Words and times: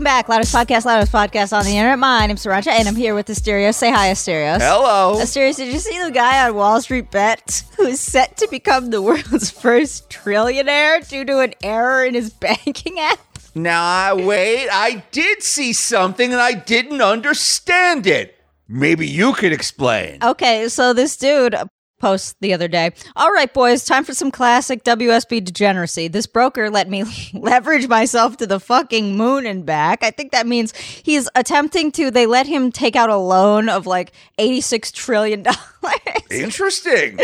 welcome 0.00 0.04
back. 0.04 0.28
Loudest 0.30 0.54
podcast, 0.54 0.86
loudest 0.86 1.12
podcast 1.12 1.54
on 1.54 1.64
the 1.64 1.76
internet. 1.76 1.98
My 1.98 2.26
name's 2.26 2.42
Sriracha, 2.44 2.68
and 2.68 2.88
I'm 2.88 2.96
here 2.96 3.14
with 3.14 3.26
Asterios. 3.26 3.74
Say 3.74 3.90
hi, 3.90 4.08
Asterios. 4.10 4.58
Hello. 4.58 5.16
Asterios, 5.20 5.56
did 5.56 5.70
you 5.70 5.78
see 5.78 6.02
the 6.02 6.10
guy 6.10 6.48
on 6.48 6.54
Wall 6.54 6.80
Street 6.80 7.10
Bet 7.10 7.64
who 7.76 7.84
is 7.84 8.00
set 8.00 8.38
to 8.38 8.48
become 8.50 8.88
the 8.88 9.02
world's 9.02 9.50
first 9.62 10.08
trillionaire 10.08 11.06
due 11.06 11.26
to 11.26 11.40
an 11.40 11.52
error 11.62 12.02
in 12.04 12.14
his 12.14 12.30
banking 12.30 12.98
app? 12.98 13.18
Now, 13.54 13.82
I- 13.84 14.14
wait, 14.14 14.68
I 14.70 15.04
did 15.10 15.42
see 15.42 15.74
something 15.74 16.32
and 16.32 16.40
I 16.40 16.54
didn't 16.54 17.02
understand 17.02 18.06
it. 18.06 18.36
Maybe 18.68 19.06
you 19.06 19.34
could 19.34 19.52
explain. 19.52 20.18
Okay, 20.22 20.68
so 20.68 20.94
this 20.94 21.16
dude 21.18 21.54
posts 22.00 22.34
the 22.40 22.52
other 22.52 22.66
day. 22.66 22.90
All 23.14 23.30
right, 23.30 23.52
boys, 23.52 23.84
time 23.84 24.04
for 24.04 24.14
some 24.14 24.30
classic 24.30 24.82
WSB 24.82 25.44
degeneracy. 25.44 26.08
This 26.08 26.26
broker 26.26 26.70
let 26.70 26.88
me 26.88 27.04
leverage 27.34 27.86
myself 27.86 28.36
to 28.38 28.46
the 28.46 28.58
fucking 28.58 29.16
moon 29.16 29.46
and 29.46 29.64
back. 29.64 30.02
I 30.02 30.10
think 30.10 30.32
that 30.32 30.46
means 30.46 30.74
he's 30.76 31.28
attempting 31.34 31.92
to. 31.92 32.10
They 32.10 32.26
let 32.26 32.46
him 32.46 32.72
take 32.72 32.96
out 32.96 33.10
a 33.10 33.16
loan 33.16 33.68
of 33.68 33.86
like 33.86 34.12
eighty-six 34.38 34.90
trillion 34.90 35.44
dollars. 35.44 35.58
Interesting. 36.30 37.16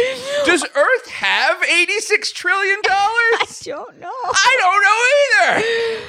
Does 0.44 0.64
Earth 0.64 1.08
have 1.10 1.58
$86 1.62 2.32
trillion? 2.34 2.78
I 2.84 3.44
don't 3.64 4.00
know. 4.00 4.10
I 4.10 4.56
don't 4.60 4.82
know 4.82 6.00
either. 6.00 6.06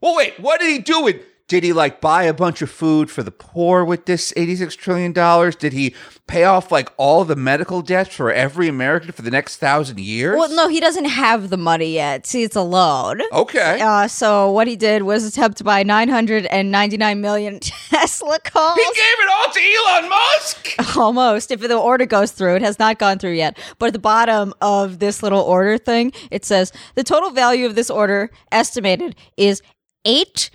Well, 0.00 0.16
wait, 0.16 0.40
what 0.40 0.60
did 0.60 0.70
he 0.70 0.78
do 0.78 1.02
with 1.02 1.16
did 1.50 1.64
he 1.64 1.72
like 1.72 2.00
buy 2.00 2.22
a 2.22 2.32
bunch 2.32 2.62
of 2.62 2.70
food 2.70 3.10
for 3.10 3.24
the 3.24 3.32
poor 3.32 3.84
with 3.84 4.06
this 4.06 4.32
$86 4.34 4.76
trillion? 4.76 5.12
Did 5.58 5.72
he 5.72 5.96
pay 6.28 6.44
off 6.44 6.70
like 6.70 6.90
all 6.96 7.24
the 7.24 7.34
medical 7.34 7.82
debts 7.82 8.14
for 8.14 8.30
every 8.30 8.68
American 8.68 9.10
for 9.10 9.22
the 9.22 9.32
next 9.32 9.56
thousand 9.56 9.98
years? 9.98 10.36
Well, 10.38 10.54
no, 10.54 10.68
he 10.68 10.78
doesn't 10.78 11.06
have 11.06 11.50
the 11.50 11.56
money 11.56 11.92
yet. 11.92 12.24
See, 12.24 12.44
it's 12.44 12.54
a 12.54 12.62
loan. 12.62 13.20
Okay. 13.32 13.80
Uh, 13.80 14.06
so 14.06 14.52
what 14.52 14.68
he 14.68 14.76
did 14.76 15.02
was 15.02 15.24
attempt 15.26 15.58
to 15.58 15.64
buy 15.64 15.82
999 15.82 17.20
million 17.20 17.58
Tesla 17.60 18.38
cars. 18.38 18.76
he 18.78 18.84
gave 18.84 18.94
it 18.94 19.28
all 19.28 19.52
to 19.52 19.60
Elon 19.60 20.08
Musk. 20.08 20.96
Almost. 20.96 21.50
If 21.50 21.60
the 21.62 21.76
order 21.76 22.06
goes 22.06 22.30
through, 22.30 22.54
it 22.54 22.62
has 22.62 22.78
not 22.78 23.00
gone 23.00 23.18
through 23.18 23.32
yet. 23.32 23.58
But 23.80 23.86
at 23.86 23.92
the 23.94 23.98
bottom 23.98 24.54
of 24.60 25.00
this 25.00 25.20
little 25.20 25.42
order 25.42 25.78
thing, 25.78 26.12
it 26.30 26.44
says 26.44 26.70
the 26.94 27.02
total 27.02 27.30
value 27.30 27.66
of 27.66 27.74
this 27.74 27.90
order 27.90 28.30
estimated 28.52 29.16
is 29.36 29.62
eight. 30.04 30.50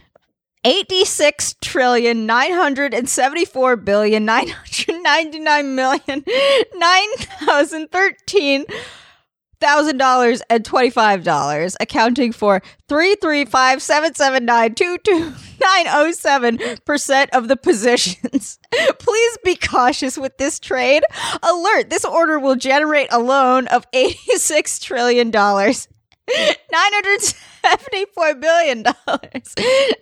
86 0.66 1.56
trillion 1.62 2.26
974 2.26 3.76
billion 3.78 4.26
999 4.26 5.76
million 5.76 6.26
9013 6.76 8.66
thousand 9.60 9.98
dollars 9.98 10.42
and 10.50 10.64
twenty 10.66 10.90
five 10.90 11.24
dollars, 11.24 11.76
accounting 11.80 12.32
for 12.32 12.62
three 12.88 13.16
three 13.16 13.46
five 13.46 13.82
seven 13.82 14.14
seven 14.14 14.46
nine 14.46 14.76
two 14.76 14.98
two 15.00 15.20
nine 15.20 15.86
oh 15.88 16.12
seven 16.12 16.60
percent 16.86 17.30
of 17.34 17.48
the 17.48 17.58
positions. 17.58 18.60
Please 19.00 19.38
be 19.44 19.56
cautious 19.56 20.18
with 20.18 20.38
this 20.38 20.60
trade. 20.60 21.04
Alert: 21.42 21.90
This 21.90 22.06
order 22.06 22.40
will 22.40 22.56
generate 22.56 23.08
a 23.12 23.20
loan 23.20 23.68
of 23.68 23.86
eighty 23.94 24.36
six 24.36 24.80
trillion 24.80 25.32
dollars. 25.32 25.88
Nine 26.28 26.92
hundred 26.94 27.22
seventy-four 27.22 28.36
billion 28.36 28.84
dollars, 28.84 29.54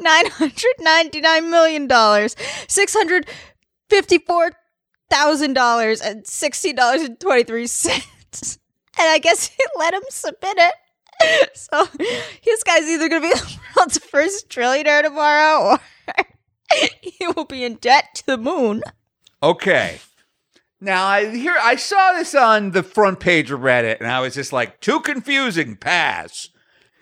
nine 0.02 0.28
hundred 0.28 0.74
ninety-nine 0.80 1.50
million 1.52 1.88
dollars, 1.88 2.36
six 2.68 2.94
hundred 2.94 3.28
fifty-four 3.90 4.52
thousand 5.10 5.54
dollars, 5.54 6.02
and 6.02 6.26
sixteen 6.26 6.76
dollars 6.76 7.02
and 7.02 7.20
twenty-three 7.20 7.68
cents 7.68 8.60
and 9.00 9.10
I 9.10 9.20
guess 9.20 9.48
he 9.48 9.64
let 9.78 9.94
him 9.94 10.04
submit 10.10 10.58
it. 10.58 10.74
So 11.56 11.88
this 12.44 12.64
guy's 12.64 12.84
either 12.84 13.08
going 13.08 13.22
to 13.22 13.30
be 13.30 13.34
the 13.34 13.60
world's 13.78 13.98
first 13.98 14.50
trillionaire 14.50 15.04
tomorrow, 15.04 15.72
or 15.72 15.80
he 17.02 17.28
will 17.28 17.46
be 17.46 17.64
in 17.64 17.76
debt 17.76 18.16
to 18.16 18.26
the 18.26 18.38
moon. 18.38 18.82
Okay. 19.42 20.00
Now 20.84 21.06
I 21.06 21.34
hear 21.34 21.56
I 21.62 21.78
saw 21.78 22.12
this 22.12 22.36
on 22.36 22.72
the 22.72 22.84
front 22.84 23.22
page 23.22 23.52
of 23.52 23.62
Reddit 23.62 24.02
and 24.02 24.12
I 24.12 24.20
was 24.20 24.34
just 24.34 24.52
like, 24.52 24.82
too 24.82 25.00
confusing, 25.00 25.78
pass. 25.78 26.50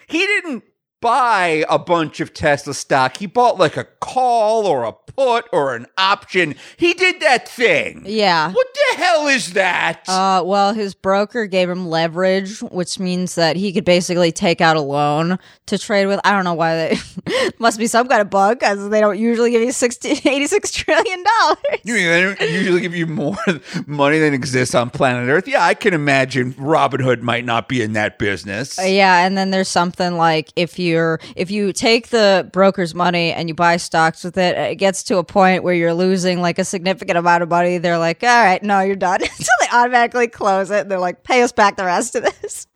He 0.07 0.19
didn't 0.19 0.63
buy 1.01 1.65
a 1.69 1.79
bunch 1.79 2.19
of 2.19 2.33
Tesla 2.33 2.73
stock. 2.73 3.17
He 3.17 3.25
bought 3.25 3.57
like 3.57 3.75
a 3.75 3.83
call 3.83 4.65
or 4.65 4.83
a 4.83 4.93
put 4.93 5.45
or 5.51 5.75
an 5.75 5.87
option. 5.97 6.55
He 6.77 6.93
did 6.93 7.19
that 7.21 7.47
thing. 7.49 8.03
Yeah. 8.05 8.51
What 8.51 8.67
the 8.73 8.97
hell 8.97 9.27
is 9.27 9.53
that? 9.53 10.07
Uh, 10.07 10.43
well, 10.45 10.73
his 10.73 10.93
broker 10.93 11.47
gave 11.47 11.69
him 11.69 11.87
leverage, 11.87 12.59
which 12.61 12.99
means 12.99 13.35
that 13.35 13.55
he 13.55 13.73
could 13.73 13.83
basically 13.83 14.31
take 14.31 14.61
out 14.61 14.77
a 14.77 14.81
loan 14.81 15.37
to 15.65 15.77
trade 15.77 16.05
with. 16.05 16.19
I 16.23 16.31
don't 16.31 16.43
know 16.45 16.53
why 16.53 16.75
they 16.75 17.49
must 17.59 17.77
be 17.79 17.87
some 17.87 18.07
kind 18.07 18.21
of 18.21 18.29
bug 18.29 18.59
because 18.59 18.89
they 18.89 19.01
don't 19.01 19.19
usually 19.19 19.51
give 19.51 19.61
you 19.61 19.71
60, 19.71 20.09
86 20.29 20.71
trillion 20.71 21.23
dollars. 21.23 21.57
you 21.83 21.93
mean 21.95 22.07
they 22.07 22.21
don't 22.21 22.41
usually 22.41 22.81
give 22.81 22.95
you 22.95 23.07
more 23.07 23.35
money 23.87 24.19
than 24.19 24.33
exists 24.33 24.75
on 24.75 24.89
planet 24.89 25.27
Earth? 25.29 25.47
Yeah, 25.47 25.65
I 25.65 25.73
can 25.73 25.93
imagine 25.93 26.53
Robin 26.57 27.01
Hood 27.01 27.23
might 27.23 27.43
not 27.43 27.67
be 27.67 27.81
in 27.81 27.93
that 27.93 28.19
business. 28.19 28.77
Uh, 28.79 28.83
yeah, 28.83 29.25
and 29.25 29.37
then 29.37 29.49
there's 29.49 29.67
something 29.67 30.15
like 30.15 30.51
if 30.55 30.77
you're 30.91 31.19
if 31.35 31.49
you 31.49 31.73
take 31.73 32.09
the 32.09 32.49
broker's 32.53 32.93
money 32.93 33.31
and 33.31 33.49
you 33.49 33.55
buy 33.55 33.77
stocks 33.77 34.23
with 34.23 34.37
it, 34.37 34.57
it 34.57 34.75
gets 34.75 35.03
to 35.03 35.17
a 35.17 35.23
point 35.23 35.63
where 35.63 35.73
you're 35.73 35.93
losing 35.93 36.41
like 36.41 36.59
a 36.59 36.65
significant 36.65 37.17
amount 37.17 37.43
of 37.43 37.49
money. 37.49 37.77
They're 37.77 37.97
like, 37.97 38.23
all 38.23 38.43
right, 38.43 38.61
no, 38.61 38.81
you're 38.81 38.95
done. 38.95 39.21
so 39.25 39.51
they 39.59 39.67
automatically 39.73 40.27
close 40.27 40.69
it 40.69 40.81
and 40.81 40.91
they're 40.91 40.99
like, 40.99 41.23
pay 41.23 41.41
us 41.41 41.51
back 41.51 41.77
the 41.77 41.85
rest 41.85 42.15
of 42.15 42.23
this. 42.23 42.67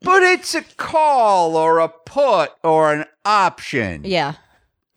But 0.00 0.22
it's 0.22 0.54
a 0.54 0.62
call 0.62 1.56
or 1.56 1.78
a 1.78 1.88
put 1.88 2.50
or 2.62 2.92
an 2.92 3.06
option. 3.24 4.02
Yeah. 4.04 4.34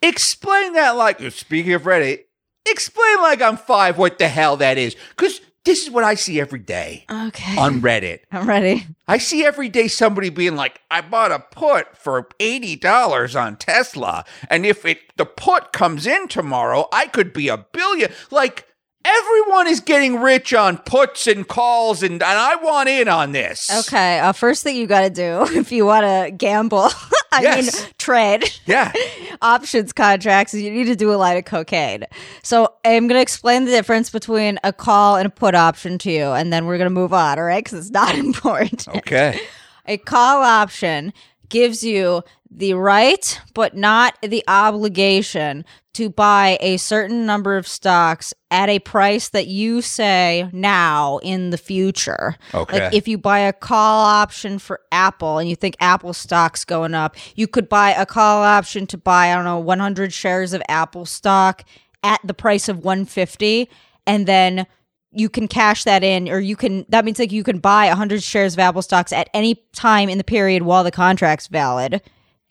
Explain 0.01 0.73
that 0.73 0.91
like 0.91 1.19
speaking 1.31 1.73
of 1.73 1.83
Reddit, 1.83 2.25
explain 2.69 3.17
like 3.21 3.41
I'm 3.41 3.57
five 3.57 3.97
what 3.97 4.19
the 4.19 4.27
hell 4.27 4.57
that 4.57 4.77
is. 4.77 4.95
Cause 5.15 5.39
this 5.67 5.83
is 5.83 5.91
what 5.91 6.03
I 6.03 6.15
see 6.15 6.39
every 6.39 6.59
day 6.59 7.05
Okay. 7.11 7.57
on 7.57 7.81
Reddit. 7.81 8.21
I'm 8.31 8.47
ready. 8.49 8.87
I 9.07 9.19
see 9.19 9.45
every 9.45 9.69
day 9.69 9.87
somebody 9.87 10.29
being 10.29 10.55
like, 10.55 10.81
I 10.89 11.01
bought 11.01 11.31
a 11.31 11.39
put 11.39 11.95
for 11.95 12.27
eighty 12.39 12.75
dollars 12.75 13.35
on 13.35 13.57
Tesla. 13.57 14.25
And 14.49 14.65
if 14.65 14.83
it 14.85 14.99
the 15.17 15.25
put 15.25 15.71
comes 15.73 16.07
in 16.07 16.27
tomorrow, 16.27 16.87
I 16.91 17.05
could 17.07 17.33
be 17.33 17.47
a 17.49 17.57
billion 17.57 18.11
like 18.31 18.65
Everyone 19.05 19.67
is 19.67 19.79
getting 19.79 20.19
rich 20.19 20.53
on 20.53 20.79
puts 20.79 21.27
and 21.27 21.47
calls, 21.47 22.03
and, 22.03 22.13
and 22.15 22.23
I 22.23 22.55
want 22.57 22.89
in 22.89 23.07
on 23.07 23.31
this. 23.31 23.87
Okay. 23.87 24.19
Uh, 24.19 24.33
first 24.33 24.63
thing 24.65 24.75
you 24.75 24.85
got 24.85 25.01
to 25.01 25.09
do 25.09 25.43
if 25.57 25.71
you 25.71 25.85
want 25.85 26.03
to 26.03 26.31
gamble, 26.35 26.89
I 27.31 27.41
Yes. 27.41 27.83
mean, 27.83 27.91
trade. 27.97 28.43
Yeah. 28.65 28.91
options 29.41 29.93
contracts 29.93 30.53
you 30.53 30.71
need 30.71 30.85
to 30.85 30.95
do 30.95 31.11
a 31.13 31.15
line 31.15 31.37
of 31.37 31.45
cocaine. 31.45 32.05
So 32.43 32.73
I'm 32.85 33.07
going 33.07 33.17
to 33.17 33.21
explain 33.21 33.65
the 33.65 33.71
difference 33.71 34.09
between 34.09 34.59
a 34.63 34.71
call 34.73 35.15
and 35.17 35.27
a 35.27 35.29
put 35.29 35.55
option 35.55 35.97
to 35.99 36.11
you, 36.11 36.25
and 36.31 36.51
then 36.53 36.65
we're 36.65 36.77
going 36.77 36.87
to 36.89 36.93
move 36.93 37.13
on, 37.13 37.37
all 37.37 37.45
right? 37.45 37.63
Because 37.63 37.79
it's 37.79 37.91
not 37.91 38.15
important. 38.17 38.87
Okay. 38.87 39.39
A 39.85 39.97
call 39.97 40.41
option 40.43 41.13
gives 41.49 41.83
you 41.83 42.23
the 42.49 42.73
right, 42.73 43.39
but 43.53 43.75
not 43.75 44.17
the 44.21 44.43
obligation 44.47 45.65
to 45.97 46.11
buy 46.11 46.59
a 46.61 46.77
certain 46.77 47.25
number 47.25 47.57
of 47.57 47.67
stocks 47.67 48.31
at 48.51 48.69
a 48.69 48.77
price 48.77 49.29
that 49.29 49.47
you 49.47 49.81
say 49.81 50.47
now 50.53 51.17
in 51.23 51.49
the 51.49 51.57
future. 51.57 52.35
Okay. 52.53 52.79
Like 52.79 52.93
if 52.93 53.07
you 53.07 53.17
buy 53.17 53.39
a 53.39 53.51
call 53.51 54.05
option 54.05 54.59
for 54.59 54.81
Apple 54.91 55.39
and 55.39 55.49
you 55.49 55.55
think 55.55 55.75
Apple 55.79 56.13
stock's 56.13 56.63
going 56.65 56.93
up, 56.93 57.15
you 57.35 57.47
could 57.47 57.67
buy 57.67 57.93
a 57.93 58.05
call 58.05 58.43
option 58.43 58.85
to 58.87 58.97
buy, 58.99 59.31
I 59.31 59.35
don't 59.35 59.43
know, 59.43 59.57
100 59.57 60.13
shares 60.13 60.53
of 60.53 60.61
Apple 60.69 61.07
stock 61.07 61.63
at 62.03 62.21
the 62.23 62.35
price 62.35 62.69
of 62.69 62.83
150 62.83 63.67
and 64.05 64.27
then 64.27 64.67
you 65.11 65.29
can 65.29 65.47
cash 65.47 65.83
that 65.85 66.03
in 66.03 66.29
or 66.29 66.37
you 66.37 66.55
can 66.55 66.85
that 66.89 67.05
means 67.05 67.17
like 67.17 67.31
you 67.31 67.43
can 67.43 67.57
buy 67.57 67.87
100 67.87 68.21
shares 68.21 68.53
of 68.53 68.59
Apple 68.59 68.83
stocks 68.83 69.11
at 69.11 69.31
any 69.33 69.55
time 69.73 70.09
in 70.09 70.19
the 70.19 70.23
period 70.23 70.61
while 70.61 70.83
the 70.83 70.91
contract's 70.91 71.47
valid 71.47 72.03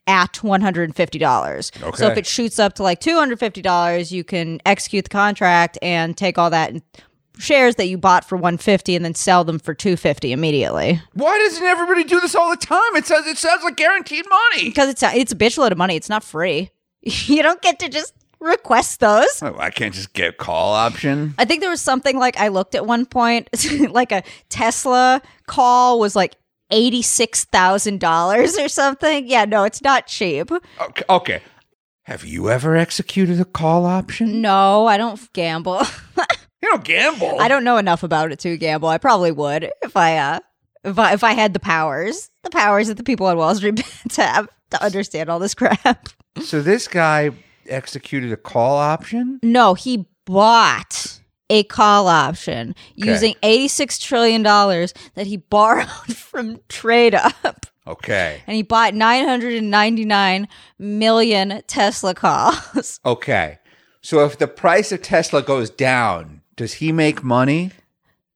at 0.07 0.35
$150. 0.35 1.83
Okay. 1.83 1.97
So 1.97 2.07
if 2.09 2.19
it 2.19 2.27
shoots 2.27 2.59
up 2.59 2.75
to 2.75 2.83
like 2.83 3.01
$250, 3.01 4.13
you 4.13 4.25
can 4.25 4.61
execute 4.65 5.05
the 5.05 5.11
contract 5.11 5.79
and 5.83 6.17
take 6.17 6.39
all 6.39 6.51
that 6.51 6.75
shares 7.39 7.75
that 7.77 7.87
you 7.87 7.99
bought 7.99 8.25
for 8.25 8.37
150 8.37 8.97
and 8.97 9.05
then 9.05 9.15
sell 9.15 9.45
them 9.45 9.59
for 9.59 9.75
250 9.75 10.33
immediately. 10.33 11.01
Why 11.15 11.39
doesn't 11.39 11.63
everybody 11.65 12.05
do 12.05 12.21
this 12.21 12.35
all 12.35 12.51
the 12.51 12.57
time? 12.57 12.97
It 12.97 13.07
says 13.07 13.27
it 13.27 13.39
sounds 13.39 13.63
like 13.63 13.77
guaranteed 13.77 14.25
money. 14.29 14.69
Because 14.69 14.89
it's 14.89 15.03
a, 15.03 15.15
it's 15.15 15.33
a 15.33 15.37
bitch 15.37 15.59
load 15.59 15.73
of 15.73 15.79
money. 15.79 15.97
It's 15.97 16.09
not 16.09 16.25
free. 16.25 16.71
you 17.03 17.43
don't 17.43 17.61
get 17.63 17.79
to 17.81 17.89
just 17.89 18.15
request 18.41 19.01
those. 19.01 19.43
Oh, 19.43 19.57
I 19.59 19.71
can't 19.71 19.95
just 19.95 20.13
get 20.13 20.39
call 20.39 20.75
option. 20.75 21.35
I 21.39 21.45
think 21.45 21.61
there 21.61 21.71
was 21.71 21.81
something 21.81 22.19
like 22.19 22.39
I 22.39 22.49
looked 22.49 22.75
at 22.75 22.87
one 22.87 23.07
point, 23.07 23.49
like 23.91 24.13
a 24.13 24.23
Tesla 24.49 25.23
call 25.47 25.99
was 25.99 26.17
like 26.17 26.37
$86,000 26.71 28.65
or 28.65 28.69
something. 28.69 29.27
Yeah, 29.29 29.45
no, 29.45 29.65
it's 29.65 29.83
not 29.83 30.07
cheap. 30.07 30.51
Okay. 30.81 31.05
okay. 31.09 31.43
Have 32.05 32.25
you 32.25 32.51
ever 32.51 32.77
executed 32.77 33.41
a 33.41 33.45
call 33.45 33.85
option? 33.85 34.41
No, 34.41 34.87
I 34.87 34.97
don't 34.97 35.33
gamble. 35.33 35.83
You 36.63 36.71
don't 36.71 36.85
gamble. 36.85 37.39
I 37.39 37.49
don't 37.49 37.65
know 37.65 37.77
enough 37.77 38.03
about 38.03 38.33
it 38.33 38.39
to 38.41 38.57
gamble. 38.57 38.89
I 38.89 38.99
probably 38.99 39.31
would 39.31 39.71
if 39.83 39.97
I 39.97 40.17
uh 40.17 40.41
if 40.85 40.99
I 40.99 41.13
if 41.13 41.23
I 41.23 41.33
had 41.33 41.53
the 41.53 41.61
powers, 41.61 42.31
the 42.43 42.51
powers 42.51 42.89
that 42.89 42.97
the 42.97 43.05
people 43.05 43.27
on 43.27 43.37
Wall 43.37 43.55
Street 43.55 43.79
have 44.17 44.49
to 44.71 44.83
understand 44.83 45.29
all 45.29 45.39
this 45.39 45.55
crap. 45.55 46.09
So 46.41 46.63
this 46.63 46.89
guy 46.89 47.31
executed 47.69 48.33
a 48.33 48.37
call 48.37 48.77
option? 48.77 49.39
No, 49.43 49.75
he 49.75 50.07
bought 50.25 51.16
a 51.51 51.63
call 51.65 52.09
option 52.09 52.75
Okay. 53.01 53.11
using 53.11 53.35
$86 53.43 54.01
trillion 54.01 54.43
that 54.43 55.27
he 55.27 55.37
borrowed 55.51 55.87
from 56.17 56.61
Trade 56.69 57.15
Up. 57.15 57.67
Okay. 57.87 58.43
And 58.47 58.57
he 58.57 58.63
bought 58.63 58.95
999 58.95 60.49
million 60.79 61.63
Tesla 61.67 62.15
calls. 62.15 63.01
Okay. 63.07 63.59
So 64.01 64.25
if 64.25 64.39
the 64.39 64.47
price 64.49 64.93
of 64.93 65.03
Tesla 65.03 65.43
goes 65.43 65.69
down, 65.71 66.43
does 66.55 66.75
he 66.75 66.93
make 66.93 67.25
money? 67.25 67.73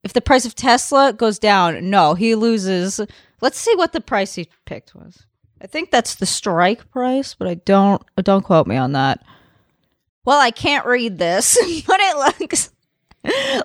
If 0.02 0.12
the 0.12 0.20
price 0.20 0.44
of 0.44 0.54
Tesla 0.56 1.12
goes 1.12 1.38
down, 1.38 1.90
no, 1.90 2.14
he 2.14 2.34
loses. 2.34 3.00
Let's 3.40 3.58
see 3.58 3.74
what 3.76 3.92
the 3.92 4.00
price 4.00 4.34
he 4.34 4.48
picked 4.66 4.94
was. 4.94 5.26
I 5.62 5.66
think 5.66 5.90
that's 5.90 6.14
the 6.16 6.26
strike 6.26 6.90
price, 6.90 7.34
but 7.34 7.46
I 7.46 7.54
don't 7.54 8.02
don't 8.16 8.42
quote 8.44 8.66
me 8.66 8.76
on 8.76 8.92
that. 8.92 9.22
Well, 10.24 10.40
I 10.40 10.50
can't 10.50 10.86
read 10.86 11.18
this, 11.18 11.56
but 11.86 12.00
it 12.00 12.40
looks 12.40 12.70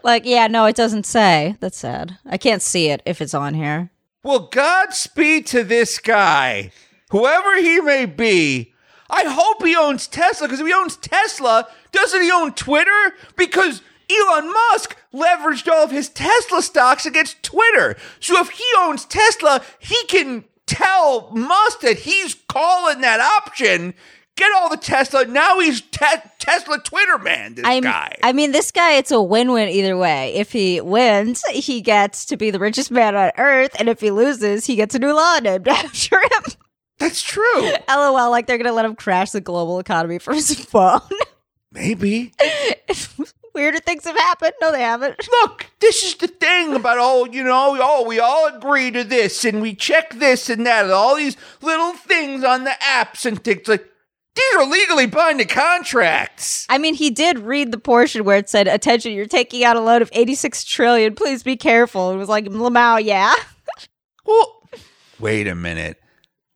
like 0.04 0.26
yeah, 0.26 0.48
no, 0.48 0.66
it 0.66 0.76
doesn't 0.76 1.06
say. 1.06 1.56
That's 1.60 1.78
sad. 1.78 2.18
I 2.26 2.38
can't 2.38 2.62
see 2.62 2.90
it 2.90 3.02
if 3.06 3.22
it's 3.22 3.34
on 3.34 3.54
here. 3.54 3.92
Well, 4.24 4.48
Godspeed 4.48 5.46
to 5.48 5.64
this 5.64 6.00
guy, 6.00 6.72
whoever 7.12 7.58
he 7.58 7.80
may 7.80 8.06
be. 8.06 8.74
I 9.10 9.26
hope 9.28 9.64
he 9.64 9.76
owns 9.76 10.08
Tesla 10.08 10.48
because 10.48 10.60
if 10.60 10.66
he 10.66 10.74
owns 10.74 10.98
Tesla, 10.98 11.68
doesn't 11.92 12.24
he 12.24 12.32
own 12.32 12.54
Twitter? 12.54 13.14
Because 13.36 13.84
Elon 14.10 14.52
Musk 14.52 14.98
leveraged 15.14 15.68
all 15.72 15.84
of 15.84 15.92
his 15.92 16.10
Tesla 16.10 16.62
stocks 16.62 17.06
against 17.06 17.42
Twitter. 17.44 17.96
So 18.20 18.40
if 18.42 18.50
he 18.50 18.66
owns 18.80 19.06
Tesla, 19.06 19.62
he 19.80 19.98
can 20.08 20.46
tell 20.66 21.32
Musk 21.32 21.82
that 21.82 22.00
he's 22.00 22.36
calling 22.48 23.02
that 23.02 23.20
option. 23.20 23.94
Get 24.36 24.52
all 24.58 24.70
the 24.70 24.78
Tesla. 24.78 25.26
Now 25.26 25.60
he's 25.60 25.80
te- 25.80 26.06
Tesla 26.40 26.80
Twitter 26.80 27.18
man. 27.18 27.56
This 27.56 27.66
I'm, 27.66 27.84
guy. 27.84 28.16
I 28.22 28.34
mean, 28.34 28.52
this 28.52 28.72
guy, 28.72 28.94
it's 28.94 29.12
a 29.12 29.22
win-win 29.22 29.70
either 29.70 29.98
way. 29.98 30.34
If 30.34 30.52
he 30.52 30.82
wins, 30.82 31.42
he 31.52 31.80
gets 31.80 32.26
to 32.26 32.38
be 32.38 32.52
the 32.52 32.60
richest 32.60 32.92
man 32.92 33.16
on 33.16 33.32
earth, 33.38 33.76
and 33.80 33.88
if 33.88 34.02
he 34.02 34.12
loses, 34.12 34.66
he 34.66 34.76
gets 34.76 34.94
a 34.94 35.00
new 35.00 35.14
law 35.14 35.40
named 35.40 35.68
after 35.70 36.20
him. 36.20 36.44
That's 37.00 37.22
true. 37.22 37.72
LOL, 37.90 38.30
like 38.30 38.48
they're 38.48 38.58
gonna 38.58 38.74
let 38.74 38.86
him 38.86 38.96
crash 38.96 39.32
the 39.32 39.42
global 39.42 39.80
economy 39.80 40.20
for 40.20 40.34
his 40.34 40.54
phone. 40.66 41.00
Maybe. 41.72 42.34
Weirder 43.54 43.80
things 43.80 44.04
have 44.04 44.18
happened. 44.18 44.52
No, 44.60 44.74
they 44.74 44.82
haven't. 44.82 45.18
look, 45.42 45.68
this 45.80 46.04
is 46.04 46.16
the 46.16 46.28
thing 46.28 46.74
about 46.74 46.98
all, 46.98 47.28
you 47.28 47.42
know, 47.42 47.78
oh, 47.82 48.06
we 48.06 48.20
all 48.20 48.48
agree 48.48 48.92
to 48.92 49.06
this 49.06 49.46
and 49.46 49.62
we 49.62 49.74
check 49.74 50.14
this 50.16 50.50
and 50.50 50.66
that 50.66 50.84
and 50.84 50.94
all 50.94 51.16
these 51.16 51.38
little 51.62 51.94
things 51.94 52.44
on 52.44 52.66
the 52.66 52.76
apps 52.82 53.26
and 53.26 53.42
things 53.42 53.68
like 53.70 53.90
these 54.36 54.56
are 54.58 54.66
legally 54.66 55.06
binding 55.06 55.48
contracts. 55.48 56.66
I 56.70 56.78
mean, 56.78 56.94
he 56.96 57.10
did 57.10 57.40
read 57.40 57.72
the 57.72 57.78
portion 57.78 58.24
where 58.26 58.38
it 58.38 58.50
said, 58.50 58.68
"Attention, 58.68 59.14
you're 59.14 59.26
taking 59.26 59.64
out 59.64 59.76
a 59.76 59.82
loan 59.82 60.02
of 60.02 60.10
86 60.14 60.64
trillion. 60.66 61.16
Please 61.16 61.42
be 61.44 61.56
careful." 61.56 62.12
It 62.12 62.18
was 62.18 62.30
like, 62.30 62.46
"Lamau, 62.46 63.04
yeah." 63.04 63.34
Well, 64.28 64.64
wait 65.20 65.48
a 65.48 65.54
minute. 65.54 66.02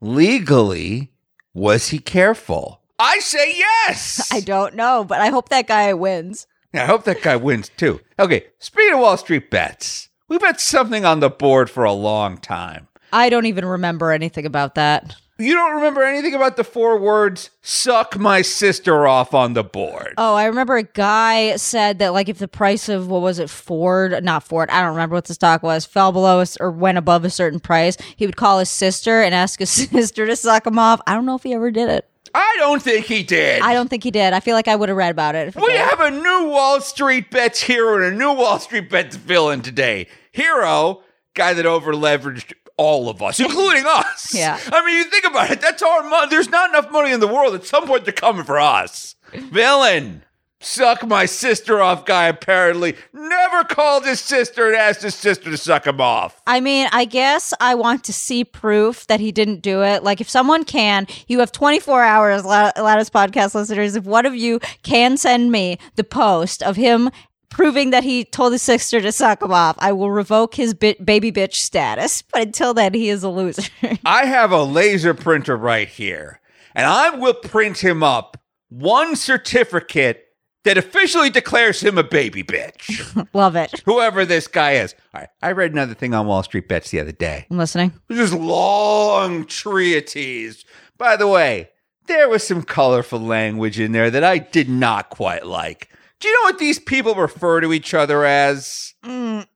Legally, 0.02 1.12
was 1.54 1.90
he 1.90 2.00
careful? 2.00 2.81
I 2.98 3.20
say 3.20 3.54
yes. 3.56 4.28
I 4.34 4.40
don't 4.40 4.74
know, 4.75 5.04
but 5.04 5.22
I 5.22 5.28
hope 5.28 5.50
that 5.50 5.68
guy 5.68 5.94
wins. 5.94 6.48
I 6.74 6.86
hope 6.86 7.04
that 7.06 7.22
guy 7.22 7.36
wins 7.36 7.70
too. 7.78 8.00
Okay, 8.18 8.46
speaking 8.60 8.96
of 8.96 9.02
Wall 9.02 9.18
Street 9.18 9.50
bets, 9.52 10.10
we 10.28 10.38
bet 10.38 10.60
something 10.60 11.06
on 11.06 11.20
the 11.20 11.30
board 11.30 11.70
for 11.70 11.84
a 11.84 11.94
long 11.94 12.38
time. 12.38 12.88
I 13.12 13.30
don't 13.30 13.46
even 13.46 13.66
remember 13.66 14.12
anything 14.12 14.46
about 14.46 14.75
that. 14.75 15.16
You 15.39 15.53
don't 15.53 15.75
remember 15.75 16.03
anything 16.03 16.36
about 16.36 16.57
the 16.57 16.65
four 16.65 17.00
words 17.00 17.50
"suck 17.62 18.18
my 18.19 18.41
sister 18.41 19.07
off" 19.07 19.33
on 19.33 19.53
the 19.53 19.63
board. 19.63 20.13
Oh, 20.18 20.36
I 20.36 20.45
remember 20.45 20.75
a 20.75 20.83
guy 20.83 21.56
said 21.56 22.00
that 22.00 22.09
like 22.13 22.27
if 22.27 22.39
the 22.39 22.47
price 22.50 22.89
of 22.89 23.07
what 23.07 23.21
was 23.21 23.39
it 23.39 23.50
Ford, 23.50 24.21
not 24.21 24.44
Ford, 24.44 24.69
I 24.69 24.81
don't 24.81 24.91
remember 24.91 25.15
what 25.15 25.25
the 25.25 25.33
stock 25.33 25.63
was, 25.63 25.86
fell 25.86 26.12
below 26.12 26.41
us 26.41 26.57
or 26.59 26.71
went 26.71 26.97
above 26.97 27.24
a 27.24 27.30
certain 27.30 27.62
price, 27.62 27.95
he 28.18 28.25
would 28.25 28.36
call 28.36 28.59
his 28.59 28.69
sister 28.69 29.21
and 29.21 29.33
ask 29.33 29.59
his 29.59 29.69
sister 29.91 30.25
to 30.25 30.36
suck 30.36 30.68
him 30.68 30.77
off. 30.77 31.00
I 31.07 31.13
don't 31.13 31.25
know 31.25 31.36
if 31.36 31.44
he 31.44 31.53
ever 31.53 31.71
did 31.71 31.89
it. 31.89 32.06
I 32.36 32.56
don't 32.59 32.81
think 32.81 33.06
he 33.06 33.24
did. 33.24 33.62
I 33.62 33.74
don't 33.74 33.89
think 33.89 34.03
he 34.03 34.12
did. 34.12 34.33
I 34.33 34.41
feel 34.41 34.56
like 34.56 34.68
I 34.68 34.75
would 34.75 34.89
have 34.89 34.97
read 34.97 35.12
about 35.12 35.36
it. 35.36 35.56
We 35.56 35.68
did. 35.68 35.80
have 35.80 36.01
a 36.01 36.12
new 36.12 36.50
Wall 36.50 36.81
Street 36.81 37.31
bets 37.31 37.62
hero 37.62 37.95
and 37.95 38.13
a 38.13 38.18
new 38.18 38.33
Wall 38.33 38.59
Street 38.59 38.89
bets 38.89 39.15
villain 39.15 39.62
today. 39.62 40.07
Hero, 40.31 41.01
guy 41.33 41.53
that 41.53 41.65
over 41.65 41.94
leveraged 41.94 42.53
all 42.80 43.10
of 43.10 43.22
us, 43.22 43.40
including 43.40 43.84
us. 43.86 44.34
Yeah. 44.34 44.58
I 44.72 44.86
mean, 44.86 44.96
you 44.98 45.04
think 45.04 45.26
about 45.26 45.52
it. 45.52 45.60
That's 45.60 45.84
our 45.84 46.02
money. 46.10 46.30
There's 46.30 46.50
not 46.50 46.70
enough 46.70 46.90
money 46.92 47.12
in 47.12 47.20
the 47.20 47.28
world. 47.28 47.54
At 47.54 47.66
some 47.66 47.86
point, 47.86 48.06
they're 48.06 48.14
coming 48.14 48.46
for 48.46 48.58
us. 48.58 49.16
Villain. 49.34 50.24
Suck 50.62 51.08
my 51.08 51.26
sister 51.26 51.80
off 51.80 52.04
guy 52.04 52.28
apparently 52.28 52.98
never 53.14 53.64
called 53.64 54.06
his 54.06 54.20
sister 54.20 54.68
and 54.68 54.76
asked 54.76 55.02
his 55.02 55.16
sister 55.16 55.50
to 55.50 55.56
suck 55.56 55.88
him 55.88 56.02
off. 56.02 56.42
I 56.46 56.60
mean, 56.60 56.90
I 56.92 57.06
guess 57.06 57.54
I 57.62 57.76
want 57.76 58.04
to 58.04 58.14
see 58.14 58.44
proof 58.44 59.08
that 59.08 59.22
he 59.22 59.32
didn't 59.32 59.62
do 59.62 59.84
it. 59.84 60.04
Like, 60.04 60.20
if 60.20 60.30
someone 60.30 60.66
can, 60.66 61.08
you 61.28 61.40
have 61.40 61.54
24 61.54 62.04
hours, 62.04 62.44
Lat- 62.44 62.75
Loudest 62.75 63.14
podcast 63.14 63.56
listeners. 63.56 63.96
If 63.96 64.04
one 64.04 64.25
of 64.25 64.36
you 64.36 64.60
can 64.84 65.16
send 65.16 65.50
me 65.50 65.78
the 65.96 66.04
post 66.04 66.62
of 66.62 66.75
him 66.75 67.10
proving 67.50 67.90
that 67.92 68.04
he 68.04 68.24
told 68.25 68.51
his 68.54 68.62
sister 68.62 69.01
to 69.01 69.12
suck 69.12 69.42
him 69.42 69.51
off, 69.51 69.75
I 69.80 69.92
will 69.92 70.12
revoke 70.12 70.56
his 70.56 70.74
bit- 70.74 71.06
baby 71.06 71.31
bitch 71.31 71.56
status. 71.56 72.22
But 72.31 72.44
until 72.44 72.74
then, 72.74 72.94
he 72.94 73.10
is 73.10 73.24
a 73.24 73.30
loser. 73.30 73.63
I 74.06 74.25
have 74.25 74.51
a 74.51 74.63
laser 74.63 75.13
printer 75.13 75.57
right 75.57 75.88
here, 75.88 76.40
and 76.75 76.86
I 76.86 77.10
will 77.12 77.34
print 77.34 77.80
him 77.84 78.04
up 78.04 78.38
one 78.69 79.16
certificate 79.16 80.25
that 80.66 80.78
officially 80.78 81.30
declares 81.30 81.81
him 81.81 81.98
a 81.98 82.04
baby 82.04 82.44
bitch. 82.44 83.28
Love 83.34 83.56
it. 83.56 83.81
Whoever 83.86 84.25
this 84.25 84.48
guy 84.48 84.74
is. 84.74 84.94
All 85.13 85.22
right, 85.22 85.30
I 85.42 85.54
read 85.54 85.72
another 85.72 85.94
thing 85.94 86.13
on 86.13 86.28
Wall 86.28 86.44
Street 86.44 86.68
Bets 86.68 86.92
the 86.92 87.00
other 87.00 87.12
day. 87.13 87.48
I'm 87.50 87.57
listening. 87.57 87.94
It 88.10 88.13
was 88.13 88.31
this 88.31 88.40
long 88.40 89.46
treatise. 89.46 90.66
By 90.98 91.16
the 91.16 91.28
way, 91.28 91.69
there 92.07 92.28
was 92.30 92.46
some 92.46 92.62
colorful 92.63 93.19
language 93.22 93.80
in 93.80 93.92
there 93.94 94.12
that 94.12 94.24
I 94.24 94.38
did 94.40 94.70
not 94.70 95.10
quite 95.10 95.46
like. 95.46 95.89
Do 96.20 96.28
you 96.28 96.34
know 96.34 96.50
what 96.50 96.60
these 96.60 96.80
people 96.80 97.16
refer 97.16 97.62
to 97.62 97.72
each 97.74 97.94
other 97.94 98.26
as? 98.26 98.94
Mm, 99.06 99.48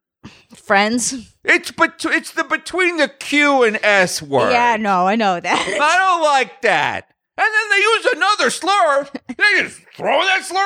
friends? 0.56 1.36
It's 1.44 1.72
bet- 1.72 2.06
it's 2.06 2.32
the 2.32 2.44
between 2.46 2.98
the 2.98 3.10
Q 3.10 3.64
and 3.64 3.78
S 3.84 4.22
word. 4.22 4.52
Yeah, 4.52 4.78
no, 4.78 5.08
I 5.08 5.16
know 5.16 5.40
that. 5.40 5.78
I 5.82 5.98
don't 5.98 6.24
like 6.24 6.62
that. 6.62 7.10
And 7.38 7.48
then 7.54 7.70
they 7.70 7.78
use 7.78 8.06
another 8.14 8.50
slur. 8.50 9.08
They 9.28 9.64
just 9.64 9.82
throw 9.96 10.20
that 10.22 10.46
slur 10.46 10.60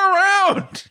around. 0.56 0.84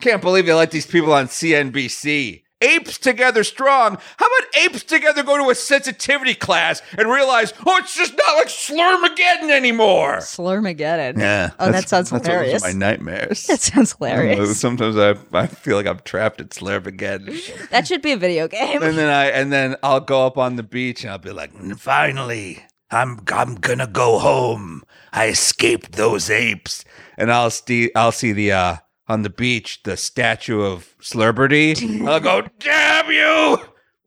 Can't 0.00 0.20
believe 0.20 0.46
they 0.46 0.52
let 0.52 0.72
these 0.72 0.86
people 0.86 1.12
on 1.12 1.26
CNBC. 1.26 2.42
Apes 2.60 2.98
together 2.98 3.44
strong. 3.44 3.98
How 4.16 4.26
about 4.26 4.56
apes 4.56 4.82
together 4.82 5.22
go 5.22 5.36
to 5.38 5.50
a 5.50 5.54
sensitivity 5.54 6.34
class 6.34 6.82
and 6.96 7.08
realize, 7.08 7.52
oh, 7.64 7.76
it's 7.76 7.96
just 7.96 8.14
not 8.16 8.36
like 8.36 8.48
Slurmageddon 8.48 9.50
anymore? 9.50 10.16
Slurmageddon. 10.16 11.18
Yeah. 11.18 11.50
Oh, 11.60 11.70
that 11.70 11.88
sounds 11.88 12.10
hilarious. 12.10 12.62
my 12.62 12.72
nightmares. 12.72 13.46
That 13.48 13.60
sounds 13.60 13.92
hilarious. 13.92 14.58
Sometimes 14.60 14.96
I, 14.96 15.14
I 15.32 15.46
feel 15.46 15.76
like 15.76 15.86
I'm 15.86 16.00
trapped 16.00 16.40
at 16.40 16.50
Slurmageddon. 16.50 17.68
That 17.70 17.86
should 17.86 18.02
be 18.02 18.10
a 18.12 18.16
video 18.16 18.48
game. 18.48 18.82
and 18.82 18.98
then 18.98 19.08
I 19.22 19.26
and 19.26 19.52
then 19.52 19.76
I'll 19.82 20.00
go 20.00 20.26
up 20.26 20.36
on 20.36 20.56
the 20.56 20.62
beach 20.64 21.02
and 21.04 21.12
I'll 21.12 21.18
be 21.18 21.30
like, 21.30 21.52
finally, 21.78 22.64
I'm 22.90 23.20
I'm 23.32 23.54
gonna 23.54 23.86
go 23.86 24.18
home. 24.18 24.82
I 25.12 25.28
escaped 25.28 25.92
those 25.92 26.28
apes, 26.28 26.84
and 27.16 27.30
I'll 27.30 27.50
see 27.50 27.90
I'll 27.94 28.12
see 28.12 28.32
the 28.32 28.52
uh 28.52 28.76
on 29.08 29.22
the 29.22 29.30
beach 29.30 29.82
the 29.84 29.96
statue 29.96 30.62
of 30.62 30.94
Slurberty. 31.00 32.06
I'll 32.06 32.20
go, 32.20 32.46
damn 32.58 33.10
you, 33.10 33.58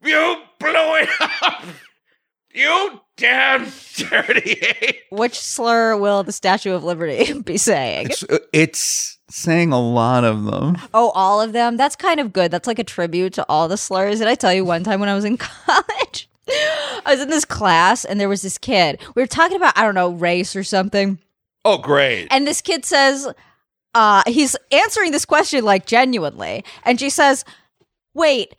you 0.04 0.36
blew 0.58 0.94
it 0.96 1.08
up, 1.20 1.64
you 2.54 3.00
damn 3.16 3.70
dirty 3.96 4.52
ape. 4.80 4.96
Which 5.10 5.38
slur 5.38 5.96
will 5.96 6.22
the 6.22 6.32
Statue 6.32 6.72
of 6.72 6.84
Liberty 6.84 7.32
be 7.44 7.56
saying? 7.56 8.06
It's 8.06 8.22
uh, 8.24 8.38
it's 8.52 9.18
saying 9.28 9.72
a 9.72 9.80
lot 9.80 10.24
of 10.24 10.44
them. 10.44 10.76
Oh, 10.92 11.10
all 11.14 11.40
of 11.40 11.52
them? 11.52 11.76
That's 11.76 11.96
kind 11.96 12.20
of 12.20 12.32
good. 12.32 12.50
That's 12.50 12.66
like 12.66 12.78
a 12.78 12.84
tribute 12.84 13.32
to 13.34 13.46
all 13.48 13.68
the 13.68 13.76
slurs. 13.76 14.18
Did 14.18 14.28
I 14.28 14.34
tell 14.34 14.52
you 14.52 14.64
one 14.64 14.84
time 14.84 15.00
when 15.00 15.08
I 15.08 15.14
was 15.14 15.24
in 15.24 15.36
college? 15.38 16.28
I 16.48 17.02
was 17.06 17.20
in 17.20 17.30
this 17.30 17.44
class 17.44 18.04
and 18.04 18.20
there 18.20 18.28
was 18.28 18.42
this 18.42 18.58
kid. 18.58 19.00
We 19.14 19.22
were 19.22 19.26
talking 19.26 19.56
about, 19.56 19.78
I 19.78 19.82
don't 19.84 19.94
know, 19.94 20.10
race 20.10 20.54
or 20.54 20.64
something. 20.64 21.18
Oh, 21.64 21.78
great. 21.78 22.28
And 22.30 22.46
this 22.46 22.60
kid 22.60 22.84
says, 22.84 23.28
uh, 23.94 24.22
he's 24.26 24.56
answering 24.70 25.12
this 25.12 25.24
question 25.24 25.64
like 25.64 25.86
genuinely. 25.86 26.64
And 26.84 26.98
she 26.98 27.10
says, 27.10 27.44
Wait, 28.14 28.54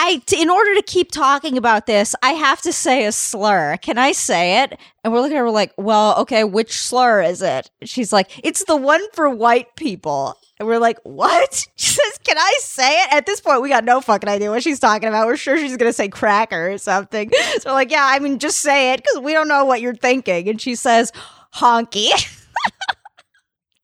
I 0.00 0.22
t- 0.26 0.40
in 0.40 0.48
order 0.48 0.76
to 0.76 0.82
keep 0.82 1.10
talking 1.10 1.58
about 1.58 1.86
this, 1.86 2.14
I 2.22 2.30
have 2.30 2.62
to 2.62 2.72
say 2.72 3.04
a 3.04 3.10
slur. 3.10 3.76
Can 3.78 3.98
I 3.98 4.12
say 4.12 4.62
it? 4.62 4.78
And 5.02 5.12
we're 5.12 5.20
looking 5.20 5.36
at 5.36 5.40
her 5.40 5.50
like, 5.50 5.72
well, 5.76 6.16
okay, 6.18 6.44
which 6.44 6.72
slur 6.72 7.20
is 7.20 7.42
it? 7.42 7.68
She's 7.82 8.12
like, 8.12 8.30
it's 8.44 8.62
the 8.64 8.76
one 8.76 9.00
for 9.12 9.28
white 9.28 9.74
people. 9.74 10.36
And 10.58 10.68
we're 10.68 10.78
like, 10.78 10.98
what? 11.02 11.66
She 11.76 11.94
says, 11.94 12.18
can 12.24 12.38
I 12.38 12.58
say 12.60 13.02
it? 13.02 13.12
At 13.12 13.26
this 13.26 13.40
point, 13.40 13.60
we 13.60 13.68
got 13.68 13.84
no 13.84 14.00
fucking 14.00 14.28
idea 14.28 14.50
what 14.50 14.62
she's 14.62 14.78
talking 14.78 15.08
about. 15.08 15.26
We're 15.26 15.36
sure 15.36 15.58
she's 15.58 15.76
going 15.76 15.88
to 15.88 15.92
say 15.92 16.08
cracker 16.08 16.70
or 16.70 16.78
something. 16.78 17.32
So 17.58 17.70
we're 17.70 17.72
like, 17.72 17.90
yeah, 17.90 18.04
I 18.04 18.20
mean, 18.20 18.38
just 18.38 18.60
say 18.60 18.92
it 18.92 19.02
because 19.02 19.20
we 19.22 19.32
don't 19.32 19.48
know 19.48 19.64
what 19.64 19.80
you're 19.80 19.94
thinking. 19.94 20.48
And 20.48 20.60
she 20.60 20.76
says, 20.76 21.10
honky. 21.54 22.10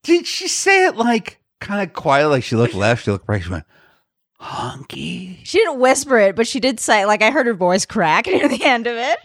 Did 0.05 0.25
she 0.27 0.47
say 0.47 0.85
it 0.85 0.95
like 0.95 1.39
kind 1.59 1.81
of 1.81 1.93
quiet? 1.93 2.29
Like 2.29 2.43
she 2.43 2.55
looked 2.55 2.73
left, 2.75 3.05
she 3.05 3.11
looked 3.11 3.27
right, 3.27 3.43
she 3.43 3.49
went, 3.49 3.65
honky. 4.39 5.37
She 5.43 5.57
didn't 5.59 5.79
whisper 5.79 6.17
it, 6.17 6.35
but 6.35 6.47
she 6.47 6.59
did 6.59 6.79
say, 6.79 7.05
like, 7.05 7.21
I 7.21 7.31
heard 7.31 7.47
her 7.47 7.53
voice 7.53 7.85
crack 7.85 8.27
near 8.27 8.47
the 8.47 8.63
end 8.63 8.87
of 8.87 8.95
it. 8.95 9.17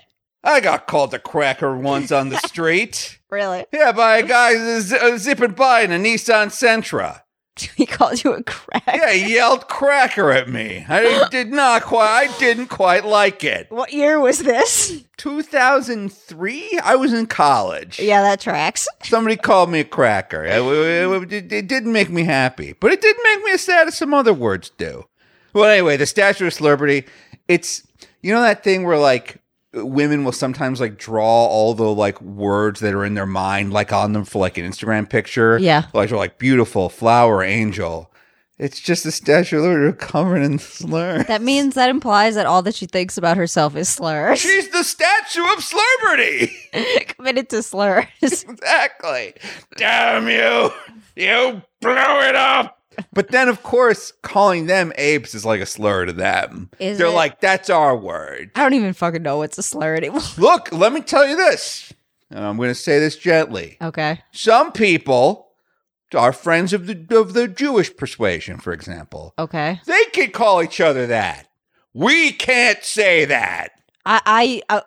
I 0.43 0.61
got 0.61 0.87
called 0.87 1.13
a 1.13 1.19
cracker 1.19 1.77
once 1.77 2.11
on 2.11 2.31
the 2.31 2.39
street. 2.47 3.19
Really? 3.31 3.67
Yeah, 3.73 3.93
by 3.93 4.19
a 4.19 4.23
guy 4.27 4.55
z- 4.81 5.19
zipping 5.19 5.53
by 5.53 5.83
in 5.83 5.93
a 5.93 5.99
Nissan 5.99 6.47
Sentra. 6.49 7.23
He 7.77 7.85
called 7.87 8.23
you 8.25 8.33
a 8.33 8.43
crack. 8.43 8.85
Yeah, 8.87 9.13
he 9.13 9.35
yelled 9.35 9.69
cracker 9.69 10.31
at 10.31 10.49
me. 10.49 10.85
I 10.89 11.29
did 11.31 11.51
not 11.53 11.83
quite, 11.83 12.29
I 12.29 12.39
didn't 12.39 12.69
quite 12.69 13.05
like 13.05 13.45
it. 13.45 13.67
What 13.71 13.93
year 13.93 14.19
was 14.21 14.39
this? 14.39 15.05
2003? 15.17 16.79
I 16.83 16.97
was 16.97 17.13
in 17.13 17.27
college. 17.27 17.99
Yeah, 17.99 18.23
that 18.23 18.41
tracks. 18.41 18.89
Somebody 19.03 19.37
called 19.37 19.71
me 19.71 19.81
a 19.81 19.85
cracker. 19.85 20.45
It, 20.45 20.61
it- 21.33 21.53
it- 21.53 21.67
didn't 21.69 21.93
make 21.93 22.11
me 22.11 22.25
happy, 22.25 22.75
but 22.81 22.93
it 22.93 23.01
did 23.01 23.17
make 23.23 23.45
me 23.45 23.53
as 23.53 23.61
sad 23.63 23.89
as 23.89 23.97
some 23.97 24.15
other 24.15 24.33
words 24.35 24.71
do. 24.71 25.05
Well, 25.53 25.65
anyway, 25.69 25.97
the 25.97 26.07
Statue 26.07 26.47
of 26.47 26.55
Celebrity, 26.55 27.07
it's, 27.49 27.87
you 28.23 28.33
know, 28.33 28.41
that 28.43 28.63
thing 28.65 28.85
where 28.85 28.99
like 28.99 29.39
women 29.73 30.25
will 30.25 30.33
sometimes 30.33 30.81
like 30.81 30.99
draw 30.99 31.47
all 31.47 31.75
the 31.75 31.85
like 31.85 32.21
words 32.21 32.81
that 32.81 32.95
are 32.95 33.05
in 33.05 33.15
their 33.15 33.27
mind, 33.27 33.73
like 33.73 33.93
on 33.93 34.13
them 34.13 34.25
for 34.25 34.39
like 34.39 34.59
an 34.59 34.65
Instagram 34.65 35.09
picture. 35.09 35.59
Yeah. 35.59 35.87
Like, 35.93 36.09
they're 36.09 36.19
like 36.19 36.39
beautiful, 36.39 36.89
flower, 36.89 37.43
angel. 37.43 38.11
It's 38.59 38.79
just 38.79 39.07
a 39.07 39.11
Statue 39.11 39.57
of 39.57 39.63
Liberty 39.65 39.97
covered 39.97 40.43
in 40.43 40.59
slurs. 40.59 41.25
That 41.29 41.41
means 41.41 41.77
that 41.77 41.89
implies 41.89 42.35
that 42.35 42.45
all 42.45 42.61
that 42.63 42.75
she 42.75 42.85
thinks 42.85 43.17
about 43.17 43.39
herself 43.39 43.75
is 43.75 43.89
slurs. 43.89 44.39
She's 44.39 44.69
the 44.69 44.83
Statue 44.83 45.51
of 45.55 45.65
Celebrity. 45.65 46.53
Committed 47.17 47.49
to 47.49 47.63
slurs. 47.63 48.05
exactly. 48.21 49.33
Damn 49.79 50.29
you. 50.29 50.71
You 51.17 51.63
blew 51.81 51.93
it 51.93 52.37
up. 52.37 52.80
But 53.13 53.29
then, 53.29 53.49
of 53.49 53.63
course, 53.63 54.13
calling 54.23 54.67
them 54.67 54.93
apes 54.97 55.35
is 55.35 55.45
like 55.45 55.61
a 55.61 55.67
slur 55.67 56.07
to 56.07 56.13
them. 56.13 56.71
Is 56.79 56.99
They're 56.99 57.09
it? 57.09 57.11
like, 57.11 57.41
that's 57.41 57.71
our 57.71 57.97
word. 57.97 58.51
I 58.55 58.63
don't 58.63 58.75
even 58.75 58.93
fucking 58.93 59.23
know 59.23 59.39
what's 59.39 59.59
a 59.59 59.63
slur 59.63 59.95
anymore. 59.95 60.21
Look, 60.39 60.73
let 60.73 60.93
me 60.93 61.01
tell 61.01 61.27
you 61.27 61.37
this. 61.37 61.93
And 62.31 62.45
I'm 62.45 62.57
going 62.57 62.69
to 62.71 62.75
say 62.75 62.99
this 62.99 63.17
gently. 63.17 63.77
Okay. 63.83 64.23
Some 64.33 64.73
people 64.73 65.49
are 66.15 66.33
friends 66.33 66.73
of 66.73 66.87
the 66.87 67.19
of 67.19 67.35
the 67.35 67.49
Jewish 67.49 67.97
persuasion, 67.97 68.59
for 68.59 68.73
example. 68.73 69.35
Okay. 69.39 69.81
They 69.87 70.05
can 70.13 70.31
call 70.31 70.63
each 70.63 70.81
other 70.81 71.07
that. 71.07 71.49
We 71.93 72.33
can't 72.33 72.85
say 72.85 73.25
that. 73.25 73.73
I, 74.07 74.63
I, 74.69 74.75
uh, 74.75 74.81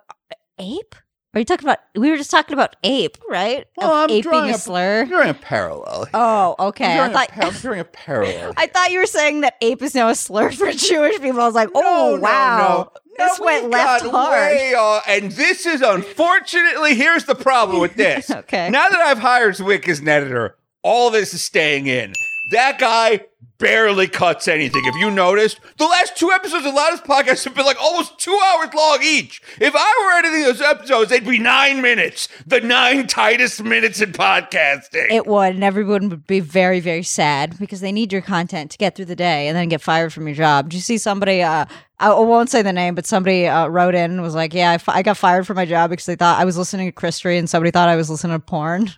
ape? 0.58 0.96
Are 1.36 1.40
you 1.40 1.46
talking 1.46 1.66
about? 1.68 1.80
We 1.96 2.12
were 2.12 2.18
just 2.18 2.30
talking 2.30 2.54
about 2.54 2.76
ape, 2.84 3.18
right? 3.28 3.66
Well, 3.76 4.06
ape 4.08 4.24
being 4.30 4.50
a 4.50 4.50
a- 4.50 4.54
slur. 4.54 5.00
Oh, 5.00 5.02
I'm 5.02 5.08
drawing 5.10 5.30
a 5.30 5.34
parallel. 5.34 6.04
here. 6.06 6.12
Oh, 6.14 6.56
okay. 6.60 6.86
I'm 7.00 7.00
I 7.00 7.08
a, 7.08 7.14
thought. 7.14 7.30
I'm 7.46 7.54
drawing 7.54 7.80
a 7.80 7.86
parallel. 7.86 8.54
I 8.56 8.68
thought 8.68 8.92
you 8.92 9.00
were 9.00 9.08
saying 9.08 9.42
that 9.42 9.56
ape 9.62 9.82
is 9.82 9.96
now 9.96 10.10
a 10.10 10.16
slur 10.16 10.52
for 10.52 10.72
Jewish 10.72 11.20
people. 11.20 11.42
I 11.42 11.46
was 11.46 11.56
like, 11.56 11.70
oh 11.74 12.16
No, 12.18 12.22
wow, 12.22 12.92
no. 12.96 13.02
this 13.18 13.40
No, 13.40 13.46
went 13.46 13.66
we 13.66 13.72
left 13.72 14.06
hard. 14.06 14.32
way 14.32 14.76
off- 14.76 15.04
and 15.08 15.32
this 15.32 15.66
is 15.66 15.82
unfortunately. 15.82 16.94
Here's 16.96 17.26
the 17.26 17.36
problem 17.36 17.80
with 17.80 17.96
this. 17.96 18.30
Okay. 18.44 18.70
Now 18.70 18.90
that 18.90 19.00
I've 19.00 19.20
hired 19.20 19.56
Zwick 19.56 19.88
as 19.88 20.00
an 20.00 20.08
editor, 20.10 20.56
all 20.84 21.10
this 21.12 21.34
is 21.34 21.42
staying 21.44 21.88
in. 21.88 22.14
That 22.52 22.78
guy 22.78 23.22
barely 23.64 24.08
cuts 24.10 24.50
anything. 24.50 24.84
If 24.86 24.96
you 24.96 25.10
noticed, 25.10 25.60
the 25.78 25.86
last 25.86 26.18
two 26.18 26.32
episodes 26.32 26.66
of 26.66 26.74
Loudest 26.74 27.06
Podcast 27.06 27.46
have 27.46 27.56
been 27.56 27.66
like 27.66 27.82
almost 27.82 28.20
two 28.20 28.38
hours 28.46 28.74
long 28.74 29.00
each. 29.02 29.42
If 29.60 29.74
I 29.74 30.04
were 30.04 30.20
editing 30.20 30.44
those 30.44 30.62
episodes, 30.62 31.10
they'd 31.10 31.26
be 31.26 31.40
nine 31.40 31.82
minutes. 31.82 32.28
The 32.46 32.60
nine 32.60 33.08
tightest 33.08 33.64
minutes 33.64 34.02
in 34.02 34.12
podcasting. 34.12 35.12
It 35.12 35.26
would, 35.28 35.56
and 35.56 35.64
everyone 35.64 36.10
would 36.10 36.28
be 36.28 36.42
very, 36.42 36.82
very 36.82 37.04
sad 37.04 37.58
because 37.58 37.80
they 37.80 37.94
need 37.94 38.12
your 38.12 38.22
content 38.22 38.72
to 38.72 38.78
get 38.78 38.96
through 38.96 39.06
the 39.06 39.16
day 39.16 39.48
and 39.48 39.56
then 39.56 39.70
get 39.70 39.82
fired 39.82 40.12
from 40.12 40.28
your 40.28 40.36
job. 40.36 40.70
Do 40.70 40.76
you 40.76 40.82
see 40.82 40.98
somebody? 40.98 41.42
Uh, 41.42 41.66
I 42.00 42.14
won't 42.14 42.50
say 42.50 42.64
the 42.64 42.74
name, 42.74 42.96
but 42.96 43.06
somebody 43.06 43.48
uh, 43.48 43.68
wrote 43.68 43.96
in 43.96 44.12
and 44.12 44.22
was 44.22 44.36
like, 44.36 44.54
"Yeah, 44.54 44.78
I, 44.88 45.00
I 45.00 45.04
got 45.04 45.16
fired 45.16 45.48
from 45.48 45.56
my 45.56 45.66
job 45.66 45.90
because 45.90 46.06
they 46.06 46.18
thought 46.18 46.38
I 46.38 46.44
was 46.44 46.58
listening 46.58 46.88
to 46.88 46.92
Christy, 46.92 47.38
and 47.38 47.50
somebody 47.50 47.72
thought 47.72 47.88
I 47.88 47.96
was 47.96 48.10
listening 48.10 48.36
to 48.36 48.46
porn." 48.46 48.92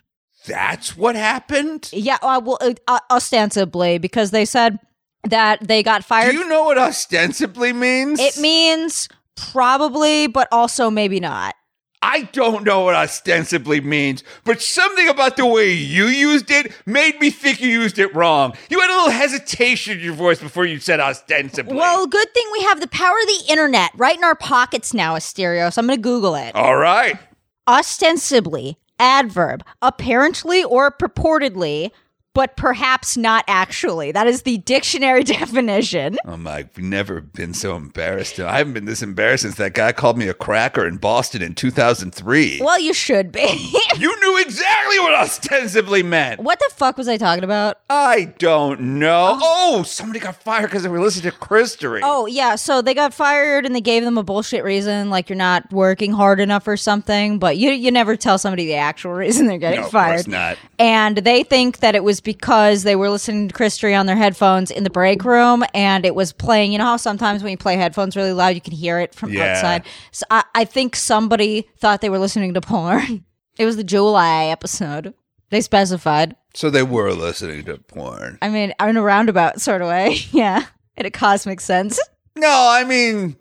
That's 0.46 0.96
what 0.96 1.16
happened. 1.16 1.90
Yeah, 1.92 2.18
uh, 2.22 2.40
well, 2.44 2.58
uh, 2.88 2.98
ostensibly 3.10 3.98
because 3.98 4.30
they 4.30 4.44
said 4.44 4.78
that 5.24 5.66
they 5.66 5.82
got 5.82 6.02
Do 6.02 6.06
fired. 6.06 6.32
you 6.34 6.48
know 6.48 6.64
what 6.64 6.78
ostensibly 6.78 7.72
means? 7.72 8.20
it 8.20 8.38
means 8.38 9.08
probably, 9.34 10.26
but 10.28 10.48
also 10.52 10.90
maybe 10.90 11.20
not. 11.20 11.54
I 12.02 12.22
don't 12.32 12.62
know 12.62 12.82
what 12.84 12.94
ostensibly 12.94 13.80
means, 13.80 14.22
but 14.44 14.62
something 14.62 15.08
about 15.08 15.36
the 15.36 15.46
way 15.46 15.72
you 15.72 16.04
used 16.06 16.50
it 16.52 16.70
made 16.86 17.18
me 17.20 17.30
think 17.30 17.60
you 17.60 17.68
used 17.68 17.98
it 17.98 18.14
wrong. 18.14 18.54
You 18.70 18.78
had 18.80 18.90
a 18.90 18.94
little 18.96 19.10
hesitation 19.10 19.98
in 19.98 20.04
your 20.04 20.14
voice 20.14 20.38
before 20.38 20.66
you 20.66 20.78
said 20.78 21.00
ostensibly. 21.00 21.74
Well, 21.74 22.06
good 22.06 22.32
thing 22.32 22.44
we 22.52 22.62
have 22.64 22.80
the 22.80 22.86
power 22.86 23.16
of 23.20 23.26
the 23.26 23.44
internet 23.52 23.90
right 23.96 24.16
in 24.16 24.22
our 24.22 24.36
pockets 24.36 24.94
now, 24.94 25.16
Asterio. 25.16 25.72
So 25.72 25.80
I'm 25.80 25.86
going 25.88 25.98
to 25.98 26.02
Google 26.02 26.36
it. 26.36 26.54
all 26.54 26.76
right. 26.76 27.18
ostensibly, 27.66 28.78
adverb, 28.98 29.64
apparently 29.82 30.64
or 30.64 30.90
purportedly, 30.90 31.90
but 32.36 32.54
perhaps 32.54 33.16
not 33.16 33.46
actually. 33.48 34.12
That 34.12 34.26
is 34.26 34.42
the 34.42 34.58
dictionary 34.58 35.24
definition. 35.24 36.18
Oh 36.26 36.36
my, 36.36 36.56
I've 36.56 36.76
never 36.76 37.22
been 37.22 37.54
so 37.54 37.76
embarrassed. 37.76 38.38
I 38.38 38.58
haven't 38.58 38.74
been 38.74 38.84
this 38.84 39.00
embarrassed 39.00 39.44
since 39.44 39.54
that 39.54 39.72
guy 39.72 39.92
called 39.92 40.18
me 40.18 40.28
a 40.28 40.34
cracker 40.34 40.86
in 40.86 40.98
Boston 40.98 41.40
in 41.40 41.54
2003. 41.54 42.60
Well, 42.62 42.78
you 42.78 42.92
should 42.92 43.32
be. 43.32 43.72
You 43.96 44.14
knew 44.20 44.38
exactly 44.42 44.98
what 44.98 45.14
ostensibly 45.14 46.02
meant. 46.02 46.40
what 46.40 46.58
the 46.58 46.70
fuck 46.74 46.98
was 46.98 47.08
I 47.08 47.16
talking 47.16 47.44
about? 47.44 47.78
I 47.88 48.34
don't 48.38 48.98
know. 48.98 49.38
Oh, 49.40 49.78
oh 49.78 49.82
somebody 49.84 50.18
got 50.18 50.36
fired 50.42 50.66
because 50.66 50.82
they 50.82 50.90
were 50.90 51.00
listening 51.00 51.32
to 51.32 51.38
Christery. 51.38 52.00
Oh, 52.02 52.26
yeah. 52.26 52.56
So 52.56 52.82
they 52.82 52.92
got 52.92 53.14
fired 53.14 53.64
and 53.64 53.74
they 53.74 53.80
gave 53.80 54.04
them 54.04 54.18
a 54.18 54.22
bullshit 54.22 54.64
reason, 54.64 55.08
like 55.08 55.30
you're 55.30 55.36
not 55.36 55.72
working 55.72 56.12
hard 56.12 56.40
enough 56.40 56.68
or 56.68 56.76
something, 56.76 57.38
but 57.38 57.56
you, 57.56 57.70
you 57.70 57.90
never 57.90 58.16
tell 58.16 58.36
somebody 58.36 58.66
the 58.66 58.74
actual 58.74 59.12
reason 59.14 59.46
they're 59.46 59.56
getting 59.56 59.80
no, 59.80 59.86
of 59.86 59.92
fired. 59.92 60.16
course 60.16 60.26
not. 60.26 60.58
And 60.78 61.16
they 61.16 61.42
think 61.42 61.78
that 61.78 61.94
it 61.94 62.04
was 62.04 62.20
because 62.26 62.82
they 62.82 62.96
were 62.96 63.08
listening 63.08 63.48
to 63.48 63.54
Christy 63.54 63.94
on 63.94 64.04
their 64.04 64.16
headphones 64.16 64.70
in 64.70 64.84
the 64.84 64.90
break 64.90 65.24
room 65.24 65.64
and 65.72 66.04
it 66.04 66.14
was 66.14 66.32
playing. 66.32 66.72
You 66.72 66.78
know 66.78 66.84
how 66.84 66.96
sometimes 66.98 67.42
when 67.42 67.52
you 67.52 67.56
play 67.56 67.76
headphones 67.76 68.16
really 68.16 68.32
loud, 68.34 68.48
you 68.56 68.60
can 68.60 68.72
hear 68.74 68.98
it 68.98 69.14
from 69.14 69.32
Yeah. 69.32 69.52
outside? 69.52 69.84
So 70.10 70.26
I, 70.30 70.42
I 70.54 70.64
think 70.64 70.96
somebody 70.96 71.68
thought 71.78 72.00
they 72.02 72.10
were 72.10 72.18
listening 72.18 72.52
to 72.54 72.60
porn. 72.60 73.24
It 73.58 73.64
was 73.64 73.76
the 73.76 73.84
July 73.84 74.44
episode. 74.46 75.14
They 75.48 75.62
specified. 75.62 76.36
So 76.52 76.68
they 76.68 76.82
were 76.82 77.14
listening 77.14 77.64
to 77.64 77.78
porn. 77.78 78.36
I 78.42 78.50
mean, 78.50 78.74
in 78.78 78.96
a 78.98 79.02
roundabout 79.02 79.62
sort 79.62 79.80
of 79.80 79.88
way. 79.88 80.18
Yeah. 80.30 80.66
In 80.98 81.06
a 81.06 81.10
cosmic 81.10 81.62
sense. 81.62 81.98
No, 82.36 82.50
I 82.70 82.84
mean, 82.84 83.36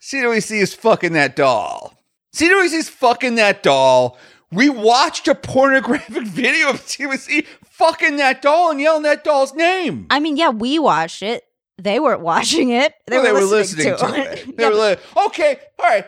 CWC 0.00 0.60
is 0.60 0.72
fucking 0.74 1.14
that 1.14 1.34
doll. 1.34 1.96
CWC 2.36 2.72
is 2.74 2.88
fucking 2.88 3.36
that 3.36 3.62
doll. 3.64 4.18
We 4.52 4.68
watched 4.68 5.26
a 5.26 5.34
pornographic 5.34 6.22
video 6.28 6.70
of 6.70 6.76
CWC 6.82 7.44
fucking 7.78 8.16
that 8.16 8.40
doll 8.42 8.70
and 8.70 8.80
yelling 8.80 9.02
that 9.02 9.24
doll's 9.24 9.54
name. 9.54 10.06
I 10.10 10.20
mean, 10.20 10.36
yeah, 10.36 10.50
we 10.50 10.78
watched 10.78 11.22
it. 11.22 11.44
They 11.76 11.98
weren't 11.98 12.20
watching 12.20 12.70
it. 12.70 12.94
They, 13.06 13.18
Well, 13.18 13.34
were, 13.34 13.40
listening, 13.40 13.96
to, 13.96 14.32
it. 14.32 14.44
They 14.56 14.62
Yeah, 14.62 14.68
were 14.70 14.74
li- 14.76 14.96
okay, 15.26 15.58
all 15.78 15.86
right. 15.86 16.06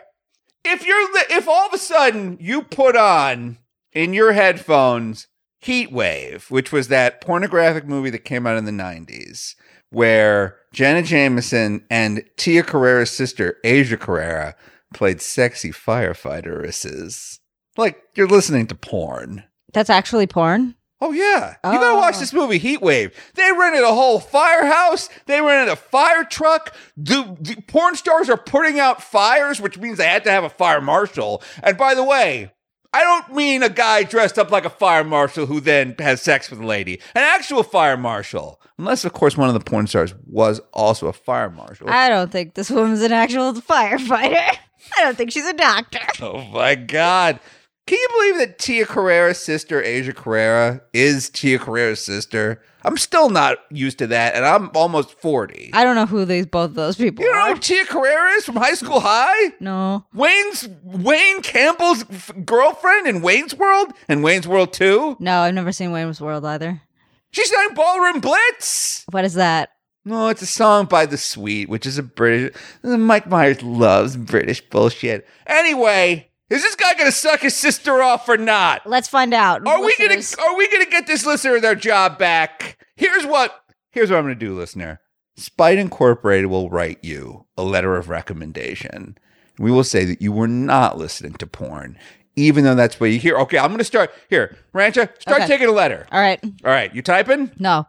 If 0.65 0.87
you're 0.87 1.13
li- 1.15 1.37
if 1.37 1.49
all 1.49 1.67
of 1.67 1.73
a 1.75 1.79
sudden 1.79 2.39
you 2.41 2.63
put 2.63 2.97
on 2.97 3.59
in 3.93 4.13
your 4.15 4.33
headphones 4.33 5.27
Heat 5.61 5.91
Wave, 5.91 6.47
which 6.51 6.71
was 6.71 6.87
that 6.89 7.21
pornographic 7.21 7.87
movie 7.87 8.11
that 8.11 8.25
came 8.25 8.47
out 8.47 8.57
in 8.57 8.65
the 8.65 8.71
90s 8.71 9.55
where 9.91 10.57
Janet 10.73 11.07
Jameson 11.07 11.85
and 11.91 12.23
Tia 12.37 12.63
Carrera's 12.63 13.11
sister 13.11 13.57
Asia 13.65 13.97
Carrera 13.97 14.55
played 14.95 15.21
sexy 15.21 15.71
firefighteresses. 15.73 17.39
Like 17.77 18.01
you're 18.15 18.29
listening 18.29 18.67
to 18.69 18.75
porn. 18.75 19.45
That's 19.73 19.91
actually 19.91 20.27
porn. 20.27 20.75
Oh 21.01 21.13
yeah, 21.13 21.57
you 21.65 21.79
gotta 21.79 21.97
watch 21.97 22.17
Oh. 22.17 22.21
this 22.21 22.33
movie, 22.33 22.57
Heat 22.59 22.81
Wave. 22.81 23.13
They 23.35 23.53
rented 23.53 23.83
a 23.85 23.93
whole 23.95 24.19
firehouse. 24.19 25.09
They 25.27 25.41
rented 25.43 25.71
a 25.73 25.77
fire 25.77 26.25
truck. 26.25 26.75
The, 26.97 27.37
the 27.39 27.61
porn 27.69 27.97
stars 27.97 28.31
are 28.31 28.39
putting 28.39 28.81
out 28.81 29.03
fires, 29.03 29.61
which 29.61 29.77
means 29.79 29.99
they 29.99 30.07
had 30.07 30.25
to 30.25 30.31
have 30.31 30.45
a 30.45 30.49
fire 30.49 30.81
marshal. 30.81 31.43
And 31.63 31.77
by 31.77 31.95
the 31.95 32.03
way, 32.05 32.51
I 32.95 33.03
don't 33.03 33.35
mean 33.37 33.63
a 33.63 33.69
guy 33.69 34.05
dressed 34.05 34.39
up 34.39 34.51
like 34.51 34.65
a 34.65 34.71
fire 34.71 35.05
marshal 35.05 35.45
who 35.45 35.61
then 35.61 35.95
has 35.99 36.23
sex 36.23 36.49
with 36.49 36.61
a 36.61 36.67
lady. 36.67 36.95
An 37.15 37.23
actual 37.23 37.63
fire 37.63 37.99
marshal, 37.99 38.59
unless 38.79 39.05
of 39.05 39.13
course 39.13 39.37
one 39.37 39.49
of 39.49 39.55
the 39.55 39.61
porn 39.61 39.87
stars 39.87 40.15
was 40.25 40.63
also 40.73 41.09
a 41.09 41.13
fire 41.13 41.51
marshal. 41.51 41.91
I 41.91 42.09
don't 42.09 42.33
think 42.33 42.55
this 42.55 42.71
woman's 42.71 43.03
an 43.03 43.13
actual 43.13 43.53
firefighter. 43.53 44.35
I 44.97 45.03
don't 45.03 45.17
think 45.17 45.31
she's 45.31 45.45
a 45.47 45.53
doctor. 45.53 45.99
oh 46.23 46.43
my 46.47 46.75
god. 46.75 47.39
Can 47.87 47.99
you 48.01 48.09
believe 48.13 48.39
that 48.39 48.59
Tia 48.59 48.85
Carrera's 48.85 49.39
sister, 49.39 49.81
Asia 49.81 50.13
Carrera, 50.13 50.81
is 50.93 51.31
Tia 51.31 51.59
Carrera's 51.61 52.05
sister? 52.05 52.61
I'm 52.83 52.97
still 52.97 53.31
not 53.31 53.59
used 53.71 53.99
to 53.99 54.09
that, 54.09 54.35
and 54.35 54.45
I'm 54.45 54.71
almost 54.75 55.13
40. 55.21 55.71
I 55.73 55.85
don't 55.85 55.95
know 55.95 56.07
who 56.07 56.25
these 56.25 56.47
both 56.47 56.71
of 56.71 56.75
those 56.75 56.97
people 56.97 57.25
you 57.25 57.33
know 57.33 57.39
are. 57.39 57.55
who 57.55 57.61
Tia 57.61 57.85
Carrera 57.85 58.33
is 58.33 58.45
from 58.45 58.57
High 58.57 58.75
School 58.75 58.99
High? 59.01 59.53
No. 59.61 60.05
Wayne's 60.13 60.69
Wayne 60.83 61.43
Campbell's 61.43 62.05
f- 62.11 62.33
girlfriend 62.45 63.07
in 63.07 63.23
Wayne's 63.23 63.55
World 63.55 63.93
and 64.09 64.23
Wayne's 64.25 64.49
World 64.49 64.73
2. 64.73 65.19
No, 65.21 65.41
I've 65.41 65.55
never 65.55 65.71
seen 65.73 65.93
Wayne's 65.93 66.21
World 66.21 66.45
either. 66.45 66.83
She 67.31 67.45
sang 67.45 67.75
Ballroom 67.75 68.19
Blitz. 68.21 69.05
What 69.11 69.25
is 69.25 69.35
that? 69.35 69.71
No, 70.05 70.29
it's 70.29 70.43
a 70.43 70.47
song 70.47 70.87
by 70.87 71.07
The 71.07 71.19
Sweet, 71.19 71.69
which 71.69 71.87
is 71.87 71.99
a 71.99 72.03
British. 72.03 72.57
Mike 72.83 73.29
Myers 73.29 73.63
loves 73.63 74.17
British 74.17 74.61
bullshit. 74.61 75.27
Anyway, 75.47 76.31
is 76.51 76.63
this 76.63 76.75
guy 76.77 76.95
gonna 76.95 77.13
suck 77.13 77.41
his 77.41 77.57
sister 77.57 78.03
off 78.03 78.29
or 78.29 78.37
not? 78.37 78.87
Let's 78.87 79.09
find 79.09 79.35
out. 79.35 79.67
Are 79.67 79.81
we 79.81 79.95
gonna 79.99 80.21
Are 80.43 80.57
we 80.57 80.69
gonna 80.71 80.87
get 80.87 81.07
this 81.07 81.27
listener 81.27 81.59
their 81.61 81.75
job 81.75 82.19
back? 82.19 82.79
Here's 82.97 83.27
what. 83.27 83.55
Here's 83.93 84.11
what 84.11 84.19
I'm 84.19 84.25
gonna 84.25 84.35
do, 84.35 84.55
listener. 84.57 85.01
Spite 85.37 85.79
Incorporated 85.79 86.47
will 86.47 86.71
write 86.71 86.99
you 87.03 87.47
a 87.57 87.63
letter 87.63 87.97
of 87.97 88.09
recommendation. 88.09 89.19
We 89.59 89.71
will 89.71 89.85
say 89.85 90.05
that 90.05 90.23
you 90.23 90.33
were 90.33 90.49
not 90.49 90.99
listening 90.99 91.35
to 91.35 91.47
porn, 91.47 91.99
even 92.37 92.65
though 92.65 92.75
that's 92.75 93.01
what 93.01 93.11
you 93.11 93.19
hear. 93.19 93.37
Okay, 93.39 93.59
I'm 93.59 93.71
gonna 93.71 93.85
start 93.85 94.13
here. 94.31 94.57
Rancha, 94.75 95.09
start 95.21 95.39
Okay. 95.43 95.47
taking 95.47 95.69
a 95.69 95.73
letter. 95.73 96.07
All 96.13 96.21
right. 96.21 96.39
All 96.45 96.71
right, 96.71 96.95
you 96.95 97.03
typing? 97.03 97.51
No. 97.59 97.87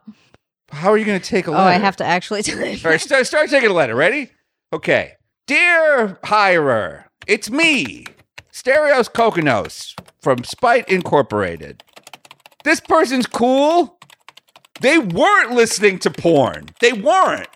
How 0.72 0.90
are 0.92 0.98
you 0.98 1.06
gonna 1.06 1.20
take 1.20 1.48
a 1.48 1.52
letter? 1.52 1.64
Oh. 1.64 1.68
I 1.68 1.74
have 1.74 1.96
to 1.98 2.06
actually 2.06 2.44
type. 2.44 2.84
All 2.86 2.92
right, 2.92 3.00
start, 3.02 3.28
start 3.28 3.50
taking 3.50 3.70
a 3.70 3.74
letter. 3.74 3.96
Ready? 3.96 4.32
Okay. 4.74 5.14
Dear 5.46 6.20
hirer, 6.26 7.06
it's 7.28 7.50
me, 7.50 8.06
Stereos 8.58 9.08
Kokkinos 9.08 9.94
from 10.20 10.44
Spite 10.44 10.90
Incorporated. 10.90 11.84
This 12.64 12.80
person's 12.80 13.28
cool. 13.28 14.00
They 14.82 14.98
weren't 14.98 15.52
listening 15.52 16.00
to 16.00 16.10
porn. 16.10 16.70
They 16.82 16.92
weren't. 16.92 17.50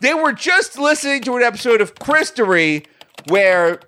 They 0.00 0.14
were 0.14 0.32
just 0.32 0.78
listening 0.78 1.22
to 1.22 1.34
an 1.34 1.42
episode 1.42 1.80
of 1.80 1.96
Christery 1.96 2.86
where 3.26 3.80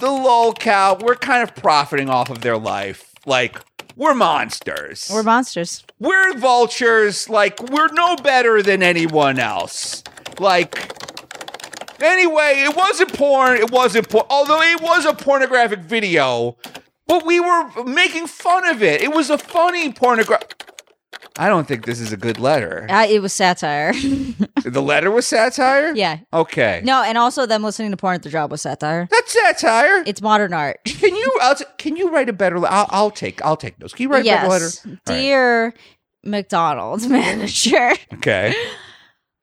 the 0.00 0.08
lolcow, 0.08 1.00
we're 1.00 1.14
kind 1.14 1.44
of 1.44 1.54
profiting 1.54 2.10
off 2.10 2.30
of 2.30 2.40
their 2.40 2.58
life. 2.58 3.14
Like, 3.24 3.60
we're 3.94 4.14
monsters. 4.14 5.08
We're 5.12 5.22
monsters. 5.22 5.84
We're 6.00 6.36
vultures. 6.36 7.28
Like, 7.28 7.62
we're 7.70 7.92
no 7.92 8.16
better 8.16 8.60
than 8.60 8.82
anyone 8.82 9.38
else. 9.38 10.02
Like, 10.40 11.07
anyway, 12.00 12.54
it 12.58 12.76
wasn't 12.76 13.12
porn. 13.14 13.56
It 13.58 13.70
wasn't 13.70 14.08
porn. 14.08 14.24
Although 14.30 14.62
it 14.62 14.80
was 14.82 15.04
a 15.04 15.14
pornographic 15.14 15.80
video, 15.80 16.56
but 17.06 17.24
we 17.26 17.40
were 17.40 17.84
making 17.84 18.26
fun 18.26 18.66
of 18.68 18.82
it. 18.82 19.00
It 19.02 19.12
was 19.12 19.30
a 19.30 19.38
funny 19.38 19.92
pornographic. 19.92 20.64
I 21.40 21.48
don't 21.48 21.68
think 21.68 21.86
this 21.86 22.00
is 22.00 22.12
a 22.12 22.16
good 22.16 22.38
letter. 22.40 22.86
Uh, 22.90 23.06
it 23.08 23.20
was 23.20 23.32
satire. 23.32 23.92
The 24.64 24.82
letter 24.82 25.10
was 25.10 25.24
satire? 25.26 25.94
yeah. 25.94 26.18
Okay. 26.32 26.82
No, 26.84 27.02
and 27.02 27.16
also 27.16 27.46
them 27.46 27.62
listening 27.62 27.92
to 27.92 27.96
porn 27.96 28.16
at 28.16 28.22
the 28.22 28.28
job 28.28 28.50
was 28.50 28.60
satire. 28.60 29.08
That's 29.10 29.32
satire. 29.32 30.02
It's 30.04 30.20
modern 30.20 30.52
art. 30.52 30.78
can 30.84 31.14
you 31.14 31.38
I'll 31.40 31.54
t- 31.54 31.64
can 31.78 31.96
you 31.96 32.10
write 32.10 32.28
a 32.28 32.32
better 32.32 32.58
letter? 32.58 32.74
I'll, 32.74 32.86
I'll 32.90 33.10
take 33.10 33.42
I'll 33.44 33.56
take 33.56 33.78
those. 33.78 33.94
Can 33.94 34.02
you 34.02 34.08
write 34.10 34.26
a 34.26 34.28
better 34.28 34.48
letter? 34.48 34.64
yes. 34.64 34.84
All 34.84 34.90
right. 34.92 35.20
Dear 35.20 35.74
McDonald's 36.24 37.06
manager. 37.08 37.92
Okay. 38.14 38.52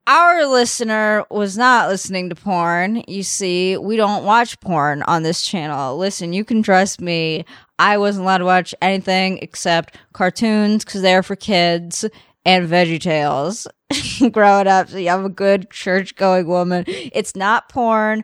Our 0.08 0.46
listener 0.46 1.26
was 1.32 1.58
not 1.58 1.90
listening 1.90 2.30
to 2.30 2.36
porn. 2.36 3.04
You 3.08 3.24
see, 3.24 3.76
we 3.76 3.98
don't 3.98 4.24
watch 4.24 4.60
porn 4.60 5.02
on 5.04 5.24
this 5.24 5.42
channel. 5.42 5.98
Listen, 5.98 6.32
you 6.32 6.46
can 6.46 6.62
trust 6.62 7.02
me. 7.02 7.44
I 7.80 7.98
wasn't 7.98 8.26
allowed 8.26 8.38
to 8.40 8.46
watch 8.46 8.76
anything 8.82 9.40
except 9.42 9.98
cartoons 10.14 10.86
because 10.86 11.02
they're 11.02 11.24
for 11.24 11.36
kids 11.36 12.06
and 12.46 12.70
Veggie 12.70 13.02
Tales 13.02 13.68
growing 14.32 14.68
up. 14.68 14.90
So 14.90 14.98
I'm 15.00 15.26
a 15.26 15.30
good 15.30 15.72
church 15.72 16.16
going 16.16 16.48
woman. 16.48 16.86
It's 16.88 17.36
not 17.36 17.70
porn. 17.70 18.24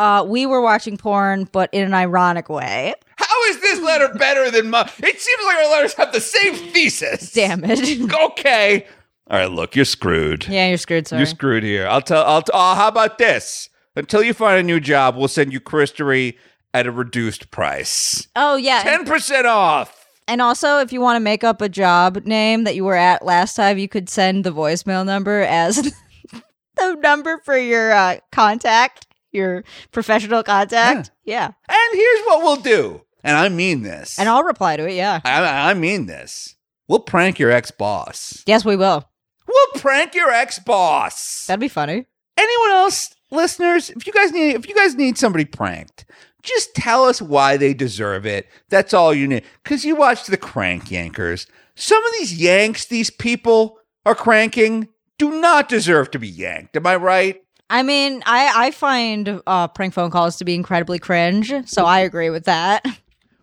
Uh, 0.00 0.24
we 0.26 0.46
were 0.46 0.60
watching 0.62 0.96
porn, 0.96 1.44
but 1.52 1.70
in 1.72 1.84
an 1.84 1.94
ironic 1.94 2.48
way. 2.48 2.94
How 3.16 3.44
is 3.50 3.60
this 3.60 3.80
letter 3.80 4.08
better 4.14 4.50
than 4.50 4.70
my? 4.70 4.80
It 4.98 5.20
seems 5.20 5.44
like 5.44 5.56
our 5.58 5.70
letters 5.70 5.94
have 5.94 6.12
the 6.12 6.20
same 6.20 6.54
thesis. 6.54 7.32
Damn 7.32 7.62
it. 7.64 8.10
Okay. 8.30 8.86
All 9.30 9.38
right. 9.38 9.50
Look, 9.50 9.76
you're 9.76 9.84
screwed. 9.84 10.46
yeah, 10.48 10.68
you're 10.68 10.76
screwed, 10.76 11.06
sorry. 11.06 11.20
You're 11.20 11.26
screwed 11.26 11.62
here. 11.62 11.86
I'll 11.86 12.02
tell. 12.02 12.24
I'll. 12.24 12.42
T- 12.42 12.50
oh, 12.52 12.74
how 12.74 12.88
about 12.88 13.18
this? 13.18 13.68
Until 13.96 14.22
you 14.22 14.34
find 14.34 14.58
a 14.58 14.62
new 14.62 14.80
job, 14.80 15.16
we'll 15.16 15.28
send 15.28 15.52
you 15.52 15.60
Christery 15.60 16.36
at 16.74 16.86
a 16.86 16.92
reduced 16.92 17.50
price. 17.50 18.28
oh, 18.36 18.56
yeah. 18.56 18.82
Ten 18.82 19.04
percent 19.04 19.46
off. 19.46 19.96
And 20.28 20.40
also, 20.40 20.78
if 20.78 20.92
you 20.92 21.00
want 21.00 21.16
to 21.16 21.20
make 21.20 21.42
up 21.42 21.60
a 21.60 21.68
job 21.68 22.24
name 22.24 22.62
that 22.64 22.76
you 22.76 22.84
were 22.84 22.94
at 22.94 23.24
last 23.24 23.54
time, 23.56 23.78
you 23.78 23.88
could 23.88 24.08
send 24.08 24.44
the 24.44 24.52
voicemail 24.52 25.04
number 25.04 25.40
as 25.40 25.76
the 26.76 26.94
number 27.02 27.38
for 27.44 27.58
your 27.58 27.92
uh, 27.92 28.18
contact, 28.30 29.08
your 29.32 29.64
professional 29.90 30.44
contact. 30.44 31.10
Yeah. 31.24 31.46
And 31.46 31.94
here's 31.94 32.20
what 32.26 32.42
we'll 32.42 32.62
do. 32.62 33.02
And 33.24 33.36
I 33.36 33.48
mean 33.48 33.82
this. 33.82 34.20
And 34.20 34.28
I'll 34.28 34.44
reply 34.44 34.76
to 34.76 34.88
it. 34.88 34.94
Yeah. 34.94 35.20
I, 35.24 35.70
I 35.70 35.74
mean 35.74 36.06
this. 36.06 36.54
We'll 36.86 37.00
prank 37.00 37.40
your 37.40 37.50
ex 37.50 37.72
boss. 37.72 38.44
Yes, 38.46 38.64
we 38.64 38.76
will. 38.76 39.09
We'll 39.50 39.82
prank 39.82 40.14
your 40.14 40.30
ex 40.30 40.58
boss. 40.60 41.46
That'd 41.46 41.60
be 41.60 41.68
funny. 41.68 42.06
anyone 42.38 42.70
else 42.70 43.14
listeners 43.32 43.90
if 43.90 44.06
you 44.06 44.12
guys 44.12 44.32
need 44.32 44.54
if 44.54 44.68
you 44.68 44.74
guys 44.74 44.94
need 44.94 45.16
somebody 45.18 45.44
pranked 45.44 46.04
just 46.42 46.74
tell 46.74 47.04
us 47.04 47.20
why 47.22 47.56
they 47.56 47.72
deserve 47.74 48.26
it 48.26 48.46
that's 48.70 48.92
all 48.94 49.12
you 49.14 49.26
need 49.28 49.44
because 49.62 49.84
you 49.84 49.94
watch 49.94 50.26
the 50.26 50.36
crank 50.36 50.84
yankers 50.86 51.46
some 51.76 52.02
of 52.04 52.12
these 52.18 52.34
yanks 52.40 52.86
these 52.86 53.08
people 53.10 53.78
are 54.04 54.14
cranking 54.16 54.88
do 55.18 55.30
not 55.40 55.68
deserve 55.68 56.10
to 56.10 56.18
be 56.18 56.26
yanked 56.28 56.76
am 56.76 56.86
i 56.86 56.96
right 56.96 57.42
I 57.72 57.84
mean, 57.84 58.20
I, 58.26 58.66
I 58.66 58.70
find 58.72 59.40
uh, 59.46 59.68
prank 59.68 59.94
phone 59.94 60.10
calls 60.10 60.38
to 60.38 60.44
be 60.44 60.56
incredibly 60.56 60.98
cringe. 60.98 61.54
So 61.66 61.84
I 61.84 62.00
agree 62.00 62.28
with 62.28 62.46
that. 62.46 62.84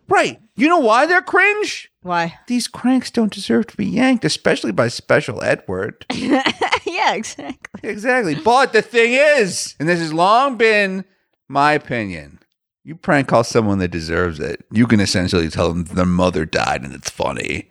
right 0.10 0.38
you 0.58 0.67
know 0.67 0.80
why 0.80 1.06
they're 1.06 1.22
cringe 1.22 1.89
Why? 2.08 2.39
these 2.48 2.67
cranks 2.67 3.12
don't 3.12 3.32
deserve 3.34 3.67
to 3.67 3.78
be 3.78 3.86
yanked 3.86 4.24
especially 4.26 4.72
by 4.72 4.88
special 4.88 5.43
edward 5.43 6.06
yeah, 6.13 7.13
exactly. 7.13 7.89
exactly 7.89 8.36
but 8.36 8.74
the 8.74 8.82
thing 8.82 9.12
is 9.13 9.76
and 9.80 9.88
this 9.89 10.00
has 10.00 10.13
long 10.13 10.58
been 10.58 11.04
my 11.50 11.74
opinion 11.74 12.39
you 12.84 12.96
prank 12.96 13.28
call 13.28 13.43
someone 13.43 13.80
that 13.80 13.91
deserves 13.91 14.39
it 14.39 14.63
you 14.72 14.88
can 14.88 15.00
essentially 15.02 15.50
tell 15.50 15.67
them 15.70 15.84
their 15.84 16.06
mother 16.06 16.46
died 16.46 16.82
and 16.84 16.93
it's 16.93 17.10
funny 17.10 17.70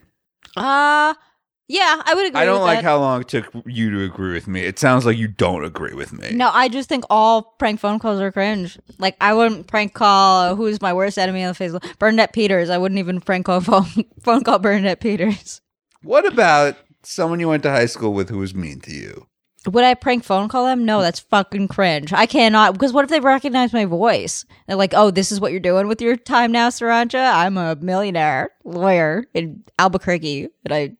Uh, 0.56 1.14
yeah, 1.68 2.00
I 2.04 2.14
would 2.14 2.26
agree 2.26 2.40
i 2.40 2.44
don't 2.44 2.60
like 2.62 2.78
that. 2.78 2.84
how 2.84 2.98
long 2.98 3.20
it 3.22 3.28
took 3.28 3.52
you 3.66 3.90
to 3.90 4.04
agree 4.04 4.32
with 4.32 4.46
me 4.46 4.60
it 4.60 4.78
sounds 4.78 5.04
like 5.04 5.16
you 5.18 5.26
don't 5.28 5.64
agree 5.64 5.94
with 5.94 6.12
me 6.12 6.30
No, 6.32 6.50
I 6.52 6.68
just 6.68 6.88
think 6.88 7.04
all 7.10 7.42
prank 7.58 7.80
phone 7.80 7.98
calls 7.98 8.20
are 8.20 8.30
cringe. 8.32 8.78
Like 8.98 9.16
I 9.20 9.34
wouldn't 9.34 9.66
prank 9.66 9.92
call 9.94 10.42
uh, 10.42 10.54
who's 10.54 10.80
my 10.80 10.92
worst 10.92 11.18
enemy 11.18 11.42
on 11.42 11.48
the 11.48 11.54
face. 11.54 11.72
Bernadette 11.98 12.32
Peters. 12.32 12.70
I 12.70 12.78
wouldn't 12.78 12.98
even 12.98 13.20
prank 13.20 13.46
call 13.46 13.60
phone, 13.70 13.86
phone 14.22 14.44
call 14.44 14.58
Bernadette 14.58 15.00
Peters. 15.00 15.60
what 16.02 16.24
about 16.26 16.76
someone 17.02 17.40
you 17.40 17.48
went 17.48 17.62
to 17.64 17.70
high 17.70 17.86
school 17.86 18.12
with 18.12 18.28
who 18.30 18.38
was 18.38 18.54
mean 18.54 18.80
to 18.80 18.92
you 18.92 19.26
Would 19.66 19.84
I 19.84 19.94
prank 19.94 20.22
phone 20.24 20.48
call 20.48 20.64
them? 20.66 20.84
No, 20.84 21.00
that's 21.02 21.18
fucking 21.20 21.66
cringe. 21.68 22.12
I 22.12 22.26
cannot 22.26 22.74
because 22.74 22.92
what 22.92 23.04
if 23.04 23.10
they 23.10 23.18
recognize 23.20 23.72
my 23.72 23.84
voice? 23.86 24.44
They're 24.68 24.76
like, 24.76 24.94
"Oh, 24.94 25.10
this 25.10 25.32
is 25.32 25.40
what 25.40 25.50
you're 25.50 25.60
doing 25.60 25.88
with 25.88 26.00
your 26.00 26.14
time 26.16 26.52
now, 26.52 26.68
Sriracha. 26.68 27.34
I'm 27.34 27.56
a 27.58 27.74
millionaire 27.76 28.50
lawyer 28.64 29.24
in 29.34 29.64
Albuquerque, 29.80 30.48
and 30.64 30.72
I 30.72 30.92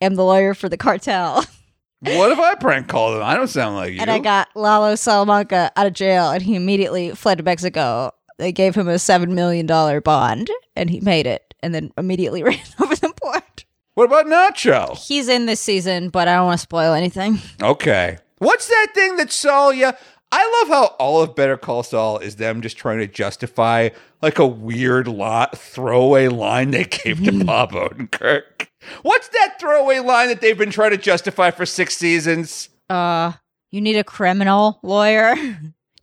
am 0.00 0.14
the 0.14 0.24
lawyer 0.24 0.54
for 0.54 0.68
the 0.68 0.76
cartel." 0.76 1.44
what 2.00 2.30
if 2.30 2.38
i 2.38 2.54
prank 2.54 2.86
call 2.86 3.12
them 3.12 3.22
i 3.22 3.34
don't 3.34 3.48
sound 3.48 3.76
like 3.76 3.94
you 3.94 4.00
And 4.00 4.10
I 4.10 4.18
got 4.18 4.48
Lalo 4.54 4.94
Salamanca 4.94 5.72
out 5.74 5.86
of 5.86 5.94
jail, 5.94 6.30
and 6.30 6.42
he 6.42 6.54
immediately 6.54 7.12
fled 7.12 7.38
to 7.38 7.44
Mexico. 7.44 8.12
They 8.38 8.52
gave 8.52 8.74
him 8.74 8.88
a 8.88 8.98
seven 8.98 9.34
million 9.34 9.64
dollar 9.64 10.00
bond, 10.00 10.50
and 10.76 10.90
he 10.90 11.00
made 11.00 11.26
it, 11.26 11.54
and 11.60 11.74
then 11.74 11.92
immediately 11.96 12.42
ran 12.44 12.58
over 12.80 12.94
the 12.94 13.12
port. 13.22 13.64
what 13.94 14.04
about 14.04 14.26
nacho 14.26 14.96
He's 14.98 15.28
in 15.28 15.46
this 15.46 15.60
season, 15.60 16.10
but 16.10 16.28
I 16.28 16.34
don't 16.34 16.46
want 16.46 16.58
to 16.58 16.62
spoil 16.62 16.92
anything. 16.92 17.38
Okay. 17.62 18.18
What's 18.38 18.68
that 18.68 18.88
thing 18.94 19.16
that 19.16 19.32
Saul? 19.32 19.72
Yeah, 19.72 19.92
I 20.30 20.60
love 20.60 20.68
how 20.68 20.86
all 20.98 21.22
of 21.22 21.36
Better 21.36 21.56
Call 21.56 21.84
Saul 21.84 22.18
is 22.18 22.36
them 22.36 22.60
just 22.60 22.76
trying 22.76 22.98
to 22.98 23.06
justify 23.06 23.90
like 24.20 24.40
a 24.40 24.46
weird 24.46 25.06
lot 25.06 25.56
throwaway 25.56 26.26
line 26.26 26.72
they 26.72 26.84
gave 26.84 27.22
to 27.24 27.30
mm-hmm. 27.30 27.46
Bob 27.46 27.70
Odenkirk. 27.70 28.66
What's 29.02 29.28
that 29.28 29.56
throwaway 29.60 30.00
line 30.00 30.28
that 30.28 30.40
they've 30.40 30.58
been 30.58 30.70
trying 30.70 30.90
to 30.90 30.96
justify 30.96 31.50
for 31.50 31.66
six 31.66 31.96
seasons? 31.96 32.68
Uh, 32.88 33.32
you 33.70 33.80
need 33.80 33.96
a 33.96 34.04
criminal 34.04 34.78
lawyer. 34.82 35.34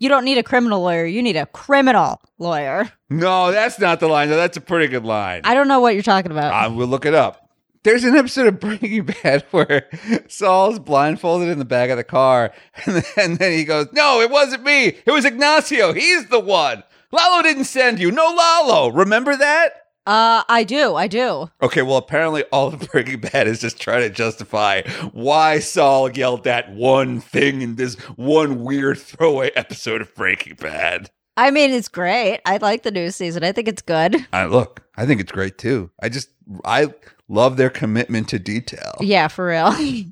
You 0.02 0.10
don't 0.10 0.26
need 0.26 0.40
a 0.40 0.44
criminal 0.44 0.82
lawyer. 0.82 1.06
You 1.06 1.22
need 1.22 1.36
a 1.36 1.46
criminal 1.46 2.20
lawyer. 2.40 2.92
No, 3.12 3.52
that's 3.52 3.78
not 3.78 4.00
the 4.00 4.08
line. 4.08 4.30
That's 4.30 4.58
a 4.58 4.62
pretty 4.62 4.88
good 4.88 5.06
line. 5.06 5.42
I 5.44 5.54
don't 5.54 5.68
know 5.68 5.80
what 5.80 5.94
you're 5.94 6.02
talking 6.02 6.32
about. 6.32 6.52
I 6.52 6.70
will 6.70 6.88
look 6.88 7.06
it 7.06 7.14
up. 7.14 7.52
There's 7.84 8.04
an 8.04 8.16
episode 8.16 8.48
of 8.48 8.60
Breaking 8.60 9.06
Bad 9.24 9.46
where 9.52 9.88
Saul's 10.28 10.80
blindfolded 10.80 11.50
in 11.50 11.60
the 11.60 11.66
back 11.66 11.92
of 11.92 11.98
the 11.98 12.04
car, 12.04 12.52
and 12.88 12.96
then, 12.96 13.04
and 13.16 13.38
then 13.38 13.52
he 13.52 13.64
goes, 13.64 13.90
"No, 13.94 14.22
it 14.22 14.32
wasn't 14.32 14.64
me. 14.64 14.88
It 14.88 15.12
was 15.12 15.24
Ignacio. 15.24 15.94
He's 15.94 16.26
the 16.30 16.40
one. 16.40 16.82
Lalo 17.12 17.44
didn't 17.44 17.66
send 17.66 18.00
you. 18.00 18.10
No, 18.10 18.26
Lalo. 18.26 18.90
Remember 18.90 19.38
that? 19.38 19.81
Uh, 20.08 20.44
I 20.50 20.64
do. 20.64 20.96
I 20.96 21.08
do. 21.08 21.50
Okay, 21.62 21.84
well, 21.84 21.98
apparently 21.98 22.44
all 22.46 22.70
of 22.70 22.80
Breaking 22.92 23.22
Bad 23.22 23.48
is 23.48 23.62
just 23.62 23.80
trying 23.80 24.02
to 24.02 24.10
justify 24.10 24.82
why 25.12 25.60
Saul 25.60 26.12
yelled 26.12 26.44
that 26.46 26.72
one 26.72 27.22
thing 27.22 27.62
in 27.62 27.76
this 27.76 27.96
one 28.16 28.64
weird 28.64 28.98
throwaway 29.00 29.52
episode 29.56 30.02
of 30.02 30.14
Breaking 30.16 30.56
Bad. 30.56 31.12
I 31.38 31.52
mean, 31.52 31.72
it's 31.72 31.88
great. 31.88 32.42
I 32.46 32.58
like 32.58 32.84
the 32.84 32.92
new 32.92 33.12
season. 33.12 33.44
I 33.44 33.52
think 33.52 33.68
it's 33.68 33.82
good. 33.82 34.28
I 34.34 34.46
look, 34.46 34.84
I 34.98 35.06
think 35.06 35.22
it's 35.22 35.32
great 35.32 35.58
too. 35.58 35.92
I 36.02 36.10
just, 36.10 36.30
I 36.66 36.94
love 37.30 37.58
their 37.58 37.70
commitment 37.70 38.28
to 38.30 38.40
detail. 38.40 38.96
Yeah, 39.00 39.28
for 39.28 39.48
real. 39.48 39.72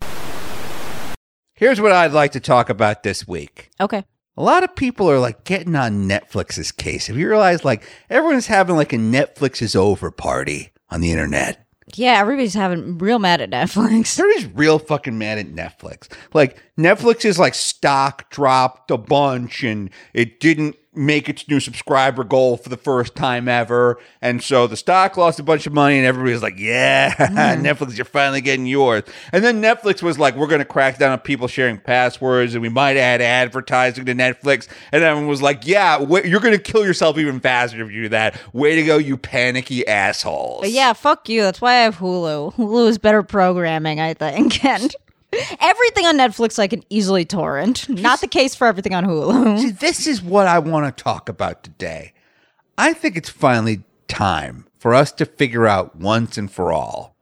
Here's 1.56 1.82
what 1.82 1.92
I'd 1.92 2.14
like 2.14 2.32
to 2.34 2.40
talk 2.40 2.70
about 2.70 3.04
this 3.04 3.28
week. 3.28 3.70
okay. 3.82 4.06
A 4.40 4.44
lot 4.44 4.64
of 4.64 4.74
people 4.74 5.12
are 5.12 5.20
like 5.20 5.44
getting 5.44 5.76
on 5.76 6.08
Netflix's 6.08 6.72
case. 6.72 7.08
Have 7.08 7.18
you 7.18 7.28
realized 7.28 7.66
like 7.66 7.84
everyone's 8.10 8.48
having 8.48 8.78
like 8.78 8.94
a 8.94 8.98
Netflix 8.98 9.62
is 9.62 9.76
over 9.76 10.12
party 10.12 10.72
on 10.90 11.02
the 11.02 11.12
internet? 11.12 11.66
Yeah, 11.96 12.22
everybody's 12.22 12.54
having 12.54 13.00
real 13.00 13.20
mad 13.20 13.42
at 13.42 13.50
Netflix. 13.50 14.18
Everybody's 14.20 14.56
real 14.56 14.80
fucking 14.80 15.18
mad 15.18 15.40
at 15.40 15.48
Netflix. 15.48 16.08
Like 16.34 16.58
Netflix 16.78 17.26
is 17.26 17.38
like 17.38 17.54
stock 17.54 18.30
dropped 18.30 18.92
a 18.92 18.98
bunch 18.98 19.62
and 19.66 19.90
it 20.14 20.40
didn't 20.40 20.78
make 20.94 21.30
its 21.30 21.48
new 21.48 21.60
subscriber 21.60 22.24
goal 22.24 22.58
for 22.58 22.70
the 22.70 22.78
first 22.78 23.16
time 23.16 23.48
ever. 23.48 24.00
And 24.22 24.42
so 24.42 24.66
the 24.66 24.76
stock 24.76 25.18
lost 25.18 25.40
a 25.40 25.44
bunch 25.44 25.68
of 25.68 25.74
money 25.74 25.98
and 25.98 26.06
everybody 26.06 26.34
was 26.34 26.42
like, 26.42 26.58
yeah, 26.58 27.14
Netflix, 27.56 27.96
you're 27.96 28.06
finally 28.06 28.42
getting 28.42 28.66
yours. 28.66 29.04
And 29.32 29.44
then 29.44 29.62
Netflix 29.62 30.02
was 30.02 30.18
like, 30.18 30.36
we're 30.36 30.48
going 30.48 30.60
to 30.60 30.66
crack 30.66 30.98
down 30.98 31.12
on 31.12 31.20
people 31.20 31.48
sharing 31.48 31.78
passwords 31.78 32.56
and 32.56 32.62
we 32.64 32.70
might 32.70 32.98
add 32.98 33.22
advertising 33.22 34.06
to 34.06 34.16
Netflix. 34.16 34.68
And 34.92 35.04
everyone 35.04 35.30
was 35.30 35.42
like, 35.44 35.68
yeah, 35.68 36.04
wh- 36.04 36.26
you're 36.26 36.42
going 36.42 36.58
to 36.58 36.62
kill 36.62 36.84
yourself 36.86 37.18
even 37.20 37.40
faster 37.40 37.82
if 37.84 37.92
you 37.92 38.04
do 38.04 38.10
that. 38.10 38.40
Way 38.54 38.76
to 38.76 38.84
go, 38.84 38.98
you 38.98 39.16
panicky 39.16 39.88
assholes. 39.88 40.62
But 40.62 40.72
yeah, 40.72 40.94
fuck 40.94 41.30
you. 41.30 41.42
That's 41.44 41.62
why 41.62 41.74
I 41.74 41.82
have 41.82 41.98
Hulu. 41.98 42.54
Hulu 42.56 42.90
is 42.90 42.98
better 42.98 43.22
programming, 43.24 44.00
I 44.00 44.14
think. 44.16 44.64
And 44.70 44.96
everything 45.60 46.06
on 46.06 46.18
Netflix 46.18 46.60
I 46.60 46.68
can 46.68 46.84
easily 46.90 47.26
torrent. 47.26 47.88
Not 47.90 48.22
the 48.22 48.28
case 48.28 48.56
for 48.56 48.68
everything 48.68 48.94
on 48.94 49.06
Hulu. 49.06 49.60
See, 49.62 49.72
this 49.72 50.08
is 50.08 50.22
what 50.22 50.48
I 50.48 50.60
want 50.60 50.96
to 50.96 51.04
talk 51.04 51.30
about 51.30 51.64
today. 51.64 52.14
I 52.78 52.94
think 52.94 53.18
it's 53.18 53.30
finally 53.30 53.84
time 54.08 54.66
for 54.78 54.94
us 54.94 55.12
to 55.14 55.26
figure 55.26 55.68
out 55.68 55.96
once 55.96 56.38
and 56.38 56.52
for 56.52 56.72
all 56.72 57.16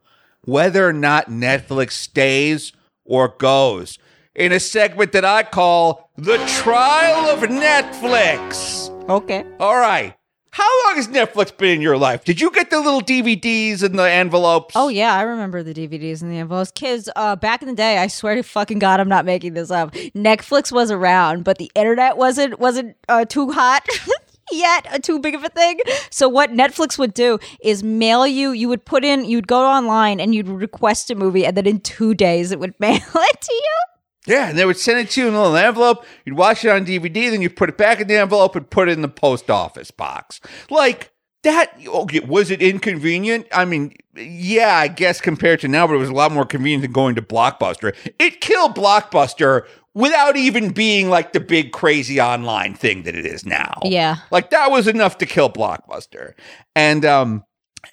whether 0.44 0.88
or 0.88 0.92
not 0.94 1.26
Netflix 1.26 1.92
stays 1.92 2.72
or 3.04 3.28
goes 3.28 3.98
in 4.34 4.50
a 4.52 4.60
segment 4.60 5.12
that 5.12 5.24
I 5.24 5.42
call 5.42 6.10
The 6.16 6.38
Trial 6.46 7.28
of 7.28 7.40
Netflix. 7.40 8.88
Okay. 9.10 9.44
All 9.60 9.76
right. 9.76 10.14
How 10.58 10.86
long 10.88 10.96
has 10.96 11.06
Netflix 11.06 11.56
been 11.56 11.76
in 11.76 11.80
your 11.80 11.96
life? 11.96 12.24
Did 12.24 12.40
you 12.40 12.50
get 12.50 12.68
the 12.68 12.80
little 12.80 13.00
DVDs 13.00 13.84
and 13.84 13.96
the 13.96 14.10
envelopes? 14.10 14.74
Oh 14.74 14.88
yeah, 14.88 15.14
I 15.14 15.22
remember 15.22 15.62
the 15.62 15.72
DVDs 15.72 16.20
and 16.20 16.32
the 16.32 16.38
envelopes. 16.38 16.72
Kids, 16.72 17.08
uh, 17.14 17.36
back 17.36 17.62
in 17.62 17.68
the 17.68 17.76
day, 17.76 17.98
I 17.98 18.08
swear 18.08 18.34
to 18.34 18.42
fucking 18.42 18.80
god, 18.80 18.98
I'm 18.98 19.08
not 19.08 19.24
making 19.24 19.54
this 19.54 19.70
up. 19.70 19.92
Netflix 19.92 20.72
was 20.72 20.90
around, 20.90 21.44
but 21.44 21.58
the 21.58 21.70
internet 21.76 22.16
wasn't 22.16 22.58
wasn't 22.58 22.96
uh, 23.08 23.24
too 23.24 23.52
hot. 23.52 23.86
Yet 24.50 24.88
uh, 24.92 24.98
too 24.98 25.20
big 25.20 25.36
of 25.36 25.44
a 25.44 25.48
thing. 25.48 25.78
So 26.10 26.28
what 26.28 26.50
Netflix 26.50 26.98
would 26.98 27.14
do 27.14 27.38
is 27.62 27.84
mail 27.84 28.26
you. 28.26 28.50
You 28.50 28.68
would 28.68 28.84
put 28.84 29.04
in. 29.04 29.26
You'd 29.26 29.46
go 29.46 29.64
online 29.64 30.18
and 30.18 30.34
you'd 30.34 30.48
request 30.48 31.08
a 31.12 31.14
movie, 31.14 31.46
and 31.46 31.56
then 31.56 31.68
in 31.68 31.78
two 31.78 32.14
days 32.14 32.50
it 32.50 32.58
would 32.58 32.74
mail 32.80 32.96
it 32.96 33.40
to 33.40 33.54
you. 33.54 33.97
Yeah, 34.28 34.50
and 34.50 34.58
they 34.58 34.64
would 34.64 34.78
send 34.78 35.00
it 35.00 35.10
to 35.10 35.22
you 35.22 35.28
in 35.28 35.34
a 35.34 35.42
little 35.42 35.56
envelope. 35.56 36.04
You'd 36.24 36.36
watch 36.36 36.64
it 36.64 36.70
on 36.70 36.86
DVD, 36.86 37.30
then 37.30 37.42
you 37.42 37.50
put 37.50 37.68
it 37.68 37.76
back 37.76 38.00
in 38.00 38.08
the 38.08 38.16
envelope 38.16 38.54
and 38.56 38.68
put 38.68 38.88
it 38.88 38.92
in 38.92 39.02
the 39.02 39.08
post 39.08 39.50
office 39.50 39.90
box. 39.90 40.40
Like 40.70 41.12
that. 41.42 41.72
Okay, 41.86 42.20
was 42.20 42.50
it 42.50 42.62
inconvenient? 42.62 43.46
I 43.52 43.64
mean, 43.64 43.94
yeah, 44.14 44.76
I 44.76 44.88
guess 44.88 45.20
compared 45.20 45.60
to 45.60 45.68
now, 45.68 45.86
but 45.86 45.94
it 45.94 45.98
was 45.98 46.10
a 46.10 46.14
lot 46.14 46.32
more 46.32 46.44
convenient 46.44 46.82
than 46.82 46.92
going 46.92 47.14
to 47.14 47.22
Blockbuster. 47.22 47.94
It 48.18 48.40
killed 48.40 48.74
Blockbuster 48.74 49.66
without 49.94 50.36
even 50.36 50.70
being 50.70 51.08
like 51.08 51.32
the 51.32 51.40
big 51.40 51.72
crazy 51.72 52.20
online 52.20 52.74
thing 52.74 53.02
that 53.02 53.16
it 53.16 53.26
is 53.26 53.44
now. 53.44 53.80
Yeah. 53.82 54.16
Like 54.30 54.50
that 54.50 54.70
was 54.70 54.86
enough 54.86 55.18
to 55.18 55.26
kill 55.26 55.50
Blockbuster. 55.50 56.34
And 56.76 57.04
um 57.04 57.44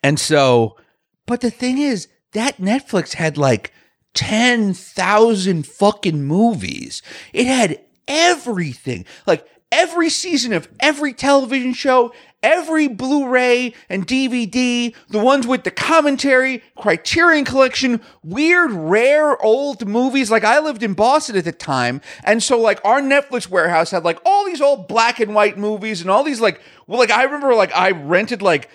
and 0.03 0.19
so 0.19 0.77
but 1.25 1.41
the 1.41 1.49
thing 1.49 1.79
is 1.79 2.07
that 2.33 2.57
Netflix 2.57 3.13
had 3.13 3.37
like 3.37 3.73
10,000 4.15 5.67
fucking 5.67 6.23
movies. 6.23 7.01
It 7.33 7.45
had 7.45 7.79
everything. 8.07 9.05
Like 9.27 9.47
every 9.71 10.09
season 10.09 10.53
of 10.53 10.67
every 10.79 11.13
television 11.13 11.73
show, 11.73 12.13
every 12.41 12.87
Blu-ray 12.87 13.73
and 13.89 14.07
DVD, 14.07 14.93
the 15.09 15.19
ones 15.19 15.45
with 15.45 15.63
the 15.63 15.71
commentary, 15.71 16.63
Criterion 16.77 17.43
collection, 17.43 18.01
weird, 18.23 18.71
rare 18.71 19.41
old 19.43 19.87
movies. 19.87 20.31
Like 20.31 20.43
I 20.43 20.59
lived 20.59 20.83
in 20.83 20.93
Boston 20.93 21.35
at 21.35 21.43
the 21.43 21.51
time, 21.51 22.01
and 22.23 22.41
so 22.41 22.59
like 22.59 22.79
our 22.85 23.01
Netflix 23.01 23.49
warehouse 23.49 23.91
had 23.91 24.03
like 24.03 24.19
all 24.25 24.45
these 24.45 24.61
old 24.61 24.87
black 24.87 25.19
and 25.19 25.35
white 25.35 25.57
movies 25.57 26.01
and 26.01 26.09
all 26.09 26.23
these 26.23 26.39
like 26.39 26.61
well, 26.87 26.99
like 26.99 27.11
I 27.11 27.23
remember 27.23 27.55
like 27.55 27.75
I 27.75 27.91
rented 27.91 28.41
like 28.41 28.69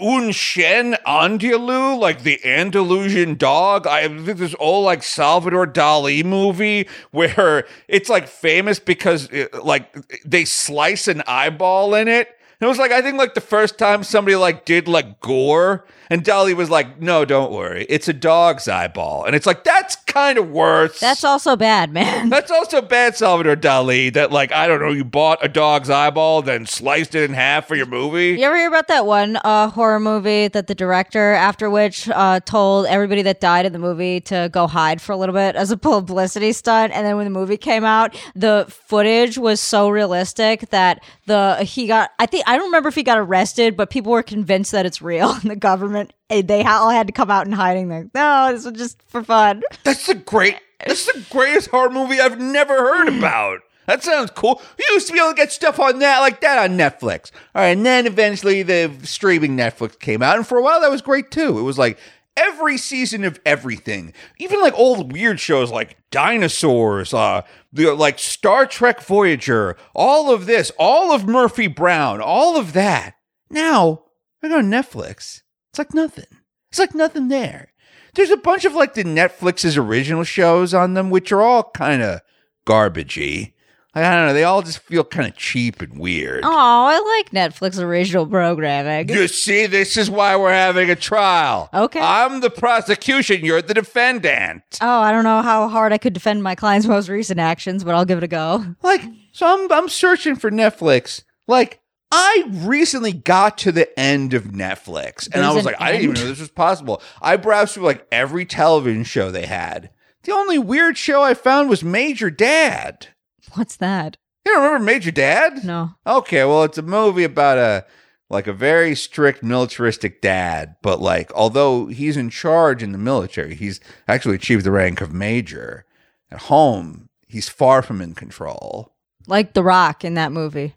Un 0.00 0.32
Chien 0.32 0.96
Andalou, 1.06 1.98
like 1.98 2.22
the 2.22 2.44
Andalusian 2.44 3.36
dog. 3.36 3.86
I 3.86 4.06
this 4.08 4.54
old 4.58 4.84
like 4.84 5.02
Salvador 5.02 5.66
Dali 5.66 6.24
movie 6.24 6.88
where 7.10 7.66
it's 7.88 8.08
like 8.08 8.28
famous 8.28 8.78
because 8.78 9.28
it, 9.30 9.64
like 9.64 9.94
they 10.24 10.44
slice 10.44 11.08
an 11.08 11.22
eyeball 11.26 11.94
in 11.94 12.08
it. 12.08 12.28
And 12.60 12.66
it 12.66 12.68
was 12.68 12.78
like 12.78 12.92
I 12.92 13.02
think 13.02 13.16
like 13.18 13.34
the 13.34 13.40
first 13.40 13.78
time 13.78 14.02
somebody 14.04 14.36
like 14.36 14.64
did 14.64 14.88
like 14.88 15.20
gore, 15.20 15.84
and 16.10 16.24
Dali 16.24 16.54
was 16.54 16.68
like, 16.68 17.00
"No, 17.00 17.24
don't 17.24 17.52
worry, 17.52 17.86
it's 17.88 18.08
a 18.08 18.12
dog's 18.12 18.66
eyeball," 18.66 19.24
and 19.24 19.36
it's 19.36 19.46
like 19.46 19.62
that's 19.62 19.96
kind 20.10 20.38
of 20.38 20.50
worse. 20.50 20.98
That's 20.98 21.22
also 21.22 21.56
bad, 21.56 21.92
man. 21.92 22.28
That's 22.40 22.50
also 22.50 22.82
bad, 22.82 23.16
Salvador 23.16 23.54
Dali. 23.54 24.12
That 24.12 24.32
like 24.32 24.52
I 24.52 24.66
don't 24.66 24.80
know, 24.80 24.90
you 24.90 25.04
bought 25.04 25.38
a 25.44 25.48
dog's 25.48 25.88
eyeball, 25.88 26.42
then 26.42 26.66
sliced 26.66 27.14
it 27.14 27.22
in 27.22 27.34
half 27.34 27.68
for 27.68 27.76
your 27.76 27.86
movie. 27.86 28.38
You 28.38 28.44
ever 28.44 28.56
hear 28.56 28.68
about 28.68 28.88
that 28.88 29.06
one 29.06 29.38
uh, 29.44 29.68
horror 29.68 30.00
movie 30.00 30.48
that 30.48 30.66
the 30.66 30.74
director, 30.74 31.32
after 31.32 31.70
which, 31.70 32.08
uh, 32.08 32.40
told 32.40 32.86
everybody 32.86 33.22
that 33.22 33.40
died 33.40 33.66
in 33.66 33.72
the 33.72 33.78
movie 33.78 34.20
to 34.22 34.48
go 34.52 34.66
hide 34.66 35.00
for 35.00 35.12
a 35.12 35.16
little 35.16 35.34
bit 35.34 35.54
as 35.54 35.70
a 35.70 35.76
publicity 35.76 36.52
stunt, 36.52 36.92
and 36.92 37.06
then 37.06 37.16
when 37.16 37.24
the 37.24 37.30
movie 37.30 37.56
came 37.56 37.84
out, 37.84 38.16
the 38.34 38.66
footage 38.68 39.38
was 39.38 39.60
so 39.60 39.88
realistic 39.88 40.70
that 40.70 41.02
the 41.26 41.62
he 41.62 41.86
got. 41.86 42.10
I 42.18 42.26
think 42.26 42.44
I 42.46 42.56
don't 42.56 42.66
remember 42.66 42.88
if 42.88 42.94
he 42.94 43.02
got 43.02 43.18
arrested, 43.18 43.76
but 43.76 43.90
people 43.90 44.12
were 44.12 44.22
convinced 44.22 44.72
that 44.72 44.86
it's 44.86 45.00
real, 45.00 45.30
and 45.42 45.50
the 45.50 45.56
government 45.56 45.99
eh, 46.28 46.42
they 46.42 46.62
all 46.64 46.90
had 46.90 47.06
to 47.06 47.12
come 47.12 47.30
out 47.30 47.46
in 47.46 47.52
hiding. 47.52 47.88
Like, 47.88 48.14
no, 48.14 48.52
this 48.52 48.64
was 48.64 48.74
just 48.74 49.02
for 49.08 49.22
fun. 49.22 49.62
That's 49.84 50.06
the 50.06 50.14
great. 50.14 50.56
That's 50.86 51.06
the 51.06 51.24
greatest 51.30 51.68
horror 51.70 51.90
movie 51.90 52.20
I've 52.20 52.40
never 52.40 52.74
heard 52.74 53.08
about. 53.18 53.60
That 53.86 54.04
sounds 54.04 54.30
cool. 54.30 54.62
You 54.78 54.94
used 54.94 55.08
to 55.08 55.12
be 55.12 55.18
able 55.18 55.30
to 55.30 55.34
get 55.34 55.50
stuff 55.50 55.80
on 55.80 55.98
that 55.98 56.20
like 56.20 56.40
that 56.42 56.58
on 56.58 56.78
Netflix. 56.78 57.32
All 57.54 57.62
right, 57.62 57.68
and 57.68 57.84
then 57.84 58.06
eventually 58.06 58.62
the 58.62 58.92
streaming 59.02 59.56
Netflix 59.56 59.98
came 59.98 60.22
out, 60.22 60.36
and 60.36 60.46
for 60.46 60.58
a 60.58 60.62
while 60.62 60.80
that 60.80 60.90
was 60.90 61.02
great 61.02 61.30
too. 61.30 61.58
It 61.58 61.62
was 61.62 61.76
like 61.76 61.98
every 62.36 62.78
season 62.78 63.24
of 63.24 63.40
everything, 63.44 64.12
even 64.38 64.60
like 64.60 64.78
old 64.78 65.12
weird 65.12 65.40
shows 65.40 65.70
like 65.70 65.96
dinosaurs, 66.10 67.12
uh, 67.12 67.42
the 67.72 67.92
like 67.94 68.18
Star 68.18 68.64
Trek 68.66 69.00
Voyager, 69.02 69.76
all 69.94 70.32
of 70.32 70.46
this, 70.46 70.70
all 70.78 71.12
of 71.12 71.26
Murphy 71.26 71.66
Brown, 71.66 72.20
all 72.20 72.56
of 72.56 72.72
that. 72.74 73.14
Now 73.50 74.04
I 74.42 74.48
go 74.48 74.60
Netflix. 74.60 75.42
It's 75.70 75.78
like 75.78 75.94
nothing. 75.94 76.26
It's 76.70 76.78
like 76.78 76.94
nothing 76.94 77.28
there. 77.28 77.72
There's 78.14 78.30
a 78.30 78.36
bunch 78.36 78.64
of 78.64 78.74
like 78.74 78.94
the 78.94 79.04
Netflix's 79.04 79.76
original 79.76 80.24
shows 80.24 80.74
on 80.74 80.94
them, 80.94 81.10
which 81.10 81.30
are 81.32 81.42
all 81.42 81.70
kind 81.70 82.02
of 82.02 82.20
garbagey. 82.66 83.52
Like, 83.94 84.04
I 84.04 84.14
don't 84.14 84.26
know. 84.28 84.34
They 84.34 84.44
all 84.44 84.62
just 84.62 84.78
feel 84.78 85.02
kind 85.02 85.28
of 85.28 85.36
cheap 85.36 85.82
and 85.82 85.98
weird. 85.98 86.44
Oh, 86.44 86.48
I 86.48 87.18
like 87.18 87.30
Netflix 87.30 87.80
original 87.80 88.24
programming. 88.24 89.08
You 89.08 89.26
see, 89.26 89.66
this 89.66 89.96
is 89.96 90.08
why 90.08 90.36
we're 90.36 90.52
having 90.52 90.90
a 90.90 90.96
trial. 90.96 91.68
Okay. 91.74 91.98
I'm 92.00 92.40
the 92.40 92.50
prosecution. 92.50 93.44
You're 93.44 93.62
the 93.62 93.74
defendant. 93.74 94.62
Oh, 94.80 95.00
I 95.00 95.10
don't 95.10 95.24
know 95.24 95.42
how 95.42 95.68
hard 95.68 95.92
I 95.92 95.98
could 95.98 96.12
defend 96.12 96.44
my 96.44 96.54
client's 96.54 96.86
most 96.86 97.08
recent 97.08 97.40
actions, 97.40 97.82
but 97.82 97.96
I'll 97.96 98.04
give 98.04 98.18
it 98.18 98.24
a 98.24 98.28
go. 98.28 98.64
Like, 98.82 99.02
so 99.32 99.46
I'm 99.46 99.70
I'm 99.72 99.88
searching 99.88 100.36
for 100.36 100.52
Netflix. 100.52 101.24
Like, 101.48 101.79
I 102.12 102.44
recently 102.48 103.12
got 103.12 103.58
to 103.58 103.72
the 103.72 103.98
end 103.98 104.34
of 104.34 104.44
Netflix, 104.44 105.28
and 105.32 105.44
I 105.44 105.52
was 105.54 105.64
like, 105.64 105.76
I 105.80 105.92
didn't 105.92 106.04
even 106.04 106.14
know 106.16 106.28
this 106.28 106.40
was 106.40 106.50
possible. 106.50 107.02
I 107.22 107.36
browsed 107.36 107.74
through 107.74 107.84
like 107.84 108.06
every 108.10 108.44
television 108.44 109.04
show 109.04 109.30
they 109.30 109.46
had. 109.46 109.90
The 110.24 110.32
only 110.32 110.58
weird 110.58 110.98
show 110.98 111.22
I 111.22 111.34
found 111.34 111.70
was 111.70 111.84
Major 111.84 112.30
Dad. 112.30 113.08
What's 113.54 113.76
that? 113.76 114.16
You 114.44 114.52
don't 114.52 114.64
remember 114.64 114.84
Major 114.84 115.10
Dad? 115.10 115.64
No. 115.64 115.94
Okay, 116.06 116.44
well, 116.44 116.64
it's 116.64 116.78
a 116.78 116.82
movie 116.82 117.24
about 117.24 117.58
a 117.58 117.86
like 118.28 118.46
a 118.46 118.52
very 118.52 118.94
strict 118.94 119.42
militaristic 119.42 120.20
dad, 120.20 120.76
but 120.82 121.00
like 121.00 121.32
although 121.34 121.86
he's 121.86 122.16
in 122.16 122.30
charge 122.30 122.82
in 122.82 122.92
the 122.92 122.98
military, 122.98 123.54
he's 123.54 123.80
actually 124.08 124.36
achieved 124.36 124.64
the 124.64 124.70
rank 124.70 125.00
of 125.00 125.12
major. 125.12 125.84
At 126.30 126.42
home, 126.42 127.08
he's 127.26 127.48
far 127.48 127.82
from 127.82 128.00
in 128.00 128.14
control. 128.14 128.94
Like 129.26 129.52
The 129.52 129.64
Rock 129.64 130.04
in 130.04 130.14
that 130.14 130.32
movie. 130.32 130.76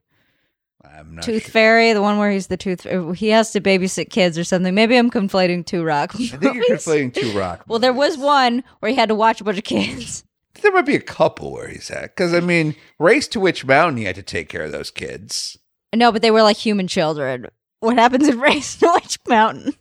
I'm 0.98 1.16
not 1.16 1.24
Tooth 1.24 1.44
sure. 1.44 1.52
Fairy, 1.52 1.94
the 1.94 2.02
one 2.02 2.18
where 2.18 2.32
he's 2.32 2.48
the 2.48 2.58
tooth. 2.58 2.86
Uh, 2.86 3.12
he 3.12 3.30
has 3.30 3.52
to 3.52 3.62
babysit 3.62 4.10
kids 4.10 4.38
or 4.38 4.44
something. 4.44 4.74
Maybe 4.76 4.96
I'm 4.96 5.10
conflating 5.10 5.66
two 5.66 5.84
rock. 5.84 6.14
I 6.16 6.28
think 6.28 6.56
you're 6.56 6.78
conflating 6.78 7.14
two 7.14 7.38
rock. 7.38 7.64
Well, 7.68 7.80
there 7.80 7.94
was 7.94 8.18
one 8.18 8.64
where 8.80 8.92
he 8.92 8.96
had 8.96 9.10
to 9.10 9.16
watch 9.16 9.42
a 9.42 9.44
bunch 9.44 9.58
of 9.58 9.64
kids. 9.64 10.24
There 10.62 10.72
might 10.72 10.86
be 10.86 10.96
a 10.96 11.02
couple 11.02 11.52
where 11.52 11.68
he's 11.68 11.92
at. 11.92 12.16
Because, 12.16 12.34
I 12.34 12.40
mean, 12.40 12.76
Race 12.98 13.28
to 13.30 13.40
Witch 13.42 13.66
Mountain, 13.66 13.98
he 13.98 14.06
had 14.06 14.16
to 14.16 14.24
take 14.24 14.48
care 14.48 14.64
of 14.64 14.72
those 14.72 14.92
kids. 14.92 15.58
No, 15.94 16.10
but 16.10 16.22
they 16.22 16.32
were 16.32 16.44
like 16.44 16.56
human 16.56 16.88
children. 16.88 17.48
What 17.82 17.98
happens 17.98 18.30
in 18.30 18.40
Race 18.40 18.78
to 18.78 18.90
Witch 18.94 19.18
Mountain? 19.28 19.74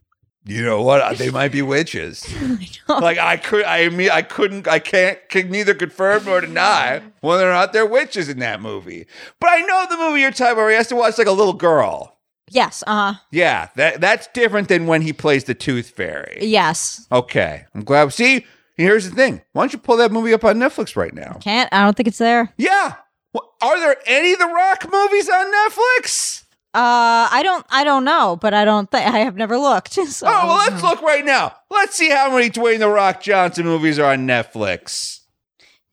You 0.44 0.64
know 0.64 0.82
what? 0.82 1.18
They 1.18 1.30
might 1.30 1.52
be 1.52 1.62
witches. 1.62 2.26
like 2.88 3.18
I 3.18 3.36
could, 3.36 3.64
I 3.64 3.88
mean, 3.90 4.10
I 4.10 4.22
couldn't, 4.22 4.66
I 4.66 4.80
can't, 4.80 5.18
can 5.28 5.50
neither 5.50 5.72
confirm 5.72 6.24
nor 6.24 6.40
deny 6.40 7.02
whether 7.20 7.48
or 7.48 7.52
not 7.52 7.72
they're 7.72 7.86
witches 7.86 8.28
in 8.28 8.40
that 8.40 8.60
movie. 8.60 9.06
But 9.38 9.50
I 9.50 9.60
know 9.60 9.86
the 9.88 9.96
movie 9.96 10.20
you're 10.20 10.32
talking 10.32 10.52
about. 10.52 10.62
Where 10.62 10.70
he 10.70 10.76
has 10.76 10.88
to 10.88 10.96
watch 10.96 11.16
like 11.18 11.28
a 11.28 11.32
little 11.32 11.52
girl. 11.52 12.18
Yes. 12.50 12.82
Uh 12.86 13.12
huh. 13.12 13.20
Yeah, 13.30 13.68
that 13.76 14.00
that's 14.00 14.26
different 14.28 14.68
than 14.68 14.86
when 14.86 15.02
he 15.02 15.12
plays 15.12 15.44
the 15.44 15.54
Tooth 15.54 15.90
Fairy. 15.90 16.38
Yes. 16.40 17.06
Okay, 17.12 17.64
I'm 17.74 17.84
glad. 17.84 18.12
See, 18.12 18.44
here's 18.76 19.08
the 19.08 19.14
thing. 19.14 19.42
Why 19.52 19.62
don't 19.62 19.72
you 19.72 19.78
pull 19.78 19.96
that 19.98 20.10
movie 20.12 20.34
up 20.34 20.44
on 20.44 20.56
Netflix 20.56 20.96
right 20.96 21.14
now? 21.14 21.38
Can't. 21.40 21.72
I 21.72 21.84
don't 21.84 21.96
think 21.96 22.08
it's 22.08 22.18
there. 22.18 22.52
Yeah. 22.56 22.96
Well, 23.32 23.54
are 23.62 23.78
there 23.80 23.96
any 24.06 24.32
of 24.34 24.40
The 24.40 24.46
Rock 24.46 24.86
movies 24.92 25.28
on 25.30 25.46
Netflix? 25.52 26.41
Uh, 26.74 27.28
I 27.30 27.42
don't. 27.42 27.66
I 27.70 27.84
don't 27.84 28.04
know, 28.04 28.36
but 28.40 28.54
I 28.54 28.64
don't 28.64 28.90
think 28.90 29.06
I 29.06 29.18
have 29.18 29.36
never 29.36 29.58
looked. 29.58 29.98
So. 30.06 30.26
Oh, 30.26 30.46
well, 30.46 30.56
let's 30.56 30.82
look 30.82 31.02
right 31.02 31.24
now. 31.24 31.54
Let's 31.70 31.96
see 31.96 32.10
how 32.10 32.30
many 32.30 32.48
Dwayne 32.50 32.78
The 32.78 32.88
Rock 32.88 33.22
Johnson 33.22 33.64
movies 33.66 33.98
are 33.98 34.12
on 34.12 34.26
Netflix. 34.26 35.20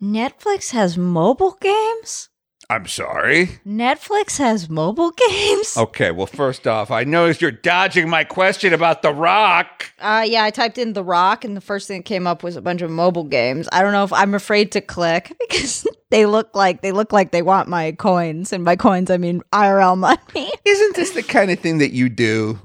Netflix 0.02 0.72
has 0.72 0.98
mobile 0.98 1.58
games. 1.60 2.30
I'm 2.72 2.86
sorry. 2.86 3.48
Netflix 3.68 4.38
has 4.38 4.70
mobile 4.70 5.10
games. 5.30 5.76
Okay, 5.76 6.12
well, 6.12 6.28
first 6.28 6.68
off, 6.68 6.92
I 6.92 7.04
noticed 7.04 7.42
you're 7.42 7.50
dodging 7.50 8.08
my 8.08 8.24
question 8.24 8.74
about 8.74 9.02
The 9.02 9.12
Rock. 9.12 9.92
Uh, 9.98 10.24
yeah, 10.28 10.44
I 10.44 10.52
typed 10.52 10.78
in 10.78 10.94
The 10.94 11.04
Rock, 11.04 11.44
and 11.44 11.58
the 11.58 11.62
first 11.62 11.88
thing 11.88 12.02
that 12.02 12.06
came 12.06 12.28
up 12.28 12.44
was 12.44 12.56
a 12.56 12.62
bunch 12.62 12.84
of 12.84 12.92
mobile 12.92 13.24
games. 13.24 13.68
I 13.72 13.82
don't 13.82 13.92
know 13.92 14.04
if 14.04 14.14
I'm 14.14 14.36
afraid 14.36 14.72
to 14.74 14.82
click 14.82 15.36
because 15.50 15.88
they 16.12 16.28
look 16.28 16.56
like 16.56 16.82
they 16.84 16.92
look 16.92 17.12
like 17.12 17.32
they 17.32 17.42
want 17.42 17.70
my 17.70 17.92
coins, 17.94 18.54
and 18.54 18.64
by 18.64 18.76
coins 18.76 19.10
I 19.10 19.18
mean 19.18 19.42
IRL 19.52 19.98
money. 19.98 20.52
Isn't 20.66 20.96
this 20.96 21.12
the 21.12 21.24
kind 21.24 21.50
of 21.50 21.60
thing 21.60 21.80
that 21.80 21.92
you 21.92 22.08
do 22.08 22.60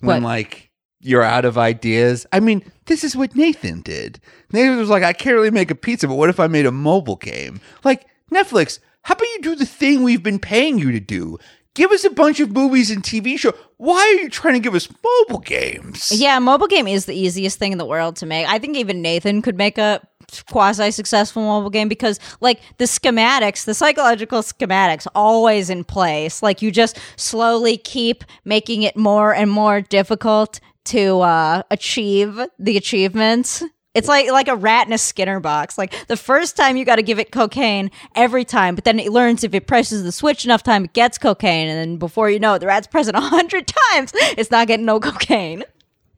when, 0.00 0.22
What? 0.22 0.26
like, 0.26 0.70
you're 1.00 1.22
out 1.22 1.44
of 1.44 1.58
ideas? 1.58 2.26
I 2.32 2.40
mean, 2.40 2.62
this 2.86 3.04
is 3.04 3.14
what 3.14 3.36
Nathan 3.36 3.82
did. 3.82 4.20
Nathan 4.52 4.78
was 4.78 4.88
like, 4.88 5.02
I 5.02 5.12
can't 5.12 5.36
really 5.36 5.50
make 5.50 5.70
a 5.70 5.74
pizza, 5.74 6.08
but 6.08 6.14
what 6.14 6.30
if 6.30 6.40
I 6.40 6.46
made 6.46 6.64
a 6.64 6.72
mobile 6.72 7.16
game? 7.16 7.60
Like, 7.84 8.06
Netflix, 8.32 8.78
how 9.02 9.14
about 9.14 9.28
you 9.28 9.40
do 9.42 9.54
the 9.54 9.66
thing 9.66 10.02
we've 10.02 10.22
been 10.22 10.38
paying 10.38 10.78
you 10.78 10.92
to 10.92 11.00
do? 11.00 11.38
Give 11.74 11.92
us 11.92 12.04
a 12.04 12.10
bunch 12.10 12.40
of 12.40 12.50
movies 12.50 12.90
and 12.90 13.02
TV 13.02 13.38
show. 13.38 13.54
Why 13.76 14.00
are 14.00 14.22
you 14.22 14.28
trying 14.28 14.54
to 14.54 14.60
give 14.60 14.74
us 14.74 14.88
mobile 15.02 15.40
games? 15.40 16.10
Yeah, 16.12 16.38
mobile 16.40 16.66
game 16.66 16.88
is 16.88 17.06
the 17.06 17.14
easiest 17.14 17.58
thing 17.58 17.70
in 17.72 17.78
the 17.78 17.86
world 17.86 18.16
to 18.16 18.26
make. 18.26 18.46
I 18.48 18.58
think 18.58 18.76
even 18.76 19.00
Nathan 19.00 19.40
could 19.40 19.56
make 19.56 19.78
a 19.78 20.00
quasi 20.48 20.90
successful 20.90 21.42
mobile 21.42 21.70
game 21.70 21.88
because 21.88 22.18
like 22.40 22.60
the 22.78 22.84
schematics, 22.84 23.64
the 23.64 23.74
psychological 23.74 24.42
schematics 24.42 25.06
always 25.14 25.70
in 25.70 25.84
place. 25.84 26.42
Like 26.42 26.60
you 26.60 26.70
just 26.72 26.98
slowly 27.16 27.76
keep 27.76 28.24
making 28.44 28.82
it 28.82 28.96
more 28.96 29.32
and 29.34 29.50
more 29.50 29.80
difficult 29.80 30.60
to 30.86 31.20
uh 31.20 31.62
achieve 31.70 32.40
the 32.58 32.76
achievements. 32.76 33.62
It's 33.92 34.06
like 34.06 34.30
like 34.30 34.46
a 34.48 34.54
rat 34.54 34.86
in 34.86 34.92
a 34.92 34.98
Skinner 34.98 35.40
box. 35.40 35.76
Like 35.76 36.06
the 36.06 36.16
first 36.16 36.56
time 36.56 36.76
you 36.76 36.84
got 36.84 36.96
to 36.96 37.02
give 37.02 37.18
it 37.18 37.32
cocaine 37.32 37.90
every 38.14 38.44
time, 38.44 38.74
but 38.76 38.84
then 38.84 39.00
it 39.00 39.10
learns 39.10 39.42
if 39.42 39.52
it 39.52 39.66
presses 39.66 40.04
the 40.04 40.12
switch 40.12 40.44
enough 40.44 40.62
time, 40.62 40.84
it 40.84 40.92
gets 40.92 41.18
cocaine, 41.18 41.68
and 41.68 41.76
then 41.76 41.96
before 41.96 42.30
you 42.30 42.38
know 42.38 42.54
it, 42.54 42.60
the 42.60 42.66
rat's 42.66 42.86
present 42.86 43.16
a 43.16 43.20
hundred 43.20 43.66
times, 43.92 44.12
it's 44.14 44.50
not 44.50 44.68
getting 44.68 44.86
no 44.86 45.00
cocaine. 45.00 45.64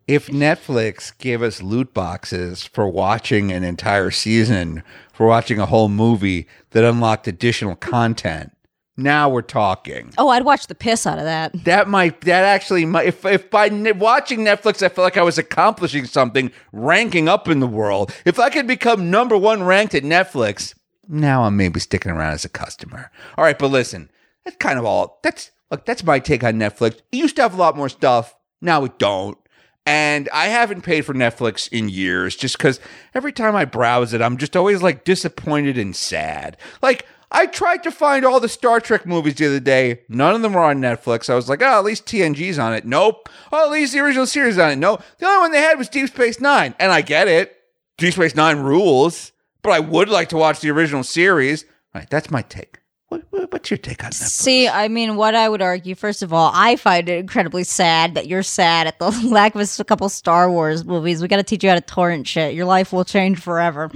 if 0.06 0.26
Netflix 0.26 1.16
gave 1.16 1.42
us 1.42 1.62
loot 1.62 1.94
boxes 1.94 2.64
for 2.64 2.86
watching 2.88 3.50
an 3.52 3.64
entire 3.64 4.10
season, 4.10 4.82
for 5.12 5.26
watching 5.26 5.58
a 5.58 5.66
whole 5.66 5.88
movie 5.88 6.46
that 6.70 6.84
unlocked 6.84 7.26
additional 7.26 7.76
content, 7.76 8.52
now 8.96 9.28
we're 9.28 9.42
talking. 9.42 10.12
Oh, 10.18 10.28
I'd 10.28 10.44
watch 10.44 10.66
the 10.66 10.74
piss 10.74 11.06
out 11.06 11.18
of 11.18 11.24
that. 11.24 11.52
That 11.64 11.88
might, 11.88 12.20
that 12.22 12.44
actually 12.44 12.84
might, 12.84 13.06
if, 13.06 13.24
if 13.24 13.50
by 13.50 13.68
ne- 13.68 13.92
watching 13.92 14.40
Netflix, 14.40 14.82
I 14.82 14.88
felt 14.88 15.04
like 15.04 15.16
I 15.16 15.22
was 15.22 15.38
accomplishing 15.38 16.04
something, 16.04 16.52
ranking 16.72 17.28
up 17.28 17.48
in 17.48 17.60
the 17.60 17.66
world, 17.66 18.14
if 18.24 18.38
I 18.38 18.50
could 18.50 18.66
become 18.66 19.10
number 19.10 19.36
one 19.36 19.62
ranked 19.62 19.94
at 19.94 20.02
Netflix, 20.02 20.74
now 21.08 21.44
I'm 21.44 21.56
maybe 21.56 21.80
sticking 21.80 22.12
around 22.12 22.34
as 22.34 22.44
a 22.44 22.48
customer. 22.48 23.10
All 23.36 23.44
right, 23.44 23.58
but 23.58 23.68
listen, 23.68 24.10
that's 24.44 24.56
kind 24.56 24.78
of 24.78 24.84
all, 24.84 25.20
that's, 25.22 25.50
look, 25.70 25.84
that's 25.84 26.04
my 26.04 26.18
take 26.18 26.44
on 26.44 26.54
Netflix. 26.54 27.00
It 27.10 27.16
used 27.16 27.36
to 27.36 27.42
have 27.42 27.54
a 27.54 27.58
lot 27.58 27.76
more 27.76 27.88
stuff. 27.88 28.36
Now 28.60 28.84
it 28.84 28.98
don't. 28.98 29.38
And 29.84 30.28
I 30.32 30.46
haven't 30.46 30.82
paid 30.82 31.04
for 31.04 31.12
Netflix 31.12 31.68
in 31.72 31.88
years 31.88 32.36
just 32.36 32.56
because 32.56 32.78
every 33.14 33.32
time 33.32 33.56
I 33.56 33.64
browse 33.64 34.14
it, 34.14 34.22
I'm 34.22 34.36
just 34.36 34.56
always 34.56 34.80
like 34.80 35.04
disappointed 35.04 35.76
and 35.76 35.96
sad. 35.96 36.56
Like, 36.80 37.04
I 37.34 37.46
tried 37.46 37.82
to 37.84 37.90
find 37.90 38.24
all 38.24 38.38
the 38.40 38.48
Star 38.48 38.78
Trek 38.78 39.06
movies 39.06 39.34
the 39.36 39.46
other 39.46 39.58
day. 39.60 40.02
None 40.08 40.34
of 40.34 40.42
them 40.42 40.52
were 40.52 40.62
on 40.62 40.78
Netflix. 40.80 41.30
I 41.30 41.34
was 41.34 41.48
like, 41.48 41.62
oh, 41.62 41.78
at 41.78 41.84
least 41.84 42.04
TNG's 42.06 42.58
on 42.58 42.74
it. 42.74 42.84
Nope. 42.84 43.28
Oh, 43.50 43.64
at 43.66 43.70
least 43.72 43.94
the 43.94 44.00
original 44.00 44.26
series 44.26 44.58
on 44.58 44.70
it. 44.70 44.76
No. 44.76 44.98
The 45.18 45.26
only 45.26 45.40
one 45.40 45.52
they 45.52 45.60
had 45.62 45.78
was 45.78 45.88
Deep 45.88 46.08
Space 46.08 46.40
Nine. 46.40 46.74
And 46.78 46.92
I 46.92 47.00
get 47.00 47.28
it. 47.28 47.56
Deep 47.98 48.12
Space 48.14 48.34
Nine 48.34 48.58
rules. 48.60 49.32
But 49.62 49.70
I 49.70 49.80
would 49.80 50.08
like 50.08 50.28
to 50.30 50.36
watch 50.36 50.60
the 50.60 50.70
original 50.70 51.02
series. 51.04 51.64
All 51.94 52.00
right, 52.00 52.10
that's 52.10 52.30
my 52.30 52.42
take. 52.42 52.80
What, 53.08 53.22
what- 53.30 53.52
what's 53.52 53.70
your 53.70 53.78
take 53.78 54.02
on 54.02 54.10
Netflix? 54.10 54.28
See, 54.30 54.66
I 54.68 54.88
mean, 54.88 55.16
what 55.16 55.34
I 55.34 55.48
would 55.48 55.60
argue, 55.62 55.94
first 55.94 56.22
of 56.22 56.32
all, 56.32 56.50
I 56.54 56.76
find 56.76 57.08
it 57.08 57.18
incredibly 57.18 57.64
sad 57.64 58.14
that 58.14 58.26
you're 58.26 58.42
sad 58.42 58.86
at 58.86 58.98
the 58.98 59.10
lack 59.28 59.54
of 59.54 59.60
a 59.78 59.84
couple 59.84 60.08
Star 60.08 60.50
Wars 60.50 60.84
movies. 60.84 61.20
We 61.20 61.28
got 61.28 61.36
to 61.36 61.42
teach 61.42 61.62
you 61.62 61.68
how 61.68 61.74
to 61.76 61.80
torrent 61.82 62.26
shit. 62.26 62.54
Your 62.54 62.64
life 62.64 62.92
will 62.92 63.04
change 63.04 63.38
forever. 63.38 63.90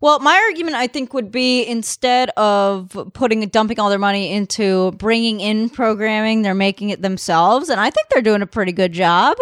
Well, 0.00 0.18
my 0.18 0.34
argument, 0.34 0.76
I 0.76 0.88
think, 0.88 1.14
would 1.14 1.32
be 1.32 1.62
instead 1.64 2.30
of 2.30 3.10
putting 3.14 3.40
dumping 3.48 3.80
all 3.80 3.88
their 3.88 3.98
money 3.98 4.30
into 4.32 4.92
bringing 4.92 5.40
in 5.40 5.70
programming, 5.70 6.42
they're 6.42 6.54
making 6.54 6.90
it 6.90 7.00
themselves, 7.00 7.70
and 7.70 7.80
I 7.80 7.90
think 7.90 8.08
they're 8.10 8.22
doing 8.22 8.42
a 8.42 8.46
pretty 8.46 8.72
good 8.72 8.92
job. 8.92 9.38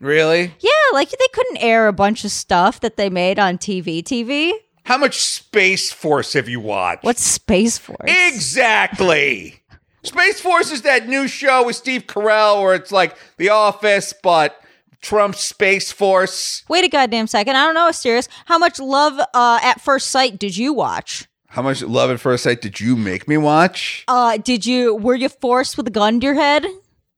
Really? 0.00 0.52
Yeah, 0.60 0.70
like 0.92 1.10
they 1.10 1.28
couldn't 1.32 1.58
air 1.58 1.88
a 1.88 1.92
bunch 1.92 2.24
of 2.24 2.30
stuff 2.30 2.80
that 2.80 2.96
they 2.96 3.08
made 3.08 3.38
on 3.38 3.58
TV. 3.58 4.02
TV. 4.02 4.52
How 4.84 4.98
much 4.98 5.20
Space 5.20 5.92
Force 5.92 6.34
have 6.34 6.48
you 6.48 6.60
watched? 6.60 7.02
What's 7.04 7.22
Space 7.22 7.78
Force? 7.78 7.98
Exactly. 8.04 9.62
Space 10.02 10.40
Force 10.40 10.70
is 10.70 10.82
that 10.82 11.08
new 11.08 11.26
show 11.26 11.64
with 11.66 11.76
Steve 11.76 12.06
Carell 12.06 12.62
where 12.62 12.74
it's 12.74 12.92
like 12.92 13.16
The 13.36 13.48
Office, 13.48 14.14
but 14.22 14.60
Trump's 15.06 15.40
Space 15.40 15.92
Force. 15.92 16.64
Wait 16.68 16.82
a 16.82 16.88
goddamn 16.88 17.28
second. 17.28 17.54
I 17.54 17.64
don't 17.64 17.74
know, 17.74 17.88
Asterios. 17.88 18.26
How 18.46 18.58
much 18.58 18.80
Love 18.80 19.20
uh, 19.32 19.60
at 19.62 19.80
First 19.80 20.10
Sight 20.10 20.36
did 20.36 20.56
you 20.56 20.72
watch? 20.72 21.28
How 21.46 21.62
much 21.62 21.80
Love 21.80 22.10
at 22.10 22.18
First 22.18 22.42
Sight 22.42 22.60
did 22.60 22.80
you 22.80 22.96
make 22.96 23.28
me 23.28 23.36
watch? 23.36 24.04
Uh, 24.08 24.36
did 24.36 24.66
you 24.66 24.96
were 24.96 25.14
you 25.14 25.28
forced 25.28 25.76
with 25.76 25.86
a 25.86 25.90
gun 25.90 26.18
to 26.18 26.26
your 26.26 26.34
head? 26.34 26.66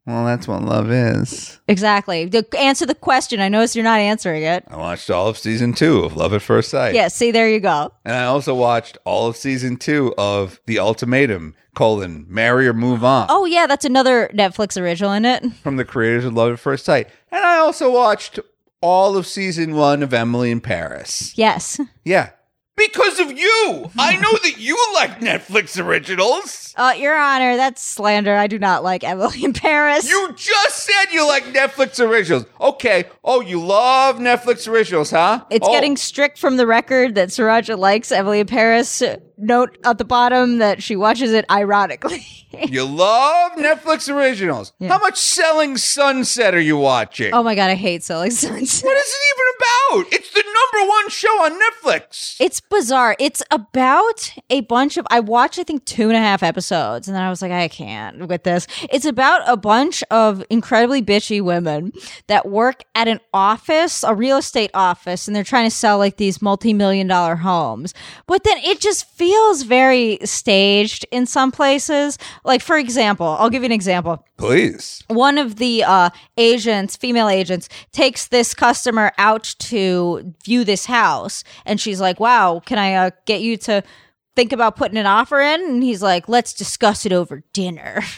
Well, 0.09 0.25
that's 0.25 0.49
what 0.49 0.63
love 0.63 0.91
is. 0.91 1.61
Exactly. 1.69 2.25
The, 2.25 2.47
answer 2.59 2.87
the 2.87 2.95
question. 2.95 3.41
I 3.41 3.51
notice 3.51 3.77
you're 3.77 3.85
not 3.85 4.01
answering 4.01 4.43
it. 4.43 4.65
I 4.67 4.77
watched 4.79 5.11
all 5.11 5.29
of 5.29 5.37
season 5.37 5.75
two 5.75 5.99
of 6.03 6.17
Love 6.17 6.33
at 6.33 6.41
First 6.41 6.71
Sight. 6.71 6.95
Yeah. 6.95 7.09
See, 7.09 7.31
there 7.31 7.47
you 7.47 7.61
go. 7.61 7.93
And 8.07 8.15
I 8.17 8.25
also 8.25 8.55
watched 8.55 8.97
all 9.05 9.27
of 9.27 9.37
season 9.37 9.77
two 9.77 10.15
of 10.17 10.61
The 10.65 10.79
Ultimatum, 10.79 11.55
colon, 11.75 12.25
marry 12.27 12.67
or 12.67 12.73
move 12.73 13.05
on, 13.05 13.27
Oh 13.29 13.45
yeah, 13.45 13.67
that's 13.67 13.85
another 13.85 14.31
Netflix 14.33 14.81
original, 14.81 15.13
isn't 15.13 15.27
it? 15.27 15.53
from 15.63 15.77
the 15.77 15.85
creators 15.85 16.25
of 16.25 16.33
Love 16.33 16.55
at 16.55 16.59
First 16.59 16.87
Sight. 16.87 17.09
And 17.31 17.45
I 17.45 17.59
also 17.59 17.91
watched 17.91 18.41
all 18.81 19.15
of 19.15 19.27
season 19.27 19.75
one 19.75 20.03
of 20.03 20.15
Emily 20.15 20.51
in 20.51 20.63
Paris. 20.63 21.37
Yes. 21.37 21.79
Yeah. 22.03 22.31
Because 22.79 23.19
of 23.21 23.33
you. 23.37 23.91
I 23.99 24.17
know 24.17 24.33
that 24.45 24.55
you 24.59 24.77
like 24.95 25.21
Netflix 25.21 25.83
originals. 25.85 26.73
Uh, 26.77 26.95
Your 26.97 27.17
Honor, 27.19 27.57
that's 27.57 27.83
slander. 27.83 28.37
I 28.37 28.47
do 28.47 28.59
not 28.59 28.83
like 28.85 29.03
Emily 29.05 29.45
in 29.45 29.53
Paris. 29.53 30.09
You 30.09 30.33
just 30.37 30.85
said 30.85 31.13
you 31.13 31.27
like 31.27 31.45
Netflix 31.47 31.99
originals. 32.01 32.47
Okay. 32.61 33.05
Oh, 33.25 33.41
you 33.41 33.61
love 33.61 34.19
Netflix 34.19 34.69
originals, 34.69 35.11
huh? 35.11 35.45
it's 35.51 35.67
Oh, 35.67 35.73
getting 35.73 35.97
strict 35.97 36.39
from 36.39 36.57
the 36.57 36.67
record 36.67 37.17
that 37.17 37.29
Sriracha 37.31 37.77
likes 37.77 38.13
Emily 38.13 38.41
in 38.41 38.47
Paris. 38.47 39.03
Note 39.39 39.79
at 39.85 39.99
the 39.99 40.05
bottom 40.05 40.59
that 40.59 40.83
she 40.83 40.97
watches 40.97 41.33
it 41.33 41.45
ironically. 41.51 42.27
You 42.67 42.87
love 42.87 43.53
Netflix 43.53 44.09
originals. 44.13 44.73
How 44.81 44.99
much 44.99 45.19
Selling 45.19 45.77
Sunset 45.77 46.55
are 46.55 46.61
you 46.61 46.79
watching? 46.79 47.35
oh 47.35 47.43
my 47.43 47.55
god, 47.55 47.69
I 47.69 47.75
hate 47.75 48.03
Selling 48.03 48.31
Sunset. 48.31 48.87
What 48.87 48.97
is 48.97 49.07
it 49.21 49.35
even 49.35 50.07
about? 50.07 50.15
It's 50.15 50.33
the 50.33 50.43
number 50.43 50.89
one 50.91 51.09
show 51.11 51.29
on 51.45 51.61
Netflix. 51.61 52.37
It's 52.41 52.61
bizarre. 52.63 53.17
It's 53.19 53.43
about 53.51 54.35
a 54.49 54.63
bunch 54.63 54.97
of. 54.97 55.07
I 55.11 55.21
watched, 55.21 55.59
I 55.59 55.63
think, 55.63 55.85
two 55.85 56.09
and 56.09 56.17
a 56.17 56.21
half 56.21 56.43
episodes, 56.43 57.07
and 57.07 57.15
then 57.15 57.23
I 57.23 57.29
was 57.29 57.43
like, 57.43 57.53
I 57.53 57.69
can't 57.69 58.27
with 58.27 58.45
this. 58.45 58.67
It's 58.91 59.05
about 59.05 59.43
a 59.47 59.59
bunch 59.59 60.03
of 60.11 60.43
incredibly 60.49 61.03
bitchy 61.03 61.43
women 61.43 61.93
that 62.29 62.49
work 62.49 62.83
at 62.95 63.09
an 63.09 63.21
office, 63.35 64.03
a 64.05 64.15
real 64.15 64.39
estate 64.39 64.71
office, 64.73 65.29
and 65.29 65.37
they're 65.37 65.45
trying 65.45 65.69
to 65.69 65.77
sell 65.77 65.99
like 65.99 66.17
these 66.17 66.41
multi 66.41 66.73
million 66.73 67.07
dollar 67.09 67.37
homes. 67.37 67.93
But 68.27 68.45
then 68.45 68.57
it 68.65 68.81
just 68.81 69.05
feels 69.05 69.28
very 69.63 70.19
staged 70.25 71.07
in 71.11 71.27
some 71.27 71.51
places. 71.53 72.19
Like, 72.45 72.63
for 72.63 72.77
example, 72.77 73.27
I'll 73.39 73.51
give 73.51 73.63
you 73.63 73.67
an 73.67 73.73
example 73.73 74.25
Please. 74.37 75.03
one 75.09 75.39
of 75.39 75.57
the 75.57 75.85
uh, 75.85 76.11
agents, 76.37 76.97
female 76.97 77.29
agents, 77.29 77.69
takes 77.93 78.29
this 78.29 78.55
customer 78.55 79.13
out 79.19 79.55
to 79.59 80.35
view 80.45 80.65
this 80.65 80.87
house, 80.87 81.45
and 81.65 81.81
she's 81.81 82.01
like, 82.01 82.21
"Wow, 82.21 82.63
can 82.65 82.79
I 82.79 82.95
uh, 82.95 83.11
get 83.27 83.41
you 83.41 83.57
to 83.59 83.83
think 84.39 84.53
about 84.53 84.77
putting 84.77 84.97
an 84.97 85.07
offer 85.07 85.41
in?" 85.41 85.61
And 85.65 85.83
he's 85.83 86.01
like, 86.03 86.29
"Let's 86.29 86.55
discuss 86.55 87.05
it 87.05 87.13
over 87.13 87.43
dinner." 87.53 88.03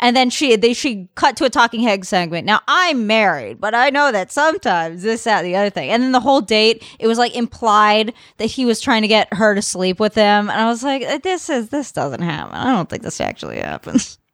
And 0.00 0.16
then 0.16 0.30
she 0.30 0.54
they 0.56 0.74
she 0.74 1.08
cut 1.16 1.36
to 1.38 1.44
a 1.44 1.50
talking 1.50 1.80
head 1.80 2.06
segment. 2.06 2.46
Now 2.46 2.60
I'm 2.68 3.06
married, 3.06 3.60
but 3.60 3.74
I 3.74 3.90
know 3.90 4.12
that 4.12 4.30
sometimes 4.30 5.02
this, 5.02 5.24
that, 5.24 5.42
the 5.42 5.56
other 5.56 5.70
thing. 5.70 5.90
And 5.90 6.02
then 6.02 6.12
the 6.12 6.20
whole 6.20 6.40
date, 6.40 6.84
it 7.00 7.08
was 7.08 7.18
like 7.18 7.34
implied 7.34 8.14
that 8.36 8.46
he 8.46 8.64
was 8.64 8.80
trying 8.80 9.02
to 9.02 9.08
get 9.08 9.34
her 9.34 9.56
to 9.56 9.60
sleep 9.60 9.98
with 9.98 10.14
him, 10.14 10.48
and 10.48 10.60
I 10.60 10.66
was 10.66 10.84
like, 10.84 11.02
uh, 11.02 11.18
"This 11.18 11.50
is 11.50 11.70
this 11.70 11.90
doesn't 11.92 12.22
happen. 12.22 12.54
I 12.54 12.72
don't 12.72 12.88
think 12.88 13.02
this 13.02 13.20
actually 13.20 13.58
happens." 13.58 14.18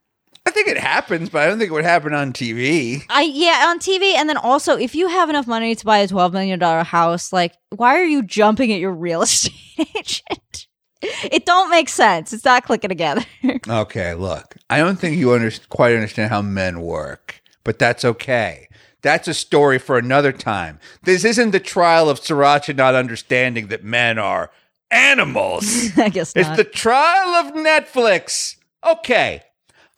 I 0.46 0.50
think 0.50 0.68
it 0.68 0.76
happens, 0.76 1.30
but 1.30 1.42
I 1.42 1.46
don't 1.46 1.58
think 1.58 1.70
it 1.70 1.74
would 1.74 1.84
happen 1.84 2.12
on 2.12 2.34
TV. 2.34 3.02
I 3.08 3.22
yeah, 3.22 3.64
on 3.68 3.78
TV 3.78 4.14
and 4.14 4.28
then 4.28 4.36
also 4.36 4.76
if 4.76 4.94
you 4.94 5.08
have 5.08 5.30
enough 5.30 5.46
money 5.46 5.74
to 5.74 5.84
buy 5.84 5.98
a 5.98 6.08
12 6.08 6.32
million 6.34 6.58
dollar 6.58 6.84
house, 6.84 7.32
like 7.32 7.54
why 7.70 7.98
are 7.98 8.04
you 8.04 8.22
jumping 8.22 8.70
at 8.70 8.80
your 8.80 8.92
real 8.92 9.22
estate 9.28 9.54
agent? 9.96 10.66
It 11.30 11.46
don't 11.46 11.70
make 11.70 11.88
sense. 11.88 12.32
It's 12.32 12.44
not 12.44 12.64
clicking 12.64 12.88
together. 12.88 13.24
Okay, 13.68 14.14
look, 14.14 14.56
I 14.70 14.78
don't 14.78 14.98
think 14.98 15.16
you 15.16 15.32
under- 15.32 15.50
quite 15.68 15.94
understand 15.94 16.30
how 16.30 16.42
men 16.42 16.80
work, 16.80 17.42
but 17.64 17.78
that's 17.78 18.04
okay. 18.04 18.68
That's 19.02 19.28
a 19.28 19.34
story 19.34 19.78
for 19.78 19.98
another 19.98 20.32
time. 20.32 20.78
This 21.02 21.24
isn't 21.24 21.50
the 21.50 21.60
trial 21.60 22.08
of 22.08 22.20
Sriracha 22.20 22.74
not 22.74 22.94
understanding 22.94 23.66
that 23.68 23.84
men 23.84 24.18
are 24.18 24.50
animals. 24.90 25.90
I 25.98 26.08
guess 26.08 26.34
not. 26.34 26.46
It's 26.46 26.56
the 26.56 26.64
trial 26.64 27.34
of 27.46 27.54
Netflix. 27.54 28.56
Okay. 28.86 29.42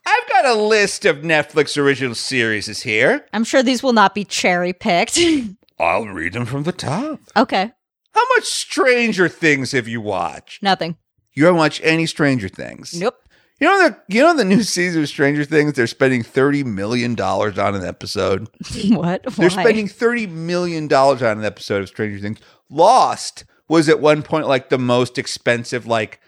I've 0.05 0.29
got 0.29 0.45
a 0.45 0.53
list 0.55 1.05
of 1.05 1.17
Netflix 1.17 1.77
original 1.77 2.15
series 2.15 2.81
here. 2.83 3.25
I'm 3.33 3.43
sure 3.43 3.61
these 3.63 3.83
will 3.83 3.93
not 3.93 4.15
be 4.15 4.23
cherry 4.23 4.73
picked. 4.73 5.19
I'll 5.79 6.05
read 6.07 6.33
them 6.33 6.45
from 6.45 6.63
the 6.63 6.71
top. 6.71 7.19
okay. 7.35 7.71
How 8.17 8.35
much 8.35 8.45
Stranger 8.45 9.29
Things 9.29 9.73
have 9.73 9.87
you 9.87 10.01
watched? 10.01 10.63
Nothing. 10.63 10.97
You 11.33 11.45
haven't 11.45 11.59
watched 11.59 11.81
any 11.83 12.07
Stranger 12.07 12.49
Things. 12.49 12.99
Nope. 12.99 13.15
You 13.59 13.67
know 13.67 13.89
the 13.89 13.97
you 14.07 14.23
know 14.23 14.35
the 14.35 14.43
new 14.43 14.63
season 14.63 15.03
of 15.03 15.07
Stranger 15.07 15.45
Things. 15.45 15.73
They're 15.73 15.85
spending 15.85 16.23
thirty 16.23 16.63
million 16.63 17.13
dollars 17.13 17.59
on 17.59 17.75
an 17.75 17.85
episode. 17.85 18.49
what? 18.89 19.21
They're 19.35 19.51
spending 19.51 19.87
thirty 19.87 20.25
million 20.25 20.87
dollars 20.87 21.21
on 21.21 21.37
an 21.37 21.45
episode 21.45 21.83
of 21.83 21.89
Stranger 21.89 22.17
Things. 22.19 22.39
Lost 22.71 23.45
was 23.67 23.87
at 23.87 23.99
one 23.99 24.23
point 24.23 24.47
like 24.47 24.69
the 24.69 24.79
most 24.79 25.19
expensive 25.19 25.85
like 25.85 26.19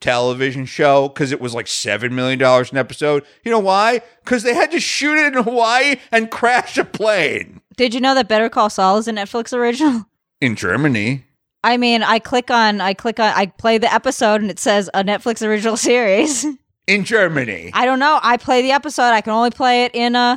television 0.00 0.66
show 0.66 1.06
because 1.08 1.30
it 1.30 1.40
was 1.40 1.54
like 1.54 1.68
seven 1.68 2.12
million 2.12 2.40
dollars 2.40 2.72
an 2.72 2.78
episode. 2.78 3.24
You 3.44 3.52
know 3.52 3.60
why? 3.60 4.00
Because 4.24 4.42
they 4.42 4.54
had 4.54 4.72
to 4.72 4.80
shoot 4.80 5.16
it 5.16 5.36
in 5.36 5.44
Hawaii 5.44 5.96
and 6.10 6.28
crash 6.28 6.76
a 6.76 6.84
plane 6.84 7.60
Did 7.76 7.94
you 7.94 8.00
know 8.00 8.16
that 8.16 8.26
Better 8.28 8.48
Call 8.48 8.68
Saul 8.68 8.98
is 8.98 9.06
a 9.06 9.12
Netflix 9.12 9.52
original? 9.52 10.06
in 10.40 10.56
Germany. 10.56 11.22
I 11.64 11.76
mean, 11.76 12.02
I 12.02 12.18
click 12.18 12.50
on 12.50 12.80
I 12.80 12.94
click 12.94 13.18
on 13.20 13.32
I 13.34 13.46
play 13.46 13.78
the 13.78 13.92
episode 13.92 14.40
and 14.40 14.50
it 14.50 14.58
says 14.58 14.88
a 14.94 15.02
Netflix 15.02 15.46
original 15.46 15.76
series. 15.90 16.46
In 16.86 17.04
Germany, 17.04 17.70
I 17.74 17.84
don't 17.84 17.98
know. 17.98 18.20
I 18.22 18.36
play 18.36 18.62
the 18.62 18.70
episode. 18.70 19.10
I 19.10 19.20
can 19.20 19.32
only 19.32 19.50
play 19.50 19.84
it 19.84 19.94
in 19.94 20.14
uh, 20.14 20.36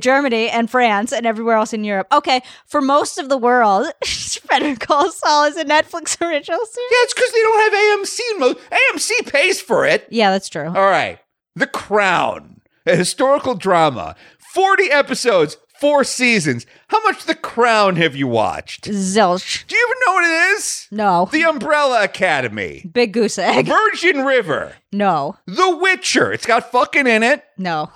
Germany 0.00 0.48
and 0.48 0.70
France 0.70 1.12
and 1.12 1.26
everywhere 1.26 1.56
else 1.56 1.74
in 1.74 1.84
Europe. 1.84 2.06
Okay, 2.10 2.40
for 2.66 2.80
most 2.80 3.18
of 3.18 3.28
the 3.28 3.36
world, 3.36 3.86
Better 4.48 4.74
Call 4.76 5.10
Saul 5.10 5.44
is 5.44 5.56
a 5.58 5.64
Netflix 5.64 6.18
original 6.26 6.64
series. 6.64 6.88
yeah, 6.90 7.02
it's 7.02 7.12
because 7.12 7.30
they 7.32 7.42
don't 7.42 7.72
have 7.72 8.00
AMC. 8.00 8.18
In 8.32 8.40
most 8.40 8.58
AMC 8.70 9.30
pays 9.32 9.60
for 9.60 9.84
it. 9.84 10.06
Yeah, 10.10 10.30
that's 10.30 10.48
true. 10.48 10.68
All 10.68 10.72
right. 10.88 11.18
The 11.54 11.66
Crown, 11.66 12.62
a 12.86 12.96
historical 12.96 13.54
drama, 13.54 14.16
40 14.54 14.84
episodes, 14.84 15.58
four 15.84 16.02
seasons. 16.02 16.64
How 16.88 17.02
much 17.02 17.26
The 17.26 17.34
Crown 17.34 17.96
have 17.96 18.16
you 18.16 18.26
watched? 18.26 18.84
Zilch. 18.84 19.66
Do 19.66 19.76
you 19.76 19.86
even 19.86 20.00
know 20.06 20.12
what 20.14 20.24
it 20.24 20.56
is? 20.56 20.88
No. 20.90 21.28
The 21.30 21.44
Umbrella 21.44 22.02
Academy, 22.04 22.88
Big 22.90 23.12
Goose 23.12 23.38
Egg. 23.38 23.66
Virgin 23.66 24.24
River, 24.24 24.76
No. 24.92 25.36
The 25.44 25.76
Witcher. 25.76 26.32
It's 26.32 26.46
got 26.46 26.72
fucking 26.72 27.06
in 27.06 27.22
it. 27.22 27.44
No. 27.58 27.90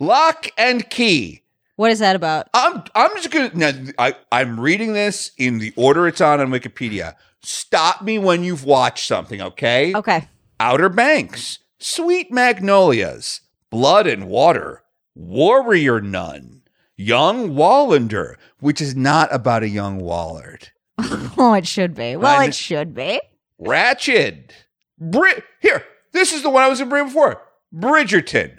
Lock 0.00 0.46
and 0.56 0.88
Key. 0.88 1.42
What 1.76 1.90
is 1.90 1.98
that 1.98 2.16
about? 2.16 2.48
I'm 2.54 2.82
I'm 2.94 3.14
just 3.16 3.30
gonna 3.30 3.50
now 3.52 3.72
I, 3.98 4.16
I'm 4.32 4.58
reading 4.58 4.94
this 4.94 5.30
in 5.36 5.58
the 5.58 5.74
order 5.76 6.08
it's 6.08 6.22
on 6.22 6.40
on 6.40 6.48
Wikipedia. 6.48 7.14
Stop 7.42 8.00
me 8.00 8.18
when 8.18 8.42
you've 8.42 8.64
watched 8.64 9.06
something, 9.06 9.42
okay? 9.42 9.94
Okay. 9.94 10.26
Outer 10.58 10.88
Banks, 10.88 11.58
Sweet 11.78 12.32
Magnolias, 12.32 13.42
Blood 13.70 14.06
and 14.06 14.28
Water, 14.28 14.82
Warrior 15.14 16.00
Nun, 16.00 16.57
Young 17.00 17.50
Wallander, 17.50 18.34
which 18.60 18.80
is 18.80 18.94
not 18.96 19.32
about 19.32 19.62
a 19.62 19.68
young 19.68 20.00
Wallard. 20.00 20.68
Oh, 21.40 21.54
it 21.54 21.68
should 21.68 21.94
be. 21.94 22.16
Well, 22.16 22.40
it 22.40 22.52
should 22.56 22.92
be. 22.92 23.20
Ratched. 23.64 24.50
Bri- 24.98 25.42
Here, 25.60 25.84
this 26.12 26.32
is 26.32 26.42
the 26.42 26.50
one 26.50 26.64
I 26.64 26.68
was 26.68 26.80
in 26.80 26.88
bring 26.88 27.04
before. 27.06 27.40
Bridgerton. 27.72 28.58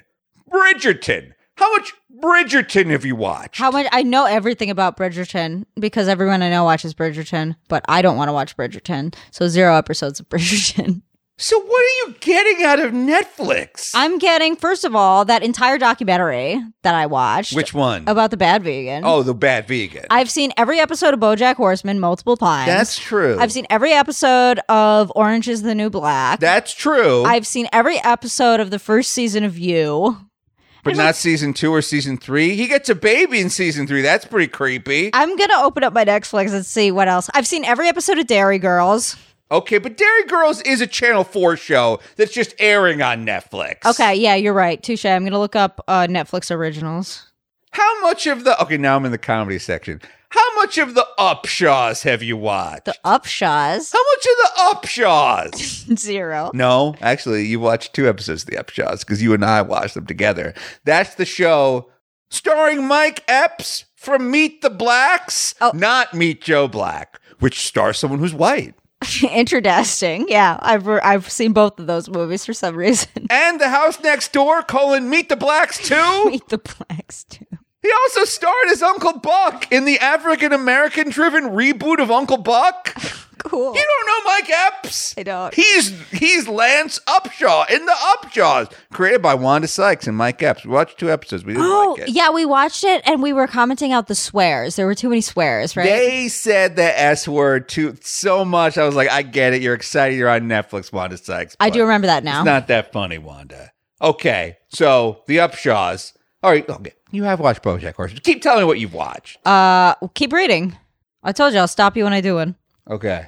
Bridgerton. 0.49 1.33
How 1.55 1.69
much 1.75 1.91
Bridgerton 2.23 2.89
have 2.91 3.03
you 3.03 3.17
watched? 3.17 3.57
How 3.59 3.69
much? 3.71 3.87
I 3.91 4.03
know 4.03 4.25
everything 4.25 4.69
about 4.69 4.95
Bridgerton 4.95 5.65
because 5.77 6.07
everyone 6.07 6.41
I 6.41 6.49
know 6.49 6.63
watches 6.63 6.93
Bridgerton, 6.93 7.57
but 7.67 7.83
I 7.89 8.01
don't 8.01 8.15
want 8.15 8.29
to 8.29 8.33
watch 8.33 8.55
Bridgerton. 8.55 9.13
So 9.31 9.49
zero 9.49 9.75
episodes 9.75 10.21
of 10.21 10.29
Bridgerton. 10.29 11.01
so 11.41 11.57
what 11.57 11.81
are 11.81 12.07
you 12.09 12.15
getting 12.19 12.63
out 12.65 12.79
of 12.79 12.91
Netflix? 12.91 13.91
I'm 13.95 14.17
getting 14.17 14.55
first 14.57 14.83
of 14.83 14.93
all 14.95 15.23
that 15.25 15.41
entire 15.41 15.77
documentary 15.77 16.61
that 16.83 16.93
I 16.95 17.05
watched. 17.05 17.55
Which 17.55 17.73
one? 17.73 18.03
about 18.07 18.31
the 18.31 18.37
bad 18.37 18.61
vegan. 18.63 19.03
oh, 19.05 19.23
the 19.23 19.33
bad 19.33 19.67
vegan. 19.67 20.05
I've 20.09 20.29
seen 20.29 20.51
every 20.57 20.79
episode 20.79 21.13
of 21.13 21.19
BoJack 21.19 21.55
Horseman 21.55 21.99
multiple 21.99 22.35
times. 22.35 22.67
That's 22.67 22.97
true. 22.99 23.37
I've 23.39 23.51
seen 23.53 23.65
every 23.69 23.93
episode 23.93 24.59
of 24.67 25.11
Orange 25.15 25.47
is 25.47 25.61
the 25.61 25.73
New 25.73 25.89
Black. 25.89 26.39
That's 26.39 26.73
true. 26.73 27.23
I've 27.23 27.47
seen 27.47 27.67
every 27.71 28.03
episode 28.03 28.59
of 28.59 28.69
the 28.69 28.79
first 28.79 29.11
season 29.11 29.43
of 29.45 29.57
You. 29.57 30.17
but 30.83 30.97
not 30.97 31.15
season 31.15 31.53
two 31.53 31.71
or 31.71 31.81
season 31.81 32.17
three. 32.17 32.55
He 32.55 32.67
gets 32.67 32.89
a 32.89 32.95
baby 32.95 33.39
in 33.39 33.49
season 33.49 33.87
three. 33.87 34.01
That's 34.01 34.25
pretty 34.25 34.47
creepy. 34.47 35.11
I'm 35.13 35.35
gonna 35.37 35.61
open 35.63 35.83
up 35.83 35.93
my 35.93 36.03
Netflix 36.03 36.53
and 36.53 36.65
see 36.65 36.91
what 36.91 37.07
else. 37.07 37.29
I've 37.33 37.47
seen 37.47 37.63
every 37.63 37.87
episode 37.87 38.17
of 38.17 38.27
Derry 38.27 38.59
Girls. 38.59 39.15
Okay, 39.51 39.77
but 39.79 39.97
Derry 39.97 40.25
Girls 40.25 40.61
is 40.61 40.79
a 40.81 40.87
Channel 40.87 41.23
4 41.23 41.57
show 41.57 41.99
that's 42.17 42.31
just 42.33 42.53
airing 42.59 43.01
on 43.01 43.25
Netflix. 43.25 43.83
Okay, 43.85 44.13
yeah, 44.15 44.35
you're 44.35 44.53
right. 44.53 44.81
Touche. 44.81 45.05
I'm 45.05 45.23
gonna 45.23 45.39
look 45.39 45.55
up 45.55 45.83
uh, 45.87 46.05
Netflix 46.07 46.51
originals. 46.51 47.25
How 47.71 48.01
much 48.01 48.27
of 48.27 48.43
the. 48.43 48.61
Okay, 48.61 48.77
now 48.77 48.95
I'm 48.95 49.05
in 49.05 49.11
the 49.11 49.17
comedy 49.17 49.59
section. 49.59 50.01
How 50.31 50.55
much 50.57 50.77
of 50.77 50.93
the 50.93 51.07
Upshaws 51.17 52.03
have 52.03 52.21
you 52.21 52.37
watched? 52.37 52.85
The 52.85 52.95
Upshaws. 53.03 53.91
How 53.91 54.03
much 54.03 54.27
of 54.27 54.37
the 54.37 54.87
Upshaws? 54.87 55.97
Zero. 55.97 56.51
no, 56.53 56.95
actually, 57.01 57.47
you 57.47 57.59
watched 57.59 57.93
two 57.95 58.07
episodes 58.07 58.43
of 58.43 58.49
the 58.49 58.57
Upshaws 58.57 58.99
because 58.99 59.23
you 59.23 59.33
and 59.33 59.43
I 59.43 59.63
watched 59.63 59.95
them 59.95 60.05
together. 60.05 60.53
That's 60.83 61.15
the 61.15 61.25
show 61.25 61.89
starring 62.29 62.87
Mike 62.87 63.23
Epps 63.27 63.85
from 63.95 64.29
Meet 64.29 64.61
the 64.61 64.69
Blacks, 64.69 65.55
Oh. 65.59 65.71
not 65.73 66.13
Meet 66.13 66.41
Joe 66.43 66.67
Black, 66.67 67.19
which 67.39 67.65
stars 67.65 67.97
someone 67.97 68.19
who's 68.19 68.33
white. 68.35 68.75
Interesting. 69.29 70.25
Yeah, 70.27 70.57
I've 70.61 70.87
re- 70.87 70.99
I've 71.03 71.29
seen 71.29 71.53
both 71.53 71.79
of 71.79 71.87
those 71.87 72.09
movies 72.09 72.45
for 72.45 72.53
some 72.53 72.75
reason. 72.75 73.27
And 73.29 73.59
the 73.59 73.69
house 73.69 73.99
next 74.01 74.33
door, 74.33 74.61
colon, 74.63 75.09
Meet 75.09 75.29
the 75.29 75.35
Blacks 75.35 75.77
too. 75.87 76.25
Meet 76.29 76.49
the 76.49 76.57
Blacks 76.57 77.23
too. 77.23 77.45
He 77.81 77.91
also 78.03 78.25
starred 78.25 78.67
as 78.71 78.81
Uncle 78.83 79.19
Buck 79.19 79.71
in 79.71 79.85
the 79.85 79.99
African 79.99 80.51
American 80.53 81.09
driven 81.09 81.45
reboot 81.45 81.99
of 82.01 82.11
Uncle 82.11 82.37
Buck. 82.37 82.93
Cool. 83.41 83.73
You 83.73 83.81
don't 83.81 84.05
know 84.25 84.31
Mike 84.33 84.49
Epps? 84.49 85.15
I 85.17 85.23
don't. 85.23 85.53
He's 85.53 85.97
he's 86.11 86.49
Lance 86.49 86.99
Upshaw 87.07 87.69
in 87.71 87.85
the 87.85 87.93
Upshaws, 87.93 88.69
created 88.91 89.21
by 89.21 89.33
Wanda 89.33 89.65
Sykes 89.65 90.07
and 90.07 90.17
Mike 90.17 90.43
Epps. 90.43 90.65
We 90.65 90.71
watched 90.71 90.99
two 90.99 91.09
episodes. 91.09 91.45
We 91.45 91.53
didn't 91.53 91.65
Oh, 91.65 91.95
like 91.97 92.09
it. 92.09 92.13
yeah, 92.13 92.31
we 92.31 92.43
watched 92.43 92.83
it 92.83 93.01
and 93.05 93.23
we 93.23 93.31
were 93.31 93.47
commenting 93.47 93.93
out 93.93 94.07
the 94.07 94.13
swears. 94.13 94.75
There 94.75 94.85
were 94.85 94.93
too 94.93 95.07
many 95.07 95.21
swears, 95.21 95.77
right? 95.77 95.85
They 95.85 96.27
said 96.27 96.75
the 96.75 96.99
S 96.99 97.29
word 97.29 97.69
too 97.69 97.95
so 98.01 98.43
much. 98.43 98.77
I 98.77 98.85
was 98.85 98.93
like, 98.95 99.09
I 99.09 99.21
get 99.21 99.53
it. 99.53 99.61
You're 99.61 99.73
excited. 99.73 100.17
You're 100.17 100.27
on 100.29 100.41
Netflix, 100.41 100.91
Wanda 100.91 101.15
Sykes. 101.17 101.55
I 101.61 101.69
do 101.69 101.81
remember 101.83 102.07
that 102.07 102.25
now. 102.25 102.41
It's 102.41 102.45
not 102.45 102.67
that 102.67 102.91
funny, 102.91 103.19
Wanda. 103.19 103.71
Okay, 104.01 104.57
so 104.67 105.23
the 105.27 105.37
Upshaws. 105.37 106.11
All 106.43 106.51
right, 106.51 106.67
okay. 106.69 106.91
You 107.11 107.23
have 107.23 107.39
watched 107.39 107.63
BoJack 107.63 107.95
Horseman. 107.95 108.21
Keep 108.23 108.41
telling 108.41 108.61
me 108.61 108.67
what 108.67 108.79
you've 108.79 108.93
watched. 108.93 109.45
uh, 109.45 109.95
keep 110.13 110.31
reading. 110.33 110.77
I 111.23 111.31
told 111.31 111.53
you 111.53 111.59
I'll 111.59 111.67
stop 111.67 111.97
you 111.97 112.03
when 112.03 112.13
I 112.13 112.21
do 112.21 112.35
one. 112.35 112.55
Okay. 112.89 113.27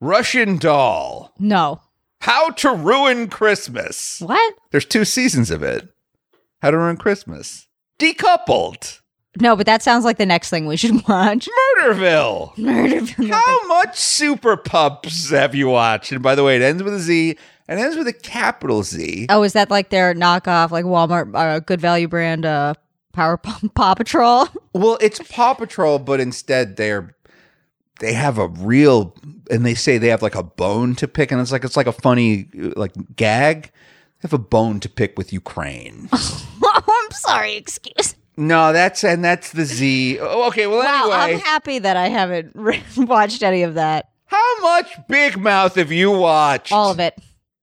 Russian 0.00 0.56
Doll. 0.58 1.32
No. 1.38 1.80
How 2.20 2.50
to 2.50 2.72
Ruin 2.72 3.28
Christmas. 3.28 4.20
What? 4.20 4.54
There's 4.70 4.84
two 4.84 5.04
seasons 5.04 5.50
of 5.50 5.62
it. 5.62 5.88
How 6.62 6.70
to 6.70 6.78
Ruin 6.78 6.96
Christmas. 6.96 7.66
Decoupled. 7.98 9.00
No, 9.40 9.54
but 9.54 9.66
that 9.66 9.82
sounds 9.82 10.04
like 10.04 10.16
the 10.18 10.26
next 10.26 10.50
thing 10.50 10.66
we 10.66 10.76
should 10.76 10.94
watch. 11.08 11.48
Murderville. 11.80 12.54
Murderville. 12.56 13.30
How 13.30 13.66
much 13.68 13.96
Super 13.98 14.56
PupZ 14.56 15.30
have 15.30 15.54
you 15.54 15.68
watched? 15.68 16.10
And 16.12 16.22
by 16.22 16.34
the 16.34 16.42
way, 16.42 16.56
it 16.56 16.62
ends 16.62 16.82
with 16.82 16.94
a 16.94 16.98
Z 16.98 17.36
and 17.68 17.78
ends 17.78 17.96
with 17.96 18.08
a 18.08 18.12
capital 18.12 18.82
Z. 18.82 19.26
Oh, 19.28 19.42
is 19.44 19.52
that 19.52 19.70
like 19.70 19.90
their 19.90 20.14
knockoff, 20.14 20.70
like 20.70 20.84
Walmart 20.84 21.30
uh, 21.34 21.60
Good 21.60 21.80
Value 21.80 22.08
brand 22.08 22.44
uh, 22.46 22.74
Power 23.18 23.36
Paw 23.36 23.94
Patrol? 23.94 24.46
Well, 24.74 24.96
it's 25.00 25.18
Paw 25.28 25.54
Patrol, 25.54 25.98
but 25.98 26.20
instead 26.20 26.76
they're 26.76 27.16
they 27.98 28.12
have 28.12 28.38
a 28.38 28.46
real 28.46 29.12
and 29.50 29.66
they 29.66 29.74
say 29.74 29.98
they 29.98 30.06
have 30.08 30.22
like 30.22 30.36
a 30.36 30.42
bone 30.44 30.94
to 30.96 31.08
pick, 31.08 31.32
and 31.32 31.40
it's 31.40 31.50
like 31.50 31.64
it's 31.64 31.76
like 31.76 31.88
a 31.88 31.92
funny 31.92 32.48
like 32.76 32.92
gag. 33.16 33.62
They 34.20 34.22
have 34.28 34.32
a 34.32 34.38
bone 34.38 34.78
to 34.80 34.88
pick 34.88 35.18
with 35.18 35.32
Ukraine. 35.32 36.08
I'm 36.12 37.10
sorry, 37.10 37.56
excuse. 37.56 38.14
no, 38.36 38.72
that's 38.72 39.02
and 39.02 39.24
that's 39.24 39.50
the 39.50 39.64
Z. 39.64 40.18
Oh, 40.20 40.46
Okay, 40.48 40.66
well 40.68 40.78
Wow, 40.84 41.10
I'm 41.12 41.40
happy 41.40 41.80
that 41.80 41.96
I 41.96 42.08
haven't 42.08 42.52
re- 42.54 42.82
watched 42.96 43.42
any 43.42 43.62
of 43.64 43.74
that. 43.74 44.10
how 44.26 44.60
much 44.60 44.86
Big 45.08 45.36
Mouth 45.36 45.74
have 45.74 45.90
you 45.90 46.12
watched? 46.12 46.72
All 46.72 46.90
of 46.92 47.00
it. 47.00 47.14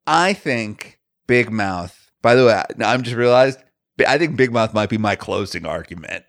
I 0.06 0.34
think 0.34 0.99
Big 1.28 1.49
Mouth. 1.49 2.12
By 2.22 2.36
the 2.36 2.45
way, 2.45 2.53
I- 2.53 2.93
I'm 2.93 3.03
just 3.03 3.16
realized. 3.16 3.60
I 4.00 4.18
think 4.18 4.36
Big 4.36 4.52
Mouth 4.52 4.74
might 4.74 4.89
be 4.89 4.98
my 4.98 5.16
closing 5.16 5.66
argument. 5.66 6.26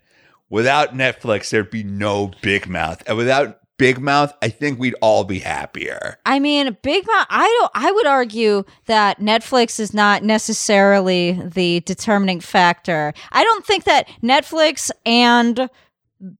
Without 0.48 0.94
Netflix, 0.94 1.50
there'd 1.50 1.70
be 1.70 1.82
no 1.82 2.30
Big 2.40 2.68
Mouth, 2.68 3.02
and 3.06 3.16
without 3.16 3.60
Big 3.78 3.98
Mouth, 3.98 4.32
I 4.40 4.48
think 4.48 4.78
we'd 4.78 4.94
all 5.02 5.24
be 5.24 5.38
happier. 5.38 6.18
I 6.24 6.38
mean, 6.38 6.76
Big 6.82 7.06
Mouth. 7.06 7.26
I 7.28 7.46
don't. 7.60 7.72
I 7.74 7.92
would 7.92 8.06
argue 8.06 8.64
that 8.86 9.20
Netflix 9.20 9.78
is 9.78 9.92
not 9.92 10.22
necessarily 10.22 11.32
the 11.32 11.80
determining 11.80 12.40
factor. 12.40 13.12
I 13.32 13.44
don't 13.44 13.66
think 13.66 13.84
that 13.84 14.08
Netflix 14.22 14.90
and 15.04 15.68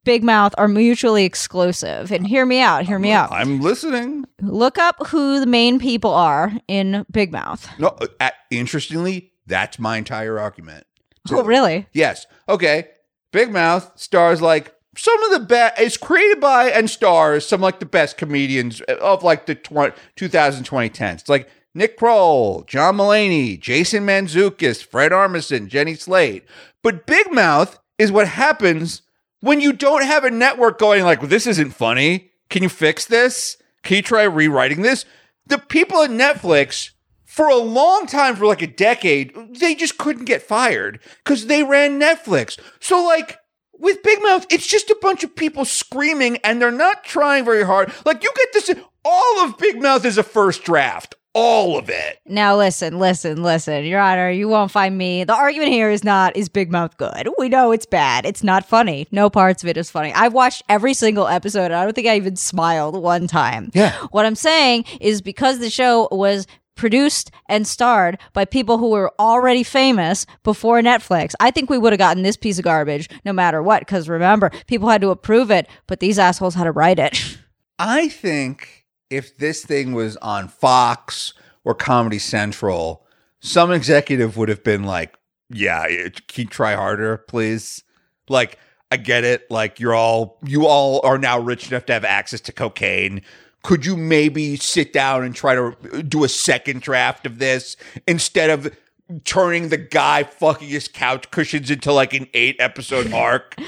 Big 0.05 0.25
Mouth 0.25 0.55
are 0.57 0.69
mutually 0.69 1.25
exclusive. 1.25 2.11
And 2.11 2.27
hear 2.27 2.47
me 2.47 2.61
out. 2.61 2.87
Hear 2.87 2.99
me 2.99 3.13
out. 3.13 3.31
I'm 3.33 3.61
listening. 3.61 4.25
Look 4.41 4.79
up 4.79 5.09
who 5.09 5.41
the 5.41 5.47
main 5.47 5.79
people 5.79 6.13
are 6.13 6.53
in 6.69 7.05
Big 7.11 7.33
Mouth. 7.33 7.69
No, 7.79 7.97
uh, 8.21 8.31
interestingly, 8.51 9.33
that's 9.47 9.79
my 9.79 9.99
entire 9.99 10.39
argument. 10.39 10.87
Oh, 11.31 11.45
really? 11.45 11.87
Yes. 11.93 12.27
Okay. 12.49 12.89
Big 13.33 13.53
Mouth 13.53 13.93
stars 13.99 14.41
like 14.41 14.75
some 14.97 15.23
of 15.25 15.31
the 15.33 15.47
best. 15.47 15.81
It's 15.81 15.97
created 15.97 16.41
by 16.41 16.71
and 16.71 16.89
stars 16.89 17.47
some 17.47 17.61
like 17.61 17.81
the 17.81 17.87
best 17.87 18.17
comedians 18.17 18.81
of 18.81 19.23
like 19.23 19.47
the 19.47 19.55
20, 19.55 19.95
2020 20.17 20.91
10s. 20.91 21.15
It's 21.21 21.29
like 21.29 21.49
Nick 21.75 21.99
Kroll, 21.99 22.63
John 22.67 22.97
Mulaney, 22.97 23.61
Jason 23.61 24.07
Mantzoukas, 24.07 24.83
Fred 24.83 25.13
Armisen, 25.13 25.69
Jenny 25.69 25.95
Slate. 25.95 26.45
But 26.83 27.07
Big 27.07 27.33
Mouth 27.33 27.79
is 27.99 28.11
what 28.11 28.29
happens 28.29 29.03
when 29.41 29.61
you 29.61 29.73
don't 29.73 30.05
have 30.05 30.25
a 30.25 30.31
network 30.31 30.79
going 30.79 31.05
like, 31.05 31.21
this 31.29 31.47
isn't 31.47 31.73
funny. 31.73 32.31
Can 32.49 32.63
you 32.63 32.69
fix 32.69 33.05
this? 33.05 33.59
Can 33.83 33.97
you 33.97 34.03
try 34.03 34.23
rewriting 34.23 34.83
this? 34.83 35.05
The 35.47 35.59
people 35.59 36.03
at 36.03 36.11
Netflix 36.11 36.91
for 37.37 37.49
a 37.49 37.57
long 37.57 38.07
time, 38.07 38.35
for 38.35 38.47
like 38.47 38.63
a 38.63 38.67
decade, 38.67 39.35
they 39.61 39.75
just 39.75 39.99
couldn't 39.99 40.25
get 40.25 40.41
fired 40.41 40.99
because 41.23 41.47
they 41.47 41.63
ran 41.63 42.01
Netflix. 42.01 42.59
So, 42.81 43.05
like, 43.05 43.37
with 43.79 44.03
Big 44.03 44.23
Mouth, 44.23 44.47
it's 44.49 44.67
just 44.67 44.89
a 44.89 44.97
bunch 45.03 45.23
of 45.23 45.37
people 45.37 45.67
screaming 45.67 46.39
and 46.39 46.63
they're 46.63 46.71
not 46.71 47.05
trying 47.05 47.45
very 47.45 47.63
hard. 47.63 47.93
Like, 48.07 48.25
you 48.25 48.33
get 48.35 48.49
this, 48.55 48.75
all 49.05 49.45
of 49.45 49.59
Big 49.59 49.83
Mouth 49.83 50.07
is 50.07 50.17
a 50.17 50.23
first 50.23 50.65
draft. 50.65 51.15
All 51.35 51.77
of 51.77 51.91
it. 51.91 52.19
Now 52.25 52.57
listen, 52.57 52.99
listen, 52.99 53.43
listen, 53.43 53.85
Your 53.85 54.01
Honor. 54.01 54.31
You 54.31 54.49
won't 54.49 54.71
find 54.71 54.97
me. 54.97 55.25
The 55.25 55.35
argument 55.35 55.71
here 55.71 55.91
is 55.91 56.03
not 56.03 56.35
is 56.35 56.49
Big 56.49 56.73
Mouth 56.73 56.97
good. 56.97 57.29
We 57.37 57.51
know 57.51 57.73
it's 57.73 57.85
bad. 57.85 58.25
It's 58.25 58.43
not 58.43 58.67
funny. 58.67 59.07
No 59.13 59.29
parts 59.29 59.63
of 59.63 59.69
it 59.69 59.77
is 59.77 59.91
funny. 59.91 60.15
I've 60.15 60.33
watched 60.33 60.63
every 60.71 60.95
single 60.95 61.29
episode. 61.29 61.67
And 61.67 61.75
I 61.75 61.85
don't 61.85 61.93
think 61.93 62.07
I 62.07 62.17
even 62.17 62.37
smiled 62.37 62.97
one 62.97 63.27
time. 63.27 63.71
Yeah. 63.75 63.93
What 64.13 64.25
I'm 64.25 64.35
saying 64.35 64.87
is 65.03 65.21
because 65.21 65.59
the 65.59 65.69
show 65.69 66.09
was 66.11 66.47
produced 66.77 67.31
and 67.49 67.67
starred 67.67 68.19
by 68.33 68.45
people 68.45 68.79
who 68.79 68.91
were 68.91 69.13
already 69.19 69.63
famous 69.63 70.27
before 70.45 70.81
Netflix. 70.81 71.35
I 71.41 71.51
think 71.51 71.69
we 71.69 71.79
would 71.79 71.93
have 71.93 71.99
gotten 71.99 72.23
this 72.23 72.37
piece 72.37 72.59
of 72.59 72.65
garbage 72.65 73.09
no 73.25 73.33
matter 73.33 73.63
what. 73.63 73.81
Because 73.81 74.09
remember, 74.09 74.51
people 74.67 74.89
had 74.89 75.01
to 75.01 75.11
approve 75.11 75.51
it, 75.51 75.69
but 75.87 76.01
these 76.01 76.19
assholes 76.19 76.55
had 76.55 76.65
to 76.65 76.73
write 76.73 76.99
it. 76.99 77.39
I 77.79 78.09
think 78.09 78.87
if 79.11 79.37
this 79.37 79.65
thing 79.65 79.93
was 79.93 80.17
on 80.19 80.49
Fox 80.49 81.35
or 81.65 81.75
Comedy 81.75 82.19
Central, 82.19 83.05
some 83.41 83.71
executive 83.73 84.37
would 84.37 84.49
have 84.49 84.65
been 84.65 84.85
like, 84.85 85.15
"Yeah, 85.51 85.87
can 86.29 86.45
you 86.45 86.47
try 86.47 86.75
harder, 86.75 87.17
please?" 87.19 87.83
Like, 88.29 88.59
I 88.91 88.97
get 88.97 89.25
it. 89.25 89.51
Like, 89.51 89.81
you're 89.81 89.95
all 89.95 90.39
you 90.45 90.67
all 90.67 91.01
are 91.05 91.19
now 91.19 91.39
rich 91.41 91.71
enough 91.71 91.87
to 91.87 91.93
have 91.93 92.05
access 92.05 92.41
to 92.43 92.53
cocaine. 92.53 93.23
Could 93.63 93.85
you 93.85 93.97
maybe 93.97 94.57
sit 94.57 94.93
down 94.93 95.25
and 95.25 95.35
try 95.35 95.55
to 95.57 95.77
uh, 95.93 96.03
do 96.03 96.23
a 96.23 96.29
second 96.29 96.83
draft 96.83 97.27
of 97.27 97.39
this 97.39 97.77
instead 98.07 98.51
of 98.51 98.77
turning 99.25 99.71
the 99.71 99.77
guy 99.77 100.23
fucking 100.23 100.69
his 100.69 100.87
couch 100.87 101.31
cushions 101.31 101.71
into 101.71 101.93
like 101.93 102.15
an 102.15 102.29
eight 102.35 102.57
episode 102.59 103.13
arc? 103.13 103.57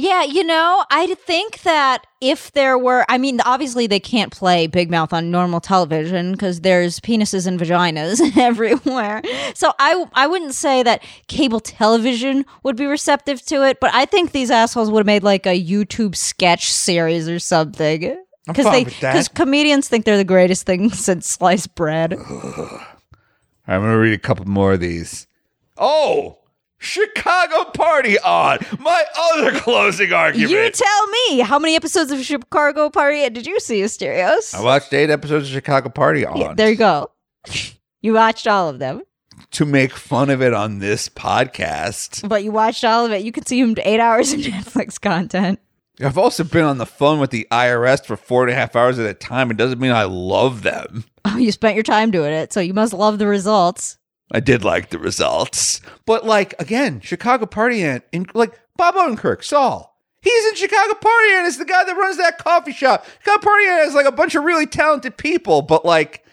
Yeah, 0.00 0.22
you 0.22 0.44
know, 0.44 0.84
I 0.92 1.12
think 1.16 1.62
that 1.62 2.06
if 2.20 2.52
there 2.52 2.78
were, 2.78 3.04
I 3.08 3.18
mean, 3.18 3.40
obviously 3.40 3.88
they 3.88 3.98
can't 3.98 4.30
play 4.30 4.68
Big 4.68 4.92
Mouth 4.92 5.12
on 5.12 5.32
normal 5.32 5.60
television 5.60 6.30
because 6.30 6.60
there's 6.60 7.00
penises 7.00 7.48
and 7.48 7.58
vaginas 7.58 8.20
everywhere. 8.38 9.22
So 9.56 9.72
I, 9.80 10.06
I 10.12 10.28
wouldn't 10.28 10.54
say 10.54 10.84
that 10.84 11.02
cable 11.26 11.58
television 11.58 12.46
would 12.62 12.76
be 12.76 12.86
receptive 12.86 13.44
to 13.46 13.66
it, 13.66 13.80
but 13.80 13.92
I 13.92 14.04
think 14.04 14.30
these 14.30 14.52
assholes 14.52 14.88
would 14.88 15.00
have 15.00 15.06
made 15.06 15.24
like 15.24 15.46
a 15.46 15.60
YouTube 15.60 16.14
sketch 16.14 16.70
series 16.72 17.28
or 17.28 17.40
something. 17.40 18.22
Because 18.46 18.66
they, 18.66 18.84
because 18.84 19.26
comedians 19.26 19.88
think 19.88 20.04
they're 20.04 20.16
the 20.16 20.22
greatest 20.22 20.64
thing 20.64 20.90
since 20.92 21.28
sliced 21.28 21.74
bread. 21.74 22.12
I'm 22.12 22.20
going 23.80 23.90
to 23.90 23.98
read 23.98 24.14
a 24.14 24.18
couple 24.18 24.46
more 24.46 24.74
of 24.74 24.80
these. 24.80 25.26
Oh, 25.76 26.38
Chicago 26.78 27.64
Party 27.70 28.18
Aunt. 28.20 28.80
My 28.80 29.04
other 29.32 29.52
closing 29.58 30.12
argument. 30.12 30.50
You 30.50 30.70
tell 30.70 31.06
me, 31.08 31.40
how 31.40 31.58
many 31.58 31.74
episodes 31.76 32.10
of 32.10 32.22
Chicago 32.24 32.88
Party 32.90 33.28
did 33.30 33.46
you 33.46 33.58
see, 33.60 33.80
Asterios? 33.82 34.54
I 34.54 34.62
watched 34.62 34.92
eight 34.94 35.10
episodes 35.10 35.48
of 35.48 35.52
Chicago 35.52 35.88
Party 35.88 36.24
Aunt 36.24 36.38
Yeah, 36.38 36.54
there 36.54 36.70
you 36.70 36.76
go. 36.76 37.10
you 38.00 38.14
watched 38.14 38.46
all 38.46 38.68
of 38.68 38.78
them. 38.78 39.02
to 39.52 39.64
make 39.64 39.92
fun 39.92 40.30
of 40.30 40.40
it 40.42 40.54
on 40.54 40.78
this 40.78 41.08
podcast. 41.08 42.28
But 42.28 42.44
you 42.44 42.52
watched 42.52 42.84
all 42.84 43.04
of 43.04 43.12
it. 43.12 43.22
You 43.24 43.32
consumed 43.32 43.80
eight 43.84 44.00
hours 44.00 44.32
of 44.32 44.40
Netflix 44.40 45.00
content. 45.00 45.58
I've 46.00 46.16
also 46.18 46.44
been 46.44 46.62
on 46.64 46.78
the 46.78 46.86
phone 46.86 47.18
with 47.18 47.30
the 47.30 47.48
IRS 47.50 48.06
for 48.06 48.16
four 48.16 48.44
and 48.44 48.52
a 48.52 48.54
half 48.54 48.76
hours 48.76 49.00
at 49.00 49.06
a 49.10 49.14
time. 49.14 49.50
It 49.50 49.56
doesn't 49.56 49.80
mean 49.80 49.90
I 49.90 50.04
love 50.04 50.62
them. 50.62 51.04
Oh, 51.30 51.36
you 51.36 51.52
spent 51.52 51.74
your 51.74 51.82
time 51.82 52.10
doing 52.10 52.32
it, 52.32 52.54
so 52.54 52.60
you 52.60 52.72
must 52.72 52.94
love 52.94 53.18
the 53.18 53.26
results. 53.26 53.97
I 54.30 54.40
did 54.40 54.64
like 54.64 54.90
the 54.90 54.98
results. 54.98 55.80
But 56.06 56.24
like 56.24 56.54
again, 56.58 57.00
Chicago 57.00 57.46
Party 57.46 57.82
Aunt 57.82 58.04
in 58.12 58.26
like 58.34 58.58
Bob 58.76 58.94
Odenkirk, 58.94 59.42
Saul. 59.44 59.96
He's 60.20 60.46
in 60.46 60.54
Chicago 60.56 60.94
Party 60.94 61.32
Aunt 61.34 61.46
is 61.46 61.58
the 61.58 61.64
guy 61.64 61.84
that 61.84 61.96
runs 61.96 62.16
that 62.18 62.38
coffee 62.38 62.72
shop. 62.72 63.06
Chicago 63.20 63.42
Party 63.42 63.66
Aunt 63.66 63.88
is 63.88 63.94
like 63.94 64.06
a 64.06 64.12
bunch 64.12 64.34
of 64.34 64.44
really 64.44 64.66
talented 64.66 65.16
people, 65.16 65.62
but 65.62 65.84
like 65.84 66.24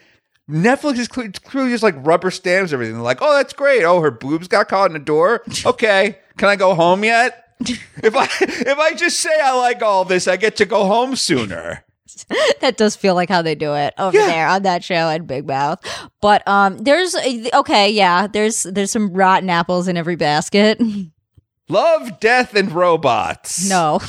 Netflix 0.50 0.98
is 0.98 1.08
cle- 1.08 1.30
clearly 1.44 1.70
just 1.70 1.82
like 1.82 1.94
rubber 1.98 2.30
stamps 2.30 2.72
everything. 2.72 2.94
They're 2.94 3.02
like, 3.02 3.18
oh, 3.20 3.36
that's 3.36 3.52
great. 3.52 3.84
Oh, 3.84 4.00
her 4.00 4.10
boobs 4.10 4.48
got 4.48 4.68
caught 4.68 4.90
in 4.90 4.92
the 4.94 4.98
door. 4.98 5.42
Okay, 5.64 6.18
can 6.36 6.48
I 6.48 6.56
go 6.56 6.74
home 6.74 7.02
yet? 7.04 7.44
if 7.60 8.14
I 8.14 8.28
if 8.40 8.78
I 8.78 8.94
just 8.94 9.18
say 9.20 9.40
I 9.42 9.56
like 9.56 9.82
all 9.82 10.04
this, 10.04 10.28
I 10.28 10.36
get 10.36 10.56
to 10.56 10.66
go 10.66 10.84
home 10.84 11.16
sooner. 11.16 11.82
That 12.60 12.76
does 12.76 12.96
feel 12.96 13.14
like 13.14 13.28
how 13.28 13.42
they 13.42 13.54
do 13.54 13.74
it 13.74 13.92
over 13.98 14.16
Yeah. 14.16 14.26
there 14.26 14.48
on 14.48 14.62
that 14.62 14.82
show 14.82 14.94
at 15.10 15.26
Big 15.26 15.46
Mouth. 15.46 15.80
But 16.20 16.46
um, 16.48 16.78
there's 16.78 17.14
okay, 17.54 17.90
yeah, 17.90 18.26
there's 18.26 18.62
there's 18.64 18.90
some 18.90 19.12
rotten 19.12 19.50
apples 19.50 19.88
in 19.88 19.96
every 19.96 20.16
basket. 20.16 20.80
Love, 21.68 22.20
death, 22.20 22.54
and 22.54 22.70
robots. 22.72 23.68
No, 23.68 24.00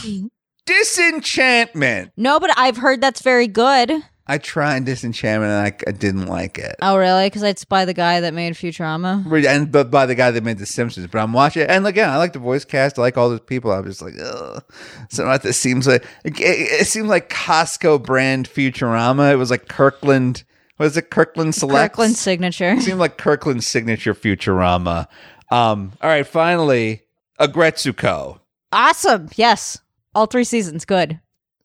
Disenchantment. 0.66 2.12
no, 2.18 2.40
but 2.40 2.52
I've 2.58 2.78
heard 2.78 3.02
that's 3.02 3.22
very 3.22 3.48
good. 3.48 3.92
I 4.30 4.38
tried 4.38 4.84
Disenchantment 4.86 5.52
and 5.52 5.66
I, 5.68 5.90
I 5.90 5.94
didn't 5.94 6.26
like 6.26 6.58
it. 6.58 6.76
Oh, 6.82 6.98
really? 6.98 7.28
Because 7.28 7.44
it's 7.44 7.64
by 7.64 7.86
the 7.86 7.94
guy 7.94 8.20
that 8.20 8.34
made 8.34 8.54
Futurama. 8.54 9.26
and 9.48 9.72
but 9.72 9.90
by 9.90 10.06
the 10.06 10.16
guy 10.16 10.32
that 10.32 10.44
made 10.44 10.58
The 10.58 10.66
Simpsons. 10.66 11.08
But 11.08 11.20
I'm 11.20 11.32
watching 11.32 11.64
it, 11.64 11.70
and 11.70 11.88
again, 11.88 12.10
I 12.10 12.18
like 12.18 12.34
the 12.34 12.40
voice 12.40 12.66
cast. 12.66 13.00
I 13.00 13.04
like 13.04 13.18
all 13.18 13.30
those 13.30 13.40
people. 13.40 13.72
I'm 13.72 13.86
just 13.86 14.02
like, 14.02 14.16
ugh. 14.22 14.64
So 15.10 15.38
this 15.38 15.58
seems 15.58 15.88
like 15.88 16.04
it, 16.26 16.40
it 16.40 16.88
seemed 16.88 17.08
like 17.08 17.30
Costco 17.30 18.04
brand 18.04 18.50
Futurama. 18.50 19.32
It 19.32 19.38
was 19.38 19.50
like 19.50 19.68
Kirkland. 19.70 20.44
Was 20.78 20.98
it 20.98 21.10
Kirkland 21.10 21.56
Select? 21.56 21.94
Kirkland 21.94 22.16
signature. 22.18 22.74
It 22.74 22.82
seemed 22.82 23.00
like 23.00 23.18
Kirkland's 23.18 23.66
signature 23.66 24.14
Futurama. 24.14 25.08
Um, 25.50 25.94
all 26.02 26.10
right, 26.10 26.28
finally, 26.28 27.04
Aggretsuko. 27.40 28.40
Awesome. 28.72 29.30
Yes, 29.36 29.80
all 30.14 30.26
three 30.26 30.44
seasons. 30.44 30.84
Good. 30.86 31.20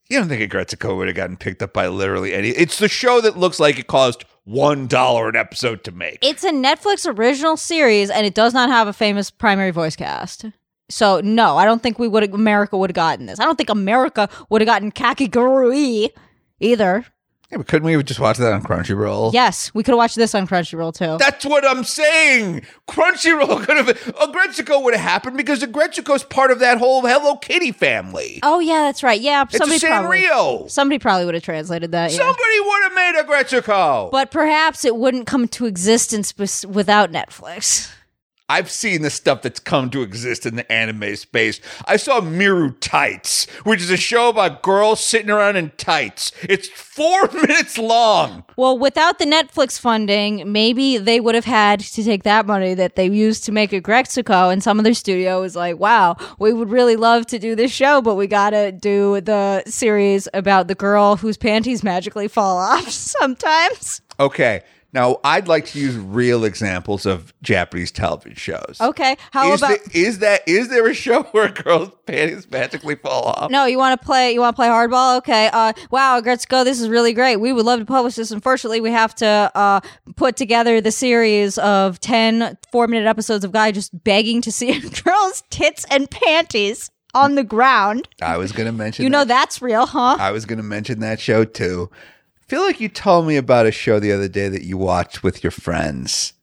You 0.09 0.19
don't 0.19 0.27
think 0.27 0.41
a 0.41 0.47
Aggretsuko 0.47 0.97
would 0.97 1.07
have 1.07 1.15
gotten 1.15 1.37
picked 1.37 1.63
up 1.63 1.73
by 1.73 1.87
literally 1.87 2.33
any? 2.33 2.49
It's 2.49 2.77
the 2.77 2.89
show 2.89 3.21
that 3.21 3.37
looks 3.37 3.59
like 3.59 3.79
it 3.79 3.87
cost 3.87 4.25
one 4.43 4.87
dollar 4.87 5.29
an 5.29 5.35
episode 5.35 5.83
to 5.85 5.91
make. 5.91 6.19
It's 6.21 6.43
a 6.43 6.51
Netflix 6.51 7.07
original 7.07 7.55
series, 7.55 8.09
and 8.09 8.25
it 8.25 8.35
does 8.35 8.53
not 8.53 8.69
have 8.69 8.87
a 8.87 8.93
famous 8.93 9.31
primary 9.31 9.71
voice 9.71 9.95
cast. 9.95 10.45
So 10.89 11.21
no, 11.21 11.57
I 11.57 11.65
don't 11.65 11.81
think 11.81 11.97
we 11.97 12.07
would 12.07 12.33
America 12.33 12.77
would 12.77 12.89
have 12.89 12.95
gotten 12.95 13.25
this. 13.25 13.39
I 13.39 13.45
don't 13.45 13.55
think 13.55 13.69
America 13.69 14.29
would 14.49 14.61
have 14.61 14.67
gotten 14.67 14.91
Kakegurui 14.91 16.09
either. 16.59 17.05
Yeah, 17.53 17.57
but 17.57 17.67
couldn't 17.67 17.85
we 17.85 17.93
have 17.93 18.03
just 18.05 18.19
watched 18.19 18.39
that 18.39 18.51
on 18.51 18.63
Crunchyroll? 18.63 19.31
Yes, 19.31 19.71
we 19.75 19.83
could 19.83 19.91
have 19.91 19.97
watched 19.99 20.15
this 20.15 20.33
on 20.33 20.47
Crunchyroll 20.47 20.91
too. 20.91 21.19
That's 21.23 21.45
what 21.45 21.63
I'm 21.63 21.83
saying. 21.83 22.63
Crunchyroll 22.87 23.63
could 23.65 23.77
have 23.77 23.85
Aggretsuko 23.89 24.83
would 24.83 24.95
have 24.95 25.03
happened 25.03 25.37
because 25.37 25.61
Aggretsuko's 25.61 26.23
part 26.23 26.49
of 26.49 26.57
that 26.61 26.79
whole 26.79 27.01
Hello 27.05 27.35
Kitty 27.35 27.71
family. 27.71 28.39
oh 28.41 28.59
yeah, 28.59 28.81
that's 28.81 29.03
right. 29.03 29.21
Yeah, 29.21 29.43
it's 29.43 29.55
somebody 29.55 29.79
probably 29.79 30.23
Sanrio. 30.23 30.67
somebody 30.71 30.97
probably 30.97 31.25
would 31.25 31.35
have 31.35 31.43
translated 31.43 31.91
that. 31.91 32.09
yeah. 32.11 32.17
Somebody 32.17 32.59
would 32.59 32.83
have 32.85 32.93
made 32.95 33.23
Aggretsuko. 33.23 34.09
But 34.09 34.31
perhaps 34.31 34.83
it 34.83 34.95
wouldn't 34.95 35.27
come 35.27 35.47
to 35.49 35.67
existence 35.67 36.33
without 36.65 37.11
Netflix. 37.11 37.91
I've 38.49 38.69
seen 38.69 39.03
the 39.03 39.09
stuff 39.09 39.41
that's 39.41 39.61
come 39.61 39.89
to 39.91 40.01
exist 40.01 40.45
in 40.45 40.57
the 40.57 40.69
anime 40.69 41.15
space. 41.15 41.61
I 41.85 41.95
saw 41.95 42.19
Miru 42.19 42.71
Tights, 42.73 43.49
which 43.63 43.81
is 43.81 43.89
a 43.89 43.95
show 43.95 44.27
about 44.27 44.61
girls 44.61 44.99
sitting 45.01 45.29
around 45.29 45.55
in 45.55 45.71
tights. 45.77 46.33
It's 46.41 46.67
four 46.67 47.27
minutes 47.33 47.77
long. 47.77 48.43
Well, 48.57 48.77
without 48.77 49.17
the 49.17 49.25
Netflix 49.25 49.79
funding, 49.79 50.51
maybe 50.51 50.97
they 50.97 51.21
would 51.21 51.35
have 51.35 51.45
had 51.45 51.79
to 51.79 52.03
take 52.03 52.23
that 52.23 52.45
money 52.45 52.73
that 52.73 52.97
they 52.97 53.09
used 53.09 53.45
to 53.45 53.53
make 53.53 53.71
a 53.71 53.81
Aggretsuko, 53.81 54.51
and 54.51 54.61
some 54.61 54.77
other 54.77 54.93
studio 54.93 55.39
was 55.39 55.55
like, 55.55 55.79
"Wow, 55.79 56.17
we 56.37 56.51
would 56.51 56.69
really 56.69 56.97
love 56.97 57.25
to 57.27 57.39
do 57.39 57.55
this 57.55 57.71
show, 57.71 58.01
but 58.01 58.15
we 58.15 58.27
gotta 58.27 58.73
do 58.73 59.21
the 59.21 59.63
series 59.67 60.27
about 60.33 60.67
the 60.67 60.75
girl 60.75 61.15
whose 61.15 61.37
panties 61.37 61.81
magically 61.81 62.27
fall 62.27 62.57
off 62.71 62.89
sometimes." 62.89 64.01
Okay. 64.19 64.63
Now, 64.93 65.19
I'd 65.23 65.47
like 65.47 65.65
to 65.67 65.79
use 65.79 65.95
real 65.95 66.43
examples 66.45 67.05
of 67.07 67.33
Japanese 67.41 67.91
television 67.91 68.35
shows. 68.35 68.77
Okay, 68.79 69.17
how 69.31 69.51
is, 69.51 69.61
about? 69.61 69.83
the- 69.85 69.99
is 69.99 70.19
that 70.19 70.47
is 70.47 70.69
there 70.69 70.87
a 70.87 70.93
show 70.93 71.23
where 71.31 71.45
a 71.47 71.51
girl's 71.51 71.89
panties 72.05 72.49
magically 72.49 72.95
fall 72.95 73.23
off? 73.23 73.49
no, 73.49 73.65
you 73.65 73.77
want 73.77 73.99
to 73.99 74.05
play? 74.05 74.31
You 74.33 74.39
want 74.39 74.55
to 74.55 74.59
play 74.59 74.67
hardball? 74.67 75.17
Okay. 75.17 75.49
Uh, 75.51 75.73
wow, 75.89 76.21
Aggretsuko, 76.21 76.63
this 76.63 76.79
is 76.79 76.89
really 76.89 77.13
great. 77.13 77.37
We 77.37 77.51
would 77.51 77.65
love 77.65 77.79
to 77.79 77.85
publish 77.85 78.15
this. 78.15 78.31
Unfortunately, 78.31 78.81
we 78.81 78.91
have 78.91 79.15
to 79.15 79.51
uh 79.55 79.81
put 80.15 80.35
together 80.35 80.79
the 80.79 80.91
series 80.91 81.57
of 81.57 81.99
10 81.99 82.57
four-minute 82.71 83.07
episodes 83.07 83.43
of 83.43 83.51
guy 83.51 83.71
just 83.71 84.03
begging 84.03 84.41
to 84.41 84.51
see 84.51 84.69
a 84.77 84.79
girl's 85.01 85.43
tits 85.49 85.85
and 85.89 86.09
panties 86.09 86.91
on 87.15 87.35
the 87.35 87.43
ground. 87.43 88.07
I 88.21 88.37
was 88.37 88.51
going 88.51 88.65
to 88.67 88.71
mention. 88.71 89.03
You 89.03 89.09
know 89.09 89.23
that's 89.25 89.61
real, 89.61 89.85
huh? 89.85 90.17
I 90.19 90.31
was 90.31 90.45
going 90.45 90.57
to 90.57 90.63
mention 90.63 90.99
that 90.99 91.19
show 91.19 91.45
too. 91.45 91.89
Feel 92.53 92.61
like 92.61 92.79
you 92.79 92.87
told 92.87 93.25
me 93.25 93.35
about 93.35 93.65
a 93.65 93.71
show 93.71 93.99
the 93.99 94.11
other 94.11 94.27
day 94.27 94.47
that 94.47 94.61
you 94.61 94.77
watched 94.77 95.23
with 95.23 95.43
your 95.43 95.49
friends. 95.49 96.33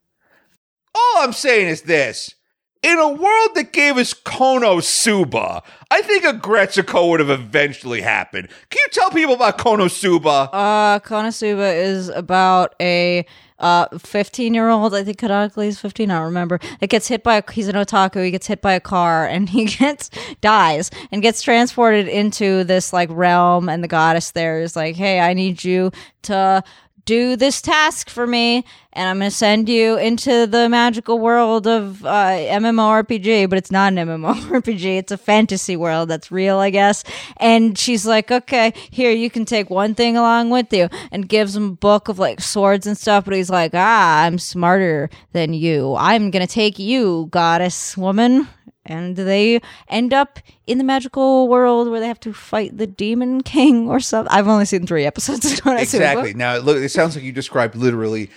All 0.92 1.18
I'm 1.18 1.32
saying 1.32 1.68
is 1.68 1.82
this. 1.82 2.34
In 2.82 2.98
a 2.98 3.06
world 3.06 3.50
that 3.54 3.72
gave 3.72 3.96
us 3.96 4.12
Konosuba, 4.12 5.62
I 5.88 6.02
think 6.02 6.24
a 6.24 6.32
Aggretsuko 6.32 7.10
would 7.10 7.20
have 7.20 7.30
eventually 7.30 8.00
happened. 8.00 8.48
Can 8.70 8.80
you 8.84 8.90
tell 8.90 9.12
people 9.12 9.36
about 9.36 9.58
Konosuba? 9.58 10.48
Uh, 10.52 10.98
Konosuba 10.98 11.76
is 11.76 12.08
about 12.08 12.74
a 12.80 13.24
uh 13.60 13.86
15 13.98 14.54
year 14.54 14.68
old. 14.68 14.94
I 14.94 15.04
think 15.04 15.18
canonically 15.18 15.66
he's 15.66 15.78
15. 15.78 16.10
I 16.10 16.14
don't 16.16 16.24
remember. 16.24 16.58
It 16.80 16.88
gets 16.88 17.08
hit 17.08 17.22
by 17.22 17.36
a, 17.36 17.52
he's 17.52 17.68
an 17.68 17.76
otaku. 17.76 18.24
He 18.24 18.30
gets 18.30 18.46
hit 18.46 18.60
by 18.60 18.72
a 18.72 18.80
car 18.80 19.26
and 19.30 19.48
he 19.48 19.66
gets 19.66 20.10
dies 20.40 20.90
and 21.12 21.22
gets 21.22 21.42
transported 21.42 22.08
into 22.08 22.64
this 22.64 22.92
like 22.92 23.08
realm. 23.12 23.68
And 23.68 23.84
the 23.84 23.88
goddess 23.88 24.32
there 24.32 24.60
is 24.60 24.76
like, 24.76 24.96
hey, 24.96 25.20
I 25.20 25.34
need 25.34 25.64
you 25.64 25.92
to 26.22 26.62
do 27.10 27.34
this 27.34 27.60
task 27.60 28.08
for 28.08 28.24
me 28.24 28.64
and 28.92 29.08
i'm 29.08 29.18
going 29.18 29.28
to 29.28 29.36
send 29.36 29.68
you 29.68 29.98
into 29.98 30.46
the 30.46 30.68
magical 30.68 31.18
world 31.18 31.66
of 31.66 32.04
uh, 32.04 32.36
mmorpg 32.62 33.50
but 33.50 33.58
it's 33.58 33.72
not 33.72 33.92
an 33.92 33.98
mmorpg 34.06 34.84
it's 34.84 35.10
a 35.10 35.18
fantasy 35.18 35.74
world 35.74 36.08
that's 36.08 36.30
real 36.30 36.58
i 36.58 36.70
guess. 36.70 37.02
And 37.38 37.76
she's 37.76 38.06
like 38.06 38.30
okay 38.30 38.72
here 38.90 39.10
you 39.10 39.28
can 39.28 39.44
take 39.44 39.70
one 39.70 39.96
thing 39.96 40.16
along 40.16 40.50
with 40.50 40.72
you 40.72 40.88
and 41.10 41.28
gives 41.28 41.56
him 41.56 41.70
a 41.70 41.72
book 41.72 42.08
of 42.08 42.20
like 42.20 42.40
swords 42.40 42.86
and 42.86 42.96
stuff 42.96 43.24
but 43.24 43.34
he's 43.34 43.50
like 43.50 43.72
ah 43.74 44.22
i'm 44.22 44.38
smarter 44.38 45.10
than 45.32 45.52
you. 45.52 45.96
I'm 45.96 46.30
going 46.30 46.46
to 46.46 46.52
take 46.52 46.78
you 46.78 47.26
goddess 47.32 47.96
woman 47.96 48.46
and 48.90 49.16
they 49.16 49.60
end 49.88 50.12
up 50.12 50.38
in 50.66 50.78
the 50.78 50.84
magical 50.84 51.48
world 51.48 51.88
where 51.90 52.00
they 52.00 52.08
have 52.08 52.20
to 52.20 52.32
fight 52.32 52.76
the 52.76 52.86
demon 52.86 53.40
king 53.56 53.88
or 53.88 54.00
something. 54.00 54.30
I've 54.32 54.48
only 54.48 54.64
seen 54.66 54.86
three 54.86 55.04
episodes. 55.06 55.60
Exactly. 55.66 56.34
Now, 56.34 56.56
look, 56.58 56.76
it 56.78 56.88
sounds 56.90 57.14
like 57.16 57.24
you 57.24 57.32
described 57.32 57.74
literally 57.76 58.30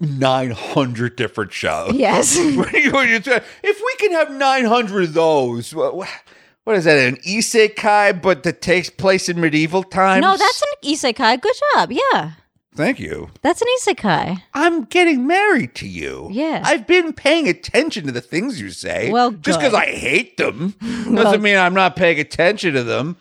900 0.00 1.16
different 1.16 1.52
shows. 1.52 1.94
Yes. 1.94 2.36
When 2.38 2.70
you- 2.74 2.92
when 2.92 3.08
you 3.08 3.20
say, 3.22 3.40
if 3.62 3.78
we 3.84 3.94
can 3.98 4.12
have 4.12 4.30
900 4.30 5.04
of 5.04 5.14
those, 5.14 5.74
wha- 5.74 5.90
wha- 5.92 6.06
what 6.64 6.76
is 6.76 6.84
that, 6.84 6.98
an 6.98 7.16
isekai, 7.16 8.22
but 8.22 8.42
that 8.44 8.62
takes 8.62 8.88
place 8.90 9.28
in 9.28 9.40
medieval 9.40 9.82
times? 9.82 10.22
no, 10.22 10.36
that's 10.36 10.62
an 10.62 10.90
isekai. 10.90 11.40
Good 11.40 11.54
job. 11.74 11.92
Yeah. 11.92 12.32
Thank 12.76 12.98
you. 12.98 13.30
That's 13.42 13.62
an 13.62 13.68
isekai. 13.78 14.42
I'm 14.52 14.84
getting 14.84 15.26
married 15.26 15.74
to 15.76 15.88
you. 15.88 16.28
Yeah. 16.32 16.62
I've 16.64 16.86
been 16.86 17.12
paying 17.12 17.48
attention 17.48 18.06
to 18.06 18.12
the 18.12 18.20
things 18.20 18.60
you 18.60 18.70
say. 18.70 19.10
Well, 19.12 19.30
just 19.30 19.60
because 19.60 19.74
I 19.74 19.86
hate 19.86 20.36
them 20.36 20.74
doesn't 20.80 21.14
Well- 21.14 21.38
mean 21.38 21.56
I'm 21.56 21.74
not 21.74 21.94
paying 21.96 22.18
attention 22.18 22.74
to 22.74 22.82
them. 22.82 23.16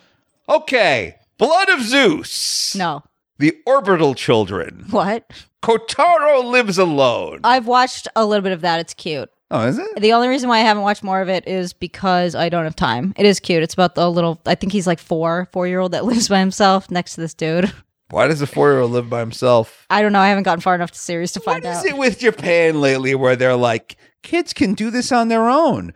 Okay. 0.49 1.15
Blood 1.37 1.69
of 1.69 1.81
Zeus. 1.81 2.75
No. 2.75 3.03
The 3.39 3.55
Orbital 3.65 4.15
Children. 4.15 4.85
What? 4.89 5.29
Kotaro 5.61 6.43
lives 6.43 6.77
alone. 6.77 7.39
I've 7.43 7.67
watched 7.67 8.07
a 8.15 8.25
little 8.25 8.43
bit 8.43 8.51
of 8.51 8.61
that. 8.61 8.79
It's 8.79 8.93
cute. 8.93 9.29
oh, 9.51 9.65
is 9.67 9.77
it? 9.79 9.95
The 10.01 10.13
only 10.13 10.27
reason 10.27 10.49
why 10.49 10.57
I 10.57 10.61
haven't 10.61 10.83
watched 10.83 11.03
more 11.03 11.21
of 11.21 11.29
it 11.29 11.47
is 11.47 11.73
because 11.73 12.35
I 12.35 12.49
don't 12.49 12.63
have 12.65 12.75
time. 12.75 13.13
It 13.17 13.25
is 13.25 13.39
cute. 13.39 13.63
It's 13.63 13.73
about 13.73 13.95
the 13.95 14.09
little, 14.09 14.41
I 14.45 14.55
think 14.55 14.73
he's 14.73 14.87
like 14.87 14.99
four, 14.99 15.47
four 15.51 15.67
year 15.67 15.79
old 15.79 15.91
that 15.93 16.05
lives 16.11 16.27
by 16.27 16.39
himself 16.39 16.89
next 16.91 17.15
to 17.15 17.21
this 17.21 17.33
dude. 17.33 17.71
Why 18.09 18.27
does 18.27 18.41
a 18.41 18.47
four 18.47 18.71
year 18.71 18.79
old 18.81 18.91
live 18.91 19.09
by 19.09 19.19
himself? 19.21 19.85
I 19.89 20.01
don't 20.01 20.13
know. 20.13 20.19
I 20.19 20.29
haven't 20.29 20.43
gotten 20.43 20.61
far 20.61 20.75
enough 20.75 20.91
to 20.91 20.99
series 20.99 21.31
to 21.33 21.39
What 21.39 21.45
find 21.63 21.65
is 21.65 21.77
out. 21.77 21.85
it 21.85 21.97
with 21.97 22.19
Japan 22.19 22.79
lately 22.81 23.15
where 23.15 23.35
they're 23.35 23.55
like, 23.55 23.95
kids 24.21 24.53
can 24.53 24.73
do 24.73 24.89
this 24.91 25.11
on 25.11 25.29
their 25.29 25.49
own? 25.49 25.93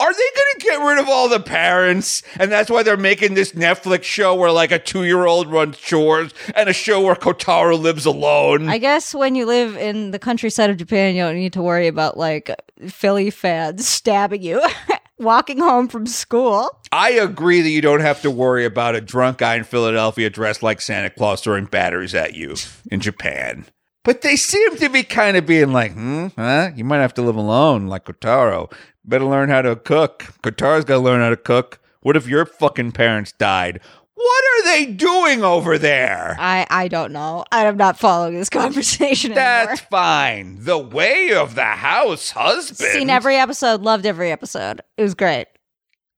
Are 0.00 0.12
they 0.12 0.18
going 0.18 0.46
to 0.54 0.64
get 0.64 0.76
rid 0.80 0.98
of 0.98 1.08
all 1.10 1.28
the 1.28 1.40
parents? 1.40 2.22
And 2.38 2.50
that's 2.50 2.70
why 2.70 2.82
they're 2.82 2.96
making 2.96 3.34
this 3.34 3.52
Netflix 3.52 4.04
show 4.04 4.34
where 4.34 4.50
like 4.50 4.72
a 4.72 4.78
two 4.78 5.04
year 5.04 5.26
old 5.26 5.52
runs 5.52 5.76
chores 5.76 6.32
and 6.54 6.70
a 6.70 6.72
show 6.72 7.02
where 7.02 7.14
Kotaro 7.14 7.78
lives 7.78 8.06
alone? 8.06 8.68
I 8.70 8.78
guess 8.78 9.14
when 9.14 9.34
you 9.34 9.44
live 9.44 9.76
in 9.76 10.10
the 10.10 10.18
countryside 10.18 10.70
of 10.70 10.78
Japan, 10.78 11.14
you 11.14 11.22
don't 11.22 11.34
need 11.34 11.52
to 11.52 11.62
worry 11.62 11.86
about 11.86 12.16
like 12.16 12.50
Philly 12.88 13.28
fans 13.30 13.86
stabbing 13.88 14.42
you 14.42 14.66
walking 15.20 15.58
home 15.58 15.86
from 15.86 16.06
school. 16.06 16.80
I 16.90 17.12
agree 17.12 17.60
that 17.60 17.70
you 17.70 17.80
don't 17.80 18.00
have 18.00 18.22
to 18.22 18.30
worry 18.30 18.64
about 18.64 18.96
a 18.96 19.00
drunk 19.00 19.38
guy 19.38 19.56
in 19.56 19.64
Philadelphia 19.64 20.30
dressed 20.30 20.62
like 20.62 20.80
Santa 20.80 21.10
Claus 21.10 21.42
throwing 21.42 21.66
batteries 21.66 22.14
at 22.14 22.34
you 22.34 22.56
in 22.90 23.00
Japan. 23.00 23.66
But 24.02 24.22
they 24.22 24.34
seem 24.36 24.76
to 24.76 24.88
be 24.88 25.02
kind 25.02 25.36
of 25.36 25.46
being 25.46 25.72
like, 25.72 25.92
hmm, 25.92 26.28
huh? 26.36 26.70
You 26.74 26.84
might 26.84 26.98
have 26.98 27.14
to 27.14 27.22
live 27.22 27.36
alone 27.36 27.86
like 27.86 28.06
Kotaro. 28.06 28.72
Better 29.04 29.26
learn 29.26 29.50
how 29.50 29.62
to 29.62 29.76
cook. 29.76 30.34
Kotaro's 30.42 30.84
got 30.84 30.94
to 30.94 31.00
learn 31.00 31.20
how 31.20 31.30
to 31.30 31.36
cook. 31.36 31.80
What 32.00 32.16
if 32.16 32.26
your 32.26 32.46
fucking 32.46 32.92
parents 32.92 33.32
died? 33.32 33.80
What 34.22 34.44
are 34.44 34.64
they 34.64 34.86
doing 34.86 35.42
over 35.42 35.78
there? 35.78 36.36
I 36.38 36.66
I 36.68 36.88
don't 36.88 37.12
know. 37.12 37.44
I'm 37.50 37.78
not 37.78 37.98
following 37.98 38.34
this 38.34 38.50
conversation 38.50 39.32
anymore. 39.32 39.66
That's 39.66 39.80
fine. 39.80 40.58
The 40.60 40.78
way 40.78 41.32
of 41.32 41.54
the 41.54 41.64
house 41.64 42.30
husband. 42.30 42.90
Seen 42.92 43.08
every 43.08 43.36
episode, 43.36 43.80
loved 43.80 44.04
every 44.04 44.30
episode. 44.30 44.82
It 44.98 45.02
was 45.02 45.14
great. 45.14 45.46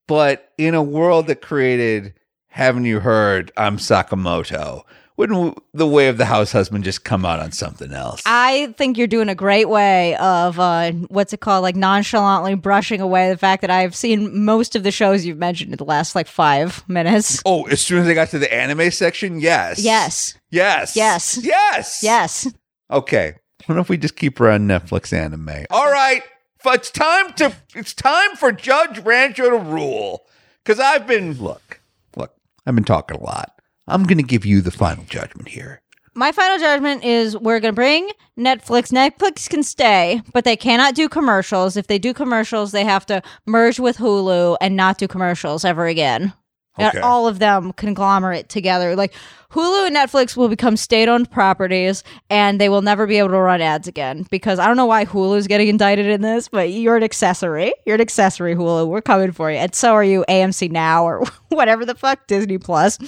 But 0.09 0.53
in 0.59 0.75
a 0.75 0.83
world 0.83 1.29
that 1.29 1.43
created 1.43 2.15
Haven't 2.49 2.87
You 2.87 2.99
Heard 3.01 3.53
I'm 3.57 3.77
Sakamoto, 3.77 4.83
wouldn't 5.23 5.63
the 5.73 5.87
way 5.87 6.09
of 6.09 6.19
the 6.19 6.25
house 6.25 6.51
husband 6.51 6.83
just 6.83 7.05
come 7.05 7.25
out 7.25 7.39
on 7.39 7.53
something 7.53 7.93
else? 7.93 8.23
I 8.27 8.75
think 8.77 8.99
you're 8.99 9.07
doing 9.07 9.29
a 9.29 9.37
great 9.37 9.69
way 9.69 10.17
of 10.17 10.59
uh, 10.59 10.91
what's 10.91 11.33
it 11.33 11.39
called, 11.39 11.63
like 11.63 11.77
nonchalantly 11.77 12.57
brushing 12.57 13.01
away 13.01 13.31
the 13.31 13.39
fact 13.39 13.61
that 13.61 13.71
I've 13.71 13.95
seen 13.95 14.45
most 14.45 14.75
of 14.75 14.83
the 14.83 14.91
shows 14.91 15.25
you've 15.25 15.39
mentioned 15.39 15.71
in 15.71 15.77
the 15.77 15.85
last 15.85 16.17
like 16.17 16.27
five 16.27 16.83
minutes. 16.89 17.41
oh, 17.47 17.63
as 17.69 17.81
soon 17.81 18.01
as 18.01 18.09
I 18.09 18.15
got 18.15 18.31
to 18.31 18.41
the 18.41 18.53
anime 18.53 18.91
section, 18.91 19.39
yes. 19.39 19.79
Yes, 19.79 20.35
Yes. 20.51 20.97
Yes. 20.97 21.39
Yes. 21.41 22.03
yes. 22.03 22.53
Okay. 22.91 23.35
What 23.67 23.79
if 23.79 23.89
we 23.89 23.97
just 23.97 24.17
keep 24.17 24.39
her 24.39 24.51
on 24.51 24.67
Netflix 24.67 25.13
anime? 25.13 25.67
All 25.71 25.91
right. 25.91 26.23
It's 26.65 26.91
time 26.91 27.33
to 27.35 27.53
it's 27.77 27.95
time 27.95 28.35
for 28.35 28.51
Judge 28.51 28.99
Rancho 28.99 29.51
to 29.51 29.57
rule. 29.57 30.27
Cause 30.65 30.81
I've 30.81 31.07
been 31.07 31.35
look, 31.35 31.81
look, 32.17 32.35
I've 32.67 32.75
been 32.75 32.83
talking 32.83 33.17
a 33.17 33.23
lot. 33.23 33.62
I'm 33.87 34.05
gonna 34.05 34.23
give 34.23 34.47
you 34.47 34.61
the 34.61 34.71
final 34.71 35.05
judgment 35.05 35.49
here. 35.49 35.83
My 36.15 36.31
final 36.31 36.59
judgment 36.59 37.05
is 37.05 37.39
we're 37.39 37.59
going 37.59 37.73
to 37.73 37.77
bring 37.77 38.11
Netflix. 38.39 38.93
Netflix 38.93 39.49
can 39.49 39.63
stay, 39.63 40.21
but 40.35 40.45
they 40.45 40.57
cannot 40.57 40.95
do 40.95 41.09
commercials. 41.09 41.75
If 41.75 41.87
they 41.87 41.99
do 41.99 42.13
commercials, 42.13 42.73
they 42.73 42.85
have 42.85 43.07
to 43.07 43.23
merge 43.47 43.81
with 43.81 43.97
Hulu 43.97 44.59
and 44.61 44.77
not 44.77 44.99
do 44.99 45.09
commercials 45.09 45.65
ever 45.65 45.87
again. 45.87 46.35
Okay. 46.79 46.91
And 46.97 46.99
all 46.99 47.27
of 47.27 47.39
them 47.39 47.73
conglomerate 47.73 48.49
together. 48.51 48.95
Like 48.95 49.15
Hulu 49.51 49.87
and 49.87 49.97
Netflix 49.97 50.37
will 50.37 50.49
become 50.49 50.77
state 50.77 51.09
owned 51.09 51.31
properties 51.31 52.03
and 52.31 52.61
they 52.61 52.71
will 52.71 52.81
never 52.81 53.07
be 53.07 53.19
able 53.19 53.29
to 53.31 53.39
run 53.39 53.61
ads 53.61 53.89
again 53.89 54.27
because 54.31 54.59
I 54.59 54.67
don't 54.67 54.79
know 54.79 54.87
why 54.87 55.05
Hulu's 55.05 55.47
getting 55.47 55.69
indicted 55.69 56.07
in 56.07 56.23
this, 56.23 56.49
but 56.49 56.71
you're 56.71 56.97
an 56.97 57.03
accessory. 57.03 57.75
You're 57.87 57.97
an 57.97 58.01
accessory, 58.01 58.55
Hulu. 58.55 58.87
We're 58.87 59.03
coming 59.03 59.33
for 59.33 59.51
you. 59.51 59.59
And 59.59 59.75
so 59.75 59.93
are 59.93 60.05
you, 60.05 60.25
AMC 60.29 60.71
Now 60.71 61.05
or 61.05 61.25
whatever 61.49 61.85
the 61.85 61.95
fuck, 61.95 62.27
Disney 62.27 62.57
Plus. 62.59 62.99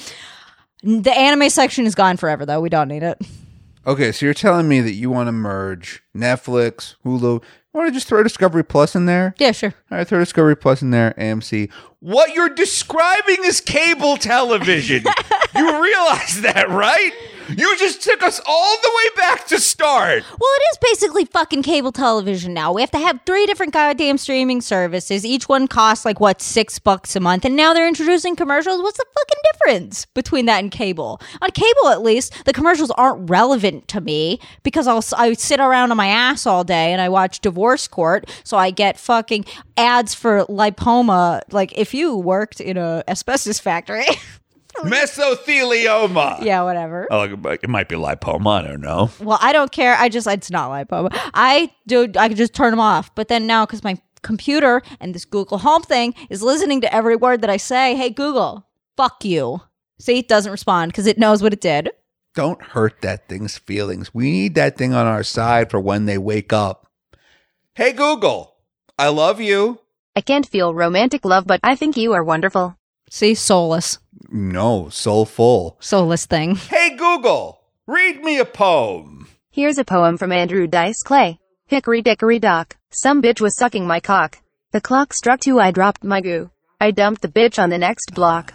The 0.84 1.16
anime 1.16 1.48
section 1.48 1.86
is 1.86 1.94
gone 1.94 2.18
forever, 2.18 2.44
though. 2.44 2.60
We 2.60 2.68
don't 2.68 2.88
need 2.88 3.02
it. 3.02 3.18
Okay, 3.86 4.12
so 4.12 4.26
you're 4.26 4.34
telling 4.34 4.68
me 4.68 4.80
that 4.80 4.92
you 4.92 5.10
want 5.10 5.28
to 5.28 5.32
merge 5.32 6.02
Netflix, 6.14 6.96
Hulu. 7.04 7.42
You 7.42 7.42
want 7.72 7.88
to 7.88 7.92
just 7.92 8.06
throw 8.06 8.22
Discovery 8.22 8.64
Plus 8.64 8.94
in 8.94 9.06
there? 9.06 9.34
Yeah, 9.38 9.52
sure. 9.52 9.74
All 9.90 9.98
right, 9.98 10.06
throw 10.06 10.18
Discovery 10.18 10.56
Plus 10.56 10.82
in 10.82 10.90
there, 10.90 11.14
AMC. 11.18 11.70
What 12.00 12.34
you're 12.34 12.50
describing 12.50 13.38
is 13.44 13.60
cable 13.60 14.16
television. 14.18 15.04
you 15.54 15.82
realize 15.82 16.42
that, 16.42 16.68
right? 16.68 17.12
You 17.48 17.76
just 17.78 18.02
took 18.02 18.22
us 18.22 18.40
all 18.46 18.76
the 18.80 18.90
way 18.96 19.20
back 19.22 19.46
to 19.48 19.58
start. 19.58 20.24
Well, 20.28 20.50
it 20.56 20.62
is 20.72 20.78
basically 20.80 21.24
fucking 21.26 21.62
cable 21.62 21.92
television 21.92 22.54
now. 22.54 22.72
We 22.72 22.80
have 22.80 22.90
to 22.92 22.98
have 22.98 23.20
three 23.26 23.46
different 23.46 23.72
goddamn 23.72 24.18
streaming 24.18 24.60
services. 24.60 25.24
Each 25.24 25.48
one 25.48 25.68
costs 25.68 26.04
like 26.04 26.20
what 26.20 26.40
six 26.40 26.78
bucks 26.78 27.14
a 27.16 27.20
month, 27.20 27.44
and 27.44 27.56
now 27.56 27.74
they're 27.74 27.88
introducing 27.88 28.34
commercials. 28.36 28.80
What's 28.80 28.98
the 28.98 29.04
fucking 29.14 29.42
difference 29.52 30.06
between 30.06 30.46
that 30.46 30.62
and 30.62 30.70
cable? 30.70 31.20
On 31.42 31.50
cable, 31.50 31.88
at 31.88 32.02
least, 32.02 32.44
the 32.44 32.52
commercials 32.52 32.90
aren't 32.92 33.28
relevant 33.28 33.88
to 33.88 34.00
me 34.00 34.40
because 34.62 34.86
I'll 34.86 35.04
I 35.16 35.32
sit 35.34 35.60
around 35.60 35.90
on 35.90 35.96
my 35.96 36.08
ass 36.08 36.46
all 36.46 36.64
day 36.64 36.92
and 36.92 37.00
I 37.00 37.08
watch 37.08 37.40
Divorce 37.40 37.88
Court, 37.88 38.28
so 38.44 38.56
I 38.56 38.70
get 38.70 38.98
fucking 38.98 39.44
ads 39.76 40.14
for 40.14 40.44
lipoma. 40.46 41.42
Like 41.50 41.76
if 41.76 41.92
you 41.94 42.16
worked 42.16 42.60
in 42.60 42.76
a 42.76 43.04
asbestos 43.06 43.58
factory, 43.58 44.06
Mesothelioma. 44.78 46.42
yeah, 46.42 46.62
whatever. 46.62 47.06
Oh, 47.10 47.22
it 47.22 47.68
might 47.68 47.88
be 47.88 47.96
lipoma. 47.96 48.64
I 48.64 48.66
don't 48.68 48.80
know. 48.80 49.10
Well, 49.20 49.38
I 49.40 49.52
don't 49.52 49.72
care. 49.72 49.96
I 49.96 50.08
just 50.08 50.26
it's 50.26 50.50
not 50.50 50.70
lipoma. 50.70 51.08
I 51.34 51.70
do. 51.86 52.08
I 52.16 52.28
could 52.28 52.36
just 52.36 52.54
turn 52.54 52.70
them 52.70 52.80
off. 52.80 53.14
But 53.14 53.28
then 53.28 53.46
now, 53.46 53.66
because 53.66 53.84
my 53.84 53.98
computer 54.22 54.82
and 55.00 55.14
this 55.14 55.24
Google 55.24 55.58
Home 55.58 55.82
thing 55.82 56.14
is 56.30 56.42
listening 56.42 56.80
to 56.80 56.94
every 56.94 57.16
word 57.16 57.40
that 57.42 57.50
I 57.50 57.56
say. 57.58 57.94
Hey, 57.94 58.10
Google, 58.10 58.66
fuck 58.96 59.24
you. 59.24 59.60
See, 60.00 60.18
it 60.18 60.28
doesn't 60.28 60.50
respond 60.50 60.92
because 60.92 61.06
it 61.06 61.18
knows 61.18 61.42
what 61.42 61.52
it 61.52 61.60
did. 61.60 61.90
Don't 62.34 62.60
hurt 62.60 63.00
that 63.02 63.28
thing's 63.28 63.58
feelings. 63.58 64.12
We 64.12 64.30
need 64.32 64.56
that 64.56 64.76
thing 64.76 64.92
on 64.92 65.06
our 65.06 65.22
side 65.22 65.70
for 65.70 65.78
when 65.78 66.06
they 66.06 66.18
wake 66.18 66.52
up. 66.52 66.88
Hey, 67.76 67.92
Google, 67.92 68.56
I 68.98 69.08
love 69.08 69.40
you. 69.40 69.78
I 70.16 70.20
can't 70.20 70.46
feel 70.46 70.74
romantic 70.74 71.24
love, 71.24 71.46
but 71.46 71.60
I 71.62 71.76
think 71.76 71.96
you 71.96 72.12
are 72.12 72.24
wonderful. 72.24 72.76
See, 73.10 73.34
soulless, 73.34 73.98
No, 74.30 74.88
soulful. 74.88 75.76
soulless 75.80 76.26
thing. 76.26 76.56
Hey, 76.56 76.96
Google, 76.96 77.60
read 77.86 78.22
me 78.22 78.38
a 78.38 78.44
poem. 78.44 79.28
Here's 79.50 79.78
a 79.78 79.84
poem 79.84 80.16
from 80.16 80.32
Andrew 80.32 80.66
Dice 80.66 81.02
Clay. 81.02 81.38
Hickory 81.66 82.02
dickory 82.02 82.38
dock. 82.38 82.76
Some 82.90 83.22
bitch 83.22 83.40
was 83.40 83.56
sucking 83.56 83.86
my 83.86 84.00
cock. 84.00 84.38
The 84.72 84.80
clock 84.80 85.12
struck 85.12 85.40
two, 85.40 85.60
I 85.60 85.70
dropped 85.70 86.04
my 86.04 86.20
goo. 86.20 86.50
I 86.80 86.90
dumped 86.90 87.22
the 87.22 87.28
bitch 87.28 87.62
on 87.62 87.70
the 87.70 87.78
next 87.78 88.14
block. 88.14 88.52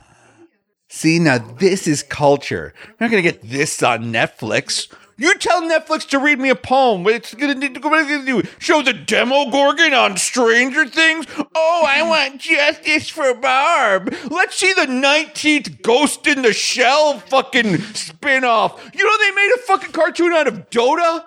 See, 0.90 1.20
now 1.20 1.38
this 1.38 1.88
is 1.88 2.04
culture. 2.04 2.74
You're 2.84 2.96
not 3.00 3.12
gonna 3.12 3.22
get 3.22 3.44
this 3.44 3.82
on 3.84 4.12
Netflix. 4.12 4.92
You 5.20 5.36
tell 5.36 5.62
Netflix 5.62 6.08
to 6.10 6.20
read 6.20 6.40
me 6.40 6.50
a 6.50 6.56
poem. 6.56 7.06
It's 7.08 7.34
gonna? 7.34 7.54
What 7.56 7.64
it's 7.64 8.10
gonna 8.10 8.26
do? 8.26 8.42
Show 8.58 8.82
the 8.82 8.94
Demogorgon 8.94 9.94
on 9.94 10.16
Stranger 10.16 10.86
Things? 10.86 11.26
Oh, 11.54 11.86
I 11.86 12.02
want 12.04 12.40
justice 12.40 13.10
for 13.10 13.34
Barb. 13.34 14.16
Let's 14.30 14.56
see 14.56 14.72
the 14.74 14.86
19th 14.86 15.82
Ghost 15.82 16.26
in 16.26 16.42
the 16.42 16.54
Shell 16.54 17.20
fucking 17.20 17.80
spin-off. 17.94 18.82
You 18.94 19.04
know 19.04 19.18
they 19.20 19.32
made 19.36 19.52
a 19.56 19.62
fucking 19.64 19.92
cartoon 19.92 20.32
out 20.32 20.48
of 20.48 20.70
Dota? 20.70 21.26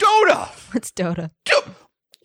Dota! 0.00 0.48
What's 0.74 0.90
Dota? 0.90 1.30
Do- 1.44 1.74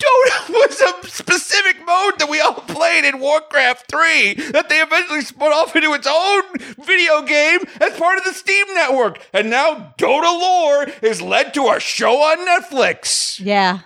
Dota 0.05 0.49
was 0.49 0.81
a 0.81 1.07
specific 1.09 1.77
mode 1.85 2.19
that 2.19 2.27
we 2.29 2.39
all 2.39 2.53
played 2.53 3.05
in 3.05 3.19
Warcraft 3.19 3.89
3 3.89 4.33
that 4.51 4.69
they 4.69 4.79
eventually 4.81 5.21
spun 5.21 5.51
off 5.51 5.75
into 5.75 5.93
its 5.93 6.07
own 6.09 6.43
video 6.85 7.21
game 7.23 7.59
as 7.81 7.97
part 7.97 8.17
of 8.17 8.23
the 8.25 8.33
Steam 8.33 8.65
network. 8.73 9.19
And 9.33 9.49
now 9.49 9.93
Dota 9.97 10.39
lore 10.39 10.87
is 11.01 11.21
led 11.21 11.53
to 11.55 11.69
a 11.69 11.79
show 11.79 12.17
on 12.21 12.45
Netflix. 12.47 13.39
Yeah, 13.43 13.79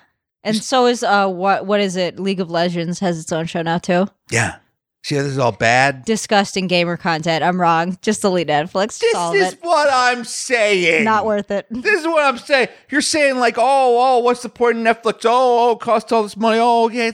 and 0.43 0.55
so 0.57 0.85
is 0.85 1.03
uh 1.03 1.27
what 1.27 1.65
what 1.65 1.79
is 1.79 1.95
it? 1.95 2.19
League 2.19 2.39
of 2.39 2.49
Legends 2.49 2.99
has 2.99 3.19
its 3.19 3.31
own 3.31 3.45
show 3.45 3.61
now 3.61 3.77
too. 3.77 4.07
Yeah. 4.31 4.57
See 5.03 5.15
this 5.15 5.25
is 5.25 5.37
all 5.37 5.53
bad? 5.53 6.03
Disgusting 6.05 6.67
gamer 6.67 6.97
content. 6.97 7.43
I'm 7.43 7.59
wrong. 7.59 7.97
Just 8.01 8.21
delete 8.21 8.47
Netflix. 8.47 8.99
This 8.99 9.47
is 9.47 9.53
it. 9.53 9.59
what 9.61 9.89
I'm 9.91 10.25
saying. 10.25 11.05
Not 11.05 11.25
worth 11.25 11.51
it. 11.51 11.67
This 11.71 12.01
is 12.01 12.05
what 12.05 12.25
I'm 12.25 12.37
saying. 12.37 12.67
You're 12.89 13.01
saying 13.01 13.37
like, 13.37 13.55
oh, 13.57 13.97
oh, 13.99 14.19
what's 14.19 14.43
the 14.43 14.49
point 14.49 14.77
of 14.77 14.83
Netflix? 14.83 15.21
Oh, 15.25 15.69
oh, 15.69 15.71
it 15.71 15.79
costs 15.79 16.11
all 16.11 16.23
this 16.23 16.35
money. 16.35 16.59
Oh, 16.61 16.89
yeah, 16.89 17.11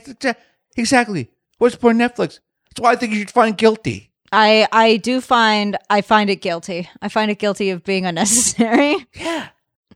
exactly. 0.76 1.30
What's 1.58 1.76
the 1.76 1.80
point 1.80 2.02
of 2.02 2.10
Netflix? 2.10 2.40
That's 2.68 2.80
why 2.80 2.92
I 2.92 2.96
think 2.96 3.12
you 3.12 3.20
should 3.20 3.30
find 3.30 3.56
guilty. 3.56 4.10
I 4.32 4.66
I 4.72 4.96
do 4.96 5.20
find 5.20 5.78
I 5.88 6.00
find 6.00 6.28
it 6.28 6.36
guilty. 6.42 6.90
I 7.00 7.08
find 7.08 7.30
it 7.30 7.38
guilty 7.38 7.70
of 7.70 7.84
being 7.84 8.06
unnecessary. 8.06 9.06
Yeah. 9.14 9.48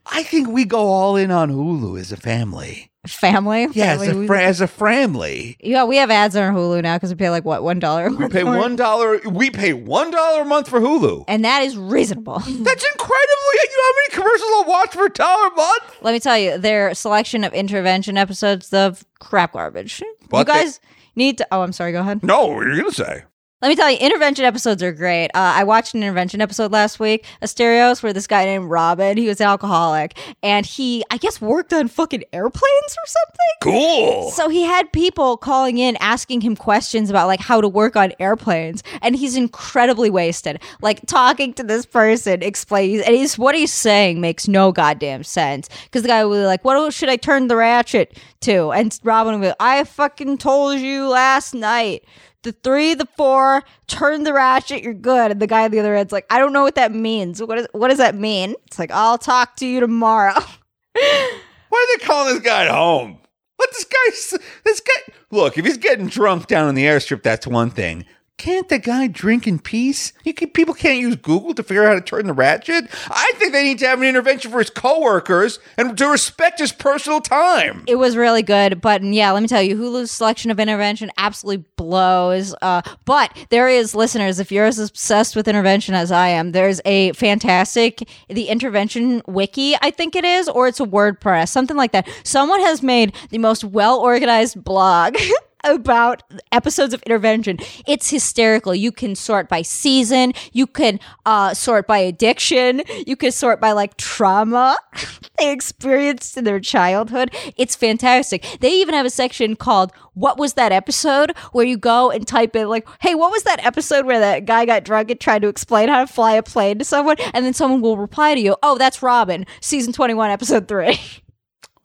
I 0.03 0.23
think 0.23 0.47
we 0.47 0.65
go 0.65 0.87
all 0.87 1.15
in 1.15 1.29
on 1.29 1.51
Hulu 1.51 1.99
as 1.99 2.11
a 2.11 2.17
family. 2.17 2.90
Family. 3.07 3.67
Yeah, 3.71 3.93
as 3.93 4.07
a, 4.07 4.27
fra- 4.27 4.43
as 4.43 4.61
a 4.61 4.67
family. 4.67 5.57
yeah, 5.59 5.85
we 5.85 5.97
have 5.97 6.11
ads 6.11 6.35
on 6.35 6.43
our 6.43 6.51
Hulu 6.51 6.83
now 6.83 6.97
because 6.97 7.09
we 7.09 7.15
pay 7.15 7.31
like 7.31 7.43
what 7.43 7.63
one 7.63 7.79
dollar. 7.79 8.11
We 8.11 8.27
pay 8.29 8.43
one 8.43 8.75
dollar. 8.75 9.19
We 9.27 9.49
pay 9.49 9.73
one 9.73 10.11
dollar 10.11 10.41
a 10.41 10.45
month 10.45 10.69
for 10.69 10.79
Hulu. 10.79 11.25
and 11.27 11.43
that 11.43 11.63
is 11.63 11.75
reasonable. 11.75 12.35
That's 12.39 12.47
incredibly. 12.85 13.57
You 13.63 13.77
know 13.77 13.83
how 13.83 13.93
many 13.95 14.09
commercials 14.13 14.49
I'll 14.53 14.65
watch 14.69 14.93
for 14.93 15.05
a 15.05 15.09
dollar 15.09 15.47
a 15.47 15.55
month? 15.55 15.83
Let 16.01 16.11
me 16.11 16.19
tell 16.19 16.37
you, 16.37 16.59
their 16.59 16.93
selection 16.93 17.43
of 17.43 17.53
intervention 17.53 18.17
episodes 18.17 18.71
of 18.71 19.03
crap 19.19 19.53
garbage. 19.53 19.99
You 20.01 20.15
What 20.29 20.45
the- 20.45 20.53
guys 20.53 20.79
need 21.15 21.39
to. 21.39 21.47
Oh, 21.51 21.61
I'm 21.63 21.73
sorry. 21.73 21.93
Go 21.93 22.01
ahead. 22.01 22.21
No, 22.23 22.45
what 22.47 22.67
are 22.67 22.69
you 22.73 22.81
gonna 22.83 22.91
say? 22.91 23.23
Let 23.61 23.69
me 23.69 23.75
tell 23.75 23.91
you, 23.91 23.97
intervention 23.97 24.43
episodes 24.43 24.81
are 24.81 24.91
great. 24.91 25.27
Uh, 25.35 25.53
I 25.55 25.65
watched 25.65 25.93
an 25.93 26.01
intervention 26.01 26.41
episode 26.41 26.71
last 26.71 26.99
week, 26.99 27.27
Asterios, 27.43 28.01
where 28.01 28.11
this 28.11 28.25
guy 28.25 28.43
named 28.45 28.71
Robin, 28.71 29.17
he 29.17 29.27
was 29.27 29.39
an 29.39 29.45
alcoholic, 29.45 30.17
and 30.41 30.65
he, 30.65 31.03
I 31.11 31.17
guess, 31.17 31.39
worked 31.39 31.71
on 31.71 31.87
fucking 31.87 32.23
airplanes 32.33 32.63
or 32.63 33.05
something. 33.05 33.37
Cool. 33.61 34.31
So 34.31 34.49
he 34.49 34.63
had 34.63 34.91
people 34.91 35.37
calling 35.37 35.77
in 35.77 35.95
asking 35.97 36.41
him 36.41 36.55
questions 36.55 37.11
about 37.11 37.27
like 37.27 37.39
how 37.39 37.61
to 37.61 37.67
work 37.67 37.95
on 37.95 38.13
airplanes, 38.19 38.81
and 39.03 39.15
he's 39.15 39.35
incredibly 39.35 40.09
wasted. 40.09 40.59
Like 40.81 41.05
talking 41.05 41.53
to 41.53 41.63
this 41.63 41.85
person, 41.85 42.41
explains, 42.41 43.03
and 43.03 43.15
he's 43.15 43.37
what 43.37 43.53
he's 43.53 43.71
saying 43.71 44.19
makes 44.19 44.47
no 44.47 44.71
goddamn 44.71 45.23
sense. 45.23 45.69
Because 45.83 46.01
the 46.01 46.07
guy 46.07 46.25
will 46.25 46.37
be 46.37 46.45
like, 46.47 46.65
"What 46.65 46.91
should 46.95 47.09
I 47.09 47.15
turn 47.15 47.47
the 47.47 47.57
ratchet 47.57 48.17
to?" 48.39 48.71
And 48.71 48.99
Robin 49.03 49.39
will 49.39 49.49
be, 49.49 49.55
"I 49.59 49.83
fucking 49.83 50.39
told 50.39 50.79
you 50.79 51.07
last 51.07 51.53
night." 51.53 52.03
The 52.43 52.51
three, 52.51 52.95
the 52.95 53.07
four, 53.17 53.63
turn 53.87 54.23
the 54.23 54.33
ratchet, 54.33 54.81
you're 54.81 54.93
good. 54.93 55.31
And 55.31 55.39
the 55.39 55.47
guy 55.47 55.65
on 55.65 55.71
the 55.71 55.79
other 55.79 55.95
end's 55.95 56.11
like, 56.11 56.25
I 56.29 56.39
don't 56.39 56.53
know 56.53 56.63
what 56.63 56.75
that 56.75 56.91
means. 56.91 57.41
What 57.41 57.57
is 57.59 57.67
what 57.71 57.89
does 57.89 57.99
that 57.99 58.15
mean? 58.15 58.55
It's 58.67 58.79
like, 58.79 58.91
I'll 58.91 59.17
talk 59.17 59.55
to 59.57 59.65
you 59.67 59.79
tomorrow. 59.79 60.33
Why 60.93 61.39
are 61.73 61.97
they 61.97 62.05
calling 62.05 62.33
this 62.33 62.43
guy 62.43 62.67
home? 62.67 63.19
Let 63.59 63.69
this 63.71 63.85
guy. 63.85 64.39
This 64.65 64.79
guy. 64.79 65.13
Look, 65.29 65.57
if 65.57 65.65
he's 65.65 65.77
getting 65.77 66.07
drunk 66.07 66.47
down 66.47 66.67
in 66.67 66.75
the 66.75 66.85
airstrip, 66.85 67.23
that's 67.23 67.45
one 67.45 67.69
thing. 67.69 68.05
Can't 68.41 68.69
the 68.69 68.79
guy 68.79 69.05
drink 69.05 69.45
in 69.45 69.59
peace? 69.59 70.13
Can, 70.23 70.49
people 70.49 70.73
can't 70.73 70.99
use 70.99 71.15
Google 71.15 71.53
to 71.53 71.61
figure 71.61 71.83
out 71.83 71.89
how 71.89 71.93
to 71.93 72.01
turn 72.01 72.25
the 72.25 72.33
ratchet. 72.33 72.85
I 73.07 73.33
think 73.35 73.53
they 73.53 73.61
need 73.61 73.77
to 73.77 73.87
have 73.87 74.01
an 74.01 74.07
intervention 74.07 74.49
for 74.49 74.57
his 74.57 74.71
coworkers 74.71 75.59
and 75.77 75.95
to 75.95 76.07
respect 76.07 76.57
his 76.57 76.71
personal 76.71 77.21
time. 77.21 77.83
It 77.87 77.97
was 77.97 78.17
really 78.17 78.41
good, 78.41 78.81
but 78.81 79.03
yeah, 79.03 79.31
let 79.31 79.43
me 79.43 79.47
tell 79.47 79.61
you, 79.61 79.75
Hulu's 79.75 80.09
selection 80.09 80.49
of 80.49 80.59
intervention 80.59 81.11
absolutely 81.19 81.65
blows. 81.75 82.55
Uh, 82.63 82.81
but 83.05 83.31
there 83.51 83.69
is, 83.69 83.93
listeners, 83.93 84.39
if 84.39 84.51
you're 84.51 84.65
as 84.65 84.79
obsessed 84.79 85.35
with 85.35 85.47
intervention 85.47 85.93
as 85.93 86.11
I 86.11 86.29
am, 86.29 86.51
there's 86.51 86.81
a 86.83 87.11
fantastic 87.11 88.09
the 88.27 88.47
intervention 88.47 89.21
wiki, 89.27 89.75
I 89.83 89.91
think 89.91 90.15
it 90.15 90.25
is, 90.25 90.49
or 90.49 90.67
it's 90.67 90.79
a 90.79 90.85
WordPress, 90.85 91.49
something 91.49 91.77
like 91.77 91.91
that. 91.91 92.09
Someone 92.23 92.61
has 92.61 92.81
made 92.81 93.13
the 93.29 93.37
most 93.37 93.63
well 93.63 93.99
organized 93.99 94.63
blog. 94.63 95.15
About 95.63 96.23
episodes 96.51 96.93
of 96.93 97.01
intervention, 97.03 97.57
it's 97.87 98.09
hysterical. 98.09 98.73
You 98.73 98.91
can 98.91 99.15
sort 99.15 99.47
by 99.47 99.61
season, 99.61 100.33
you 100.53 100.67
can 100.67 100.99
uh, 101.25 101.53
sort 101.53 101.87
by 101.87 101.99
addiction, 101.99 102.81
you 103.05 103.15
can 103.15 103.31
sort 103.31 103.61
by 103.61 103.71
like 103.71 103.97
trauma 103.97 104.77
they 105.37 105.51
experienced 105.51 106.37
in 106.37 106.43
their 106.43 106.59
childhood. 106.59 107.33
It's 107.57 107.75
fantastic. 107.75 108.45
They 108.59 108.71
even 108.73 108.93
have 108.93 109.05
a 109.05 109.09
section 109.09 109.55
called 109.55 109.91
What 110.13 110.37
Was 110.37 110.53
That 110.53 110.71
Episode? 110.71 111.35
where 111.51 111.65
you 111.65 111.77
go 111.77 112.11
and 112.11 112.27
type 112.27 112.55
in, 112.55 112.67
like, 112.69 112.87
hey, 112.99 113.15
what 113.15 113.31
was 113.31 113.43
that 113.43 113.63
episode 113.65 114.05
where 114.05 114.19
that 114.19 114.45
guy 114.45 114.65
got 114.65 114.83
drunk 114.83 115.09
and 115.09 115.19
tried 115.19 115.41
to 115.41 115.47
explain 115.47 115.89
how 115.89 116.01
to 116.05 116.11
fly 116.11 116.33
a 116.33 116.43
plane 116.43 116.79
to 116.79 116.85
someone? 116.85 117.17
And 117.33 117.45
then 117.45 117.53
someone 117.53 117.81
will 117.81 117.97
reply 117.97 118.35
to 118.35 118.39
you, 118.41 118.55
oh, 118.63 118.77
that's 118.77 119.01
Robin, 119.01 119.45
season 119.59 119.93
21, 119.93 120.29
episode 120.29 120.67
3. 120.67 120.99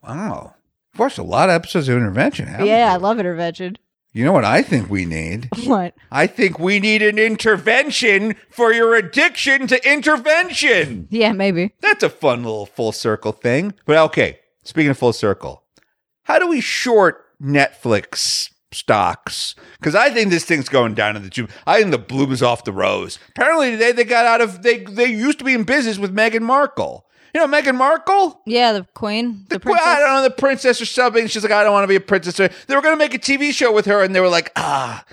Wow. 0.03 0.55
You've 0.97 1.01
watched 1.01 1.18
a 1.18 1.22
lot 1.22 1.51
of 1.51 1.55
episodes 1.55 1.90
of 1.90 1.97
intervention, 1.99 2.47
haven't 2.47 2.68
yeah, 2.68 2.90
I 2.90 2.94
you? 2.94 3.01
love 3.01 3.18
intervention. 3.18 3.76
You 4.14 4.24
know 4.24 4.32
what 4.32 4.47
I 4.47 4.62
think 4.62 4.88
we 4.88 5.05
need? 5.05 5.51
What? 5.66 5.92
I 6.11 6.26
think 6.26 6.59
we 6.59 6.80
need 6.80 7.03
an 7.03 7.18
intervention 7.18 8.34
for 8.49 8.72
your 8.72 8.94
addiction 8.94 9.66
to 9.66 9.86
intervention. 9.86 11.07
Yeah, 11.11 11.32
maybe. 11.32 11.74
That's 11.82 12.03
a 12.03 12.09
fun 12.09 12.44
little 12.44 12.64
full 12.64 12.92
circle 12.92 13.32
thing. 13.32 13.74
But 13.84 13.99
okay, 13.99 14.38
speaking 14.64 14.90
of 14.90 14.97
full 14.97 15.12
circle, 15.12 15.64
how 16.22 16.38
do 16.38 16.49
we 16.49 16.62
short 16.62 17.26
Netflix 17.42 18.49
stocks? 18.72 19.55
Because 19.78 19.94
I 19.94 20.09
think 20.09 20.30
this 20.30 20.47
thing's 20.47 20.70
going 20.70 20.94
down 20.94 21.14
in 21.14 21.22
the 21.22 21.28
tube. 21.28 21.51
I 21.66 21.78
think 21.78 21.90
the 21.90 21.99
bloom 21.99 22.32
is 22.32 22.42
off 22.42 22.64
the 22.64 22.72
rose. 22.72 23.18
Apparently 23.28 23.72
today 23.72 23.92
they 23.92 24.05
got 24.05 24.24
out 24.24 24.40
of 24.40 24.62
they 24.62 24.78
they 24.78 25.12
used 25.12 25.40
to 25.40 25.44
be 25.44 25.53
in 25.53 25.64
business 25.64 25.99
with 25.99 26.16
Meghan 26.16 26.40
Markle. 26.40 27.05
You 27.37 27.47
know 27.47 27.55
Meghan 27.55 27.76
Markle? 27.76 28.41
Yeah, 28.47 28.72
the 28.72 28.87
queen, 28.95 29.45
the, 29.51 29.57
The, 29.57 29.61
princess. 29.61 29.87
I 29.87 30.01
don't 30.01 30.09
know, 30.09 30.22
the 30.22 30.30
princess 30.30 30.80
or 30.80 30.87
something. 30.87 31.26
She's 31.26 31.43
like, 31.43 31.53
I 31.53 31.64
don't 31.64 31.74
want 31.74 31.84
to 31.84 31.89
be 31.89 31.97
a 31.97 32.01
princess. 32.01 32.39
They 32.39 32.74
were 32.74 32.80
going 32.80 32.95
to 32.95 32.99
make 32.99 33.12
a 33.12 33.18
TV 33.18 33.53
show 33.53 33.74
with 33.74 33.84
her, 33.84 34.03
and 34.03 34.14
they 34.14 34.20
were 34.20 34.30
like, 34.30 34.53
ah, 34.57 35.05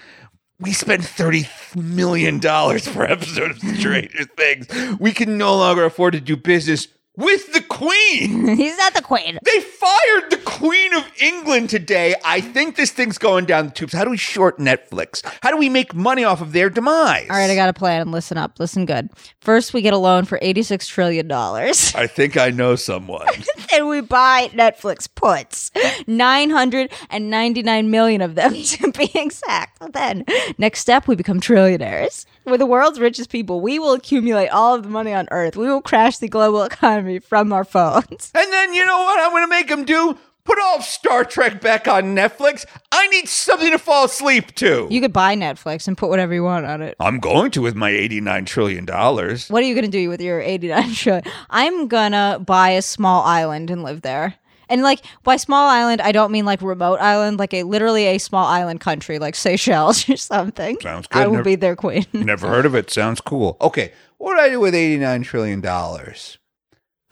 we 0.57 0.71
spend 0.71 1.03
thirty 1.03 1.49
million 1.76 2.39
dollars 2.39 2.88
per 2.88 3.03
episode 3.03 3.51
of 3.51 3.59
Stranger 3.59 4.24
Things. 4.38 4.67
We 5.01 5.11
can 5.11 5.38
no 5.38 5.57
longer 5.57 5.84
afford 5.84 6.13
to 6.13 6.21
do 6.21 6.38
business 6.38 6.88
with 7.16 7.53
the 7.53 7.61
Queen. 7.61 8.47
He's 8.57 8.78
not 8.78 8.93
the 8.93 9.01
queen. 9.01 9.38
They 9.43 9.59
fired 9.59 10.30
the 10.30 10.38
Queen 10.45 10.93
of 10.93 11.05
England 11.22 11.70
today. 11.70 12.16
I 12.26 12.41
think 12.41 12.76
this 12.76 12.91
thing's 12.91 13.18
going 13.18 13.45
down 13.45 13.68
the 13.68 13.72
tubes. 13.72 13.93
How 13.93 14.03
do 14.03 14.09
we 14.09 14.18
short 14.18 14.57
Netflix? 14.57 15.22
How 15.41 15.51
do 15.51 15.57
we 15.57 15.70
make 15.70 15.93
money 15.93 16.24
off 16.24 16.41
of 16.41 16.53
their 16.53 16.70
demise? 16.70 17.28
All 17.30 17.36
right, 17.36 17.49
I 17.49 17.55
got 17.55 17.70
a 17.70 17.74
plan. 17.74 18.11
Listen 18.11 18.38
up. 18.38 18.59
Listen 18.59 18.86
good. 18.86 19.09
First, 19.41 19.74
we 19.74 19.82
get 19.82 19.93
a 19.93 19.97
loan 19.97 20.26
for 20.26 20.39
$86 20.39 20.88
trillion. 20.88 21.32
I 21.32 22.07
think 22.07 22.38
I 22.38 22.49
know 22.49 22.76
someone. 22.76 23.28
and 23.74 23.88
we 23.88 24.01
buy 24.01 24.49
Netflix 24.53 25.07
puts. 25.14 25.72
999 26.07 27.91
million 27.91 28.22
of 28.22 28.36
them 28.36 28.53
to 28.53 28.91
be 28.91 29.11
exact. 29.14 29.93
Then, 29.93 30.26
next 30.57 30.80
step, 30.80 31.07
we 31.07 31.16
become 31.16 31.39
trillionaires. 31.39 32.26
We're 32.45 32.57
the 32.57 32.66
world's 32.66 32.99
richest 32.99 33.30
people. 33.30 33.61
We 33.61 33.80
will 33.80 33.93
accumulate 33.93 34.49
all 34.49 34.76
of 34.76 34.84
the 34.84 34.89
money 34.89 35.14
on 35.14 35.28
earth. 35.32 35.55
We 35.55 35.68
will 35.68 35.82
crash 35.82 36.18
the 36.18 36.28
global 36.28 36.64
economy 36.64 37.02
from 37.19 37.53
our 37.53 37.63
phones. 37.63 38.31
And 38.35 38.51
then 38.53 38.73
you 38.73 38.85
know 38.85 38.99
what 38.99 39.19
I'm 39.19 39.31
going 39.31 39.43
to 39.43 39.47
make 39.47 39.67
them 39.67 39.85
do? 39.85 40.17
Put 40.45 40.57
all 40.61 40.77
of 40.79 40.83
Star 40.83 41.23
Trek 41.23 41.61
back 41.61 41.87
on 41.87 42.15
Netflix. 42.15 42.65
I 42.91 43.07
need 43.07 43.29
something 43.29 43.71
to 43.71 43.79
fall 43.79 44.03
asleep 44.05 44.53
to. 44.55 44.87
You 44.91 44.99
could 44.99 45.13
buy 45.13 45.35
Netflix 45.37 45.87
and 45.87 45.97
put 45.97 46.09
whatever 46.09 46.33
you 46.33 46.43
want 46.43 46.65
on 46.65 46.81
it. 46.81 46.97
I'm 46.99 47.19
going 47.19 47.49
to 47.51 47.61
with 47.61 47.75
my 47.75 47.89
89 47.91 48.43
trillion 48.43 48.83
dollars. 48.83 49.47
What 49.49 49.63
are 49.63 49.65
you 49.65 49.73
going 49.73 49.85
to 49.85 49.91
do 49.91 50.09
with 50.09 50.19
your 50.19 50.41
89 50.41 50.91
trillion? 50.95 51.23
I'm 51.49 51.87
going 51.87 52.11
to 52.11 52.41
buy 52.45 52.71
a 52.71 52.81
small 52.81 53.23
island 53.23 53.69
and 53.71 53.83
live 53.83 54.01
there. 54.01 54.35
And 54.67 54.81
like 54.81 54.99
by 55.23 55.37
small 55.37 55.69
island, 55.69 56.01
I 56.01 56.11
don't 56.11 56.31
mean 56.31 56.43
like 56.45 56.61
remote 56.61 56.99
island, 56.99 57.39
like 57.39 57.53
a 57.53 57.63
literally 57.63 58.05
a 58.07 58.17
small 58.17 58.45
island 58.45 58.81
country, 58.81 59.19
like 59.19 59.35
Seychelles 59.35 60.09
or 60.09 60.17
something. 60.17 60.77
Sounds 60.81 61.07
good. 61.07 61.21
I 61.21 61.27
will 61.27 61.33
Never- 61.35 61.43
be 61.45 61.55
their 61.55 61.77
queen. 61.77 62.05
Never 62.11 62.47
heard 62.49 62.65
of 62.65 62.75
it. 62.75 62.89
Sounds 62.89 63.21
cool. 63.21 63.55
Okay, 63.61 63.93
what 64.17 64.35
would 64.35 64.39
I 64.43 64.49
do 64.49 64.59
with 64.59 64.75
89 64.75 65.23
trillion 65.23 65.61
dollars? 65.61 66.37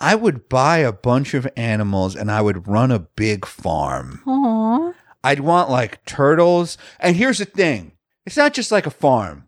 I 0.02 0.16
would 0.16 0.50
buy 0.50 0.80
a 0.80 0.92
bunch 0.92 1.36
of 1.36 1.48
animals 1.56 2.16
and 2.16 2.32
I 2.32 2.42
would 2.42 2.68
run 2.68 2.92
a 2.92 3.00
big 3.00 3.46
farm. 3.46 4.22
Aww. 4.26 4.96
I'd 5.24 5.42
want 5.42 5.70
like 5.70 6.04
turtles. 6.06 6.78
And 7.00 7.16
here's 7.16 7.38
the 7.38 7.46
thing 7.46 7.94
it's 8.26 8.38
not 8.38 8.54
just 8.54 8.72
like 8.72 8.88
a 8.88 8.92
farm. 8.92 9.48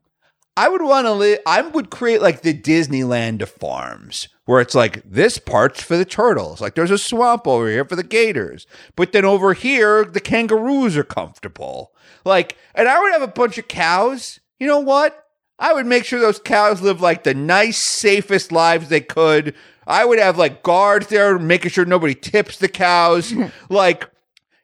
I 0.55 0.69
would 0.69 0.83
want 0.83 1.07
to 1.07 1.11
live, 1.13 1.39
I 1.47 1.63
would 1.63 1.89
create 1.89 2.21
like 2.21 2.41
the 2.41 2.53
Disneyland 2.53 3.41
of 3.41 3.49
farms 3.49 4.27
where 4.45 4.61
it's 4.61 4.75
like 4.75 5.01
this 5.03 5.39
part's 5.39 5.81
for 5.81 5.97
the 5.97 6.05
turtles. 6.05 6.61
Like 6.61 6.75
there's 6.75 6.91
a 6.91 6.99
swamp 6.99 7.47
over 7.47 7.67
here 7.67 7.85
for 7.85 7.95
the 7.95 8.03
gators. 8.03 8.67
But 8.95 9.11
then 9.11 9.25
over 9.25 9.53
here, 9.53 10.05
the 10.05 10.19
kangaroos 10.19 10.95
are 10.95 11.03
comfortable. 11.03 11.93
Like, 12.23 12.57
and 12.75 12.87
I 12.87 12.99
would 12.99 13.11
have 13.13 13.23
a 13.23 13.27
bunch 13.27 13.57
of 13.57 13.67
cows. 13.67 14.39
You 14.59 14.67
know 14.67 14.79
what? 14.79 15.19
I 15.57 15.73
would 15.73 15.85
make 15.85 16.05
sure 16.05 16.19
those 16.19 16.39
cows 16.39 16.81
live 16.81 17.01
like 17.01 17.23
the 17.23 17.33
nice, 17.33 17.77
safest 17.77 18.51
lives 18.51 18.89
they 18.89 19.01
could. 19.01 19.55
I 19.85 20.05
would 20.05 20.19
have 20.19 20.37
like 20.37 20.63
guards 20.63 21.07
there 21.07 21.37
making 21.39 21.71
sure 21.71 21.85
nobody 21.85 22.15
tips 22.15 22.57
the 22.57 22.67
cows. 22.67 23.33
like, 23.69 24.09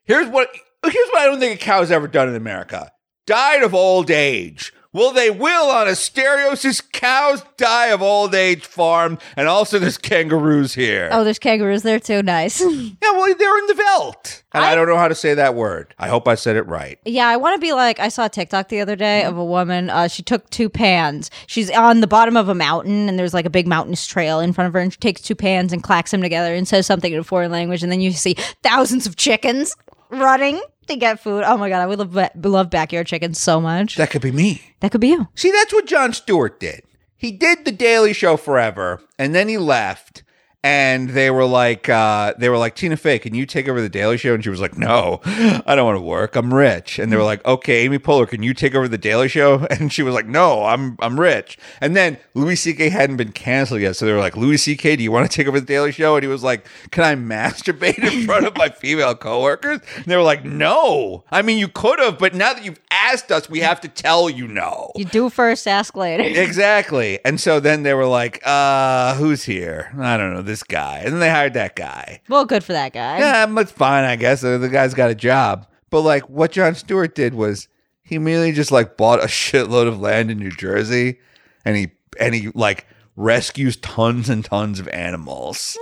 Here's 0.10 0.28
what 0.28 0.50
here's 0.84 1.10
what 1.10 1.22
I 1.22 1.26
don't 1.28 1.40
think 1.40 1.62
a 1.62 1.64
cow's 1.64 1.92
ever 1.92 2.08
done 2.08 2.30
in 2.30 2.36
America. 2.36 2.92
Died 3.28 3.62
of 3.62 3.76
old 3.76 4.10
age. 4.10 4.74
Well, 4.92 5.12
they 5.12 5.30
will 5.30 5.70
on 5.70 5.86
Asterios' 5.86 6.82
cows 6.92 7.44
die 7.58 7.88
of 7.88 8.02
old 8.02 8.34
age 8.34 8.66
farm, 8.66 9.20
and 9.36 9.48
also 9.48 9.78
there's 9.78 9.98
kangaroos 10.10 10.74
here. 10.74 11.10
Oh, 11.12 11.24
there's 11.24 11.38
kangaroos 11.38 11.84
there 11.84 12.00
too. 12.00 12.24
Nice. 12.24 12.60
Yeah, 13.02 13.12
well, 13.14 13.34
they're 13.36 13.58
in 13.60 13.68
the 13.68 13.74
veldt. 13.76 14.44
And 14.54 14.64
I, 14.64 14.72
I- 14.72 14.76
don't 14.76 14.88
know 14.88 14.98
how 14.98 15.08
to 15.08 15.16
say 15.16 15.34
that 15.36 15.54
word. 15.56 15.94
I 16.00 16.08
hope 16.08 16.28
I 16.28 16.36
said 16.36 16.56
it 16.56 16.64
right. 16.68 17.00
yeah, 17.06 17.28
I 17.28 17.38
want 17.38 17.56
to 17.56 17.60
be 17.60 17.72
like 17.74 18.00
I 18.00 18.10
saw 18.10 18.26
a 18.26 18.30
TikTok 18.30 18.70
the 18.70 18.82
other 18.82 18.96
day 18.96 19.24
of 19.24 19.38
a 19.38 19.46
woman. 19.46 19.90
Uh, 19.90 20.08
she 20.08 20.22
took 20.24 20.50
two 20.50 20.70
pans. 20.70 21.30
She's 21.48 21.70
on 21.72 22.02
the 22.02 22.08
bottom 22.08 22.36
of 22.36 22.50
a 22.50 22.56
mountain, 22.56 23.08
and 23.10 23.18
there's 23.18 23.34
like 23.34 23.46
a 23.46 23.50
big 23.50 23.68
mountainous 23.68 24.06
trail 24.08 24.40
in 24.40 24.54
front 24.54 24.68
of 24.68 24.74
her, 24.74 24.80
and 24.80 24.92
she 24.92 25.00
takes 25.00 25.22
two 25.22 25.36
pans 25.36 25.72
and 25.72 25.82
clacks 25.84 26.12
them 26.12 26.22
together 26.22 26.54
and 26.54 26.68
says 26.68 26.86
something 26.88 27.14
in 27.14 27.20
a 27.20 27.24
foreign 27.24 27.52
language, 27.52 27.84
and 27.84 27.92
then 27.92 28.02
you 28.02 28.12
see 28.12 28.36
thousands 28.64 29.06
of 29.08 29.16
chickens 29.16 29.76
running 30.10 30.60
to 30.90 30.96
get 30.96 31.20
food. 31.20 31.44
Oh 31.46 31.58
my 31.58 31.70
god, 31.70 31.82
I 31.82 31.88
would 31.88 32.00
love 32.00 32.30
love 32.44 32.70
backyard 32.70 33.08
chickens 33.08 33.40
so 33.40 33.62
much. 33.62 33.96
That 33.96 34.12
could 34.12 34.22
be 34.22 34.32
me. 34.32 34.62
That 34.82 34.92
could 34.92 35.02
be 35.02 35.10
you. 35.10 35.28
See, 35.36 35.52
that's 35.52 35.74
what 35.74 35.86
Jon 35.86 36.14
Stewart 36.14 36.60
did. 36.60 36.84
He 37.18 37.32
did 37.32 37.66
the 37.66 37.72
Daily 37.72 38.14
Show 38.14 38.38
forever, 38.38 39.02
and 39.18 39.36
then 39.36 39.48
he 39.48 39.58
left. 39.58 40.24
And 40.62 41.12
they 41.12 41.32
were 41.32 41.46
like, 41.46 41.88
uh, 41.88 42.34
they 42.38 42.50
were 42.50 42.58
like, 42.58 42.76
Tina 42.76 42.98
Fey, 42.98 43.18
can 43.18 43.34
you 43.34 43.46
take 43.46 43.70
over 43.70 43.80
the 43.80 43.88
Daily 43.88 44.18
Show? 44.18 44.34
And 44.34 44.44
she 44.44 44.50
was 44.50 44.60
like, 44.60 44.78
No, 44.78 45.22
I 45.26 45.74
don't 45.76 45.86
want 45.86 45.98
to 45.98 46.04
work. 46.04 46.36
I'm 46.36 46.54
rich. 46.54 47.00
And 47.00 47.12
they 47.12 47.16
were 47.16 47.24
like, 47.24 47.46
Okay, 47.46 47.86
Amy 47.86 47.98
Poehler, 47.98 48.28
can 48.28 48.44
you 48.44 48.54
take 48.54 48.76
over 48.76 48.88
the 48.88 48.98
Daily 48.98 49.28
Show? 49.30 49.66
And 49.80 49.94
she 49.94 50.04
was 50.04 50.14
like, 50.14 50.26
No, 50.28 50.66
I'm 50.66 50.98
I'm 51.00 51.18
rich. 51.18 51.58
And 51.80 51.96
then 51.96 52.18
Louis 52.34 52.58
C.K. 52.58 52.90
hadn't 52.90 53.16
been 53.16 53.32
canceled 53.32 53.80
yet, 53.80 53.96
so 53.96 54.06
they 54.06 54.12
were 54.12 54.20
like, 54.20 54.36
Louis 54.36 54.58
C.K., 54.58 54.98
do 54.98 55.04
you 55.04 55.12
want 55.12 55.30
to 55.32 55.36
take 55.36 55.48
over 55.48 55.60
the 55.60 55.66
Daily 55.66 55.94
Show? 55.94 56.16
And 56.16 56.24
he 56.24 56.28
was 56.28 56.44
like, 56.44 56.66
Can 56.92 57.06
I 57.06 57.16
masturbate 57.16 58.00
in 58.00 58.26
front 58.26 58.46
of 58.46 58.58
my 58.58 58.68
female 58.82 59.16
coworkers? 59.16 59.80
And 59.96 60.06
they 60.06 60.18
were 60.18 60.24
like, 60.24 60.44
No. 60.44 61.24
I 61.32 61.42
mean, 61.42 61.58
you 61.58 61.70
could 61.70 62.00
have, 62.00 62.20
but 62.20 62.34
now 62.34 62.54
that 62.54 62.66
you've 62.66 62.80
asked 62.92 63.32
us, 63.32 63.50
we 63.50 63.60
have 63.60 63.80
to 63.82 63.88
tell 63.88 64.30
you 64.30 64.48
no. 64.48 64.92
You 64.96 65.06
do 65.06 65.30
first, 65.30 65.68
ask 65.68 65.96
later. 65.96 66.24
Exactly. 66.24 67.20
And 67.24 67.40
so 67.40 67.60
then 67.62 67.84
they 67.84 67.94
were 67.94 68.06
like, 68.06 68.42
uh, 68.46 69.16
who's 69.16 69.44
here? 69.44 69.94
I 69.98 70.18
don't 70.18 70.34
know, 70.34 70.42
this 70.50 70.64
guy. 70.64 70.98
And 71.00 71.14
then 71.14 71.20
they 71.20 71.30
hired 71.30 71.54
that 71.54 71.76
guy. 71.76 72.22
Well, 72.28 72.46
good 72.46 72.64
for 72.64 72.74
that 72.74 72.92
guy. 72.92 73.20
Yeah, 73.20 73.46
that's 73.46 73.72
fine, 73.72 74.04
I 74.04 74.16
guess. 74.16 74.42
The 74.42 74.70
guy's 74.72 74.94
got 74.94 75.12
a 75.12 75.16
job. 75.16 75.68
But 75.90 76.02
like 76.02 76.30
what 76.30 76.52
Jon 76.52 76.76
Stewart 76.76 77.16
did 77.16 77.34
was 77.34 77.68
he 78.04 78.18
merely 78.18 78.52
just 78.52 78.72
like 78.72 78.98
bought 78.98 79.24
a 79.24 79.28
shitload 79.28 79.88
of 79.88 80.00
land 80.00 80.30
in 80.32 80.40
New 80.40 80.52
Jersey 80.52 81.20
and 81.64 81.78
he 81.78 81.92
and 82.20 82.36
he 82.36 82.50
like 82.54 82.88
rescues 83.16 83.78
tons 83.78 84.30
and 84.30 84.44
tons 84.44 84.80
of 84.80 84.88
animals. 84.90 85.78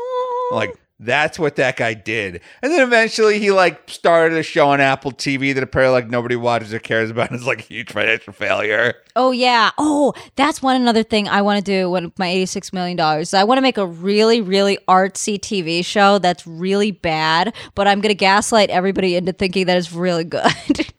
Like 0.51 0.75
that's 0.99 1.37
what 1.37 1.55
that 1.57 1.77
guy 1.77 1.93
did. 1.93 2.41
And 2.61 2.71
then 2.71 2.81
eventually 2.81 3.39
he 3.39 3.51
like 3.51 3.87
started 3.87 4.37
a 4.37 4.43
show 4.43 4.69
on 4.69 4.81
Apple 4.81 5.11
TV 5.11 5.53
that 5.53 5.61
apparently 5.61 5.93
like 5.93 6.09
nobody 6.09 6.35
watches 6.35 6.73
or 6.73 6.79
cares 6.79 7.09
about. 7.09 7.31
It's 7.37 7.45
like 7.45 7.59
a 7.59 7.63
huge 7.63 7.91
financial 7.91 8.33
failure. 8.33 8.95
Oh 9.15 9.31
yeah. 9.31 9.71
Oh, 9.77 10.13
that's 10.35 10.61
one 10.61 10.75
another 10.75 11.03
thing 11.03 11.27
I 11.27 11.41
want 11.43 11.63
to 11.63 11.63
do 11.63 11.89
with 11.89 12.17
my 12.17 12.27
eighty-six 12.27 12.73
million 12.73 12.97
dollars. 12.97 13.33
I 13.33 13.43
want 13.43 13.59
to 13.59 13.61
make 13.61 13.77
a 13.77 13.85
really, 13.85 14.41
really 14.41 14.79
artsy 14.87 15.37
TV 15.37 15.85
show 15.85 16.17
that's 16.17 16.47
really 16.47 16.91
bad, 16.91 17.53
but 17.75 17.87
I'm 17.87 18.01
gonna 18.01 18.15
gaslight 18.15 18.69
everybody 18.69 19.15
into 19.15 19.33
thinking 19.33 19.67
that 19.67 19.77
it's 19.77 19.91
really 19.91 20.23
good. 20.23 20.41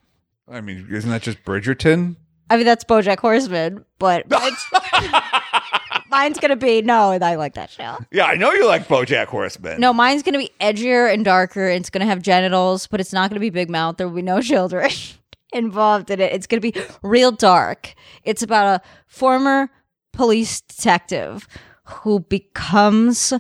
I 0.49 0.61
mean, 0.61 0.87
isn't 0.91 1.11
that 1.11 1.23
just 1.23 1.43
Bridgerton? 1.45 2.17
I 2.51 2.57
mean, 2.57 2.65
that's 2.65 2.85
BoJack 2.85 3.19
Horseman, 3.19 3.85
but 3.99 4.25
mine's 6.11 6.39
gonna 6.39 6.57
be 6.57 6.83
no. 6.83 7.11
I 7.11 7.35
like 7.37 7.55
that 7.55 7.71
show. 7.71 7.99
Yeah, 8.11 8.25
I 8.25 8.35
know 8.35 8.53
you 8.53 8.67
like 8.67 8.89
BoJack 8.89 9.27
Horseman. 9.27 9.81
No, 9.81 9.93
mine's 9.93 10.23
gonna 10.23 10.39
be 10.39 10.51
edgier 10.61 11.13
and 11.13 11.25
darker. 11.25 11.69
And 11.69 11.81
it's 11.81 11.91
gonna 11.91 12.07
have 12.07 12.23
genitals, 12.23 12.87
but 12.87 13.01
it's 13.01 13.13
not 13.13 13.31
gonna 13.31 13.41
be 13.41 13.51
big 13.51 13.71
mouth. 13.71 13.97
There 13.97 14.09
will 14.09 14.15
be 14.17 14.23
no 14.23 14.41
children 14.41 14.91
involved 15.53 16.11
in 16.11 16.21
it. 16.21 16.33
It's 16.33 16.47
gonna 16.47 16.61
be 16.61 16.75
real 17.03 17.33
dark. 17.33 17.95
It's 18.25 18.43
about 18.43 18.81
a 18.81 18.85
former 19.07 19.71
police 20.13 20.61
detective 20.61 21.47
who 21.85 22.21
becomes 22.21 23.33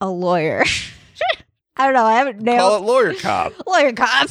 a 0.00 0.08
lawyer. 0.08 0.64
I 1.76 1.84
don't 1.84 1.94
know. 1.94 2.04
I 2.04 2.14
haven't 2.14 2.44
call 2.44 2.44
nailed 2.44 2.82
it 2.82 2.86
lawyer 2.86 3.14
cop. 3.14 3.52
lawyer 3.66 3.92
cop, 3.92 4.28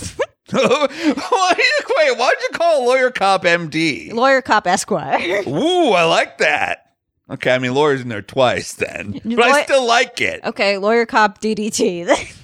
wait, 0.51 2.17
why 2.17 2.33
did 2.35 2.43
you 2.43 2.49
call 2.53 2.83
a 2.83 2.85
lawyer 2.85 3.11
cop 3.11 3.43
MD? 3.43 4.13
lawyer 4.13 4.41
cop 4.41 4.67
Esquire. 4.67 5.43
Ooh, 5.47 5.91
I 5.91 6.03
like 6.03 6.37
that. 6.39 6.88
Okay, 7.29 7.51
I 7.51 7.59
mean 7.59 7.73
lawyer's 7.73 8.01
in 8.01 8.09
there 8.09 8.21
twice 8.21 8.73
then, 8.73 9.21
but 9.25 9.41
I 9.43 9.63
still 9.63 9.85
like 9.85 10.19
it. 10.21 10.43
Okay, 10.43 10.77
lawyer 10.77 11.05
cop 11.05 11.41
DDT. 11.41 12.35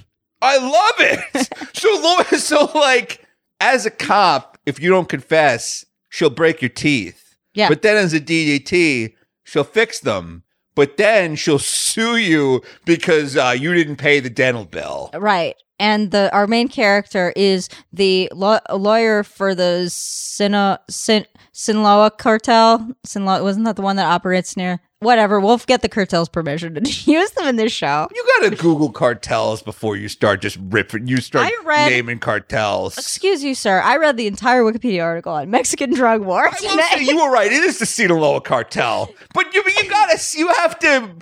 I 0.41 0.57
love 0.57 0.93
it. 0.99 1.49
so 1.73 1.89
lawyer, 2.01 2.39
so 2.39 2.71
like 2.77 3.25
as 3.59 3.85
a 3.85 3.91
cop, 3.91 4.57
if 4.65 4.79
you 4.79 4.89
don't 4.89 5.09
confess, 5.09 5.85
she'll 6.09 6.29
break 6.29 6.61
your 6.61 6.69
teeth. 6.69 7.35
Yeah. 7.53 7.69
But 7.69 7.81
then 7.81 7.97
as 7.97 8.13
a 8.13 8.19
DDT, 8.19 9.15
she'll 9.43 9.63
fix 9.63 9.99
them. 9.99 10.43
But 10.75 10.97
then 10.97 11.37
she'll 11.37 11.57
sue 11.57 12.17
you 12.17 12.61
because 12.83 13.37
uh, 13.37 13.55
you 13.57 13.73
didn't 13.73 13.95
pay 13.95 14.19
the 14.19 14.29
dental 14.29 14.65
bill. 14.65 15.09
right. 15.13 15.55
And 15.79 16.11
the 16.11 16.33
our 16.33 16.47
main 16.47 16.67
character 16.67 17.33
is 17.35 17.69
the 17.91 18.29
law- 18.33 18.59
lawyer 18.73 19.23
for 19.23 19.53
the 19.55 19.89
Sino, 19.89 20.77
Sin, 20.89 21.25
Sinaloa 21.51 22.11
cartel. 22.11 22.89
Sinaloa 23.05 23.43
wasn't 23.43 23.65
that 23.65 23.75
the 23.75 23.81
one 23.81 23.95
that 23.97 24.05
operates 24.05 24.55
near? 24.57 24.79
Whatever. 24.99 25.39
We'll 25.39 25.57
get 25.57 25.81
the 25.81 25.89
cartel's 25.89 26.29
permission 26.29 26.73
to 26.75 26.81
use 27.11 27.31
them 27.31 27.47
in 27.47 27.57
this 27.57 27.71
show. 27.71 28.07
You 28.15 28.25
gotta 28.39 28.55
Google 28.55 28.91
cartels 28.91 29.61
before 29.61 29.97
you 29.97 30.07
start 30.07 30.41
just 30.41 30.57
ripping. 30.61 31.07
You 31.07 31.17
start 31.17 31.45
I 31.47 31.51
read- 31.63 31.89
naming 31.91 32.19
cartels. 32.19 32.97
Excuse 32.97 33.43
you, 33.43 33.53
sir. 33.53 33.81
I 33.81 33.97
read 33.97 34.17
the 34.17 34.25
entire 34.27 34.63
Wikipedia 34.63 35.03
article 35.03 35.33
on 35.33 35.49
Mexican 35.51 35.93
drug 35.93 36.21
war. 36.21 36.49
Say 36.55 37.03
you 37.03 37.17
were 37.17 37.29
right. 37.29 37.51
It 37.51 37.63
is 37.63 37.77
the 37.79 37.85
Sinaloa 37.85 38.41
cartel, 38.41 39.13
but 39.33 39.53
you 39.53 39.61
you 39.77 39.89
gotta 39.89 40.17
you 40.37 40.47
have 40.47 40.79
to. 40.79 41.15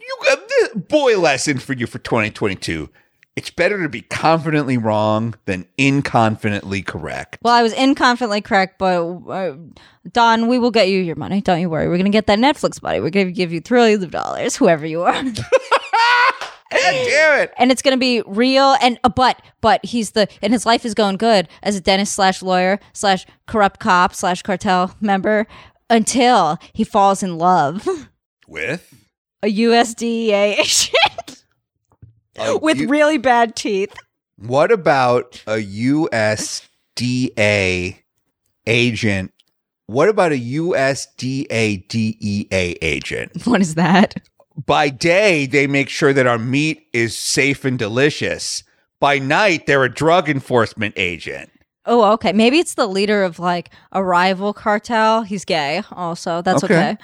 You 0.00 0.16
got 0.24 0.88
boy 0.88 1.18
lesson 1.18 1.58
for 1.58 1.74
you 1.74 1.86
for 1.86 1.98
2022. 1.98 2.88
It's 3.38 3.50
better 3.50 3.80
to 3.84 3.88
be 3.88 4.00
confidently 4.00 4.76
wrong 4.76 5.36
than 5.44 5.64
inconfidently 5.78 6.84
correct. 6.84 7.38
Well, 7.40 7.54
I 7.54 7.62
was 7.62 7.72
inconfidently 7.72 8.42
correct, 8.42 8.78
but 8.80 9.00
uh, 9.00 9.54
Don, 10.10 10.48
we 10.48 10.58
will 10.58 10.72
get 10.72 10.88
you 10.88 10.98
your 10.98 11.14
money. 11.14 11.40
Don't 11.40 11.60
you 11.60 11.70
worry. 11.70 11.86
We're 11.86 11.98
going 11.98 12.06
to 12.06 12.10
get 12.10 12.26
that 12.26 12.40
Netflix 12.40 12.82
money. 12.82 12.98
We're 12.98 13.10
going 13.10 13.28
to 13.28 13.32
give 13.32 13.52
you 13.52 13.60
trillions 13.60 14.02
of 14.02 14.10
dollars, 14.10 14.56
whoever 14.56 14.84
you 14.84 15.02
are. 15.02 15.22
Damn 16.72 17.40
it! 17.40 17.54
and 17.58 17.70
it's 17.70 17.80
going 17.80 17.96
to 17.96 18.00
be 18.00 18.24
real. 18.26 18.74
And 18.82 18.98
uh, 19.04 19.08
but 19.08 19.40
but 19.60 19.84
he's 19.84 20.10
the 20.10 20.26
and 20.42 20.52
his 20.52 20.66
life 20.66 20.84
is 20.84 20.94
going 20.94 21.16
good 21.16 21.46
as 21.62 21.76
a 21.76 21.80
dentist 21.80 22.14
slash 22.14 22.42
lawyer 22.42 22.80
slash 22.92 23.24
corrupt 23.46 23.78
cop 23.78 24.16
slash 24.16 24.42
cartel 24.42 24.96
member 25.00 25.46
until 25.88 26.58
he 26.72 26.82
falls 26.82 27.22
in 27.22 27.38
love 27.38 27.86
With 28.48 28.92
a 29.44 29.46
USDA 29.46 30.58
agent 30.58 30.96
a 32.40 32.56
with 32.62 32.78
U- 32.78 32.88
really 32.88 33.18
bad 33.18 33.54
teeth. 33.56 33.94
what 34.36 34.70
about 34.72 35.42
a 35.46 35.56
USDA 36.96 37.98
agent? 38.66 39.32
What 39.86 40.08
about 40.08 40.32
a 40.32 40.40
USDA 40.40 41.88
DEA 41.88 42.78
agent? 42.82 43.32
What 43.46 43.60
is 43.60 43.74
that? 43.76 44.14
By 44.66 44.88
day, 44.90 45.46
they 45.46 45.66
make 45.66 45.88
sure 45.88 46.12
that 46.12 46.26
our 46.26 46.38
meat 46.38 46.88
is 46.92 47.16
safe 47.16 47.64
and 47.64 47.78
delicious. 47.78 48.64
By 49.00 49.18
night, 49.18 49.66
they're 49.66 49.84
a 49.84 49.88
drug 49.92 50.28
enforcement 50.28 50.94
agent. 50.96 51.50
Oh, 51.86 52.12
okay. 52.14 52.32
Maybe 52.32 52.58
it's 52.58 52.74
the 52.74 52.86
leader 52.88 53.22
of 53.22 53.38
like 53.38 53.70
a 53.92 54.02
rival 54.02 54.52
cartel. 54.52 55.22
He's 55.22 55.44
gay, 55.44 55.82
also. 55.92 56.42
That's 56.42 56.64
okay. 56.64 56.74
Okay. 56.74 56.96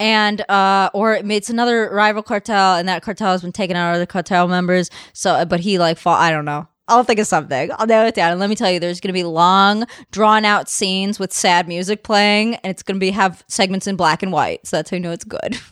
And 0.00 0.40
uh, 0.50 0.90
or 0.94 1.14
it's 1.14 1.50
another 1.50 1.88
rival 1.92 2.22
cartel, 2.22 2.74
and 2.74 2.88
that 2.88 3.02
cartel 3.02 3.32
has 3.32 3.42
been 3.42 3.52
taking 3.52 3.76
out 3.76 3.94
other 3.94 4.06
cartel 4.06 4.48
members. 4.48 4.90
So, 5.12 5.44
but 5.44 5.60
he 5.60 5.78
like 5.78 5.98
fall. 5.98 6.16
I 6.16 6.30
don't 6.30 6.44
know. 6.44 6.66
I'll 6.88 7.04
think 7.04 7.20
of 7.20 7.28
something. 7.28 7.70
I'll 7.78 7.86
nail 7.86 8.04
it 8.06 8.16
down. 8.16 8.32
And 8.32 8.40
let 8.40 8.50
me 8.50 8.56
tell 8.56 8.70
you, 8.70 8.80
there's 8.80 8.98
going 8.98 9.10
to 9.10 9.12
be 9.12 9.22
long, 9.22 9.84
drawn 10.10 10.44
out 10.44 10.68
scenes 10.68 11.20
with 11.20 11.32
sad 11.32 11.68
music 11.68 12.02
playing, 12.02 12.56
and 12.56 12.70
it's 12.72 12.82
going 12.82 12.96
to 12.96 13.00
be 13.00 13.12
have 13.12 13.44
segments 13.46 13.86
in 13.86 13.94
black 13.94 14.24
and 14.24 14.32
white. 14.32 14.66
So 14.66 14.76
that's 14.76 14.90
how 14.90 14.96
you 14.96 15.00
know 15.00 15.12
it's 15.12 15.24
good. 15.24 15.58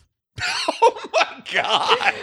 Oh 0.81 1.09
my 1.13 1.43
God. 1.51 2.13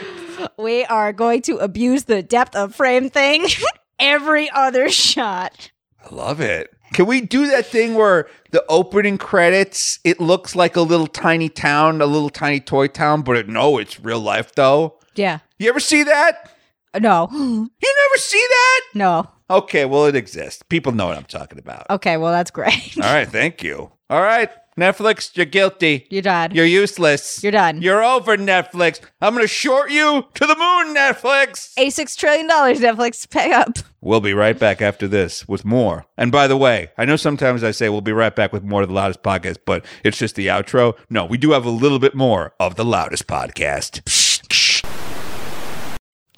We 0.59 0.87
are 0.87 1.13
going 1.13 1.43
to 1.43 1.59
abuse 1.59 2.05
the 2.05 2.23
depth 2.23 2.57
of 2.57 2.75
frame 2.75 3.11
thing 3.11 3.47
every 3.99 4.49
other 4.51 4.89
shot. 4.89 5.71
I 6.03 6.15
love 6.15 6.41
it. 6.41 6.73
Can 6.93 7.07
we 7.07 7.21
do 7.21 7.47
that 7.49 7.67
thing 7.67 7.95
where 7.95 8.29
the 8.51 8.65
opening 8.69 9.19
credits, 9.19 9.99
it 10.05 10.21
looks 10.21 10.55
like 10.55 10.77
a 10.77 10.81
little 10.81 11.07
tiny 11.07 11.49
town, 11.49 12.01
a 12.01 12.07
little 12.07 12.31
tiny 12.31 12.61
toy 12.61 12.87
town, 12.87 13.23
but 13.23 13.37
it, 13.37 13.49
no, 13.49 13.79
it's 13.79 14.01
real 14.01 14.21
life 14.21 14.55
though? 14.55 14.99
Yeah. 15.15 15.41
You 15.59 15.69
ever 15.69 15.81
see 15.81 16.03
that? 16.05 16.51
Uh, 16.95 16.99
no. 17.01 17.29
You 17.33 17.95
never 18.11 18.19
see 18.21 18.47
that? 18.49 18.81
No. 18.95 19.31
Okay, 19.49 19.85
well, 19.85 20.07
it 20.07 20.17
exists. 20.17 20.63
People 20.69 20.93
know 20.93 21.07
what 21.07 21.17
I'm 21.17 21.25
talking 21.25 21.59
about. 21.59 21.87
Okay. 21.91 22.17
Well, 22.17 22.33
that's 22.33 22.51
great. 22.51 22.97
All 22.97 23.13
right, 23.13 23.29
thank 23.39 23.63
you. 23.63 23.91
All 24.09 24.21
right, 24.23 24.51
Netflix, 24.79 25.35
you're 25.35 25.47
guilty. 25.47 26.07
You're 26.11 26.21
done. 26.21 26.55
You're 26.55 26.67
useless. 26.67 27.43
You're 27.43 27.53
done. 27.53 27.81
You're 27.81 28.05
over, 28.05 28.37
Netflix. 28.37 29.01
I'm 29.23 29.33
going 29.33 29.43
to 29.43 29.49
short 29.49 29.91
you 29.91 30.27
to 30.35 30.47
the 30.47 30.55
moon, 30.55 30.95
Netflix. 30.95 31.73
A 31.79 31.87
$6 31.87 32.17
trillion, 32.17 32.47
Netflix 32.47 33.29
pay 33.31 33.53
up. 33.53 33.79
We'll 34.03 34.21
be 34.21 34.35
right 34.35 34.59
back 34.59 34.83
after 34.83 35.09
this 35.09 35.49
with 35.49 35.65
more. 35.65 36.05
And 36.19 36.31
by 36.31 36.47
the 36.47 36.59
way, 36.59 36.91
I 36.99 37.07
know 37.07 37.17
sometimes 37.17 37.65
I 37.65 37.71
say 37.71 37.89
we'll 37.89 38.03
be 38.03 38.13
right 38.13 38.37
back 38.37 38.53
with 38.53 38.65
more 38.65 38.83
of 38.83 38.89
the 38.89 38.95
loudest 38.95 39.23
podcast, 39.23 39.59
but 39.65 39.83
it's 40.05 40.19
just 40.19 40.35
the 40.35 40.49
outro. 40.49 40.95
No, 41.09 41.25
we 41.25 41.39
do 41.39 41.53
have 41.53 41.65
a 41.65 41.71
little 41.71 41.99
bit 41.99 42.15
more 42.15 42.53
of 42.61 42.77
the 42.77 42.85
loudest 42.85 43.27
podcast. 43.27 44.03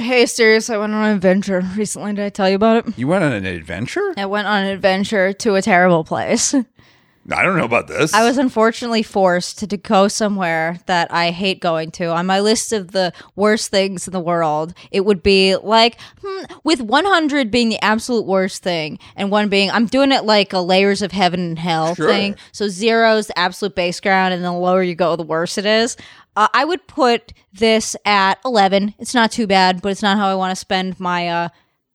Hey, 0.00 0.26
serious, 0.26 0.70
I 0.70 0.78
went 0.78 0.94
on 0.94 1.04
an 1.08 1.16
adventure 1.16 1.60
recently. 1.76 2.14
Did 2.14 2.24
I 2.24 2.28
tell 2.28 2.48
you 2.48 2.54
about 2.54 2.86
it? 2.86 2.96
You 2.96 3.08
went 3.08 3.24
on 3.24 3.32
an 3.32 3.44
adventure? 3.46 4.14
I 4.16 4.26
went 4.26 4.46
on 4.46 4.62
an 4.62 4.68
adventure 4.68 5.32
to 5.32 5.56
a 5.56 5.62
terrible 5.62 6.04
place. 6.04 6.54
I 7.30 7.42
don't 7.42 7.58
know 7.58 7.64
about 7.64 7.88
this. 7.88 8.14
I 8.14 8.24
was 8.24 8.38
unfortunately 8.38 9.02
forced 9.02 9.58
to, 9.58 9.66
to 9.66 9.76
go 9.76 10.08
somewhere 10.08 10.80
that 10.86 11.12
I 11.12 11.30
hate 11.30 11.60
going 11.60 11.90
to. 11.92 12.06
On 12.06 12.24
my 12.24 12.40
list 12.40 12.72
of 12.72 12.92
the 12.92 13.12
worst 13.36 13.70
things 13.70 14.06
in 14.08 14.12
the 14.12 14.20
world, 14.20 14.72
it 14.90 15.04
would 15.04 15.22
be 15.22 15.54
like, 15.56 16.00
hmm, 16.24 16.44
with 16.64 16.80
100 16.80 17.50
being 17.50 17.68
the 17.68 17.82
absolute 17.84 18.24
worst 18.24 18.62
thing, 18.62 18.98
and 19.14 19.30
one 19.30 19.48
being, 19.50 19.70
I'm 19.70 19.84
doing 19.86 20.10
it 20.10 20.24
like 20.24 20.52
a 20.54 20.58
layers 20.60 21.02
of 21.02 21.12
heaven 21.12 21.40
and 21.40 21.58
hell 21.58 21.94
Sure. 21.94 22.08
thing. 22.08 22.36
So 22.52 22.68
zero's 22.68 23.26
the 23.26 23.38
absolute 23.38 23.74
base 23.74 24.00
ground, 24.00 24.32
and 24.32 24.42
the 24.42 24.50
lower 24.52 24.82
you 24.82 24.94
go, 24.94 25.14
the 25.16 25.22
worse 25.22 25.58
it 25.58 25.66
is. 25.66 25.96
Uh, 26.34 26.48
I 26.54 26.64
would 26.64 26.86
put 26.86 27.32
this 27.52 27.94
at 28.06 28.38
11. 28.44 28.94
It's 28.98 29.14
not 29.14 29.32
too 29.32 29.46
bad, 29.46 29.82
but 29.82 29.90
it's 29.90 30.02
not 30.02 30.16
how 30.16 30.28
I 30.28 30.34
want 30.34 30.52
to 30.52 30.56
spend 30.56 30.98
my 30.98 31.28
uh, 31.28 31.48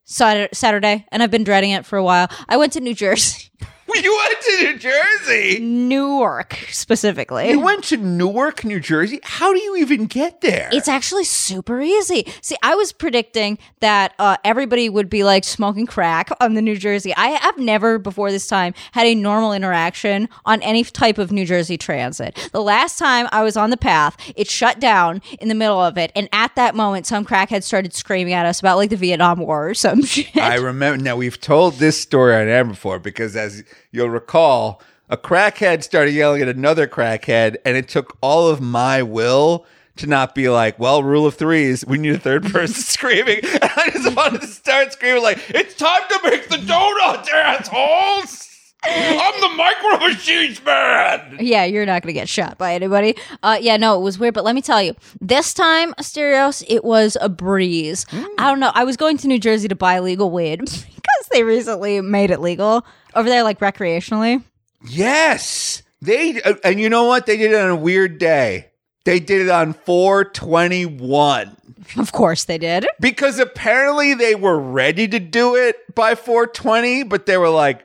Saturday, 0.04 1.06
and 1.10 1.22
I've 1.22 1.30
been 1.30 1.44
dreading 1.44 1.70
it 1.70 1.86
for 1.86 1.96
a 1.96 2.04
while. 2.04 2.28
I 2.48 2.56
went 2.56 2.72
to 2.74 2.80
New 2.80 2.94
Jersey, 2.94 3.50
you 4.02 4.16
went 4.16 4.40
to 4.42 4.62
New 4.62 4.78
Jersey. 4.78 5.60
Newark 5.60 6.58
specifically. 6.70 7.50
You 7.50 7.60
went 7.60 7.84
to 7.84 7.96
Newark, 7.96 8.64
New 8.64 8.80
Jersey. 8.80 9.20
How 9.22 9.52
do 9.52 9.60
you 9.60 9.76
even 9.76 10.06
get 10.06 10.40
there? 10.40 10.68
It's 10.72 10.88
actually 10.88 11.24
super 11.24 11.80
easy. 11.80 12.26
See, 12.40 12.56
I 12.62 12.74
was 12.74 12.92
predicting 12.92 13.58
that 13.80 14.14
uh, 14.18 14.36
everybody 14.44 14.88
would 14.88 15.08
be 15.08 15.24
like 15.24 15.44
smoking 15.44 15.86
crack 15.86 16.30
on 16.40 16.54
the 16.54 16.62
New 16.62 16.76
Jersey. 16.76 17.14
I 17.16 17.28
have 17.28 17.58
never 17.58 17.98
before 17.98 18.30
this 18.30 18.46
time 18.46 18.74
had 18.92 19.06
a 19.06 19.14
normal 19.14 19.52
interaction 19.52 20.28
on 20.44 20.62
any 20.62 20.82
type 20.84 21.18
of 21.18 21.30
New 21.30 21.46
Jersey 21.46 21.78
transit. 21.78 22.36
The 22.52 22.62
last 22.62 22.98
time 22.98 23.28
I 23.32 23.42
was 23.42 23.56
on 23.56 23.70
the 23.70 23.76
path, 23.76 24.16
it 24.36 24.48
shut 24.48 24.80
down 24.80 25.22
in 25.40 25.48
the 25.48 25.54
middle 25.54 25.80
of 25.80 25.96
it, 25.98 26.10
and 26.16 26.28
at 26.32 26.54
that 26.56 26.74
moment, 26.74 27.06
some 27.06 27.24
crackhead 27.24 27.62
started 27.62 27.94
screaming 27.94 28.32
at 28.34 28.46
us 28.46 28.60
about 28.60 28.76
like 28.76 28.90
the 28.90 28.96
Vietnam 28.96 29.38
War 29.38 29.70
or 29.70 29.74
some 29.74 30.02
shit. 30.04 30.36
I 30.36 30.56
remember. 30.56 31.02
Now 31.02 31.16
we've 31.16 31.40
told 31.40 31.74
this 31.74 32.00
story 32.00 32.34
on 32.34 32.48
air 32.48 32.64
before 32.64 32.98
because, 32.98 33.36
as 33.36 33.62
you'll 33.94 34.10
recall, 34.10 34.82
a 35.08 35.16
crackhead 35.16 35.82
started 35.84 36.12
yelling 36.12 36.42
at 36.42 36.48
another 36.48 36.86
crackhead, 36.86 37.56
and 37.64 37.76
it 37.76 37.88
took 37.88 38.16
all 38.20 38.48
of 38.48 38.60
my 38.60 39.02
will 39.02 39.64
to 39.96 40.06
not 40.06 40.34
be 40.34 40.48
like, 40.48 40.78
"Well, 40.78 41.02
rule 41.02 41.26
of 41.26 41.34
threes, 41.36 41.84
we 41.86 41.98
need 41.98 42.14
a 42.14 42.18
third 42.18 42.44
person 42.52 42.74
screaming." 42.82 43.40
And 43.44 43.70
I 43.76 43.90
just 43.90 44.16
wanted 44.16 44.40
to 44.40 44.46
start 44.48 44.92
screaming 44.92 45.22
like, 45.22 45.38
"It's 45.50 45.74
time 45.74 46.02
to 46.08 46.20
make 46.24 46.48
the 46.48 46.58
donuts, 46.58 47.28
assholes! 47.32 48.40
I'm 48.86 49.40
the 49.40 49.56
micro 49.56 50.08
machines 50.08 50.62
man." 50.64 51.36
Yeah, 51.38 51.64
you're 51.64 51.86
not 51.86 52.02
to 52.02 52.12
get 52.12 52.28
shot 52.28 52.58
by 52.58 52.74
anybody. 52.74 53.14
Uh, 53.42 53.58
yeah, 53.60 53.76
no, 53.76 53.96
it 53.98 54.02
was 54.02 54.18
weird. 54.18 54.34
But 54.34 54.44
let 54.44 54.54
me 54.54 54.62
tell 54.62 54.82
you, 54.82 54.94
this 55.20 55.54
time, 55.54 55.94
Asterios, 55.94 56.64
it 56.66 56.82
was 56.84 57.16
a 57.20 57.28
breeze. 57.28 58.04
I 58.12 58.50
don't 58.50 58.60
know. 58.60 58.72
I 58.74 58.84
was 58.84 58.96
going 58.96 59.16
to 59.18 59.28
New 59.28 59.38
Jersey 59.38 59.68
to 59.68 59.76
buy 59.76 60.00
legal 60.00 60.30
weed 60.30 60.62
they 61.34 61.42
recently 61.42 62.00
made 62.00 62.30
it 62.30 62.40
legal 62.40 62.86
over 63.14 63.28
there, 63.28 63.42
like 63.42 63.58
recreationally. 63.58 64.42
Yes, 64.86 65.82
they 66.00 66.40
uh, 66.42 66.54
and 66.64 66.80
you 66.80 66.88
know 66.88 67.04
what? 67.04 67.26
They 67.26 67.36
did 67.36 67.52
it 67.52 67.60
on 67.60 67.70
a 67.70 67.76
weird 67.76 68.18
day. 68.18 68.70
They 69.04 69.20
did 69.20 69.42
it 69.42 69.50
on 69.50 69.74
421. 69.74 71.56
Of 71.98 72.12
course 72.12 72.44
they 72.44 72.56
did. 72.56 72.86
because 72.98 73.38
apparently 73.38 74.14
they 74.14 74.34
were 74.34 74.58
ready 74.58 75.06
to 75.08 75.20
do 75.20 75.54
it 75.54 75.94
by 75.94 76.14
420 76.14 77.02
but 77.02 77.26
they 77.26 77.36
were 77.36 77.50
like 77.50 77.84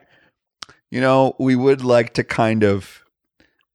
you 0.90 1.02
know 1.02 1.36
we 1.38 1.56
would 1.58 1.84
like 1.84 2.14
to 2.14 2.24
kind 2.24 2.64
of 2.64 3.04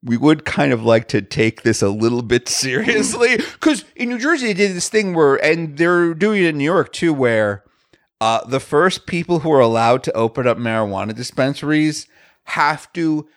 we 0.03 0.17
would 0.17 0.47
kind 0.47 0.73
of 0.73 0.83
like 0.83 1.09
to 1.09 1.21
take 1.21 1.63
this 1.63 1.83
a 1.83 1.91
little 1.91 2.23
bit 2.23 2.49
seriously 2.49 3.37
because 3.53 3.85
in 3.97 4.09
new 4.09 4.19
jersey 4.19 4.47
they 4.47 4.55
did 4.55 4.75
this 4.75 4.89
thing 4.89 5.13
where 5.15 5.37
and 5.45 5.77
they're 5.77 6.15
doing 6.15 6.43
it 6.43 6.49
in 6.49 6.57
new 6.59 6.65
york 6.65 6.91
too 6.93 7.13
where 7.13 7.63
uh, 8.21 8.45
the 8.47 8.61
first 8.61 9.07
people 9.07 9.41
who 9.41 9.53
are 9.53 9.61
allowed 9.61 10.03
to 10.05 10.13
open 10.13 10.47
up 10.47 10.57
marijuana 10.59 11.15
dispensaries 11.15 12.07
have 12.45 12.93
to 12.93 13.29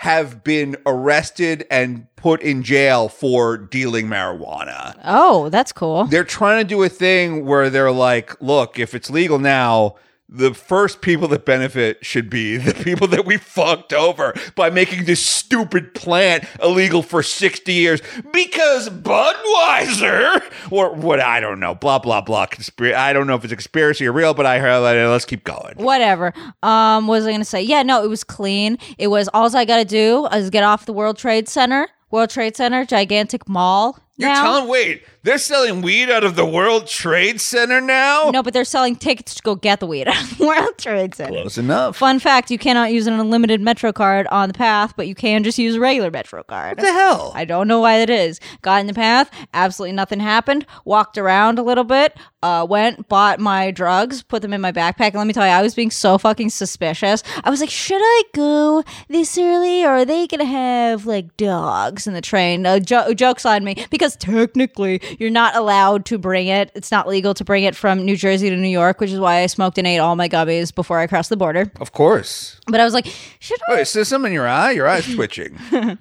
have 0.00 0.44
been 0.44 0.76
arrested 0.84 1.66
and 1.70 2.06
put 2.16 2.42
in 2.42 2.62
jail 2.62 3.08
for 3.08 3.56
dealing 3.56 4.06
marijuana 4.06 4.94
Oh, 5.04 5.48
that's 5.48 5.72
cool. 5.72 6.04
they're 6.04 6.22
trying 6.24 6.62
to 6.62 6.68
do 6.68 6.82
a 6.82 6.88
thing 6.88 7.46
where 7.46 7.70
they're 7.70 7.90
like, 7.92 8.38
look, 8.42 8.78
if 8.78 8.94
it's 8.94 9.08
legal 9.08 9.38
now, 9.38 9.94
the 10.28 10.54
first 10.54 11.00
people 11.00 11.28
that 11.28 11.44
benefit 11.44 12.04
should 12.04 12.28
be 12.28 12.56
the 12.56 12.74
people 12.74 13.06
that 13.08 13.24
we 13.24 13.36
fucked 13.36 13.92
over 13.92 14.34
by 14.54 14.70
making 14.70 15.04
this 15.04 15.24
stupid 15.24 15.94
plant 15.94 16.44
illegal 16.62 17.02
for 17.02 17.22
60 17.22 17.72
years 17.72 18.00
because 18.32 18.88
Budweiser 18.88 20.42
or 20.70 20.94
what 20.94 21.20
I 21.20 21.40
don't 21.40 21.60
know, 21.60 21.74
blah 21.74 21.98
blah 21.98 22.20
blah. 22.20 22.46
Conspir- 22.46 22.94
I 22.94 23.12
don't 23.12 23.26
know 23.26 23.34
if 23.34 23.44
it's 23.44 23.52
a 23.52 23.56
conspiracy 23.56 24.06
or 24.06 24.12
real, 24.12 24.34
but 24.34 24.46
I 24.46 24.58
heard. 24.58 24.76
Let's 24.76 25.24
keep 25.24 25.44
going. 25.44 25.74
Whatever. 25.76 26.32
Um, 26.62 27.06
what 27.06 27.16
was 27.16 27.26
I 27.26 27.32
gonna 27.32 27.44
say? 27.44 27.62
Yeah, 27.62 27.82
no, 27.82 28.02
it 28.04 28.08
was 28.08 28.24
clean. 28.24 28.78
It 28.98 29.08
was 29.08 29.28
all 29.32 29.54
I 29.56 29.64
gotta 29.64 29.84
do 29.84 30.26
is 30.26 30.50
get 30.50 30.64
off 30.64 30.86
the 30.86 30.92
World 30.92 31.16
Trade 31.16 31.48
Center. 31.48 31.88
World 32.10 32.30
Trade 32.30 32.56
Center, 32.56 32.84
gigantic 32.84 33.48
mall. 33.48 33.98
You're 34.18 34.30
now. 34.30 34.42
telling 34.42 34.68
wait, 34.68 35.02
they're 35.24 35.36
selling 35.38 35.82
weed 35.82 36.08
out 36.08 36.24
of 36.24 36.36
the 36.36 36.46
World 36.46 36.86
Trade 36.86 37.40
Center 37.40 37.80
now? 37.80 38.30
No, 38.30 38.42
but 38.42 38.54
they're 38.54 38.64
selling 38.64 38.96
tickets 38.96 39.34
to 39.34 39.42
go 39.42 39.54
get 39.54 39.80
the 39.80 39.86
weed 39.86 40.08
at 40.08 40.38
World 40.38 40.78
Trade 40.78 41.14
Center. 41.14 41.32
Close 41.32 41.58
enough. 41.58 41.96
Fun 41.96 42.18
fact: 42.18 42.50
You 42.50 42.58
cannot 42.58 42.92
use 42.92 43.06
an 43.06 43.14
unlimited 43.14 43.60
Metro 43.60 43.92
card 43.92 44.26
on 44.28 44.48
the 44.48 44.54
path, 44.54 44.94
but 44.96 45.06
you 45.06 45.14
can 45.14 45.44
just 45.44 45.58
use 45.58 45.74
a 45.74 45.80
regular 45.80 46.10
Metro 46.10 46.42
card. 46.42 46.78
What 46.78 46.86
the 46.86 46.92
hell? 46.92 47.32
I 47.34 47.44
don't 47.44 47.68
know 47.68 47.80
why 47.80 47.98
that 47.98 48.08
is. 48.08 48.40
Got 48.62 48.80
in 48.80 48.86
the 48.86 48.94
path, 48.94 49.30
absolutely 49.52 49.92
nothing 49.92 50.20
happened. 50.20 50.64
Walked 50.86 51.18
around 51.18 51.58
a 51.58 51.62
little 51.62 51.84
bit, 51.84 52.16
uh, 52.42 52.66
went, 52.68 53.08
bought 53.08 53.38
my 53.38 53.70
drugs, 53.70 54.22
put 54.22 54.40
them 54.40 54.54
in 54.54 54.60
my 54.60 54.72
backpack, 54.72 55.08
and 55.08 55.16
let 55.16 55.26
me 55.26 55.32
tell 55.34 55.44
you, 55.46 55.52
I 55.52 55.62
was 55.62 55.74
being 55.74 55.90
so 55.90 56.16
fucking 56.16 56.50
suspicious. 56.50 57.22
I 57.44 57.50
was 57.50 57.60
like, 57.60 57.70
should 57.70 58.00
I 58.00 58.22
go 58.32 58.82
this 59.08 59.36
early, 59.36 59.84
or 59.84 59.88
are 59.88 60.04
they 60.06 60.26
gonna 60.26 60.44
have 60.46 61.04
like 61.04 61.36
dogs 61.36 62.06
in 62.06 62.14
the 62.14 62.22
train? 62.22 62.64
Uh, 62.64 62.78
jo- 62.78 63.12
jokes 63.12 63.44
on 63.44 63.62
me 63.64 63.84
because 63.90 64.05
technically 64.14 65.00
you're 65.18 65.30
not 65.30 65.56
allowed 65.56 66.04
to 66.06 66.18
bring 66.18 66.46
it. 66.46 66.70
It's 66.74 66.92
not 66.92 67.08
legal 67.08 67.34
to 67.34 67.44
bring 67.44 67.64
it 67.64 67.74
from 67.74 68.04
New 68.04 68.16
Jersey 68.16 68.50
to 68.50 68.56
New 68.56 68.68
York, 68.68 69.00
which 69.00 69.10
is 69.10 69.18
why 69.18 69.40
I 69.40 69.46
smoked 69.46 69.78
and 69.78 69.86
ate 69.86 69.98
all 69.98 70.14
my 70.14 70.28
gummies 70.28 70.72
before 70.72 71.00
I 71.00 71.06
crossed 71.08 71.30
the 71.30 71.36
border. 71.36 71.72
of 71.80 71.92
course. 71.92 72.60
But 72.68 72.78
I 72.78 72.84
was 72.84 72.94
like, 72.94 73.06
should 73.40 73.58
I? 73.68 73.80
Is 73.80 73.92
there 73.94 74.04
something 74.04 74.30
in 74.30 74.34
your 74.34 74.46
eye? 74.46 74.72
Your 74.72 74.86
eye's 74.86 75.12
twitching. 75.12 75.58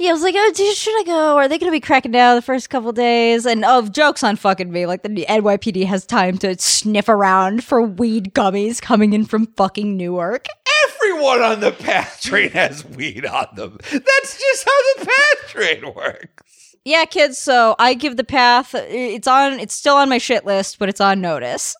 Yeah, 0.00 0.10
I 0.10 0.12
was 0.12 0.22
like, 0.22 0.36
oh, 0.38 0.52
dude, 0.54 0.76
should 0.76 0.96
I 1.00 1.02
go? 1.02 1.36
Are 1.36 1.48
they 1.48 1.58
going 1.58 1.72
to 1.72 1.74
be 1.74 1.80
cracking 1.80 2.12
down 2.12 2.36
the 2.36 2.42
first 2.42 2.70
couple 2.70 2.92
days? 2.92 3.44
And 3.44 3.64
oh, 3.64 3.82
jokes 3.88 4.22
on 4.22 4.36
fucking 4.36 4.70
me. 4.70 4.86
Like 4.86 5.02
the 5.02 5.08
NYPD 5.08 5.86
has 5.86 6.06
time 6.06 6.38
to 6.38 6.56
sniff 6.56 7.08
around 7.08 7.64
for 7.64 7.82
weed 7.82 8.32
gummies 8.32 8.80
coming 8.80 9.12
in 9.12 9.24
from 9.24 9.46
fucking 9.46 9.96
Newark. 9.96 10.46
Everyone 10.86 11.42
on 11.42 11.58
the 11.58 11.72
path 11.72 12.20
train 12.22 12.50
has 12.50 12.84
weed 12.84 13.26
on 13.26 13.48
them. 13.56 13.78
That's 13.90 14.38
just 14.38 14.64
how 14.64 15.00
the 15.00 15.06
path 15.06 15.48
train 15.48 15.92
works. 15.92 16.47
Yeah, 16.88 17.04
kids. 17.04 17.36
So 17.36 17.76
I 17.78 17.92
give 17.92 18.16
the 18.16 18.24
path. 18.24 18.74
It's 18.74 19.28
on. 19.28 19.60
It's 19.60 19.74
still 19.74 19.96
on 19.96 20.08
my 20.08 20.16
shit 20.16 20.46
list, 20.46 20.78
but 20.78 20.88
it's 20.88 21.02
on 21.02 21.20
notice. 21.20 21.76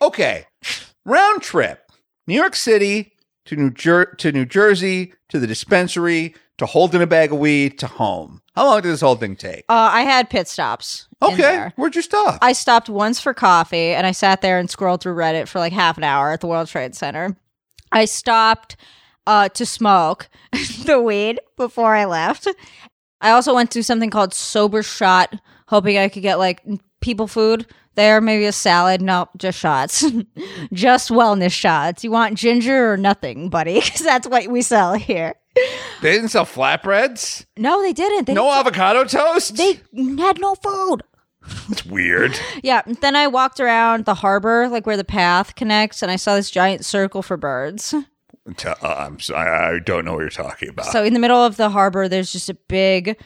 Okay, 0.00 0.46
round 1.04 1.42
trip: 1.42 1.90
New 2.28 2.34
York 2.34 2.54
City 2.54 3.12
to 3.46 3.56
New 3.56 3.70
Jer- 3.70 4.14
to 4.18 4.30
New 4.30 4.44
Jersey 4.44 5.14
to 5.30 5.40
the 5.40 5.48
dispensary 5.48 6.36
to 6.58 6.66
holding 6.66 7.02
a 7.02 7.08
bag 7.08 7.32
of 7.32 7.38
weed 7.38 7.76
to 7.80 7.88
home. 7.88 8.40
How 8.54 8.66
long 8.66 8.82
did 8.82 8.90
this 8.90 9.00
whole 9.00 9.16
thing 9.16 9.34
take? 9.34 9.64
Uh, 9.68 9.90
I 9.92 10.02
had 10.02 10.30
pit 10.30 10.46
stops. 10.46 11.08
Okay, 11.20 11.72
where'd 11.74 11.96
you 11.96 12.02
stop? 12.02 12.38
I 12.40 12.52
stopped 12.52 12.88
once 12.88 13.18
for 13.18 13.34
coffee 13.34 13.94
and 13.94 14.06
I 14.06 14.12
sat 14.12 14.42
there 14.42 14.58
and 14.60 14.70
scrolled 14.70 15.02
through 15.02 15.16
Reddit 15.16 15.48
for 15.48 15.58
like 15.58 15.72
half 15.72 15.96
an 15.98 16.04
hour 16.04 16.30
at 16.30 16.40
the 16.40 16.46
World 16.46 16.68
Trade 16.68 16.94
Center. 16.94 17.36
I 17.90 18.04
stopped 18.04 18.76
uh, 19.26 19.48
to 19.50 19.66
smoke 19.66 20.28
the 20.84 21.00
weed 21.00 21.40
before 21.56 21.94
I 21.94 22.04
left. 22.04 22.48
I 23.22 23.30
also 23.30 23.54
went 23.54 23.70
to 23.70 23.82
something 23.82 24.10
called 24.10 24.34
Sober 24.34 24.82
Shot, 24.82 25.34
hoping 25.68 25.96
I 25.96 26.08
could 26.08 26.22
get 26.22 26.38
like 26.38 26.62
people 27.00 27.26
food 27.26 27.66
there, 27.94 28.20
maybe 28.20 28.44
a 28.46 28.52
salad. 28.52 29.00
Nope, 29.00 29.30
just 29.38 29.58
shots. 29.58 30.04
just 30.72 31.10
wellness 31.10 31.52
shots. 31.52 32.04
You 32.04 32.10
want 32.10 32.36
ginger 32.36 32.92
or 32.92 32.96
nothing, 32.96 33.48
buddy? 33.48 33.74
Because 33.80 34.02
that's 34.02 34.26
what 34.28 34.46
we 34.48 34.60
sell 34.62 34.94
here. 34.94 35.34
they 36.02 36.12
didn't 36.12 36.28
sell 36.30 36.44
flatbreads. 36.46 37.44
No, 37.56 37.80
they 37.82 37.92
didn't. 37.92 38.26
They, 38.26 38.34
No 38.34 38.50
avocado 38.50 39.04
toast. 39.04 39.56
they 39.56 39.80
had 40.18 40.40
no 40.40 40.54
food. 40.56 41.02
That's 41.68 41.84
weird. 41.86 42.38
Yeah. 42.62 42.82
Then 42.86 43.16
I 43.16 43.26
walked 43.26 43.58
around 43.60 44.04
the 44.04 44.14
harbor, 44.14 44.68
like 44.68 44.86
where 44.86 44.96
the 44.96 45.04
path 45.04 45.54
connects, 45.56 46.00
and 46.02 46.10
I 46.10 46.16
saw 46.16 46.36
this 46.36 46.50
giant 46.50 46.84
circle 46.84 47.22
for 47.22 47.36
birds. 47.36 47.94
T- 48.56 48.68
uh, 48.68 48.74
I'm 48.82 49.20
sorry, 49.20 49.48
I 49.48 49.78
don't 49.78 50.04
know 50.04 50.14
what 50.14 50.20
you're 50.20 50.30
talking 50.30 50.68
about. 50.68 50.86
So 50.86 51.04
in 51.04 51.12
the 51.14 51.20
middle 51.20 51.42
of 51.44 51.56
the 51.56 51.70
harbor, 51.70 52.08
there's 52.08 52.32
just 52.32 52.48
a 52.48 52.54
big 52.54 53.16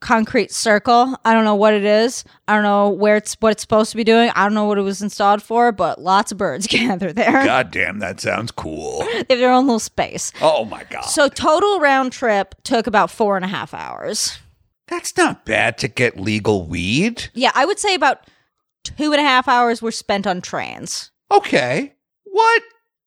concrete 0.00 0.50
circle. 0.50 1.18
I 1.24 1.34
don't 1.34 1.44
know 1.44 1.54
what 1.54 1.74
it 1.74 1.84
is. 1.84 2.24
I 2.48 2.54
don't 2.54 2.62
know 2.62 2.88
where 2.88 3.16
it's 3.16 3.34
what 3.40 3.52
it's 3.52 3.62
supposed 3.62 3.90
to 3.90 3.96
be 3.96 4.04
doing. 4.04 4.30
I 4.34 4.44
don't 4.44 4.54
know 4.54 4.64
what 4.64 4.78
it 4.78 4.82
was 4.82 5.02
installed 5.02 5.42
for, 5.42 5.72
but 5.72 6.00
lots 6.00 6.32
of 6.32 6.38
birds 6.38 6.66
gather 6.70 7.12
there. 7.12 7.44
God 7.44 7.70
damn, 7.70 7.98
that 7.98 8.20
sounds 8.20 8.50
cool. 8.50 9.02
They 9.26 9.34
have 9.34 9.38
their 9.40 9.52
own 9.52 9.66
little 9.66 9.78
space. 9.78 10.32
Oh 10.40 10.64
my 10.64 10.84
god. 10.84 11.02
So 11.02 11.28
total 11.28 11.80
round 11.80 12.12
trip 12.12 12.54
took 12.64 12.86
about 12.86 13.10
four 13.10 13.36
and 13.36 13.44
a 13.44 13.48
half 13.48 13.74
hours. 13.74 14.38
That's 14.88 15.16
not 15.16 15.44
bad 15.44 15.78
to 15.78 15.88
get 15.88 16.18
legal 16.20 16.64
weed. 16.66 17.28
Yeah, 17.34 17.50
I 17.54 17.64
would 17.64 17.78
say 17.78 17.94
about 17.94 18.20
two 18.84 19.12
and 19.12 19.20
a 19.20 19.24
half 19.24 19.48
hours 19.48 19.82
were 19.82 19.90
spent 19.90 20.26
on 20.26 20.40
trains. 20.40 21.10
Okay. 21.30 21.94
What? 22.24 22.62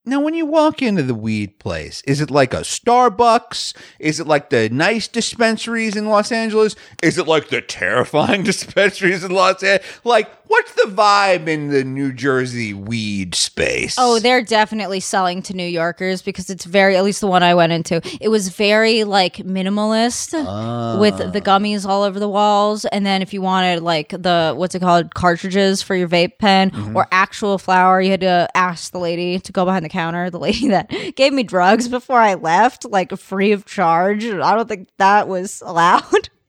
Now, 0.10 0.20
when 0.22 0.34
you 0.34 0.48
walk 0.48 0.82
into 0.82 1.04
the 1.04 1.14
weed 1.14 1.60
place, 1.60 2.02
is 2.08 2.20
it 2.20 2.32
like 2.32 2.52
a 2.52 2.62
Starbucks? 2.62 3.76
Is 4.00 4.20
it 4.20 4.26
like 4.26 4.50
the 4.50 4.68
nice 4.70 5.08
dispensaries 5.08 5.96
in 5.96 6.08
Los 6.08 6.32
Angeles? 6.32 6.76
Is 7.04 7.20
it 7.20 7.28
like 7.28 7.50
the 7.50 7.62
terrifying 7.62 8.42
dispensaries 8.52 9.24
in 9.24 9.32
Los 9.32 9.62
Angeles? 9.62 10.00
Like, 10.04 10.30
what's 10.50 10.74
the 10.74 10.90
vibe 10.90 11.48
in 11.48 11.70
the 11.70 11.84
New 11.84 12.12
Jersey 12.12 12.74
weed 12.74 13.36
space? 13.36 13.96
Oh, 14.00 14.20
they're 14.20 14.42
definitely 14.42 15.00
selling 15.00 15.44
to 15.44 15.54
New 15.54 15.68
Yorkers 15.68 16.24
because 16.24 16.50
it's 16.50 16.66
very, 16.66 16.98
at 16.98 17.04
least 17.04 17.22
the 17.22 17.28
one 17.28 17.44
I 17.44 17.54
went 17.54 17.72
into, 17.72 18.02
it 18.20 18.30
was 18.30 18.50
very 18.50 19.04
like 19.04 19.38
minimalist 19.38 20.34
ah. 20.34 20.98
with 21.00 21.18
the 21.18 21.40
gummies 21.40 21.86
all 21.86 22.02
over 22.02 22.20
the 22.20 22.28
walls. 22.28 22.86
And 22.86 23.06
then 23.06 23.22
if 23.22 23.32
you 23.32 23.44
wanted 23.44 23.84
like 23.84 24.10
the, 24.10 24.54
what's 24.58 24.74
it 24.74 24.80
called, 24.80 25.14
cartridges 25.14 25.84
for 25.84 25.96
your 25.96 26.08
vape 26.08 26.40
pen 26.40 26.72
mm-hmm. 26.72 26.98
or 26.98 27.08
actual 27.12 27.60
flour, 27.60 28.02
you 28.02 28.10
had 28.10 28.22
to 28.22 28.50
ask 28.56 28.92
the 28.92 29.00
lady 29.00 29.40
to 29.40 29.52
go 29.52 29.66
behind 29.66 29.86
the 29.86 29.90
counter, 29.90 29.99
the 30.08 30.40
lady 30.40 30.70
that 30.70 30.90
gave 31.16 31.34
me 31.34 31.44
drugs 31.44 31.88
before 31.88 32.20
I 32.20 32.36
left, 32.36 32.86
like 32.86 33.16
free 33.18 33.52
of 33.52 33.66
charge. 33.66 34.26
I 34.26 34.56
don't 34.56 34.68
think 34.68 34.90
that 34.98 35.28
was 35.28 35.62
allowed. 35.66 36.30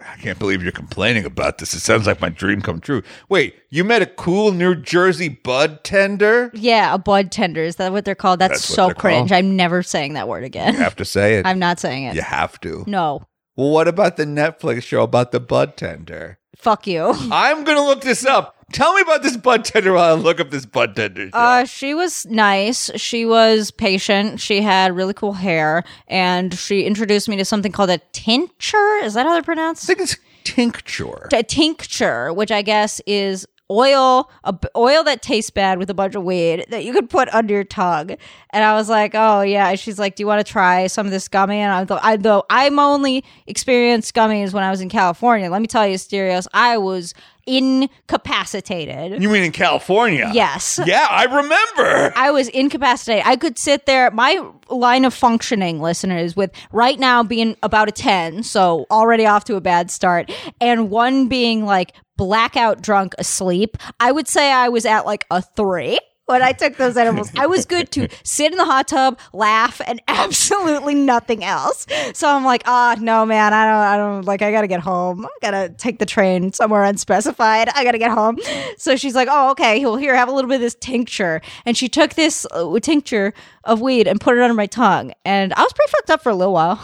I 0.00 0.16
can't 0.16 0.38
believe 0.38 0.62
you're 0.62 0.72
complaining 0.72 1.26
about 1.26 1.58
this. 1.58 1.74
It 1.74 1.80
sounds 1.80 2.06
like 2.06 2.22
my 2.22 2.30
dream 2.30 2.62
come 2.62 2.80
true. 2.80 3.02
Wait, 3.28 3.54
you 3.68 3.84
met 3.84 4.00
a 4.00 4.06
cool 4.06 4.50
New 4.52 4.74
Jersey 4.74 5.28
bud 5.28 5.84
tender? 5.84 6.50
yeah, 6.54 6.94
a 6.94 6.98
bud 6.98 7.30
tender. 7.30 7.62
Is 7.62 7.76
that 7.76 7.92
what 7.92 8.06
they're 8.06 8.14
called? 8.14 8.38
That's, 8.38 8.52
That's 8.52 8.64
so 8.64 8.94
cringe. 8.94 9.28
called? 9.28 9.32
I'm 9.32 9.56
never 9.56 9.82
saying 9.82 10.14
that 10.14 10.26
word 10.26 10.44
again. 10.44 10.72
You 10.74 10.80
have 10.80 10.96
to 10.96 11.04
say 11.04 11.38
it. 11.38 11.44
I'm 11.46 11.58
not 11.58 11.78
saying 11.80 12.04
it. 12.04 12.14
you 12.14 12.22
have 12.22 12.58
to. 12.60 12.84
No. 12.86 13.22
Well, 13.56 13.70
what 13.70 13.88
about 13.88 14.16
the 14.16 14.24
Netflix 14.24 14.84
show 14.84 15.02
about 15.02 15.32
the 15.32 15.40
bud 15.40 15.76
tender? 15.76 16.38
Fuck 16.56 16.86
you. 16.86 17.12
I'm 17.30 17.64
gonna 17.64 17.84
look 17.84 18.00
this 18.00 18.24
up. 18.24 18.56
Tell 18.72 18.94
me 18.94 19.02
about 19.02 19.22
this 19.22 19.36
bud 19.36 19.64
tender 19.64 19.92
while 19.92 20.16
I 20.16 20.18
look 20.18 20.40
up 20.40 20.50
this 20.50 20.64
bud 20.66 20.94
tender. 20.96 21.28
show. 21.30 21.36
Uh, 21.36 21.64
she 21.64 21.94
was 21.94 22.26
nice. 22.26 22.90
She 22.96 23.26
was 23.26 23.70
patient. 23.70 24.40
She 24.40 24.62
had 24.62 24.94
really 24.94 25.14
cool 25.14 25.32
hair, 25.32 25.84
and 26.08 26.54
she 26.54 26.84
introduced 26.84 27.28
me 27.28 27.36
to 27.36 27.44
something 27.44 27.72
called 27.72 27.90
a 27.90 27.98
tincture. 28.12 29.00
Is 29.02 29.14
that 29.14 29.26
how 29.26 29.32
they're 29.32 29.42
pronounced? 29.42 29.84
I 29.84 29.94
think 29.94 30.00
it's 30.00 30.16
tincture. 30.44 31.28
A 31.32 31.42
tincture, 31.42 32.32
which 32.32 32.50
I 32.52 32.62
guess 32.62 33.00
is 33.06 33.46
oil, 33.70 34.28
a 34.44 34.52
b- 34.52 34.68
oil 34.76 35.04
that 35.04 35.22
tastes 35.22 35.50
bad 35.50 35.78
with 35.78 35.88
a 35.90 35.94
bunch 35.94 36.14
of 36.16 36.24
weed 36.24 36.66
that 36.70 36.84
you 36.84 36.92
could 36.92 37.08
put 37.08 37.28
under 37.32 37.54
your 37.54 37.64
tongue. 37.64 38.16
And 38.50 38.64
I 38.64 38.74
was 38.74 38.88
like, 38.88 39.12
oh 39.14 39.42
yeah. 39.42 39.74
She's 39.76 39.98
like, 39.98 40.16
do 40.16 40.22
you 40.22 40.26
want 40.26 40.44
to 40.44 40.52
try 40.52 40.88
some 40.88 41.06
of 41.06 41.12
this 41.12 41.28
gummy? 41.28 41.58
And 41.58 41.72
I 41.72 41.84
thought, 41.84 42.00
I 42.02 42.16
though 42.16 42.44
I'm 42.50 42.78
only 42.80 43.24
experienced 43.46 44.12
gummies 44.14 44.52
when 44.52 44.64
I 44.64 44.70
was 44.70 44.80
in 44.80 44.88
California. 44.88 45.48
Let 45.50 45.60
me 45.62 45.68
tell 45.68 45.86
you, 45.86 45.94
Asterios, 45.94 46.48
I 46.52 46.78
was 46.78 47.14
incapacitated. 47.58 49.22
You 49.22 49.28
mean 49.28 49.44
in 49.44 49.52
California? 49.52 50.30
Yes. 50.32 50.80
Yeah, 50.84 51.06
I 51.10 51.24
remember. 51.24 52.12
I 52.16 52.30
was 52.30 52.48
incapacitated. 52.48 53.24
I 53.26 53.36
could 53.36 53.58
sit 53.58 53.86
there. 53.86 54.10
My 54.10 54.44
line 54.68 55.04
of 55.04 55.14
functioning, 55.14 55.80
listeners, 55.80 56.36
with 56.36 56.50
right 56.72 56.98
now 56.98 57.22
being 57.22 57.56
about 57.62 57.88
a 57.88 57.92
10, 57.92 58.42
so 58.42 58.86
already 58.90 59.26
off 59.26 59.44
to 59.44 59.56
a 59.56 59.60
bad 59.60 59.90
start, 59.90 60.32
and 60.60 60.90
one 60.90 61.28
being 61.28 61.64
like 61.64 61.92
blackout 62.16 62.82
drunk 62.82 63.14
asleep, 63.18 63.76
I 63.98 64.12
would 64.12 64.28
say 64.28 64.52
I 64.52 64.68
was 64.68 64.84
at 64.84 65.06
like 65.06 65.24
a 65.30 65.40
three. 65.42 65.98
When 66.30 66.42
I 66.42 66.52
took 66.52 66.76
those 66.76 66.96
edibles, 66.96 67.32
I 67.36 67.46
was 67.46 67.66
good 67.66 67.90
to 67.90 68.06
sit 68.22 68.52
in 68.52 68.58
the 68.58 68.64
hot 68.64 68.86
tub, 68.86 69.18
laugh, 69.32 69.80
and 69.84 70.00
absolutely 70.08 70.94
nothing 70.94 71.42
else. 71.42 71.88
So 72.14 72.28
I'm 72.28 72.44
like, 72.44 72.62
ah, 72.66 72.94
no, 73.00 73.26
man, 73.26 73.52
I 73.52 73.64
don't, 73.64 73.74
I 73.74 73.96
don't 73.96 74.24
like. 74.24 74.40
I 74.40 74.52
gotta 74.52 74.68
get 74.68 74.78
home. 74.78 75.26
I 75.26 75.28
gotta 75.42 75.70
take 75.70 75.98
the 75.98 76.06
train 76.06 76.52
somewhere 76.52 76.84
unspecified. 76.84 77.68
I 77.74 77.82
gotta 77.82 77.98
get 77.98 78.12
home. 78.12 78.38
So 78.76 78.94
she's 78.94 79.16
like, 79.16 79.26
oh, 79.28 79.50
okay. 79.50 79.84
Well, 79.84 79.96
here, 79.96 80.14
have 80.14 80.28
a 80.28 80.32
little 80.32 80.48
bit 80.48 80.56
of 80.56 80.60
this 80.60 80.76
tincture, 80.76 81.40
and 81.66 81.76
she 81.76 81.88
took 81.88 82.14
this 82.14 82.46
uh, 82.52 82.78
tincture 82.78 83.34
of 83.64 83.80
weed 83.80 84.06
and 84.06 84.20
put 84.20 84.36
it 84.36 84.40
under 84.40 84.54
my 84.54 84.66
tongue, 84.66 85.12
and 85.24 85.52
I 85.54 85.62
was 85.62 85.72
pretty 85.72 85.90
fucked 85.90 86.10
up 86.10 86.22
for 86.22 86.30
a 86.30 86.34
little 86.36 86.54
while. 86.54 86.80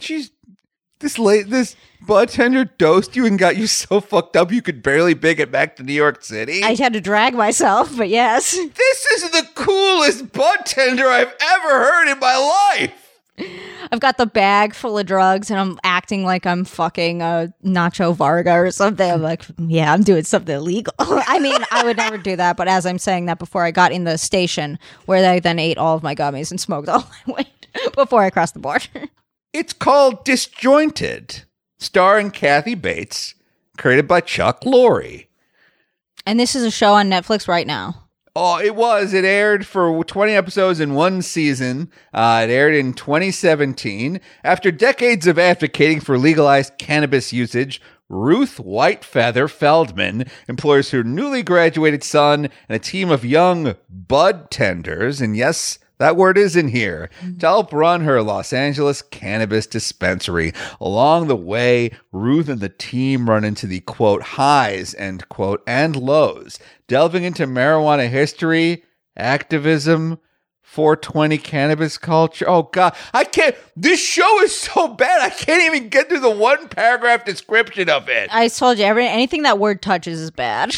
She's 0.00 0.30
This 1.00 1.18
late 1.18 1.48
this 1.48 1.76
bartender 2.00 2.64
dosed 2.64 3.14
you 3.14 3.24
and 3.24 3.38
got 3.38 3.56
you 3.56 3.66
so 3.68 4.00
fucked 4.00 4.36
up 4.36 4.50
you 4.50 4.62
could 4.62 4.82
barely 4.82 5.14
make 5.14 5.38
it 5.38 5.52
back 5.52 5.76
to 5.76 5.82
New 5.82 5.92
York 5.92 6.24
City. 6.24 6.62
I 6.64 6.74
had 6.74 6.92
to 6.94 7.00
drag 7.00 7.34
myself, 7.34 7.96
but 7.96 8.08
yes. 8.08 8.52
this 8.52 9.06
is 9.06 9.30
the 9.30 9.46
coolest 9.54 10.32
bartender 10.32 11.06
I've 11.06 11.34
ever 11.40 11.68
heard 11.68 12.10
in 12.10 12.18
my 12.18 12.36
life. 12.78 13.04
I've 13.92 14.00
got 14.00 14.18
the 14.18 14.26
bag 14.26 14.74
full 14.74 14.98
of 14.98 15.06
drugs 15.06 15.50
and 15.50 15.60
I'm 15.60 15.78
acting 15.84 16.24
like 16.24 16.44
I'm 16.46 16.64
fucking 16.64 17.22
a 17.22 17.52
Nacho 17.64 18.14
Varga 18.14 18.54
or 18.54 18.70
something. 18.72 19.08
I'm 19.08 19.22
like, 19.22 19.44
yeah, 19.58 19.92
I'm 19.92 20.02
doing 20.02 20.24
something 20.24 20.56
illegal. 20.56 20.92
I 20.98 21.38
mean, 21.38 21.60
I 21.70 21.84
would 21.84 21.96
never 21.96 22.18
do 22.18 22.34
that, 22.36 22.56
but 22.56 22.66
as 22.68 22.84
I'm 22.84 22.98
saying 22.98 23.26
that 23.26 23.38
before 23.38 23.64
I 23.64 23.70
got 23.70 23.92
in 23.92 24.04
the 24.04 24.18
station 24.18 24.78
where 25.06 25.30
I 25.30 25.38
then 25.38 25.60
ate 25.60 25.78
all 25.78 25.96
of 25.96 26.02
my 26.02 26.14
gummies 26.16 26.50
and 26.50 26.60
smoked 26.60 26.88
all 26.88 27.08
my 27.26 27.34
weed 27.36 27.92
before 27.94 28.22
I 28.22 28.30
crossed 28.30 28.54
the 28.54 28.60
border. 28.60 29.08
It's 29.52 29.72
called 29.72 30.24
Disjointed, 30.24 31.44
starring 31.78 32.30
Kathy 32.30 32.74
Bates, 32.74 33.34
created 33.78 34.06
by 34.06 34.20
Chuck 34.20 34.60
Lorre. 34.62 35.26
And 36.26 36.38
this 36.38 36.54
is 36.54 36.64
a 36.64 36.70
show 36.70 36.92
on 36.92 37.08
Netflix 37.08 37.48
right 37.48 37.66
now. 37.66 38.08
Oh, 38.36 38.60
it 38.60 38.76
was. 38.76 39.14
It 39.14 39.24
aired 39.24 39.66
for 39.66 40.04
20 40.04 40.32
episodes 40.32 40.80
in 40.80 40.94
one 40.94 41.22
season. 41.22 41.90
Uh, 42.12 42.46
it 42.46 42.52
aired 42.52 42.74
in 42.74 42.92
2017. 42.92 44.20
After 44.44 44.70
decades 44.70 45.26
of 45.26 45.38
advocating 45.38 46.00
for 46.00 46.18
legalized 46.18 46.76
cannabis 46.78 47.32
usage, 47.32 47.80
Ruth 48.10 48.58
Whitefeather 48.58 49.50
Feldman 49.50 50.26
employs 50.46 50.90
her 50.90 51.02
newly 51.02 51.42
graduated 51.42 52.04
son 52.04 52.50
and 52.68 52.76
a 52.76 52.78
team 52.78 53.10
of 53.10 53.24
young 53.24 53.76
bud 53.88 54.50
tenders, 54.50 55.20
and 55.22 55.36
yes, 55.36 55.78
that 55.98 56.16
word 56.16 56.38
is 56.38 56.56
in 56.56 56.68
here, 56.68 57.10
mm. 57.20 57.38
to 57.40 57.46
help 57.46 57.72
run 57.72 58.02
her 58.02 58.22
Los 58.22 58.52
Angeles 58.52 59.02
cannabis 59.02 59.66
dispensary. 59.66 60.52
Along 60.80 61.28
the 61.28 61.36
way, 61.36 61.90
Ruth 62.12 62.48
and 62.48 62.60
the 62.60 62.68
team 62.68 63.28
run 63.28 63.44
into 63.44 63.66
the 63.66 63.80
quote 63.80 64.22
highs, 64.22 64.94
end 64.94 65.28
quote, 65.28 65.62
and 65.66 65.96
lows, 65.96 66.58
delving 66.86 67.24
into 67.24 67.46
marijuana 67.46 68.08
history, 68.08 68.84
activism, 69.16 70.18
420 70.62 71.38
cannabis 71.38 71.96
culture. 71.96 72.48
Oh 72.48 72.64
god, 72.64 72.94
I 73.14 73.24
can't 73.24 73.56
this 73.74 74.00
show 74.00 74.42
is 74.42 74.54
so 74.54 74.88
bad. 74.88 75.22
I 75.22 75.30
can't 75.30 75.74
even 75.74 75.88
get 75.88 76.08
through 76.08 76.20
the 76.20 76.30
one 76.30 76.68
paragraph 76.68 77.24
description 77.24 77.88
of 77.88 78.08
it. 78.08 78.28
I 78.32 78.48
told 78.48 78.78
you, 78.78 78.84
every, 78.84 79.06
anything 79.08 79.42
that 79.42 79.58
word 79.58 79.80
touches 79.82 80.20
is 80.20 80.30
bad. 80.30 80.74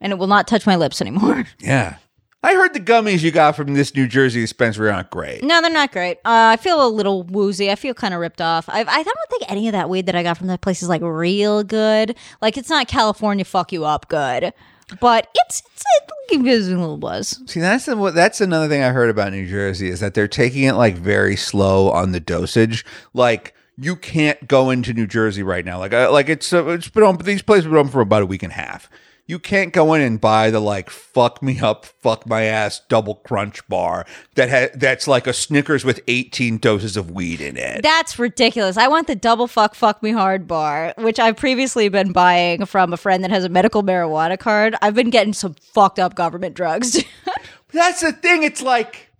And 0.00 0.12
it 0.12 0.18
will 0.18 0.28
not 0.28 0.46
touch 0.46 0.64
my 0.64 0.76
lips 0.76 1.00
anymore. 1.00 1.44
Yeah. 1.58 1.96
I 2.40 2.54
heard 2.54 2.72
the 2.72 2.80
gummies 2.80 3.22
you 3.22 3.32
got 3.32 3.56
from 3.56 3.74
this 3.74 3.96
New 3.96 4.06
Jersey 4.06 4.40
dispensary 4.40 4.90
aren't 4.90 5.10
great. 5.10 5.42
No, 5.42 5.60
they're 5.60 5.70
not 5.70 5.90
great. 5.90 6.18
Uh, 6.18 6.54
I 6.54 6.56
feel 6.56 6.86
a 6.86 6.88
little 6.88 7.24
woozy. 7.24 7.68
I 7.68 7.74
feel 7.74 7.94
kind 7.94 8.14
of 8.14 8.20
ripped 8.20 8.40
off. 8.40 8.68
I, 8.68 8.80
I 8.80 9.02
don't 9.02 9.30
think 9.30 9.50
any 9.50 9.66
of 9.66 9.72
that 9.72 9.90
weed 9.90 10.06
that 10.06 10.14
I 10.14 10.22
got 10.22 10.38
from 10.38 10.46
that 10.46 10.60
place 10.60 10.80
is 10.80 10.88
like 10.88 11.02
real 11.02 11.64
good. 11.64 12.16
Like 12.40 12.56
it's 12.56 12.70
not 12.70 12.86
California 12.86 13.44
fuck 13.44 13.72
you 13.72 13.84
up 13.84 14.08
good, 14.08 14.52
but 15.00 15.28
it's 15.34 15.62
it's 15.74 15.84
it 16.30 16.44
gives 16.44 16.68
me 16.68 16.74
a 16.74 16.78
little 16.78 16.96
buzz. 16.96 17.40
See, 17.46 17.58
that's 17.58 17.86
the, 17.86 17.96
what 17.96 18.14
that's 18.14 18.40
another 18.40 18.68
thing 18.68 18.82
I 18.82 18.90
heard 18.90 19.10
about 19.10 19.32
New 19.32 19.48
Jersey 19.48 19.88
is 19.88 19.98
that 19.98 20.14
they're 20.14 20.28
taking 20.28 20.62
it 20.62 20.74
like 20.74 20.96
very 20.96 21.34
slow 21.34 21.90
on 21.90 22.12
the 22.12 22.20
dosage. 22.20 22.84
Like 23.14 23.52
you 23.76 23.96
can't 23.96 24.46
go 24.46 24.70
into 24.70 24.92
New 24.92 25.08
Jersey 25.08 25.42
right 25.42 25.64
now. 25.64 25.78
Like 25.78 25.92
uh, 25.92 26.12
like 26.12 26.28
it's 26.28 26.52
uh, 26.52 26.66
it's 26.68 26.88
been 26.88 27.02
on 27.02 27.16
these 27.16 27.42
places 27.42 27.64
have 27.64 27.72
been 27.72 27.80
open 27.80 27.90
for 27.90 28.00
about 28.00 28.22
a 28.22 28.26
week 28.26 28.44
and 28.44 28.52
a 28.52 28.56
half. 28.56 28.88
You 29.28 29.38
can't 29.38 29.74
go 29.74 29.92
in 29.92 30.00
and 30.00 30.18
buy 30.18 30.50
the 30.50 30.58
like 30.58 30.88
fuck 30.88 31.42
me 31.42 31.60
up, 31.60 31.84
fuck 31.84 32.26
my 32.26 32.44
ass 32.44 32.80
double 32.88 33.16
crunch 33.16 33.66
bar 33.68 34.06
that 34.36 34.48
ha- 34.48 34.74
that's 34.74 35.06
like 35.06 35.26
a 35.26 35.34
Snickers 35.34 35.84
with 35.84 36.00
18 36.08 36.56
doses 36.56 36.96
of 36.96 37.10
weed 37.10 37.42
in 37.42 37.58
it. 37.58 37.82
That's 37.82 38.18
ridiculous. 38.18 38.78
I 38.78 38.88
want 38.88 39.06
the 39.06 39.14
double 39.14 39.46
fuck 39.46 39.74
fuck 39.74 40.02
me 40.02 40.12
hard 40.12 40.48
bar, 40.48 40.94
which 40.96 41.20
I've 41.20 41.36
previously 41.36 41.90
been 41.90 42.10
buying 42.10 42.64
from 42.64 42.94
a 42.94 42.96
friend 42.96 43.22
that 43.22 43.30
has 43.30 43.44
a 43.44 43.50
medical 43.50 43.82
marijuana 43.82 44.38
card. 44.38 44.74
I've 44.80 44.94
been 44.94 45.10
getting 45.10 45.34
some 45.34 45.52
fucked 45.52 45.98
up 45.98 46.14
government 46.14 46.54
drugs. 46.54 47.04
That's 47.70 48.00
the 48.00 48.12
thing. 48.12 48.44
It's 48.44 48.62
like, 48.62 49.12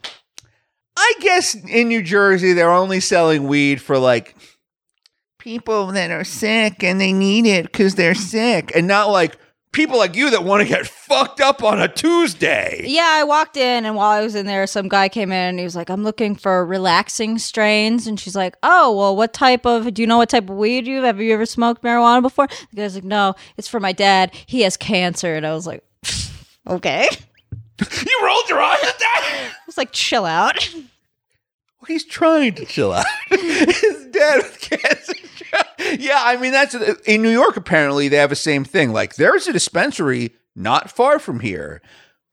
I 0.96 1.14
guess 1.20 1.54
in 1.54 1.88
New 1.88 2.02
Jersey, 2.02 2.54
they're 2.54 2.72
only 2.72 3.00
selling 3.00 3.46
weed 3.46 3.82
for 3.82 3.98
like 3.98 4.34
people 5.38 5.88
that 5.88 6.10
are 6.10 6.24
sick 6.24 6.82
and 6.82 6.98
they 6.98 7.12
need 7.12 7.44
it 7.44 7.64
because 7.64 7.94
they're 7.94 8.14
sick 8.14 8.72
and 8.74 8.86
not 8.86 9.10
like 9.10 9.36
people 9.72 9.98
like 9.98 10.16
you 10.16 10.30
that 10.30 10.44
want 10.44 10.62
to 10.62 10.68
get 10.68 10.86
fucked 10.86 11.40
up 11.40 11.62
on 11.62 11.80
a 11.80 11.88
Tuesday. 11.88 12.82
yeah, 12.86 13.10
I 13.14 13.24
walked 13.24 13.56
in 13.56 13.84
and 13.84 13.94
while 13.94 14.10
I 14.10 14.22
was 14.22 14.34
in 14.34 14.46
there, 14.46 14.66
some 14.66 14.88
guy 14.88 15.08
came 15.08 15.30
in 15.30 15.38
and 15.50 15.58
he 15.58 15.64
was 15.64 15.76
like, 15.76 15.90
I'm 15.90 16.04
looking 16.04 16.34
for 16.34 16.64
relaxing 16.64 17.38
strains. 17.38 18.06
And 18.06 18.18
she's 18.18 18.34
like, 18.36 18.56
Oh, 18.62 18.96
well, 18.96 19.14
what 19.16 19.32
type 19.32 19.66
of, 19.66 19.92
do 19.94 20.02
you 20.02 20.06
know 20.08 20.16
what 20.18 20.28
type 20.30 20.48
of 20.50 20.56
weed 20.56 20.86
you 20.86 20.96
have? 20.96 21.04
Have 21.04 21.20
you 21.20 21.32
ever 21.34 21.46
smoked 21.46 21.82
marijuana 21.82 22.22
before? 22.22 22.48
The 22.70 22.76
guy's 22.76 22.94
like, 22.94 23.04
No, 23.04 23.34
it's 23.56 23.68
for 23.68 23.80
my 23.80 23.92
dad. 23.92 24.34
He 24.46 24.62
has 24.62 24.76
cancer. 24.76 25.34
And 25.34 25.46
I 25.46 25.52
was 25.54 25.66
like, 25.66 25.84
Okay. 26.66 27.08
You 27.80 28.20
rolled 28.24 28.48
your 28.48 28.60
eyes 28.60 28.82
at 28.82 28.98
that? 28.98 29.50
I 29.52 29.66
was 29.66 29.76
like, 29.78 29.92
Chill 29.92 30.24
out. 30.24 30.74
Well, 31.80 31.86
he's 31.86 32.04
trying 32.04 32.54
to 32.54 32.64
chill 32.64 32.92
out. 32.92 33.06
His 33.30 34.06
dad 34.10 34.38
with 34.38 34.60
cancer. 34.60 35.14
yeah, 35.98 36.20
I 36.24 36.36
mean 36.36 36.52
that's 36.52 36.74
in 37.06 37.22
New 37.22 37.30
York. 37.30 37.56
Apparently, 37.56 38.08
they 38.08 38.16
have 38.16 38.30
the 38.30 38.36
same 38.36 38.64
thing. 38.64 38.92
Like 38.92 39.14
there's 39.16 39.46
a 39.46 39.52
dispensary 39.52 40.32
not 40.56 40.90
far 40.90 41.18
from 41.20 41.40
here, 41.40 41.80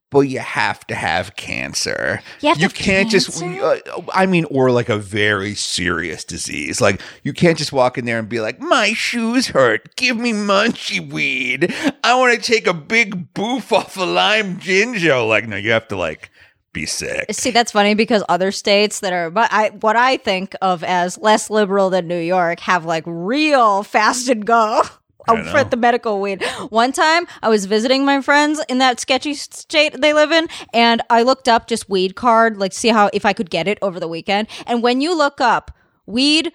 but 0.10 0.22
you 0.22 0.39
have 0.39 0.88
to 0.88 0.96
have 0.96 1.36
cancer. 1.36 2.22
You 2.41 2.50
have 2.50 2.58
to 2.58 2.70
can't 2.70 3.10
just. 3.10 3.43
Uh, 3.43 3.78
I 4.14 4.26
mean, 4.26 4.46
or 4.46 4.72
like 4.72 4.89
a 4.89 4.98
very 4.98 5.54
serious 5.54 6.24
disease. 6.24 6.82
Like 6.82 7.02
you 7.24 7.34
can't 7.34 7.58
just 7.58 7.72
walk 7.72 7.98
in 7.98 8.06
there 8.06 8.18
and 8.18 8.28
be 8.28 8.39
like, 8.39 8.60
"My 8.60 8.93
shoes 8.93 9.48
hurt. 9.48 9.96
Give 9.96 10.18
me 10.18 10.34
munchy 10.34 11.12
weed. 11.12 11.74
I 12.04 12.16
want 12.16 12.36
to 12.36 12.41
take 12.41 12.66
a 12.66 12.74
big 12.74 13.34
boof 13.34 13.72
off 13.72 13.96
a 13.98 14.04
lime 14.04 14.58
ginger." 14.60 15.20
Like, 15.20 15.48
no, 15.48 15.56
you 15.56 15.72
have 15.72 15.88
to 15.89 15.96
like 15.96 16.32
be 16.76 16.86
sick. 16.86 17.26
See, 17.32 17.49
that's 17.49 17.71
funny 17.71 17.95
because 17.95 18.23
other 18.30 18.51
states 18.51 18.99
that 18.99 19.13
are, 19.13 19.32
but 19.32 19.51
I, 19.51 19.69
what 19.69 19.95
I 19.95 20.17
think 20.17 20.55
of 20.61 20.84
as 20.84 21.17
less 21.17 21.49
liberal 21.49 21.89
than 21.89 22.07
New 22.07 22.19
York 22.19 22.59
have 22.59 22.86
like 22.86 23.03
real 23.07 23.82
fast 23.82 24.30
and 24.30 24.45
go. 24.45 24.84
For 25.26 25.63
the 25.63 25.76
medical 25.76 26.21
weed. 26.21 26.43
One 26.69 26.91
time 26.91 27.26
I 27.41 27.49
was 27.49 27.65
visiting 27.65 28.05
my 28.05 28.21
friends 28.21 28.61
in 28.69 28.78
that 28.78 28.99
sketchy 28.99 29.34
state 29.34 29.99
they 29.99 30.13
live 30.13 30.32
in, 30.32 30.47
and 30.71 31.01
I 31.09 31.23
looked 31.23 31.47
up 31.47 31.65
just 31.65 31.89
weed 31.89 32.15
card, 32.15 32.57
like 32.57 32.73
see 32.73 32.89
how 32.89 33.09
if 33.11 33.26
I 33.26 33.34
could 33.34 33.49
get 33.49 33.67
it 33.67 33.80
over 33.82 33.99
the 33.99 34.07
weekend. 34.07 34.47
And 34.67 34.84
when 34.84 35.01
you 35.01 35.17
look 35.17 35.41
up 35.41 35.71
weed, 36.05 36.53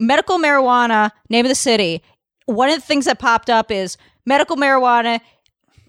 medical 0.00 0.38
marijuana, 0.38 1.12
name 1.30 1.44
of 1.44 1.48
the 1.48 1.54
city, 1.54 2.02
one 2.46 2.68
of 2.70 2.74
the 2.74 2.80
things 2.84 3.04
that 3.04 3.20
popped 3.20 3.50
up 3.50 3.70
is 3.70 3.96
medical 4.26 4.56
marijuana 4.56 5.20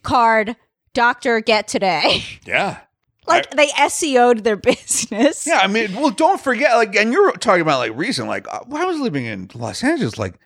card, 0.03 0.55
doctor 0.93 1.39
get 1.39 1.67
today. 1.67 2.23
Yeah. 2.45 2.82
Like 3.30 3.51
they 3.51 3.67
SEO'd 3.89 4.43
their 4.43 4.55
business. 4.57 5.45
Yeah, 5.47 5.59
I 5.59 5.67
mean, 5.67 5.93
well, 5.95 6.11
don't 6.11 6.39
forget, 6.41 6.75
like, 6.75 6.95
and 6.95 7.13
you're 7.13 7.32
talking 7.34 7.61
about 7.61 7.80
like 7.80 7.97
recent, 7.97 8.27
like, 8.27 8.47
uh, 8.47 8.59
I 8.73 8.86
was 8.86 8.99
living 8.99 9.25
in 9.25 9.49
Los 9.53 9.84
Angeles, 9.84 10.17
like 10.17 10.39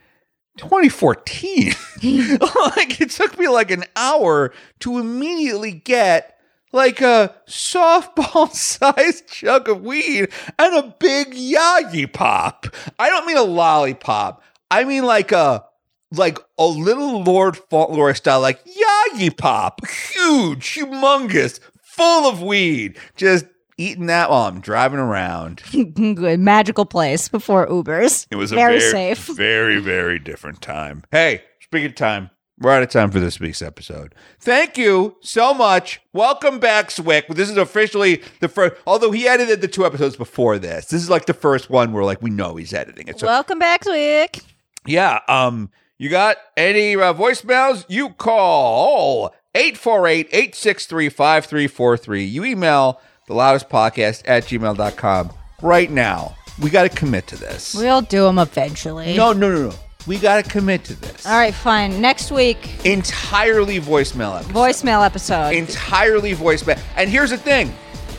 2014. 0.57 1.73
like, 2.03 3.01
it 3.01 3.09
took 3.09 3.39
me 3.39 3.47
like 3.47 3.71
an 3.71 3.85
hour 3.95 4.53
to 4.79 4.99
immediately 4.99 5.71
get 5.71 6.33
like 6.73 7.01
a 7.01 7.33
softball 7.47 8.51
sized 8.51 9.27
chunk 9.27 9.67
of 9.67 9.81
weed 9.83 10.29
and 10.59 10.75
a 10.75 10.95
big 10.99 11.33
Yagi 11.33 12.11
pop. 12.11 12.65
I 12.99 13.09
don't 13.09 13.25
mean 13.25 13.37
a 13.37 13.43
lollipop. 13.43 14.43
I 14.69 14.83
mean 14.83 15.03
like 15.03 15.31
a 15.31 15.63
like 16.11 16.39
a 16.57 16.65
little 16.65 17.23
Lord 17.23 17.57
Fauntleroy 17.57 18.13
style, 18.13 18.41
like 18.41 18.63
Yagi 18.65 19.35
pop, 19.35 19.85
huge, 19.87 20.75
humongous, 20.75 21.59
full 21.93 22.27
of 22.27 22.41
weed. 22.41 22.97
Just 23.15 23.45
eating 23.77 24.07
that 24.07 24.29
while 24.29 24.47
I'm 24.47 24.59
driving 24.61 24.99
around. 24.99 25.61
Good 25.71 26.39
magical 26.39 26.85
place 26.85 27.27
before 27.27 27.67
Ubers. 27.67 28.25
It 28.31 28.35
was 28.35 28.51
a 28.51 28.55
very, 28.55 28.79
very, 28.79 28.91
safe. 28.91 29.27
very, 29.27 29.79
very 29.79 30.17
different 30.19 30.61
time. 30.61 31.03
Hey, 31.11 31.43
speaking 31.61 31.87
of 31.87 31.95
time, 31.95 32.29
we're 32.59 32.71
out 32.71 32.83
of 32.83 32.89
time 32.89 33.11
for 33.11 33.19
this 33.19 33.39
week's 33.39 33.61
episode. 33.61 34.15
Thank 34.39 34.77
you 34.77 35.17
so 35.21 35.53
much. 35.53 36.01
Welcome 36.13 36.59
back, 36.59 36.89
Swick. 36.91 37.27
This 37.27 37.49
is 37.49 37.57
officially 37.57 38.23
the 38.39 38.47
first, 38.47 38.75
although 38.87 39.11
he 39.11 39.27
edited 39.27 39.61
the 39.61 39.67
two 39.67 39.85
episodes 39.85 40.15
before 40.15 40.57
this. 40.57 40.85
This 40.85 41.01
is 41.03 41.09
like 41.09 41.25
the 41.25 41.33
first 41.33 41.69
one 41.69 41.93
where 41.93 42.03
like 42.03 42.21
we 42.21 42.29
know 42.31 42.55
he's 42.55 42.73
editing 42.73 43.07
it. 43.07 43.19
So 43.19 43.27
Welcome 43.27 43.59
back, 43.59 43.83
Swick. 43.83 44.39
yeah, 44.85 45.19
um, 45.27 45.71
you 45.99 46.09
got 46.09 46.37
any 46.57 46.95
uh, 46.95 47.13
voicemails? 47.13 47.85
You 47.87 48.09
call 48.09 49.33
848-863-5343. 49.55 52.31
You 52.31 52.45
email 52.45 53.01
the 53.27 53.33
loudest 53.33 53.69
podcast 53.69 54.23
at 54.25 54.43
gmail.com 54.43 55.31
right 55.61 55.91
now. 55.91 56.35
We 56.61 56.69
got 56.69 56.83
to 56.83 56.89
commit 56.89 57.27
to 57.27 57.35
this. 57.35 57.75
We'll 57.75 58.01
do 58.01 58.23
them 58.23 58.37
eventually. 58.37 59.15
No, 59.15 59.33
no, 59.33 59.51
no, 59.51 59.69
no. 59.69 59.75
We 60.05 60.17
got 60.17 60.43
to 60.43 60.49
commit 60.49 60.83
to 60.85 60.99
this. 60.99 61.25
All 61.25 61.37
right, 61.37 61.53
fine. 61.53 62.01
Next 62.01 62.31
week, 62.31 62.85
Entirely 62.85 63.79
voicemail 63.79 64.37
episode. 64.37 64.53
voicemail 64.53 65.05
episode. 65.05 65.55
Entirely 65.55 66.33
voicemail. 66.35 66.79
And 66.97 67.09
here's 67.09 67.29
the 67.29 67.37
thing, 67.37 67.73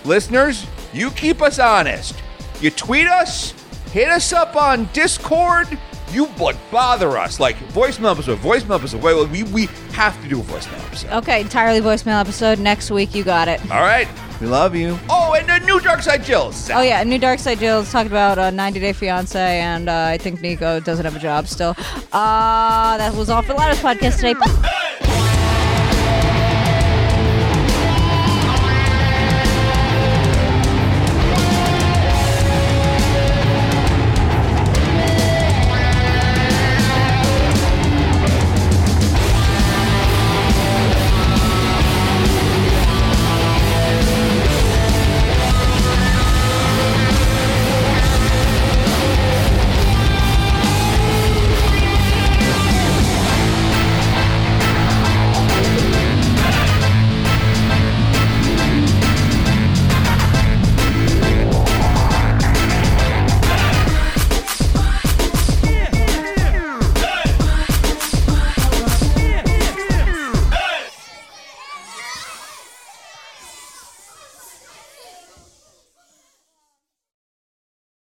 listeners, 0.04 0.66
you 0.94 1.10
keep 1.10 1.42
us 1.42 1.58
honest. 1.58 2.14
You 2.60 2.70
tweet 2.70 3.06
us, 3.06 3.52
hit 3.92 4.08
us 4.08 4.32
up 4.32 4.56
on 4.56 4.88
Discord. 4.94 5.78
You 6.14 6.26
like 6.38 6.56
bother 6.70 7.18
us, 7.18 7.40
like 7.40 7.56
voicemail 7.72 8.12
episode, 8.12 8.38
voicemail 8.38 8.76
episode. 8.76 9.02
Wait, 9.02 9.28
we 9.28 9.42
we 9.44 9.66
have 9.92 10.20
to 10.22 10.28
do 10.28 10.40
a 10.40 10.44
voicemail 10.44 10.86
episode. 10.86 11.12
Okay, 11.12 11.40
entirely 11.40 11.80
voicemail 11.80 12.20
episode 12.20 12.58
next 12.58 12.90
week. 12.90 13.14
You 13.14 13.24
got 13.24 13.48
it. 13.48 13.60
All 13.70 13.82
right. 13.82 14.08
We 14.40 14.48
love 14.48 14.74
you. 14.74 14.98
Oh, 15.08 15.34
and 15.34 15.48
a 15.48 15.64
new 15.64 15.80
Dark 15.80 16.02
Side 16.02 16.24
Jill's. 16.24 16.68
Oh 16.70 16.82
yeah, 16.82 17.02
new 17.04 17.18
Dark 17.18 17.38
Side 17.38 17.58
Jill's 17.60 17.90
talking 17.92 18.10
about 18.10 18.36
uh, 18.38 18.50
90 18.50 18.80
Day 18.80 18.92
Fiance, 18.92 19.38
and 19.60 19.88
uh, 19.88 20.06
I 20.10 20.18
think 20.18 20.40
Nico 20.42 20.80
doesn't 20.80 21.04
have 21.04 21.14
a 21.16 21.20
job 21.20 21.46
still. 21.46 21.74
Uh, 22.12 22.98
that 22.98 23.14
was 23.14 23.30
all 23.30 23.42
for 23.42 23.48
the 23.48 23.54
Loudest 23.54 23.82
podcast 23.82 24.16
today. 24.16 25.00